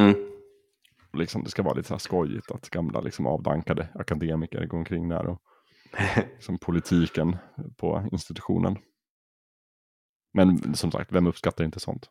Mm. 0.02 0.16
Och 1.12 1.20
Liksom, 1.20 1.44
det 1.44 1.50
ska 1.50 1.64
vara 1.64 1.74
lite 1.74 1.88
så 1.88 1.94
här 1.94 2.00
skojigt 2.00 2.52
att 2.52 2.70
gamla 2.70 3.02
liksom, 3.02 3.28
avdankade 3.28 3.88
akademiker 3.96 4.66
går 4.66 4.78
omkring 4.78 5.10
där 5.10 5.28
och 5.28 5.42
liksom, 6.34 6.58
politiken 6.60 7.38
på 7.78 8.10
institutionen. 8.12 8.78
Men 10.34 10.76
som 10.76 10.92
sagt, 10.92 11.12
vem 11.12 11.28
uppskattar 11.28 11.64
inte 11.64 11.80
sånt? 11.80 12.10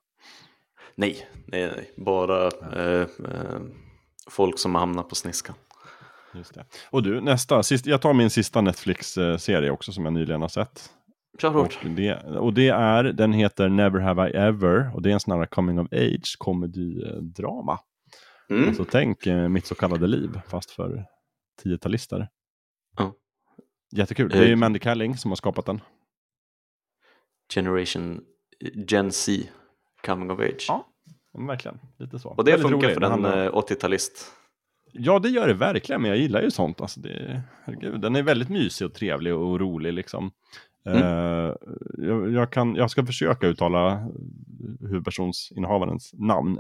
nej, 0.94 1.26
nej, 1.46 1.66
nej, 1.76 1.90
bara 1.96 2.46
eh, 2.72 3.08
eh, 3.24 3.60
folk 4.30 4.58
som 4.58 4.74
har 4.74 4.80
hamnat 4.80 5.08
på 5.08 5.14
sniskan. 5.14 5.54
Just 6.34 6.54
det. 6.54 6.64
Och 6.90 7.02
du, 7.02 7.20
nästa, 7.20 7.62
sist, 7.62 7.86
jag 7.86 8.00
tar 8.00 8.12
min 8.12 8.30
sista 8.30 8.60
Netflix-serie 8.60 9.70
också 9.70 9.92
som 9.92 10.04
jag 10.04 10.12
nyligen 10.14 10.40
har 10.40 10.48
sett. 10.48 10.90
Kör 11.38 11.50
hårt. 11.50 11.78
Och 11.84 11.90
det, 11.90 12.14
och 12.24 12.54
det 12.54 12.68
är, 12.68 13.04
den 13.04 13.32
heter 13.32 13.68
Never 13.68 14.00
Have 14.00 14.30
I 14.30 14.32
Ever 14.36 14.90
och 14.94 15.02
det 15.02 15.08
är 15.10 15.12
en 15.14 15.20
sån 15.20 15.38
här 15.38 15.46
coming 15.46 15.78
of 15.80 15.88
age 15.92 16.36
komedidrama. 16.38 17.78
Mm. 18.50 18.68
Alltså 18.68 18.84
tänk 18.84 19.26
eh, 19.26 19.48
mitt 19.48 19.66
så 19.66 19.74
kallade 19.74 20.06
liv 20.06 20.40
fast 20.48 20.70
för 20.70 21.04
tiotalister. 21.62 22.28
Ja. 22.96 23.14
Jättekul. 23.92 24.28
Det 24.28 24.38
är 24.38 24.46
ju 24.46 24.52
Eh, 24.52 24.56
Mandy 24.56 24.78
Kalling 24.78 25.16
som 25.16 25.30
har 25.30 25.36
skapat 25.36 25.66
den. 25.66 25.80
Generation 27.54 28.20
Gen 28.88 29.12
Z 29.12 29.42
coming 30.06 30.30
of 30.30 30.40
age. 30.40 30.64
Ja. 30.68 30.86
Verkligen, 31.48 31.78
lite 31.98 32.18
så. 32.18 32.28
Och 32.28 32.44
det 32.44 32.50
Väldigt 32.50 32.70
funkar 32.70 32.86
rolig. 32.88 32.94
för 32.94 33.00
Den 33.00 33.12
en 33.12 33.24
handlar- 33.24 33.44
eh, 33.46 33.52
80-talist. 33.52 34.32
Ja, 34.92 35.18
det 35.18 35.28
gör 35.28 35.48
det 35.48 35.54
verkligen, 35.54 36.02
men 36.02 36.08
jag 36.10 36.18
gillar 36.18 36.42
ju 36.42 36.50
sånt. 36.50 36.80
Alltså 36.80 37.00
det, 37.00 37.42
herregud, 37.64 38.00
den 38.00 38.16
är 38.16 38.22
väldigt 38.22 38.48
mysig 38.48 38.86
och 38.86 38.94
trevlig 38.94 39.34
och 39.34 39.60
rolig 39.60 39.92
liksom. 39.92 40.30
Mm. 40.84 41.02
Eh, 41.02 41.54
jag, 41.98 42.32
jag, 42.32 42.52
kan, 42.52 42.74
jag 42.76 42.90
ska 42.90 43.06
försöka 43.06 43.46
uttala 43.46 44.08
huvudpersonsinnehavarens 44.80 46.10
namn. 46.14 46.58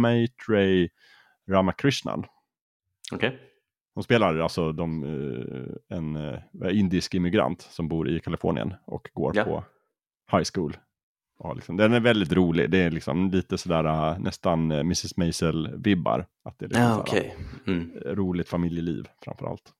Maitrey 0.00 0.88
Ramakrishnan. 1.48 2.24
Okej. 3.12 3.38
Hon 3.94 4.04
spelar 4.04 4.38
alltså 4.38 4.72
de, 4.72 5.04
eh, 5.04 5.96
en 5.96 6.16
eh, 6.16 6.78
indisk 6.78 7.14
immigrant 7.14 7.60
som 7.62 7.88
bor 7.88 8.08
i 8.08 8.20
Kalifornien 8.20 8.74
och 8.86 9.10
går 9.12 9.36
Ja. 9.36 9.44
på 9.44 9.64
high 10.36 10.46
school. 10.54 10.76
Ja, 11.38 11.52
liksom, 11.52 11.76
den 11.76 11.92
är 11.92 12.00
väldigt 12.00 12.32
rolig. 12.32 12.70
Det 12.70 12.78
är 12.78 12.90
liksom 12.90 13.30
lite 13.30 13.58
sådär 13.58 14.18
nästan 14.18 14.70
Mrs. 14.72 15.16
Maisel-vibbar. 15.16 16.26
Att 16.44 16.58
det 16.58 16.64
är 16.64 16.68
liksom 16.68 16.82
Ja, 16.84 16.90
sådär, 16.94 17.02
okej. 17.08 17.36
Mm. 17.66 17.90
roligt 18.04 18.48
familjeliv 18.48 19.08
framför 19.24 19.46
allt. 19.46 19.72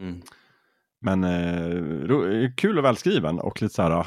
Mm. 0.00 0.22
Men 1.02 1.24
eh, 1.24 2.50
kul 2.56 2.78
och 2.78 2.84
välskriven 2.84 3.40
och 3.40 3.62
lite 3.62 3.74
så 3.74 3.82
här, 3.82 3.90
ah, 3.90 4.06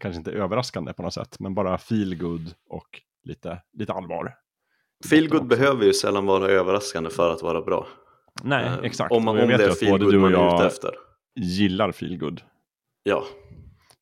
kanske 0.00 0.18
inte 0.18 0.30
överraskande 0.32 0.92
på 0.92 1.02
något 1.02 1.14
sätt, 1.14 1.36
men 1.40 1.54
bara 1.54 1.78
feel 1.78 2.16
good 2.18 2.54
och 2.68 3.00
lite, 3.24 3.62
lite 3.72 3.92
allvar. 3.92 4.34
Feelgood 5.10 5.40
också. 5.40 5.48
behöver 5.48 5.84
ju 5.84 5.92
sällan 5.92 6.26
vara 6.26 6.48
överraskande 6.48 7.10
för 7.10 7.32
att 7.32 7.42
vara 7.42 7.62
bra. 7.62 7.86
Nej, 8.42 8.66
Eh, 8.66 8.78
exakt. 8.82 9.12
Om, 9.12 9.24
man, 9.24 9.40
om 9.40 9.48
det 9.48 9.54
är 9.54 9.98
du 9.98 10.06
och 10.06 10.20
man 10.20 10.34
är 10.34 10.56
ute 10.56 10.66
efter. 10.66 10.90
gillar 11.34 11.92
feel 11.92 12.18
good. 12.18 12.42
Ja, 13.02 13.24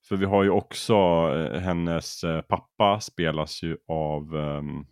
För 0.08 0.16
vi 0.16 0.24
har 0.24 0.42
ju 0.42 0.50
också 0.50 0.94
eh, 0.94 1.60
hennes 1.60 2.24
eh, 2.24 2.40
pappa 2.40 3.00
spelas 3.00 3.62
ju 3.62 3.76
av 3.88 4.36
ehm, 4.36 4.84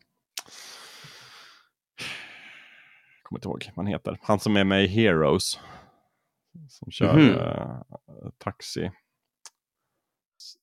kommer 3.23 3.39
inte 3.39 3.49
ihåg 3.49 3.71
vad 3.75 3.87
han 3.87 3.93
heter. 3.93 4.19
Han 4.23 4.41
som 4.41 4.57
är 4.57 4.65
med 4.65 4.85
i 4.85 4.87
Heroes. 4.87 5.61
Som 6.69 6.91
kör 6.91 7.15
Mhm. 7.17 7.31
eh, 7.35 7.81
taxi. 8.39 8.91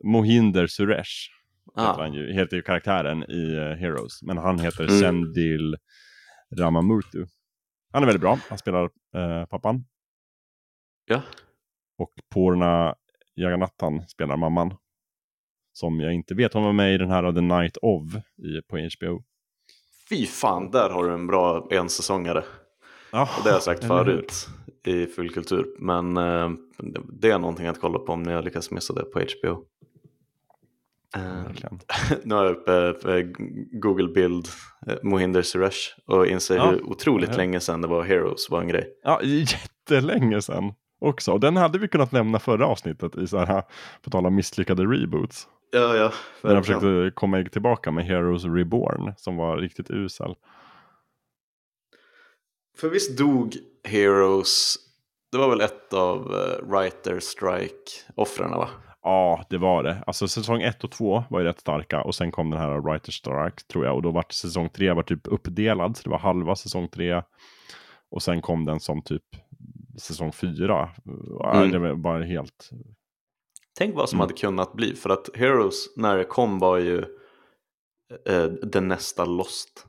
Mohinder 0.03 0.67
Suresh. 0.67 1.11
heter, 1.75 1.87
ah, 1.89 1.97
han 2.01 2.13
ju, 2.13 2.33
heter 2.33 2.55
ju 2.57 2.61
karaktären 2.63 3.23
i 3.31 3.53
eh, 3.55 3.63
Heroes. 3.79 4.21
Men 4.21 4.37
han 4.37 4.59
heter 4.59 4.83
Mm. 4.83 4.99
Sendil 4.99 5.75
Ramamurtu. 6.59 7.25
Han 7.93 8.03
är 8.03 8.07
väldigt 8.07 8.21
bra. 8.21 8.39
Han 8.49 8.57
spelar 8.57 8.83
eh, 9.15 9.45
pappan. 9.45 9.85
ja. 11.05 11.21
Och 11.97 12.11
Porna 12.29 12.95
Jagannathan 13.35 14.07
spelar 14.07 14.37
mamman. 14.37 14.75
Som 15.73 15.99
jag 15.99 16.13
inte 16.13 16.35
vet, 16.35 16.53
hon 16.53 16.63
var 16.63 16.73
med 16.73 16.93
i 16.93 16.97
den 16.97 17.09
här 17.11 17.31
The 17.33 17.41
Night 17.41 17.77
of 17.81 18.03
i, 18.37 18.61
på 18.67 18.77
HBO. 18.77 19.23
Fy 20.09 20.25
fan, 20.25 20.71
där 20.71 20.89
har 20.89 21.03
du 21.07 21.13
en 21.13 21.27
bra 21.27 21.67
ensäsongare. 21.71 22.43
Ja, 23.11 23.21
Och 23.37 23.43
det 23.43 23.49
har 23.49 23.55
jag 23.55 23.63
sagt 23.63 23.83
förut 23.83 24.47
i 24.87 25.05
fullkultur. 25.05 25.75
Men 25.79 26.17
eh, 26.17 26.51
det 27.09 27.31
är 27.31 27.39
någonting 27.39 27.67
att 27.67 27.81
kolla 27.81 27.99
på 27.99 28.13
om 28.13 28.23
ni 28.23 28.33
har 28.33 28.41
lyckats 28.41 28.71
missa 28.71 28.93
det 28.93 29.03
på 29.03 29.19
HBO. 29.19 29.65
Eh, 31.15 31.43
nu 32.23 32.35
har 32.35 32.45
jag 32.45 32.51
uppe 32.51 33.17
eh, 33.17 33.25
Google 33.71 34.07
bild 34.07 34.47
eh, 34.87 34.95
Mohinder 35.03 35.41
Suresh 35.41 35.99
och 36.05 36.27
inser 36.27 36.55
Ja, 36.55 36.69
hur 36.69 36.89
otroligt 36.89 37.29
ja. 37.29 37.37
länge 37.37 37.59
sedan 37.59 37.81
det 37.81 37.87
var 37.87 38.03
Heroes 38.03 38.49
var 38.49 38.61
en 38.61 38.67
grej. 38.67 38.87
Ja, 39.03 39.21
jättelänge 39.23 40.41
sedan 40.41 40.73
också. 40.99 41.31
Och 41.31 41.39
den 41.39 41.57
hade 41.57 41.79
vi 41.79 41.87
kunnat 41.87 42.11
nämna 42.11 42.39
förra 42.39 42.67
avsnittet 42.67 43.17
i 43.17 43.27
så 43.27 43.37
här, 43.37 43.63
på 44.01 44.09
tal 44.09 44.25
om 44.25 44.35
misslyckade 44.35 44.83
reboots. 44.83 45.47
Ja, 45.71 45.95
ja. 45.95 46.11
Där 46.41 46.55
de 46.55 46.63
försökte 46.63 47.11
komma 47.15 47.43
tillbaka 47.43 47.91
med 47.91 48.05
Heroes 48.05 48.45
Reborn 48.45 49.13
som 49.17 49.37
var 49.37 49.57
riktigt 49.57 49.91
usel. 49.91 50.35
För 52.77 52.89
visst 52.89 53.17
dog 53.17 53.55
Heroes 53.83 54.77
det 55.33 55.37
var 55.39 55.49
väl 55.49 55.61
ett 55.61 55.93
av 55.93 56.31
uh, 56.31 56.69
writer 56.69 57.19
strike-offren 57.19 58.49
va? 58.49 58.69
Ja, 59.01 59.45
det 59.49 59.57
var 59.57 59.83
det. 59.83 60.03
Alltså 60.07 60.27
säsong 60.27 60.61
1 60.61 60.83
och 60.83 60.91
2 60.91 61.23
var 61.29 61.39
ju 61.39 61.45
rätt 61.45 61.59
starka 61.59 62.01
och 62.01 62.15
sen 62.15 62.31
kom 62.31 62.49
den 62.49 62.59
här 62.59 62.77
writer 62.81 63.11
strike 63.11 63.63
tror 63.71 63.85
jag 63.85 63.95
och 63.95 64.01
då 64.01 64.11
var 64.11 64.25
säsong 64.29 64.69
3 64.69 64.93
var 64.93 65.03
typ 65.03 65.27
uppdelad 65.27 65.97
så 65.97 66.03
det 66.03 66.09
var 66.09 66.17
halva 66.17 66.55
säsong 66.55 66.87
3 66.87 67.21
och 68.11 68.23
sen 68.23 68.41
kom 68.41 68.65
den 68.65 68.79
som 68.79 69.01
typ 69.01 69.23
säsong 70.01 70.31
4. 70.31 70.89
Mm. 71.53 71.71
Det 71.71 71.79
var 71.79 71.95
bara 71.95 72.23
helt... 72.23 72.69
Tänk 73.77 73.95
vad 73.95 74.09
som 74.09 74.17
mm. 74.17 74.21
hade 74.21 74.33
kunnat 74.33 74.73
bli 74.73 74.95
för 74.95 75.09
att 75.09 75.29
Heroes 75.35 75.97
när 75.97 76.17
det 76.17 76.23
kom 76.23 76.59
var 76.59 76.77
ju 76.77 76.97
eh, 78.25 78.45
den 78.45 78.87
nästa 78.87 79.25
Lost. 79.25 79.87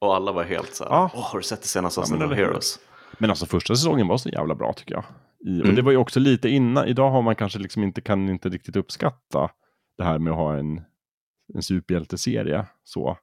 Och 0.00 0.14
alla 0.14 0.32
var 0.32 0.44
helt 0.44 0.74
så 0.74 0.84
här, 0.84 0.90
ja. 0.90 1.10
Åh, 1.14 1.32
har 1.32 1.38
du 1.38 1.42
sett 1.42 1.62
det 1.62 1.68
senaste 1.68 2.00
avsnittet 2.00 2.26
ja, 2.26 2.26
av 2.26 2.34
Heroes? 2.34 2.78
Men 3.18 3.30
alltså 3.30 3.46
första 3.46 3.76
säsongen 3.76 4.08
var 4.08 4.18
så 4.18 4.28
jävla 4.28 4.54
bra 4.54 4.72
tycker 4.72 4.94
jag. 4.94 5.04
I, 5.46 5.54
mm. 5.54 5.68
Och 5.68 5.76
det 5.76 5.82
var 5.82 5.92
ju 5.92 5.96
också 5.96 6.20
lite 6.20 6.48
innan, 6.48 6.86
idag 6.86 7.10
har 7.10 7.22
man 7.22 7.36
kanske 7.36 7.58
liksom 7.58 7.82
inte, 7.82 8.00
kan 8.00 8.28
inte 8.28 8.48
riktigt 8.48 8.76
uppskatta 8.76 9.50
det 9.98 10.04
här 10.04 10.18
med 10.18 10.30
att 10.30 10.38
ha 10.38 10.56
en, 10.56 10.82
en 11.54 11.62
superhjälteserie 11.62 12.66
så 12.84 13.18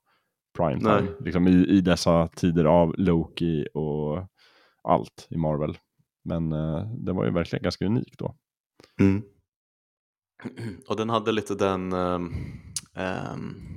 primetime. 0.58 1.08
Liksom 1.20 1.48
i, 1.48 1.52
I 1.52 1.82
dessa 1.82 2.28
tider 2.28 2.66
av 2.66 2.96
Loki 2.98 3.68
och 3.74 4.28
allt 4.84 5.28
i 5.30 5.38
Marvel. 5.38 5.78
Men 6.24 6.54
uh, 6.54 6.88
det 6.88 7.14
var 7.14 7.26
ju 7.26 7.32
verkligen 7.32 7.64
ganska 7.64 7.86
unik 7.86 8.18
då. 8.18 8.36
Mm. 9.00 9.24
Och 10.88 10.96
den 10.96 11.10
hade 11.10 11.32
lite 11.32 11.56
den, 11.56 11.94
um, 11.94 12.36
um, 12.96 13.76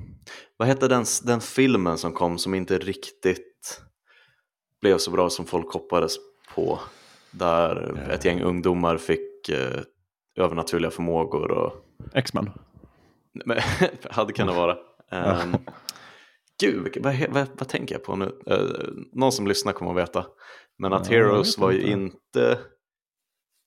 vad 0.57 0.69
hette 0.69 0.89
den, 0.89 1.05
den 1.25 1.41
filmen 1.41 1.99
som 1.99 2.13
kom 2.13 2.39
som 2.39 2.55
inte 2.55 2.79
riktigt 2.79 3.83
blev 4.81 4.99
så 4.99 5.11
bra 5.11 5.31
som 5.31 5.47
folk 5.47 5.73
hoppades 5.73 6.17
på? 6.55 6.81
Där 7.31 7.95
yeah. 7.97 8.11
ett 8.11 8.25
gäng 8.25 8.41
ungdomar 8.41 8.99
fick 8.99 9.51
uh, 9.51 9.81
övernaturliga 10.37 10.91
förmågor. 10.91 11.51
Och... 11.51 11.73
X-Men? 12.15 12.51
hade 14.11 14.33
kunnat 14.33 14.57
vara. 14.57 14.77
Um, 15.13 15.57
gud, 16.61 16.97
vad, 17.01 17.17
vad, 17.29 17.49
vad, 17.59 17.69
tänker 17.69 17.95
jag 17.95 18.05
på 18.05 18.17
nu? 18.17 18.25
Uh, 18.51 19.05
någon 19.13 19.33
som 19.33 19.47
lyssnar 19.47 19.73
kommer 19.73 19.91
att 19.91 20.09
veta. 20.09 20.27
Men 20.79 20.93
att 20.93 21.11
ja, 21.11 21.17
Heroes 21.17 21.59
var 21.59 21.71
ju 21.71 21.83
inte, 21.83 22.59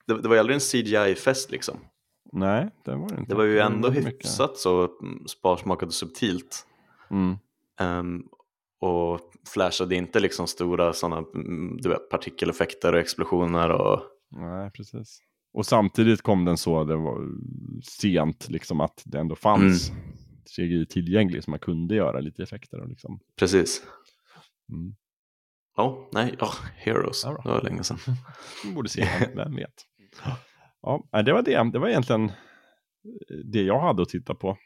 det, 0.08 0.22
det 0.22 0.28
var 0.28 0.36
ju 0.36 0.40
aldrig 0.40 0.56
en 0.56 0.60
CGI-fest 0.62 1.52
liksom. 1.52 1.80
Nej, 2.32 2.70
det 2.86 2.96
var 2.96 3.10
det 3.10 3.20
inte. 3.20 3.32
Det 3.32 3.36
var 3.36 3.44
ju 3.44 3.60
ändå 3.60 3.90
det 3.90 3.96
hyfsat 3.96 4.50
mycket. 4.50 4.60
så 4.60 4.90
sparsmakat 5.28 5.88
och 5.88 5.94
subtilt. 5.94 6.68
Mm. 7.10 7.38
Um, 7.82 8.30
och 8.80 9.20
flashade 9.54 9.96
inte 9.96 10.20
liksom 10.20 10.48
stora 10.48 10.94
sådana 10.94 11.18
mm, 11.36 11.78
du 11.82 11.90
vet, 11.90 12.10
partikeleffekter 12.10 12.94
och 12.94 13.00
explosioner. 13.00 13.70
Och... 13.70 14.02
Nej, 14.30 14.72
precis. 14.72 15.20
Och 15.54 15.66
samtidigt 15.66 16.22
kom 16.22 16.46
den 16.46 16.58
så, 16.58 16.84
det 16.84 16.96
var 16.96 17.28
sent 17.84 18.50
liksom 18.50 18.82
att 18.82 19.02
det 19.06 19.20
ändå 19.20 19.36
fanns 19.36 19.90
mm. 19.90 20.02
CGI 20.56 20.86
tillgänglig 20.86 21.44
så 21.44 21.52
man 21.52 21.60
kunde 21.60 21.96
göra 21.96 22.20
lite 22.20 22.44
effekter. 22.44 22.80
Och 22.80 22.90
liksom. 22.90 23.20
Precis. 23.36 23.84
Mm. 24.72 24.96
Ja, 25.78 26.10
nej, 26.12 26.36
oh, 26.40 26.56
Heroes, 26.76 27.24
ja, 27.24 27.42
det 27.44 27.50
var 27.50 27.62
länge 27.62 27.84
sedan. 27.84 27.98
borde 28.76 28.90
se 28.90 29.08
vem 29.36 29.56
vet. 29.56 29.86
Ja, 30.82 31.22
det 31.26 31.34
var 31.34 31.42
det. 31.42 31.72
Det 31.72 31.80
var 31.80 31.88
egentligen 31.88 32.32
det 33.52 33.62
jag 33.62 33.80
hade 33.80 34.02
att 34.02 34.10
titta 34.10 34.36
på. 34.36 34.58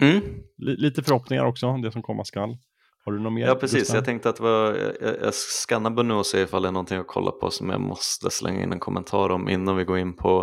Mm. 0.00 0.22
Lite 0.56 1.02
förhoppningar 1.02 1.44
också, 1.44 1.76
det 1.76 1.92
som 1.92 2.02
komma 2.02 2.24
skall. 2.24 2.56
Har 3.04 3.12
du 3.12 3.20
något 3.20 3.32
mer? 3.32 3.46
Ja, 3.46 3.54
precis. 3.54 3.94
Jag 3.94 4.04
tänkte 4.04 4.28
att 4.28 4.40
var, 4.40 4.74
jag, 5.00 5.16
jag 5.22 5.34
skannar 5.34 6.02
nu 6.02 6.14
och 6.14 6.26
ser 6.26 6.42
ifall 6.42 6.62
det 6.62 6.68
är 6.68 6.72
någonting 6.72 6.98
att 6.98 7.06
kolla 7.06 7.30
på 7.30 7.50
som 7.50 7.70
jag 7.70 7.80
måste 7.80 8.30
slänga 8.30 8.62
in 8.62 8.72
en 8.72 8.80
kommentar 8.80 9.30
om 9.30 9.48
innan 9.48 9.76
vi 9.76 9.84
går 9.84 9.98
in 9.98 10.16
på 10.16 10.40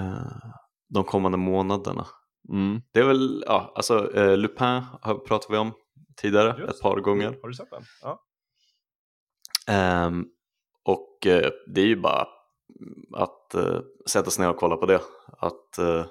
uh, 0.00 0.52
de 0.88 1.04
kommande 1.04 1.38
månaderna. 1.38 2.06
Mm. 2.52 2.82
Det 2.92 3.00
är 3.00 3.04
väl, 3.04 3.44
ja, 3.46 3.72
alltså 3.74 3.98
uh, 3.98 4.36
Lupin 4.36 4.82
pratat 5.28 5.46
vi 5.50 5.56
om 5.56 5.72
tidigare 6.16 6.60
Just. 6.60 6.74
ett 6.74 6.82
par 6.82 7.00
gånger. 7.00 7.38
Har 7.42 7.48
du 7.48 7.54
sett 7.54 7.70
den? 7.70 7.82
Ja. 8.02 8.22
Um, 10.06 10.28
och 10.84 11.26
uh, 11.26 11.50
det 11.74 11.80
är 11.80 11.86
ju 11.86 12.00
bara 12.00 12.26
att 13.16 13.35
uh, 13.54 13.80
sätta 14.06 14.30
sig 14.30 14.44
ner 14.44 14.50
och 14.50 14.56
kolla 14.56 14.76
på 14.76 14.86
det. 14.86 15.00
Att, 15.38 15.78
uh, 15.78 16.06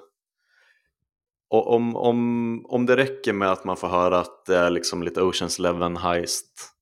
om, 1.48 1.96
om, 1.96 2.66
om 2.68 2.86
det 2.86 2.96
räcker 2.96 3.32
med 3.32 3.52
att 3.52 3.64
man 3.64 3.76
får 3.76 3.88
höra 3.88 4.18
att 4.18 4.46
det 4.46 4.56
är 4.56 4.70
liksom 4.70 5.02
lite 5.02 5.22
Oceans 5.22 5.58
Eleven 5.58 5.96
heist 5.96 6.76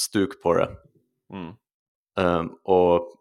stuk 0.00 0.42
på 0.42 0.54
det. 0.54 0.70
Mm. 1.32 1.54
Um, 2.16 2.58
och 2.62 3.14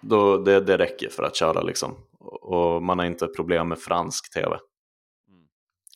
då, 0.00 0.38
det, 0.38 0.60
det 0.60 0.78
räcker 0.78 1.08
för 1.08 1.22
att 1.22 1.36
köra 1.36 1.62
liksom. 1.62 1.96
Och 2.20 2.82
man 2.82 2.98
har 2.98 3.06
inte 3.06 3.26
problem 3.26 3.68
med 3.68 3.78
fransk 3.78 4.34
tv. 4.34 4.46
Mm. 4.48 5.46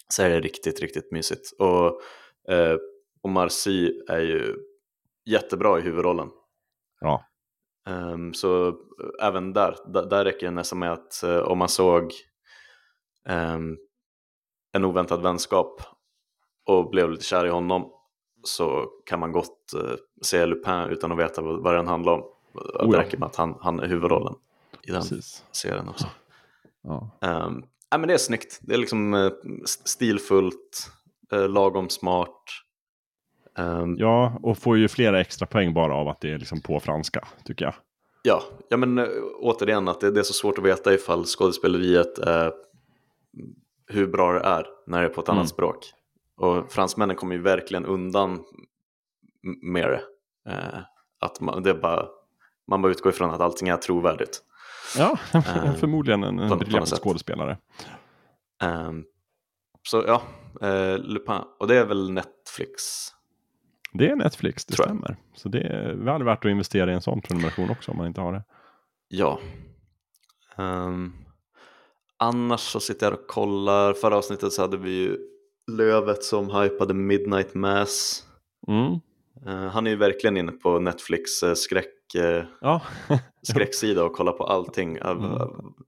Så 0.08 0.22
är 0.22 0.30
det 0.30 0.40
riktigt, 0.40 0.80
riktigt 0.80 1.12
mysigt. 1.12 1.52
Och, 1.58 2.00
eh, 2.52 2.76
och 3.22 3.30
Marcy 3.30 4.00
är 4.08 4.20
ju 4.20 4.56
jättebra 5.24 5.78
i 5.78 5.82
huvudrollen. 5.82 6.30
Ja. 7.00 7.24
Um, 7.86 8.34
så 8.34 8.68
uh, 8.68 8.74
även 9.20 9.52
där, 9.52 9.76
där, 9.86 10.06
där 10.06 10.24
räcker 10.24 10.46
det 10.46 10.52
nästan 10.52 10.78
med 10.78 10.92
att 10.92 11.20
uh, 11.24 11.38
om 11.38 11.58
man 11.58 11.68
såg 11.68 12.12
um, 13.28 13.78
en 14.72 14.84
oväntad 14.84 15.22
vänskap 15.22 15.82
och 16.66 16.90
blev 16.90 17.10
lite 17.10 17.24
kär 17.24 17.46
i 17.46 17.50
honom 17.50 17.90
så 18.42 18.86
kan 19.06 19.20
man 19.20 19.32
gott 19.32 19.72
uh, 19.76 19.94
se 20.22 20.46
Lupin 20.46 20.88
utan 20.90 21.12
att 21.12 21.18
veta 21.18 21.42
vad, 21.42 21.62
vad 21.62 21.74
den 21.74 21.86
handlar 21.86 22.12
om. 22.12 22.20
Oh, 22.54 22.90
det 22.90 22.98
räcker 22.98 23.18
med 23.18 23.26
att 23.26 23.36
han, 23.36 23.58
han 23.60 23.80
är 23.80 23.86
huvudrollen 23.86 24.34
i 24.82 24.90
den 24.90 25.00
Precis. 25.00 25.44
serien 25.52 25.88
också. 25.88 26.06
Ja. 26.82 27.10
Um, 27.20 27.64
ja, 27.90 27.98
men 27.98 28.08
det 28.08 28.14
är 28.14 28.18
snyggt, 28.18 28.58
det 28.62 28.74
är 28.74 28.78
liksom 28.78 29.14
uh, 29.14 29.32
stilfullt, 29.64 30.90
lagom 31.30 31.88
smart. 31.88 32.42
Um, 33.58 33.96
ja, 33.98 34.38
och 34.42 34.58
får 34.58 34.78
ju 34.78 34.88
flera 34.88 35.20
extra 35.20 35.46
poäng 35.46 35.74
bara 35.74 35.94
av 35.94 36.08
att 36.08 36.20
det 36.20 36.32
är 36.32 36.38
liksom 36.38 36.60
på 36.60 36.80
franska, 36.80 37.28
tycker 37.44 37.64
jag. 37.64 37.74
Ja, 38.22 38.42
ja 38.68 38.76
men 38.76 38.98
äh, 38.98 39.06
återigen 39.38 39.88
att 39.88 40.00
det, 40.00 40.10
det, 40.10 40.20
är 40.20 40.24
så 40.24 40.32
svårt 40.32 40.58
att 40.58 40.64
veta 40.64 40.94
ifall 40.94 41.24
skådespeleriet 41.24 42.18
är 42.18 42.52
hur 43.86 44.06
bra 44.06 44.32
det 44.32 44.40
är 44.40 44.66
när 44.86 45.00
det 45.00 45.06
är 45.06 45.10
på 45.10 45.20
ett 45.20 45.28
mm. 45.28 45.38
annat 45.38 45.48
språk. 45.48 45.92
Och 46.36 46.72
fransmännen 46.72 47.16
kommer 47.16 47.34
ju 47.34 47.42
verkligen 47.42 47.86
undan 47.86 48.44
med 49.62 49.90
det. 49.90 50.02
Eh, 50.52 50.80
att 51.20 51.40
man, 51.40 51.62
det 51.62 51.74
bara, 51.74 52.06
man 52.68 52.82
bara 52.82 52.92
utgår 52.92 53.12
ifrån 53.12 53.30
att 53.30 53.40
allting 53.40 53.68
är 53.68 53.76
trovärdigt. 53.76 54.42
Ja, 54.98 55.18
eh, 55.34 55.74
förmodligen 55.74 56.24
en, 56.24 56.38
en 56.38 56.58
briljant 56.58 56.88
skådespelare. 56.88 57.58
Um, 58.62 59.04
så 59.82 60.04
ja, 60.06 60.22
eh, 60.68 60.98
Lupin. 60.98 61.40
Och 61.58 61.66
det 61.66 61.76
är 61.76 61.86
väl 61.86 62.10
Netflix 62.10 63.08
det 63.94 64.10
är 64.10 64.16
Netflix, 64.16 64.64
det 64.64 64.74
stämmer. 64.74 65.16
Så 65.34 65.48
det 65.48 65.60
är 65.60 65.94
väl 65.94 66.22
värt 66.22 66.44
att 66.44 66.50
investera 66.50 66.90
i 66.90 66.94
en 66.94 67.02
sån 67.02 67.20
prenumeration 67.20 67.70
också 67.70 67.90
om 67.90 67.96
man 67.96 68.06
inte 68.06 68.20
har 68.20 68.32
det. 68.32 68.42
Ja. 69.08 69.40
Um, 70.56 71.12
annars 72.16 72.60
så 72.60 72.80
sitter 72.80 73.06
jag 73.06 73.20
och 73.20 73.26
kollar. 73.26 73.92
Förra 73.92 74.16
avsnittet 74.16 74.52
så 74.52 74.62
hade 74.62 74.76
vi 74.76 74.90
ju 74.90 75.18
Lövet 75.66 76.22
som 76.24 76.50
hypade 76.50 76.94
Midnight 76.94 77.54
Mass. 77.54 78.24
Mm. 78.68 78.92
Uh, 79.46 79.68
han 79.70 79.86
är 79.86 79.90
ju 79.90 79.96
verkligen 79.96 80.36
inne 80.36 80.52
på 80.52 80.78
Netflix 80.78 81.42
uh, 81.42 81.54
skräck, 81.54 82.14
uh, 82.16 82.44
ja. 82.60 82.82
skräcksida 83.42 84.04
och 84.04 84.12
kollar 84.12 84.32
på 84.32 84.44
allting. 84.44 84.96
Mm. 84.96 85.20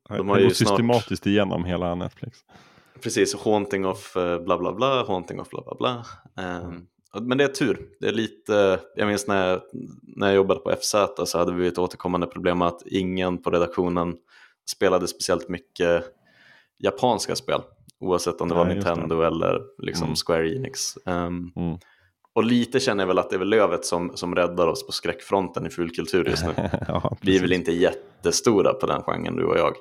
De 0.08 0.28
har 0.28 0.38
ju 0.38 0.50
snart... 0.50 0.68
systematiskt 0.68 1.26
igenom 1.26 1.64
hela 1.64 1.94
Netflix. 1.94 2.38
Precis, 3.02 3.34
Haunting 3.34 3.86
of 3.86 4.14
bla 4.44 4.58
bla 4.58 4.72
bla, 4.72 5.04
Haunting 5.06 5.40
of 5.40 5.50
bla 5.50 5.62
bla 5.62 5.74
bla. 5.74 6.04
Um, 6.62 6.86
men 7.20 7.38
det 7.38 7.44
är 7.44 7.48
tur. 7.48 7.88
Det 8.00 8.08
är 8.08 8.12
lite, 8.12 8.80
jag 8.96 9.08
minns 9.08 9.26
när 9.26 9.48
jag, 9.48 9.60
när 10.02 10.26
jag 10.26 10.36
jobbade 10.36 10.60
på 10.60 10.74
FZ 10.80 10.94
så 11.24 11.38
hade 11.38 11.52
vi 11.52 11.66
ett 11.66 11.78
återkommande 11.78 12.26
problem 12.26 12.62
att 12.62 12.82
ingen 12.86 13.42
på 13.42 13.50
redaktionen 13.50 14.16
spelade 14.70 15.08
speciellt 15.08 15.48
mycket 15.48 16.04
japanska 16.78 17.36
spel. 17.36 17.60
Oavsett 18.00 18.40
om 18.40 18.48
det 18.48 18.54
Nej, 18.54 18.64
var 18.64 18.74
Nintendo 18.74 19.20
det. 19.20 19.26
eller 19.26 19.60
liksom 19.78 20.04
mm. 20.04 20.16
Square 20.16 20.56
Enix. 20.56 20.96
Um, 21.06 21.52
mm. 21.56 21.78
Och 22.32 22.44
lite 22.44 22.80
känner 22.80 23.02
jag 23.02 23.08
väl 23.08 23.18
att 23.18 23.30
det 23.30 23.36
är 23.36 23.38
väl 23.38 23.48
Lövet 23.48 23.84
som, 23.84 24.16
som 24.16 24.34
räddar 24.34 24.66
oss 24.66 24.86
på 24.86 24.92
skräckfronten 24.92 25.66
i 25.66 25.70
fulkultur 25.70 26.24
just 26.24 26.44
nu. 26.44 26.52
ja, 26.88 27.16
vi 27.20 27.36
är 27.36 27.40
väl 27.40 27.52
inte 27.52 27.72
jättestora 27.72 28.74
på 28.74 28.86
den 28.86 29.02
genren 29.02 29.36
du 29.36 29.44
och 29.44 29.58
jag. 29.58 29.72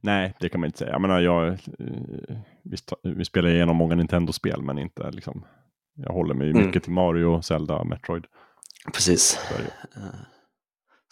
Nej, 0.00 0.34
det 0.40 0.48
kan 0.48 0.60
man 0.60 0.66
inte 0.66 0.78
säga. 0.78 0.90
Jag 0.90 1.00
menar, 1.00 1.20
jag, 1.20 1.48
eh, 1.48 1.56
vi, 2.62 2.76
vi 3.02 3.24
spelar 3.24 3.48
igenom 3.48 3.76
många 3.76 3.94
Nintendo-spel 3.94 4.62
men 4.62 4.78
inte 4.78 5.10
liksom 5.10 5.44
jag 5.94 6.12
håller 6.12 6.34
mig 6.34 6.46
mycket 6.46 6.62
mm. 6.62 6.80
till 6.80 6.92
Mario, 6.92 7.42
Zelda, 7.42 7.84
Metroid. 7.84 8.26
Precis. 8.92 9.38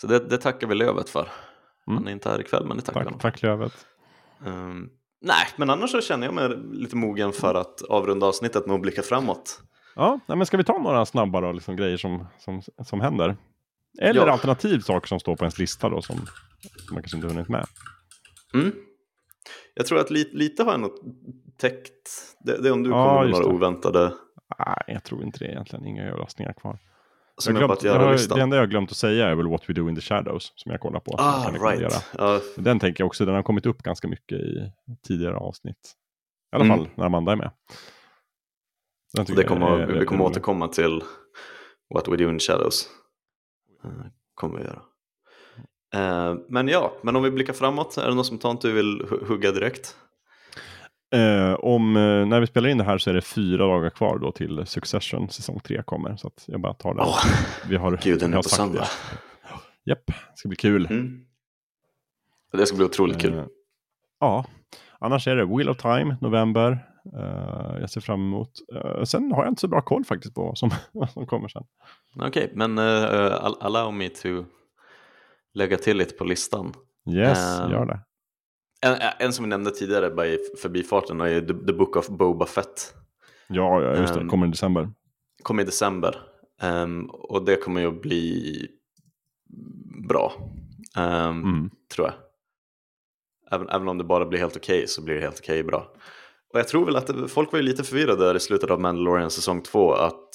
Så 0.01 0.07
det, 0.07 0.19
det 0.19 0.39
tackar 0.39 0.67
vi 0.67 0.75
Lövet 0.75 1.09
för. 1.09 1.29
Mm. 1.87 1.97
Han 1.97 2.09
är 2.09 2.13
inte 2.13 2.29
här 2.29 2.41
ikväll 2.41 2.67
men 2.67 2.77
det 2.77 2.83
tackar 2.83 3.01
tack, 3.01 3.05
honom. 3.05 3.21
Tack 3.21 3.43
Lövet. 3.43 3.87
Um, 4.47 4.91
nej, 5.21 5.47
men 5.57 5.71
annars 5.71 5.91
så 5.91 6.01
känner 6.01 6.27
jag 6.27 6.35
mig 6.35 6.49
lite 6.73 6.97
mogen 6.97 7.33
för 7.33 7.55
att 7.55 7.83
avrunda 7.83 8.27
avsnittet 8.27 8.67
med 8.67 8.75
att 8.75 8.81
blicka 8.83 9.03
framåt. 9.03 9.61
Ja, 9.95 10.21
men 10.27 10.47
ska 10.47 10.57
vi 10.57 10.65
ta 10.65 10.79
några 10.79 11.07
snabba 11.07 11.41
då, 11.41 11.53
liksom, 11.53 11.77
grejer 11.77 11.97
som, 11.97 12.27
som, 12.39 12.63
som 12.85 13.01
händer? 13.01 13.37
Eller 14.01 14.27
Ja. 14.27 14.33
alternativ 14.33 14.81
saker 14.81 15.09
som 15.09 15.21
står 15.21 15.37
på 15.37 15.45
ens 15.45 15.59
lista 15.59 15.89
då 15.89 16.03
som 16.03 16.17
man 16.93 17.03
kanske 17.03 17.17
inte 17.17 17.29
hunnit 17.29 17.49
med. 17.49 17.67
Mm. 18.55 18.73
Jag 19.75 19.87
tror 19.87 19.99
att 19.99 20.11
lite, 20.11 20.37
lite 20.37 20.63
har 20.63 20.71
jag 20.71 20.81
nog 20.81 20.93
täckt. 21.59 22.37
Det, 22.41 22.63
det 22.63 22.69
är 22.69 22.73
om 22.73 22.83
du 22.83 22.91
Ja, 22.91 23.09
kommer 23.09 23.23
med 23.23 23.31
några 23.31 23.47
det. 23.47 23.55
oväntade 23.55 24.13
Nej, 24.59 24.85
jag 24.87 25.05
tror 25.05 25.23
inte 25.23 25.39
det 25.39 25.45
egentligen. 25.51 25.87
Inga 25.87 26.05
överraskningar 26.05 26.53
kvar. 26.53 26.79
som 27.39 27.55
jag 27.55 27.63
jag 27.63 27.69
glömt, 27.69 27.83
jag 27.83 27.99
har, 27.99 28.13
listan. 28.13 28.37
det 28.39 28.43
enda 28.43 28.57
jag 28.57 28.63
har 28.63 28.67
glömt 28.69 28.91
att 28.91 28.97
säga 28.97 29.27
är 29.29 29.35
väl 29.35 29.49
What 29.49 29.69
We 29.71 29.73
Do 29.75 29.89
In 29.89 29.95
The 29.95 30.01
Shadows 30.01 30.53
som 30.57 30.73
jag 30.73 30.81
kollar 30.81 31.01
på. 31.01 31.15
jag 31.19 31.21
Ah, 31.21 31.51
rekommendera. 31.53 31.89
right. 31.89 32.07
Ja, 32.19 32.41
Den 32.57 32.79
tänker 32.81 33.03
jag 33.03 33.07
också, 33.07 33.25
den 33.25 33.35
har 33.35 33.43
kommit 33.43 33.67
upp 33.67 33.83
ganska 33.83 34.09
mycket 34.09 34.39
i 34.39 34.73
tidigare 35.07 35.37
avsnitt. 35.37 35.93
I 36.53 36.57
alla 36.57 36.65
Mm. 36.65 36.77
fall 36.79 36.89
när 36.95 37.05
Amanda 37.05 37.33
är 37.33 37.37
med. 37.37 37.51
Det 39.13 39.33
jag 39.37 39.47
kommer, 39.47 39.79
är- 39.81 39.87
vi 40.01 40.07
kommer 40.07 40.25
återkomma 40.25 40.69
till 40.69 41.03
What 41.95 42.09
We 42.09 42.17
Do 42.17 42.29
In 42.31 42.39
Shadows. 42.39 42.89
Eh, 43.85 43.91
kommer 44.35 44.59
vi 44.59 44.65
göra. 44.65 44.83
Eh, 45.95 46.35
men 46.49 46.69
ja, 46.69 46.93
men 47.03 47.17
om 47.17 47.23
vi 47.23 47.31
blickar 47.31 47.53
framåt, 47.53 47.97
är 47.97 48.09
det 48.09 48.15
något 48.15 48.27
som 48.27 48.39
tant 48.39 48.61
du 48.61 48.73
vill 48.73 49.03
hu- 49.03 49.27
hugga 49.29 49.53
direkt? 49.53 49.97
Eh, 51.13 51.55
om, 51.55 51.97
eh, 51.97 52.27
när 52.27 52.41
vi 52.41 52.47
spelar 52.47 52.69
in 52.69 52.79
det 52.79 52.85
här 52.85 52.99
så 52.99 53.11
är 53.11 53.15
det 53.15 53.21
fyra 53.21 53.67
dagar 53.67 53.91
kvar 53.91 54.19
då 54.19 54.33
till 54.33 54.67
Succession 54.67 55.29
säsong 55.29 55.61
3 55.61 55.83
kommer. 55.83 56.17
Så 56.17 56.31
jag 56.47 56.61
bara 56.61 56.75
tar 56.75 56.95
den. 56.95 57.05
Åh, 57.07 57.25
vi 57.69 57.77
har, 57.77 57.99
gud, 58.03 58.21
den 58.21 58.33
är 58.33 58.37
på 58.37 58.43
söndag. 58.43 58.81
det. 58.81 59.91
Japp, 59.91 60.07
det 60.07 60.15
ska 60.35 60.49
bli 60.49 60.57
kul. 60.57 60.87
Mm. 60.87 61.25
Det 62.53 62.67
ska 62.67 62.77
bli 62.77 62.85
otroligt 62.85 63.21
kul. 63.21 63.35
Eh, 63.35 63.45
ja, 64.21 64.45
annars 64.99 65.29
är 65.29 65.37
det 65.37 65.45
Wheel 65.45 65.69
of 65.69 65.77
Time, 65.77 66.17
november. 66.21 66.79
Eh, 67.17 67.81
jag 67.81 67.91
ser 67.91 68.01
fram 68.01 68.21
emot. 68.21 68.51
Eh, 68.75 69.05
sen 69.05 69.33
har 69.33 69.43
jag 69.43 69.51
inte 69.51 69.61
så 69.61 69.69
bra 69.69 69.81
koll 69.81 70.05
faktiskt 70.05 70.35
på 70.35 70.43
vad 70.43 70.59
som, 70.59 70.71
som 71.13 71.27
kommer 71.27 71.49
sen. 71.49 71.65
Okej, 72.21 72.53
men 72.55 72.79
uh, 72.79 73.55
allow 73.61 73.95
me 73.95 74.09
to 74.09 74.45
lägga 75.55 75.77
till 75.77 75.97
lite 75.97 76.15
på 76.15 76.25
listan. 76.25 76.73
Yes, 77.11 77.39
gör 77.71 77.87
det. 77.87 78.01
En, 78.87 78.97
en 79.19 79.33
som 79.33 79.45
vi 79.45 79.49
nämnde 79.49 79.71
tidigare 79.71 80.11
bara 80.11 80.27
i 80.27 80.39
förbifarten 80.63 81.21
är 81.21 81.41
The, 81.41 81.67
The 81.67 81.73
Book 81.73 81.97
of 81.97 82.09
Boba 82.09 82.47
Fett. 82.47 82.95
Ja, 83.49 83.83
ja, 83.83 83.97
just 83.97 84.15
det. 84.15 84.21
ehm, 84.21 84.29
Kommer 84.29 84.47
i 84.47 84.51
december. 84.51 84.91
Kom 85.43 85.61
i 85.61 85.65
december. 85.65 86.23
Ehm, 86.61 87.11
och 87.11 87.45
det 87.45 87.57
kommer 87.57 87.81
ju 87.81 87.87
att 87.87 88.03
bli 88.03 88.69
bra. 90.09 90.33
ehm, 90.97 91.43
Mm. 91.43 91.71
Tror 91.95 92.07
jag. 92.07 92.15
Även, 93.51 93.69
även 93.69 93.89
om 93.89 93.99
det 93.99 94.05
bara 94.05 94.27
blir 94.27 94.39
helt 94.39 94.57
okej 94.57 94.87
så 94.89 95.03
blir 95.03 95.15
det 95.15 95.21
helt 95.21 95.39
okej 95.39 95.63
bra. 95.65 95.93
Och 96.53 96.59
jag 96.59 96.69
tror 96.69 96.85
väl 96.85 96.97
att 96.97 97.07
det, 97.07 97.29
folk 97.29 97.53
var 97.53 97.59
ju 97.59 97.65
lite 97.65 97.85
förvirrade 97.85 98.25
där 98.25 98.35
i 98.35 98.41
slutet 98.41 98.71
av 98.71 98.81
Mandalorian 98.81 99.31
säsong 99.31 99.63
2 99.63 99.93
att 99.93 100.29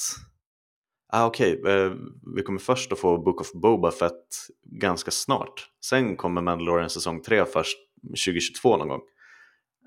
ah, 1.14 1.26
okej, 1.26 1.62
eh, 1.68 1.92
vi 2.36 2.44
kommer 2.44 2.60
först 2.60 2.92
att 2.92 3.00
få 3.00 3.18
Book 3.18 3.42
of 3.42 3.52
Boba 3.54 3.92
Fett 3.92 4.28
ganska 4.66 5.12
snart. 5.12 5.70
Sen 5.86 6.16
kommer 6.16 6.42
Mandalorian 6.42 6.90
säsong 6.90 7.22
3 7.22 7.46
först 7.46 7.78
2022 8.04 8.78
någon 8.78 8.88
gång. 8.88 9.02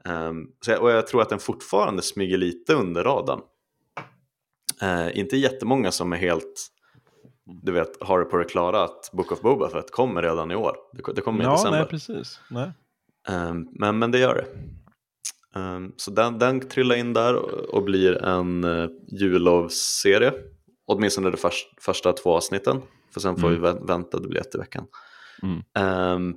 Ehm, 0.04 0.46
så 0.64 0.70
jag, 0.70 0.82
och 0.82 0.90
jag 0.90 1.06
tror 1.06 1.22
att 1.22 1.28
den 1.28 1.38
fortfarande 1.38 2.02
smyger 2.02 2.36
lite 2.38 2.74
under 2.74 3.04
radarn. 3.04 3.40
Eh, 4.82 5.18
inte 5.18 5.36
jättemånga 5.36 5.90
som 5.92 6.12
är 6.12 6.16
helt, 6.16 6.68
du 7.62 7.72
vet, 7.72 8.02
har 8.02 8.18
det 8.18 8.24
på 8.24 8.36
det 8.36 8.44
klara 8.44 8.82
att 8.84 9.10
Book 9.12 9.32
of 9.32 9.40
Boba 9.40 9.68
Fett 9.70 9.90
kommer 9.90 10.22
redan 10.22 10.50
i 10.50 10.54
år. 10.56 10.76
Det, 10.92 11.12
det 11.12 11.20
kommer 11.20 11.40
i 11.42 11.46
Ja, 11.46 11.52
december. 11.52 11.78
nej, 11.78 11.88
precis. 11.88 12.40
Nej. 12.50 12.70
Ehm, 13.28 13.68
men, 13.72 13.98
men 13.98 14.10
det 14.10 14.18
gör 14.18 14.34
det. 14.34 14.46
Ehm, 15.60 15.92
så 15.96 16.10
den, 16.10 16.38
den 16.38 16.60
trillar 16.60 16.96
in 16.96 17.12
där 17.12 17.34
och, 17.36 17.74
och 17.74 17.82
blir 17.82 18.22
en 18.24 18.64
uh, 18.64 18.90
jullovsserie. 19.08 20.32
Åtminstone 20.86 21.30
de 21.30 21.36
först, 21.36 21.68
första 21.82 22.12
två 22.12 22.36
avsnitten. 22.36 22.82
För 23.14 23.20
sen 23.20 23.36
får 23.36 23.48
Mm. 23.48 23.60
vi 23.62 23.68
vä- 23.68 23.86
vänta, 23.86 24.18
det 24.18 24.28
blir 24.28 24.40
ett 24.40 24.54
i 24.54 24.58
veckan. 24.58 24.86
Mm. 25.42 25.62
Ehm, 25.74 26.34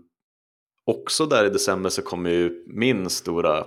också 0.85 1.25
där 1.25 1.45
i 1.45 1.49
december 1.49 1.89
så 1.89 2.01
kommer 2.01 2.29
ju 2.29 2.63
min 2.67 3.09
stora, 3.09 3.65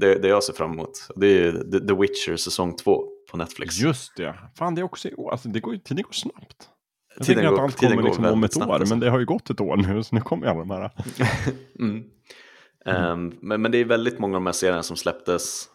det, 0.00 0.14
det 0.14 0.28
jag 0.28 0.44
ser 0.44 0.52
fram 0.52 0.72
emot, 0.72 0.90
det 1.16 1.26
är 1.26 1.44
ju 1.44 1.52
The, 1.80 1.94
Witcher 1.94 2.36
säsong 2.36 2.76
2 2.76 3.04
på 3.30 3.36
Netflix. 3.36 3.78
Just 3.78 4.16
det. 4.16 4.34
Fan, 4.58 4.74
det 4.74 4.80
är 4.80 4.82
också 4.82 5.08
i 5.08 5.14
år. 5.14 5.30
Alltså, 5.32 5.48
det 5.48 5.60
går, 5.60 5.76
tiden 5.76 6.02
går 6.04 6.12
snabbt. 6.12 6.68
Jag 7.16 7.26
Tiden 7.26 7.42
tänker 7.42 7.50
går- 7.50 7.58
att 7.58 7.64
allt 7.64 7.76
kommer 7.90 8.02
liksom 8.02 8.24
om 8.24 8.44
ett 8.44 8.56
år, 8.56 8.72
alltså. 8.72 8.94
men 8.94 9.00
det 9.00 9.10
har 9.10 9.18
ju 9.18 9.24
gått 9.26 9.50
ett 9.50 9.60
år 9.60 9.76
nu, 9.76 10.02
så 10.02 10.14
nu 10.14 10.20
kommer 10.20 10.46
alla 10.46 10.58
de 10.58 10.70
här. 10.70 10.90
Mm. 11.80 12.04
Ehm, 12.86 13.34
men, 13.40 13.62
men 13.62 13.72
det 13.72 13.78
är 13.78 13.84
väldigt 13.84 14.18
många 14.18 14.36
av 14.36 14.40
de 14.42 14.46
här 14.46 14.52
serierna 14.52 14.82
som 14.82 14.96
släpptes 14.96 15.68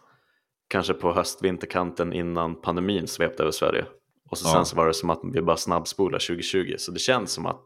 kanske 0.68 0.94
på 0.94 1.12
höst-vinterkanten 1.12 2.12
innan 2.12 2.60
pandemin 2.60 3.06
svepte 3.06 3.42
över 3.42 3.52
Sverige. 3.52 3.84
Och 4.30 4.38
så 4.38 4.48
Ja. 4.48 4.52
sen 4.52 4.64
så 4.66 4.76
var 4.76 4.86
det 4.86 4.94
som 4.94 5.10
att 5.10 5.20
vi 5.32 5.42
bara 5.42 5.56
snabbspolar 5.56 6.18
2020. 6.18 6.74
Så 6.78 6.92
det 6.92 6.98
känns 6.98 7.30
som 7.32 7.46
att 7.46 7.64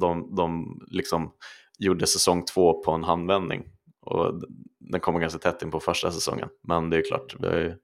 de, 0.00 0.34
de 0.36 0.78
liksom 0.90 1.32
gjorde 1.78 2.06
säsong 2.06 2.44
två 2.44 2.82
på 2.82 2.90
en 2.92 3.04
handvändning. 3.04 3.64
Och 4.00 4.40
den 4.80 5.00
kommer 5.00 5.20
ganska 5.20 5.38
tätt 5.38 5.62
in 5.62 5.70
på 5.70 5.80
första 5.80 6.10
säsongen. 6.10 6.48
Men 6.62 6.90
det 6.90 6.96
är 6.96 7.02
klart, 7.08 7.36
har 7.40 7.52
ju, 7.56 7.74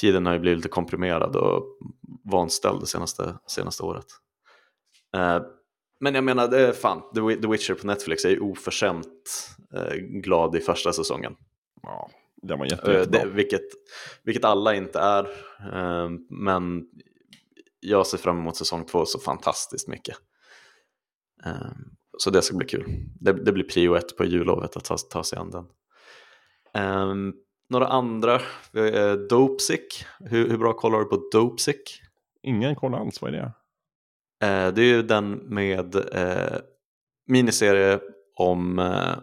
tiden 0.00 0.26
har 0.26 0.32
ju 0.32 0.38
blivit 0.40 0.58
lite 0.58 0.68
komprimerad 0.68 1.36
och 1.36 1.78
vanställd 2.24 2.80
det 2.80 2.86
senaste, 2.86 3.38
senaste 3.46 3.82
året. 3.82 4.06
Eh, 5.16 5.42
men 6.00 6.14
jag 6.14 6.24
menar, 6.24 6.48
det 6.48 6.60
är 6.68 6.72
fan, 6.72 7.02
The 7.14 7.20
Wi- 7.20 7.42
The 7.42 7.48
Witcher 7.48 7.74
på 7.74 7.86
Netflix 7.86 8.24
är 8.24 8.30
ju 8.30 8.40
oförskämt 8.40 9.48
eh, 9.74 9.94
glad 9.96 10.56
i 10.56 10.60
första 10.60 10.92
säsongen. 10.92 11.34
Ja, 11.82 12.10
det 12.42 12.56
var 12.56 12.64
jätte, 12.64 12.92
Eh, 12.92 12.98
jättebra. 12.98 13.24
det, 13.24 13.30
vilket, 13.30 13.62
vilket 14.22 14.44
alla 14.44 14.74
inte 14.74 14.98
är. 15.00 15.24
Eh, 15.72 16.10
men 16.30 16.84
jag 17.80 18.06
ser 18.06 18.18
fram 18.18 18.38
emot 18.38 18.56
säsong 18.56 18.84
två 18.86 19.04
så 19.06 19.18
fantastiskt 19.18 19.88
mycket. 19.88 20.16
Eh, 22.22 22.24
så 22.24 22.30
det 22.30 22.42
ska 22.42 22.56
bli 22.56 22.66
kul. 22.66 22.84
Det, 23.20 23.32
det 23.32 23.52
blir 23.52 23.64
prio 23.64 23.94
ett 23.94 24.16
på 24.16 24.24
jullovet 24.24 24.76
att 24.76 24.84
ta, 24.84 24.96
ta 24.96 25.24
sig 25.24 25.38
an 25.38 25.50
den. 25.50 25.64
Eh, 26.74 27.14
några 27.70 27.86
andra, 27.86 28.40
uh, 28.76 29.12
Dopesick. 29.30 30.04
Hur, 30.20 30.48
hur 30.48 30.58
bra 30.58 30.72
kollar 30.72 30.98
du 30.98 31.04
på 31.04 31.28
Dopesick? 31.32 32.00
Ingen 32.42 32.74
koll 32.74 32.94
alls, 32.94 33.22
vad 33.22 33.34
är 33.34 33.38
det? 33.38 33.52
Eh, 34.46 34.74
det 34.74 34.82
är 34.82 34.86
ju 34.86 35.02
den 35.02 35.32
med 35.32 35.94
eh, 35.94 36.58
miniserie 37.26 38.00
om, 38.36 38.78
eh, 38.78 39.14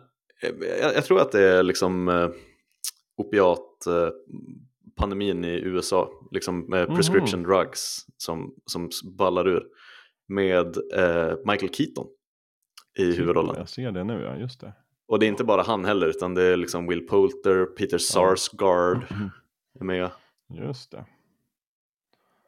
jag, 0.82 0.96
jag 0.96 1.06
tror 1.06 1.22
att 1.22 1.32
det 1.32 1.44
är 1.44 1.64
liksom 1.64 2.10
eh, 2.10 2.30
opiat 3.18 3.86
eh, 3.88 4.10
pandemin 4.98 5.46
i 5.46 5.60
USA, 5.60 6.10
liksom 6.32 6.74
eh, 6.74 6.88
Mhm. 6.88 6.96
prescription 6.96 7.44
drugs 7.44 8.06
som, 8.18 8.54
som 8.66 8.90
ballar 9.18 9.48
ur 9.48 9.64
med 10.28 10.78
eh, 10.94 11.38
Michael 11.46 11.74
Keaton 11.74 12.08
i 13.00 13.16
huvudrollen. 13.16 13.56
Jag 13.58 13.70
ser 13.70 13.92
det 13.92 14.04
nu, 14.04 14.22
ja, 14.24 14.36
just 14.36 14.60
det. 14.62 14.74
Och 15.08 15.20
det 15.20 15.26
är 15.26 15.28
inte 15.28 15.44
bara 15.44 15.62
han 15.62 15.86
heller 15.86 16.08
utan 16.08 16.34
det 16.34 16.44
är 16.44 16.58
liksom 16.58 16.88
Will 16.88 17.08
Poulter, 17.08 17.66
Peter 17.66 17.98
Sarsgaard 17.98 18.98
är 19.80 19.84
med. 19.84 20.12
Just 20.54 20.92
det. 20.92 21.06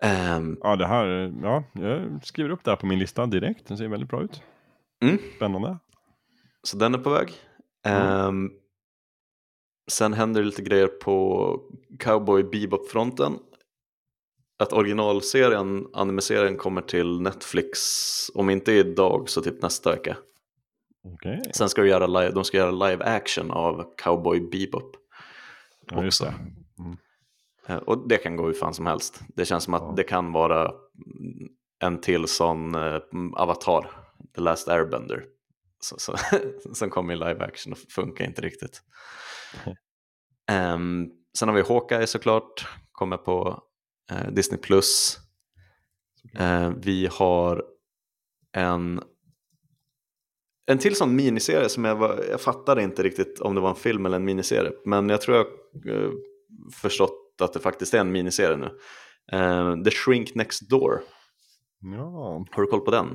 Ehm, 0.02 0.58
Ja, 0.64 0.76
det 0.76 0.86
här, 0.88 1.34
ja, 1.44 1.64
jag 1.74 2.26
skriver 2.26 2.50
upp 2.50 2.64
det 2.64 2.72
här 2.72 2.76
på 2.76 2.86
min 2.86 3.00
lista 3.00 3.26
direkt. 3.26 3.68
Den 3.68 3.78
ser 3.78 3.88
väldigt 3.88 4.10
bra 4.10 4.24
ut. 4.24 4.42
Mm. 5.04 5.18
Spännande. 5.36 5.78
Så 6.64 6.78
den 6.78 6.94
är 6.94 6.98
på 7.00 7.10
väg. 7.10 7.34
Mm. 7.86 8.08
Ehm, 8.08 8.52
sen 9.92 10.14
händer 10.14 10.42
det 10.42 10.46
lite 10.46 10.62
grejer 10.62 10.88
på 10.88 11.60
Cowboy 12.00 12.44
Bebop-fronten. 12.44 13.34
Att 14.60 14.74
originalserien, 14.74 15.88
anime-serien 15.94 16.58
kommer 16.58 16.82
till 16.82 17.22
Netflix, 17.22 17.80
om 18.34 18.50
inte 18.50 18.72
idag 18.72 19.30
så 19.30 19.42
typ 19.42 19.62
nästa 19.62 19.92
vecka. 19.92 20.18
Okej, 21.04 21.42
Sen 21.54 21.70
ska 21.70 21.82
de 21.82 21.88
göra 21.88 22.08
live, 22.08 22.32
de 22.32 22.44
ska 22.44 22.58
göra 22.58 22.72
live 22.72 23.04
action 23.06 23.52
av 23.52 23.94
Cowboy 23.98 24.40
Bebop. 24.42 24.96
ja, 25.92 26.06
också. 26.08 26.24
det. 26.26 27.74
Eh, 27.74 27.78
Och 27.78 28.08
det 28.08 28.18
kan 28.18 28.36
gå 28.36 28.46
hur 28.46 28.54
fan 28.54 28.74
som 28.74 28.86
helst. 28.86 29.22
Det 29.36 29.46
känns 29.46 29.64
som 29.64 29.74
att 29.74 29.82
Ja. 29.82 29.94
det 29.98 30.04
kan 30.04 30.32
vara 30.32 30.62
mm, 30.62 31.50
en 31.80 32.02
till 32.02 32.28
sån 32.28 32.76
eh, 32.76 33.00
avatar, 33.34 33.92
The 34.36 34.42
Last 34.42 34.68
Airbender. 34.68 35.26
Så, 35.80 35.96
så, 36.00 36.16
som 36.74 36.90
kommer 36.90 37.14
i 37.14 37.18
live 37.18 37.44
action 37.46 37.74
och 37.74 37.80
funkar 37.80 38.26
inte 38.26 38.42
riktigt. 38.42 38.82
Ehm, 40.48 41.10
sen 41.38 41.48
har 41.50 41.56
vi 41.56 41.62
Hawkeye 41.62 42.08
såklart, 42.08 42.68
kommer 42.92 43.18
på 43.18 43.64
eh, 44.12 44.28
Disney+. 44.32 44.60
Plus. 44.60 45.18
Eh, 46.40 46.70
vi 46.78 47.08
har 47.12 47.64
en, 48.52 49.04
en 50.66 50.78
till 50.78 50.96
sån 50.96 51.16
miniserie 51.16 51.70
som 51.70 51.86
jag, 51.86 51.96
var, 51.96 52.26
jag 52.30 52.42
fattade 52.42 52.84
inte 52.84 53.04
riktigt 53.04 53.40
om 53.40 53.56
det 53.56 53.62
var 53.62 53.70
en 53.70 53.76
film 53.76 54.06
eller 54.06 54.16
en 54.16 54.26
miniserie. 54.26 54.72
Men 54.86 55.10
jag 55.10 55.22
tror 55.22 55.38
jag 55.38 55.48
eh, 55.96 56.12
förstått 56.74 57.18
att 57.42 57.54
det 57.54 57.60
faktiskt 57.60 57.94
är 57.94 58.00
en 58.00 58.12
miniserie 58.12 58.58
nu. 58.58 58.70
Eh, 59.32 59.76
The 59.84 59.92
Shrink 59.92 60.36
Next 60.36 60.70
Door, 60.70 61.02
Ja, 61.84 62.46
har 62.52 62.62
du 62.62 62.68
koll 62.68 62.82
på 62.82 62.92
den? 62.92 63.08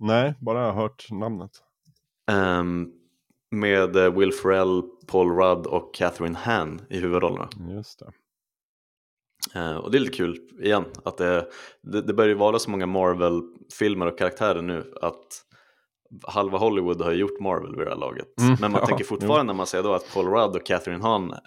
nej, 0.00 0.34
bara 0.40 0.72
hört 0.72 1.06
namnet. 1.10 1.50
Ehm, 2.30 2.88
med 3.50 3.96
eh, 3.96 4.18
Will 4.18 4.32
Ferrell, 4.32 4.82
Paul 5.06 5.30
Rudd 5.30 5.66
och 5.66 5.94
Catherine 5.94 6.36
Hahn 6.38 6.80
i 6.90 6.98
huvudrollerna. 7.00 7.48
Just 7.76 7.98
det. 7.98 8.12
Eh, 9.60 9.76
och 9.76 9.90
det 9.90 9.98
är 9.98 10.00
lite 10.00 10.16
kul 10.16 10.38
igen 10.62 10.84
att 11.04 11.16
det, 11.18 11.46
det, 11.82 12.02
det 12.02 12.14
börjar 12.14 12.28
ju 12.28 12.34
vara 12.34 12.58
så 12.58 12.70
många 12.70 12.86
Marvel-filmer 12.86 14.06
och 14.06 14.18
karaktärer 14.18 14.62
nu 14.62 14.94
att 15.02 15.42
halva 16.28 16.58
Hollywood 16.58 17.02
har 17.02 17.12
gjort 17.12 17.40
Marvel 17.40 17.76
vid 17.76 17.86
det 17.86 17.90
här 17.90 17.98
laget. 18.00 18.40
Mm, 18.40 18.56
Men 18.60 18.72
man 18.72 18.80
ja, 18.80 18.86
tänker 18.86 19.04
fortfarande 19.04 19.44
när 19.52 19.54
man 19.54 19.66
säger 19.66 19.84
då 19.84 19.94
att 19.94 20.14
Paul 20.14 20.26
Rudd 20.26 20.56
och 20.56 20.66
Catherine 20.66 21.02
Hahn 21.02 21.32
eh, 21.32 21.38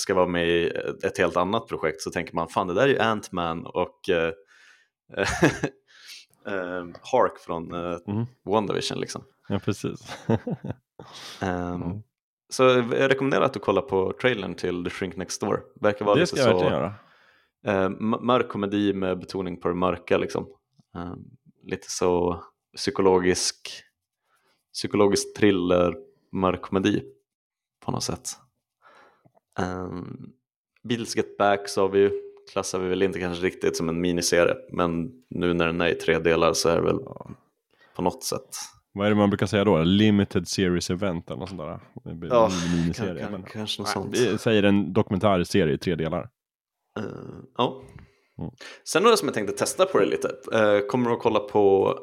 ska 0.00 0.14
vara 0.14 0.26
med 0.26 0.48
i 0.48 0.66
ett 1.04 1.18
helt 1.18 1.36
annat 1.36 1.66
projekt 1.68 2.00
så 2.02 2.10
tänker 2.10 2.34
man 2.34 2.48
fan 2.48 2.66
det 2.66 2.74
där 2.74 2.82
är 2.82 2.88
ju 2.88 2.98
Ant-Man 2.98 3.66
och 3.66 4.08
eh, 4.08 4.32
eh, 6.46 6.84
Hark 7.12 7.38
från 7.38 7.74
eh, 7.74 7.96
Mm. 8.08 8.26
WandaVision 8.44 9.00
liksom. 9.00 9.24
Ja, 9.48 9.58
precis. 9.58 10.16
Ehm, 11.40 11.82
Mm. 11.82 12.02
Så 12.52 12.62
jag 12.62 13.10
rekommenderar 13.10 13.44
att 13.44 13.52
du 13.52 13.60
kollar 13.60 13.82
på 13.82 14.12
trailern 14.20 14.54
till 14.54 14.84
The 14.84 14.90
Shrink 14.90 15.16
Next 15.16 15.40
Door. 15.40 15.62
Verkar 15.80 16.04
vara 16.04 16.14
det 16.14 16.20
lite 16.20 16.36
ska 16.36 16.48
jag 16.50 16.58
så 16.60 16.64
göra. 16.64 16.94
eh, 17.66 17.88
mörk 18.20 18.48
komedi 18.48 18.92
med 18.94 19.18
betoning 19.18 19.60
på 19.60 19.68
det 19.68 19.74
mörka 19.74 20.18
liksom. 20.18 20.46
Ehm, 20.96 21.18
lite 21.64 21.90
så 21.90 22.42
psykologisk, 22.76 23.82
psykologisk 24.74 25.36
thriller, 25.36 25.96
mörk 26.32 26.62
komedi 26.62 27.02
på 27.84 27.92
något 27.92 28.02
sätt. 28.04 28.28
Um, 29.60 30.32
Beatles 30.82 31.16
Get 31.16 31.36
Back 31.38 31.68
sa 31.68 31.86
vi 31.88 31.98
ju, 31.98 32.10
klassar 32.52 32.78
vi 32.78 32.88
väl 32.88 33.02
inte 33.02 33.20
kanske 33.20 33.46
riktigt 33.46 33.76
som 33.76 33.88
en 33.88 34.00
miniserie, 34.00 34.54
men 34.72 35.10
nu 35.30 35.54
när 35.54 35.66
den 35.66 35.80
är 35.80 35.88
i 35.88 35.94
tre 35.94 36.18
delar 36.18 36.52
så 36.52 36.68
är 36.68 36.76
det 36.76 36.82
väl 36.82 36.98
på 37.96 38.02
något 38.02 38.24
sätt. 38.24 38.48
Vad 38.92 39.06
är 39.06 39.10
det 39.10 39.16
man 39.16 39.30
brukar 39.30 39.46
säga 39.46 39.64
då? 39.64 39.82
Limited 39.82 40.48
series 40.48 40.90
event 40.90 41.30
eller 41.30 41.40
något 41.40 41.48
sånt 41.48 41.60
där. 41.60 41.80
Det 42.14 42.26
Ja, 42.26 42.50
kan- 42.94 43.16
kan- 43.18 43.32
men- 43.32 43.42
kanske 43.42 43.82
något 43.82 43.88
Nej, 43.88 43.92
sånt. 43.94 44.16
Vi 44.16 44.38
säger 44.38 44.62
en 44.62 44.92
dokumentärserie 44.92 45.74
i 45.74 45.78
tre 45.78 45.94
delar. 45.94 46.28
Eh, 46.98 47.04
ja. 47.56 47.82
Mm. 48.38 48.50
Sen 48.84 49.02
några 49.02 49.16
som 49.16 49.28
jag 49.28 49.34
tänkte 49.34 49.56
testa 49.56 49.86
på 49.86 49.98
det 49.98 50.06
lite. 50.06 50.28
Uh, 50.28 50.86
kommer 50.86 51.08
du 51.10 51.16
att 51.16 51.22
kolla 51.22 51.40
på 51.40 51.94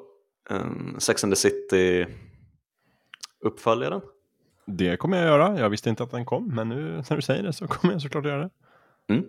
um, 0.49 0.95
Sex 0.99 1.23
and 1.23 1.34
the 1.34 1.38
City 1.38 2.06
uppföljaren? 3.41 4.01
Det 4.65 4.97
kommer 4.97 5.18
jag 5.18 5.26
göra. 5.26 5.59
Jag 5.59 5.69
visste 5.69 5.89
inte 5.89 6.03
att 6.03 6.11
den 6.11 6.26
kom, 6.26 6.55
men 6.55 6.69
nu 6.69 7.03
när 7.09 7.15
du 7.15 7.22
säger 7.22 7.43
det 7.43 7.53
så 7.53 7.68
kommer 7.68 7.93
jag 7.93 8.01
såklart 8.01 8.26
göra 8.26 8.41
det. 8.41 8.49
Mm. 9.14 9.26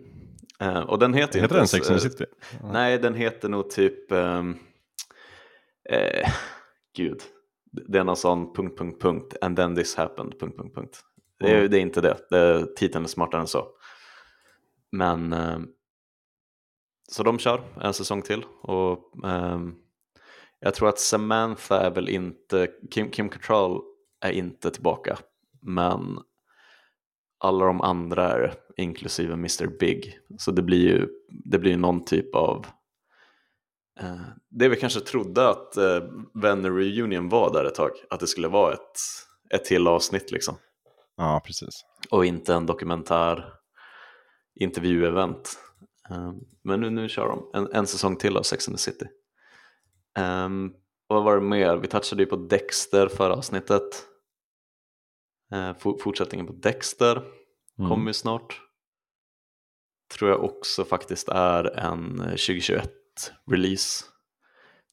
Eh, 0.60 0.80
och 0.80 0.98
den 0.98 1.14
heter, 1.14 1.40
Heter 1.40 1.56
den 1.56 1.68
Sex 1.68 1.90
and 1.90 2.02
City? 2.02 2.24
Nej, 2.72 2.98
den 2.98 3.14
heter 3.14 3.48
nog 3.48 3.70
typ... 3.70 4.12
ehm, 4.12 4.56
eh, 5.90 6.30
gud. 6.96 7.20
Det 7.88 7.98
är 7.98 8.04
någon 8.04 8.16
sån 8.16 8.54
punkt, 8.54 8.78
punkt, 8.78 9.02
punkt. 9.02 9.36
And 9.40 9.56
then 9.56 9.76
this 9.76 9.96
happened, 9.96 10.40
punkt, 10.40 10.56
punkt, 10.56 10.74
punkt. 10.74 11.00
Det 11.40 11.46
är, 11.50 11.58
Mm. 11.58 11.70
det 11.70 11.78
är 11.78 11.80
inte 11.80 12.00
det. 12.00 12.16
det. 12.30 12.76
Titeln 12.76 13.04
är 13.04 13.08
smartare 13.08 13.40
än 13.40 13.46
så. 13.46 13.66
Men... 14.92 15.32
ehm, 15.32 15.68
så 17.10 17.22
de 17.22 17.38
kör 17.38 17.60
en 17.80 17.94
säsong 17.94 18.22
till. 18.22 18.44
Och 18.62 19.26
ehm, 19.26 19.74
jag 20.60 20.74
tror 20.74 20.88
att 20.88 20.98
Samantha 20.98 21.80
är 21.80 21.90
väl 21.90 22.08
inte... 22.08 22.68
Kim, 22.90 23.10
Kim 23.10 23.28
Cattrall 23.28 23.80
är 24.20 24.30
inte 24.30 24.70
tillbaka. 24.70 25.18
Men 25.62 26.18
alla 27.38 27.64
de 27.64 27.80
andra 27.80 28.32
är 28.32 28.54
inklusive 28.76 29.32
Mr 29.32 29.66
Big. 29.66 30.18
Så 30.38 30.50
det 30.50 30.62
blir 30.62 30.88
ju 30.88 31.08
det 31.28 31.58
blir 31.58 31.76
någon 31.76 32.04
typ 32.04 32.34
av 32.34 32.66
eh, 34.00 34.20
det 34.50 34.68
vi 34.68 34.76
kanske 34.76 35.00
trodde 35.00 35.48
att 35.48 35.76
eh, 35.76 36.02
Vänner 36.34 36.70
Reunion 36.70 37.28
var 37.28 37.52
där 37.52 37.64
ett 37.64 37.74
tag. 37.74 37.90
Att 38.10 38.20
det 38.20 38.26
skulle 38.26 38.48
vara 38.48 38.72
ett, 38.72 38.98
ett 39.54 39.64
till 39.64 39.86
avsnitt 39.86 40.30
liksom. 40.30 40.54
Ja, 41.16 41.42
precis. 41.44 41.84
Och 42.10 42.24
inte 42.24 42.54
en 42.54 42.66
dokumentär 42.66 43.52
intervjuevent. 44.54 45.58
Eh, 46.10 46.32
men 46.64 46.80
nu, 46.80 46.90
nu 46.90 47.08
kör 47.08 47.28
de 47.28 47.50
en, 47.54 47.72
en 47.72 47.86
säsong 47.86 48.16
till 48.16 48.36
av 48.36 48.42
Sex 48.42 48.68
and 48.68 48.76
the 48.76 48.82
City. 48.82 49.06
Um, 50.18 50.74
vad 51.08 51.24
var 51.24 51.34
det 51.34 51.40
mer? 51.46 51.76
Vi 51.76 51.88
touchade 51.88 52.22
ju 52.22 52.26
på 52.26 52.36
Dexter 52.36 53.08
förra 53.08 53.32
avsnittet. 53.34 53.82
Eh, 55.52 55.76
for, 55.78 55.98
fortsättningen 55.98 56.46
på 56.46 56.52
Dexter 56.52 57.22
Mm. 57.78 57.90
kommer 57.90 58.06
ju 58.10 58.14
snart. 58.14 58.60
Tror 60.18 60.30
jag 60.30 60.44
också 60.44 60.84
faktiskt 60.84 61.28
är 61.28 61.64
en 61.78 62.16
2021 62.18 62.90
release. 63.50 64.04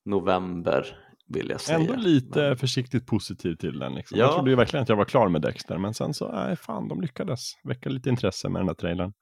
November 0.06 0.98
vill 1.28 1.50
jag 1.50 1.62
säga. 1.62 1.78
Ändå 1.80 1.96
lite 1.96 2.40
Men- 2.42 2.58
försiktigt 2.58 3.08
positiv 3.08 3.56
till 3.56 3.80
den. 3.80 3.94
Liksom. 3.96 4.18
Ja. 4.20 4.26
Jag 4.26 4.34
trodde 4.36 4.50
ju 4.50 4.56
verkligen 4.56 4.84
att 4.84 4.90
jag 4.90 4.96
var 4.96 5.06
klar 5.06 5.30
med 5.30 5.42
Dexter, 5.42 5.78
men 5.78 5.94
sen 5.94 6.14
så, 6.14 6.32
nej 6.32 6.56
fan, 6.56 6.88
de 6.88 7.02
lyckades 7.02 7.52
väcka 7.64 7.90
lite 7.90 8.10
intresse 8.10 8.50
med 8.50 8.60
den 8.62 8.68
här 8.68 8.76
trailern. 8.76 9.14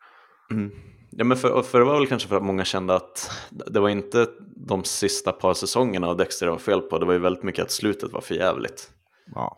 Mm. 0.51 0.71
Ja, 1.17 1.23
men 1.23 1.37
för, 1.37 1.61
för 1.61 1.79
det 1.79 1.85
var 1.85 1.99
väl 1.99 2.07
kanske 2.07 2.27
för 2.29 2.35
att 2.37 2.43
många 2.43 2.65
kände 2.65 2.95
att 2.95 3.31
det 3.51 3.79
var 3.79 3.89
inte 3.89 4.27
de 4.55 4.83
sista 4.83 5.31
par 5.31 5.53
säsongerna 5.53 6.07
av 6.07 6.17
Dexter 6.17 6.45
det 6.45 6.51
var 6.51 6.59
fel 6.59 6.81
på. 6.81 6.99
Det 6.99 7.05
var 7.05 7.13
ju 7.13 7.19
väldigt 7.19 7.43
mycket 7.43 7.63
att 7.65 7.71
slutet 7.71 8.11
var 8.11 8.21
för 8.21 8.35
jävligt. 8.35 8.91
Ja, 9.35 9.57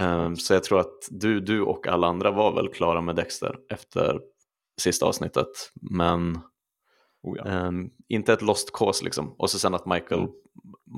Ehm, 0.00 0.36
så 0.36 0.52
jag 0.54 0.64
tror 0.64 0.80
att 0.80 1.08
du, 1.10 1.40
du 1.40 1.62
och 1.62 1.86
alla 1.86 2.06
andra 2.06 2.30
var 2.30 2.54
väl 2.54 2.68
klara 2.68 3.00
med 3.00 3.16
Dexter 3.16 3.56
efter 3.70 4.20
sista 4.80 5.06
avsnittet. 5.06 5.46
Men 5.90 6.40
oh, 7.22 7.36
ja. 7.38 7.44
ehm, 7.44 7.90
inte 8.08 8.32
ett 8.32 8.42
lost 8.42 8.72
cause 8.72 9.04
liksom. 9.04 9.34
Och 9.38 9.50
så 9.50 9.58
sen 9.58 9.74
att 9.74 9.86
Michael, 9.86 10.20
Mm. 10.20 10.30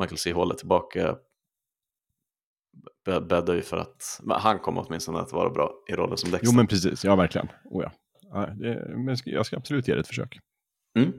Michael 0.00 0.18
C. 0.18 0.32
Hall 0.32 0.50
är 0.50 0.54
tillbaka 0.54 1.16
bä- 3.06 3.26
bäddar 3.26 3.54
ju 3.54 3.62
för 3.62 3.76
att 3.76 4.20
han 4.28 4.58
kommer 4.58 4.84
åtminstone 4.88 5.18
att 5.18 5.32
vara 5.32 5.50
bra 5.50 5.72
i 5.88 5.92
rollen 5.92 6.16
som 6.16 6.30
Dexter. 6.30 6.46
Jo 6.52 6.56
men 6.56 6.66
precis, 6.66 7.04
ja 7.04 7.16
verkligen. 7.16 7.48
Oh, 7.64 7.82
ja. 7.82 7.90
Ja, 8.32 8.46
det, 8.46 8.84
men 8.96 9.16
jag 9.24 9.46
ska- 9.46 9.56
absolut 9.56 9.88
ge 9.88 9.94
det 9.94 10.00
ett 10.00 10.06
försök. 10.06 10.38
Mm. 10.98 11.12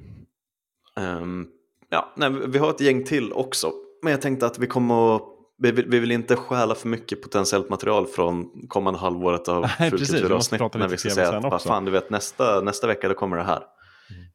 Ehm, 0.98 1.48
ja, 1.90 2.14
nej, 2.18 2.32
vi 2.48 2.58
har 2.58 2.70
ett 2.70 2.82
gäng 2.82 3.04
till 3.04 3.34
också. 3.34 3.72
Men 4.04 4.12
jag 4.12 4.22
tänkte 4.22 4.46
att 4.46 4.60
vi 4.60 4.68
kommer 4.68 5.16
att 5.16 5.22
vi 5.58 5.72
vill, 5.72 5.86
vi 5.90 6.00
vill 6.00 6.12
inte 6.12 6.36
stjäla 6.36 6.76
för 6.76 6.88
mycket 6.88 7.22
potentiellt 7.22 7.70
material 7.70 8.08
från 8.08 8.68
kommande 8.68 9.00
halvåret 9.00 9.48
av 9.48 9.68
Fulkulturavsnitt 9.90 10.62
när 10.74 10.88
vi 10.88 10.98
ska 10.98 11.10
säga 11.10 11.38
att 11.38 11.44
vad 11.44 11.62
fan, 11.62 11.86
du 11.86 11.92
vet, 11.92 12.10
nästa, 12.10 12.62
nästa 12.62 12.88
vecka 12.88 13.08
då 13.08 13.14
kommer 13.14 13.38
det 13.38 13.44
här. 13.44 13.64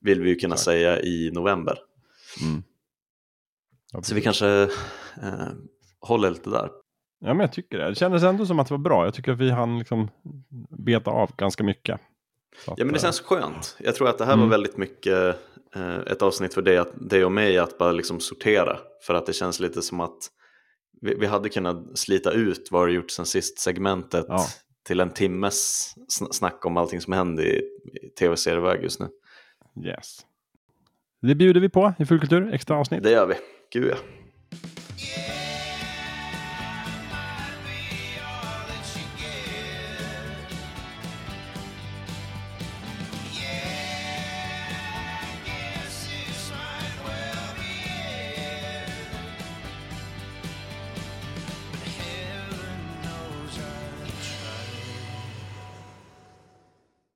Vill 0.00 0.22
vi 0.22 0.28
ju 0.28 0.34
kunna 0.36 0.54
Exakt. 0.54 0.64
säga 0.64 1.00
i 1.00 1.30
november. 1.32 1.78
Mm. 2.42 2.62
Ja, 3.92 4.02
Så 4.02 4.14
vi 4.14 4.20
kanske 4.20 4.62
eh, 5.22 5.48
håller 6.00 6.30
lite 6.30 6.50
där. 6.50 6.70
Ja 7.20 7.28
men 7.34 7.40
jag 7.40 7.52
tycker 7.52 7.78
det. 7.78 7.88
Det 7.88 7.94
kändes 7.94 8.22
ändå 8.22 8.46
som 8.46 8.58
att 8.58 8.68
det 8.68 8.74
var 8.74 8.78
bra. 8.78 9.04
Jag 9.04 9.14
tycker 9.14 9.32
att 9.32 9.38
vi 9.38 9.50
hann 9.50 9.78
liksom 9.78 10.08
beta 10.78 11.10
av 11.10 11.36
ganska 11.36 11.64
mycket. 11.64 12.00
Så 12.64 12.74
Ja 12.76 12.84
men 12.84 12.92
det 12.92 12.98
eh, 12.98 13.02
känns 13.02 13.20
skönt. 13.20 13.76
Jag 13.78 13.94
tror 13.94 14.08
att 14.08 14.18
det 14.18 14.24
här 14.24 14.32
Mm. 14.32 14.44
var 14.44 14.50
väldigt 14.50 14.76
mycket 14.76 15.36
eh, 15.76 15.96
ett 15.98 16.22
avsnitt 16.22 16.54
för 16.54 16.62
dig, 16.62 16.78
att, 16.78 16.92
dig 17.10 17.24
och 17.24 17.32
mig 17.32 17.58
att 17.58 17.78
bara 17.78 17.92
liksom 17.92 18.20
sortera. 18.20 18.78
För 19.02 19.14
att 19.14 19.26
det 19.26 19.32
känns 19.32 19.60
lite 19.60 19.82
som 19.82 20.00
att 20.00 20.18
vi, 21.00 21.14
vi 21.14 21.26
hade 21.26 21.48
kunnat 21.48 21.98
slita 21.98 22.32
ut 22.32 22.68
vad 22.70 22.88
du 22.88 22.92
gjort 22.94 23.10
sen 23.10 23.26
sist 23.26 23.58
segmentet 23.58 24.24
Ja. 24.28 24.46
till 24.86 25.00
en 25.00 25.10
timmes 25.10 25.92
sn- 26.20 26.32
snack 26.32 26.64
om 26.66 26.76
allting 26.76 27.00
som 27.00 27.12
händer 27.12 27.44
i, 27.44 27.56
i 27.58 28.08
tv-serieväg 28.18 28.82
just 28.82 29.00
nu. 29.00 29.08
Yes. 29.84 30.18
Det 31.22 31.34
bjuder 31.34 31.60
vi 31.60 31.68
på 31.68 31.94
i 31.98 32.04
Fullkultur, 32.06 32.54
extra 32.54 32.76
avsnitt. 32.76 33.02
Det 33.02 33.10
gör 33.10 33.26
vi. 33.26 33.34
Gud 33.72 33.90
ja. 33.92 33.96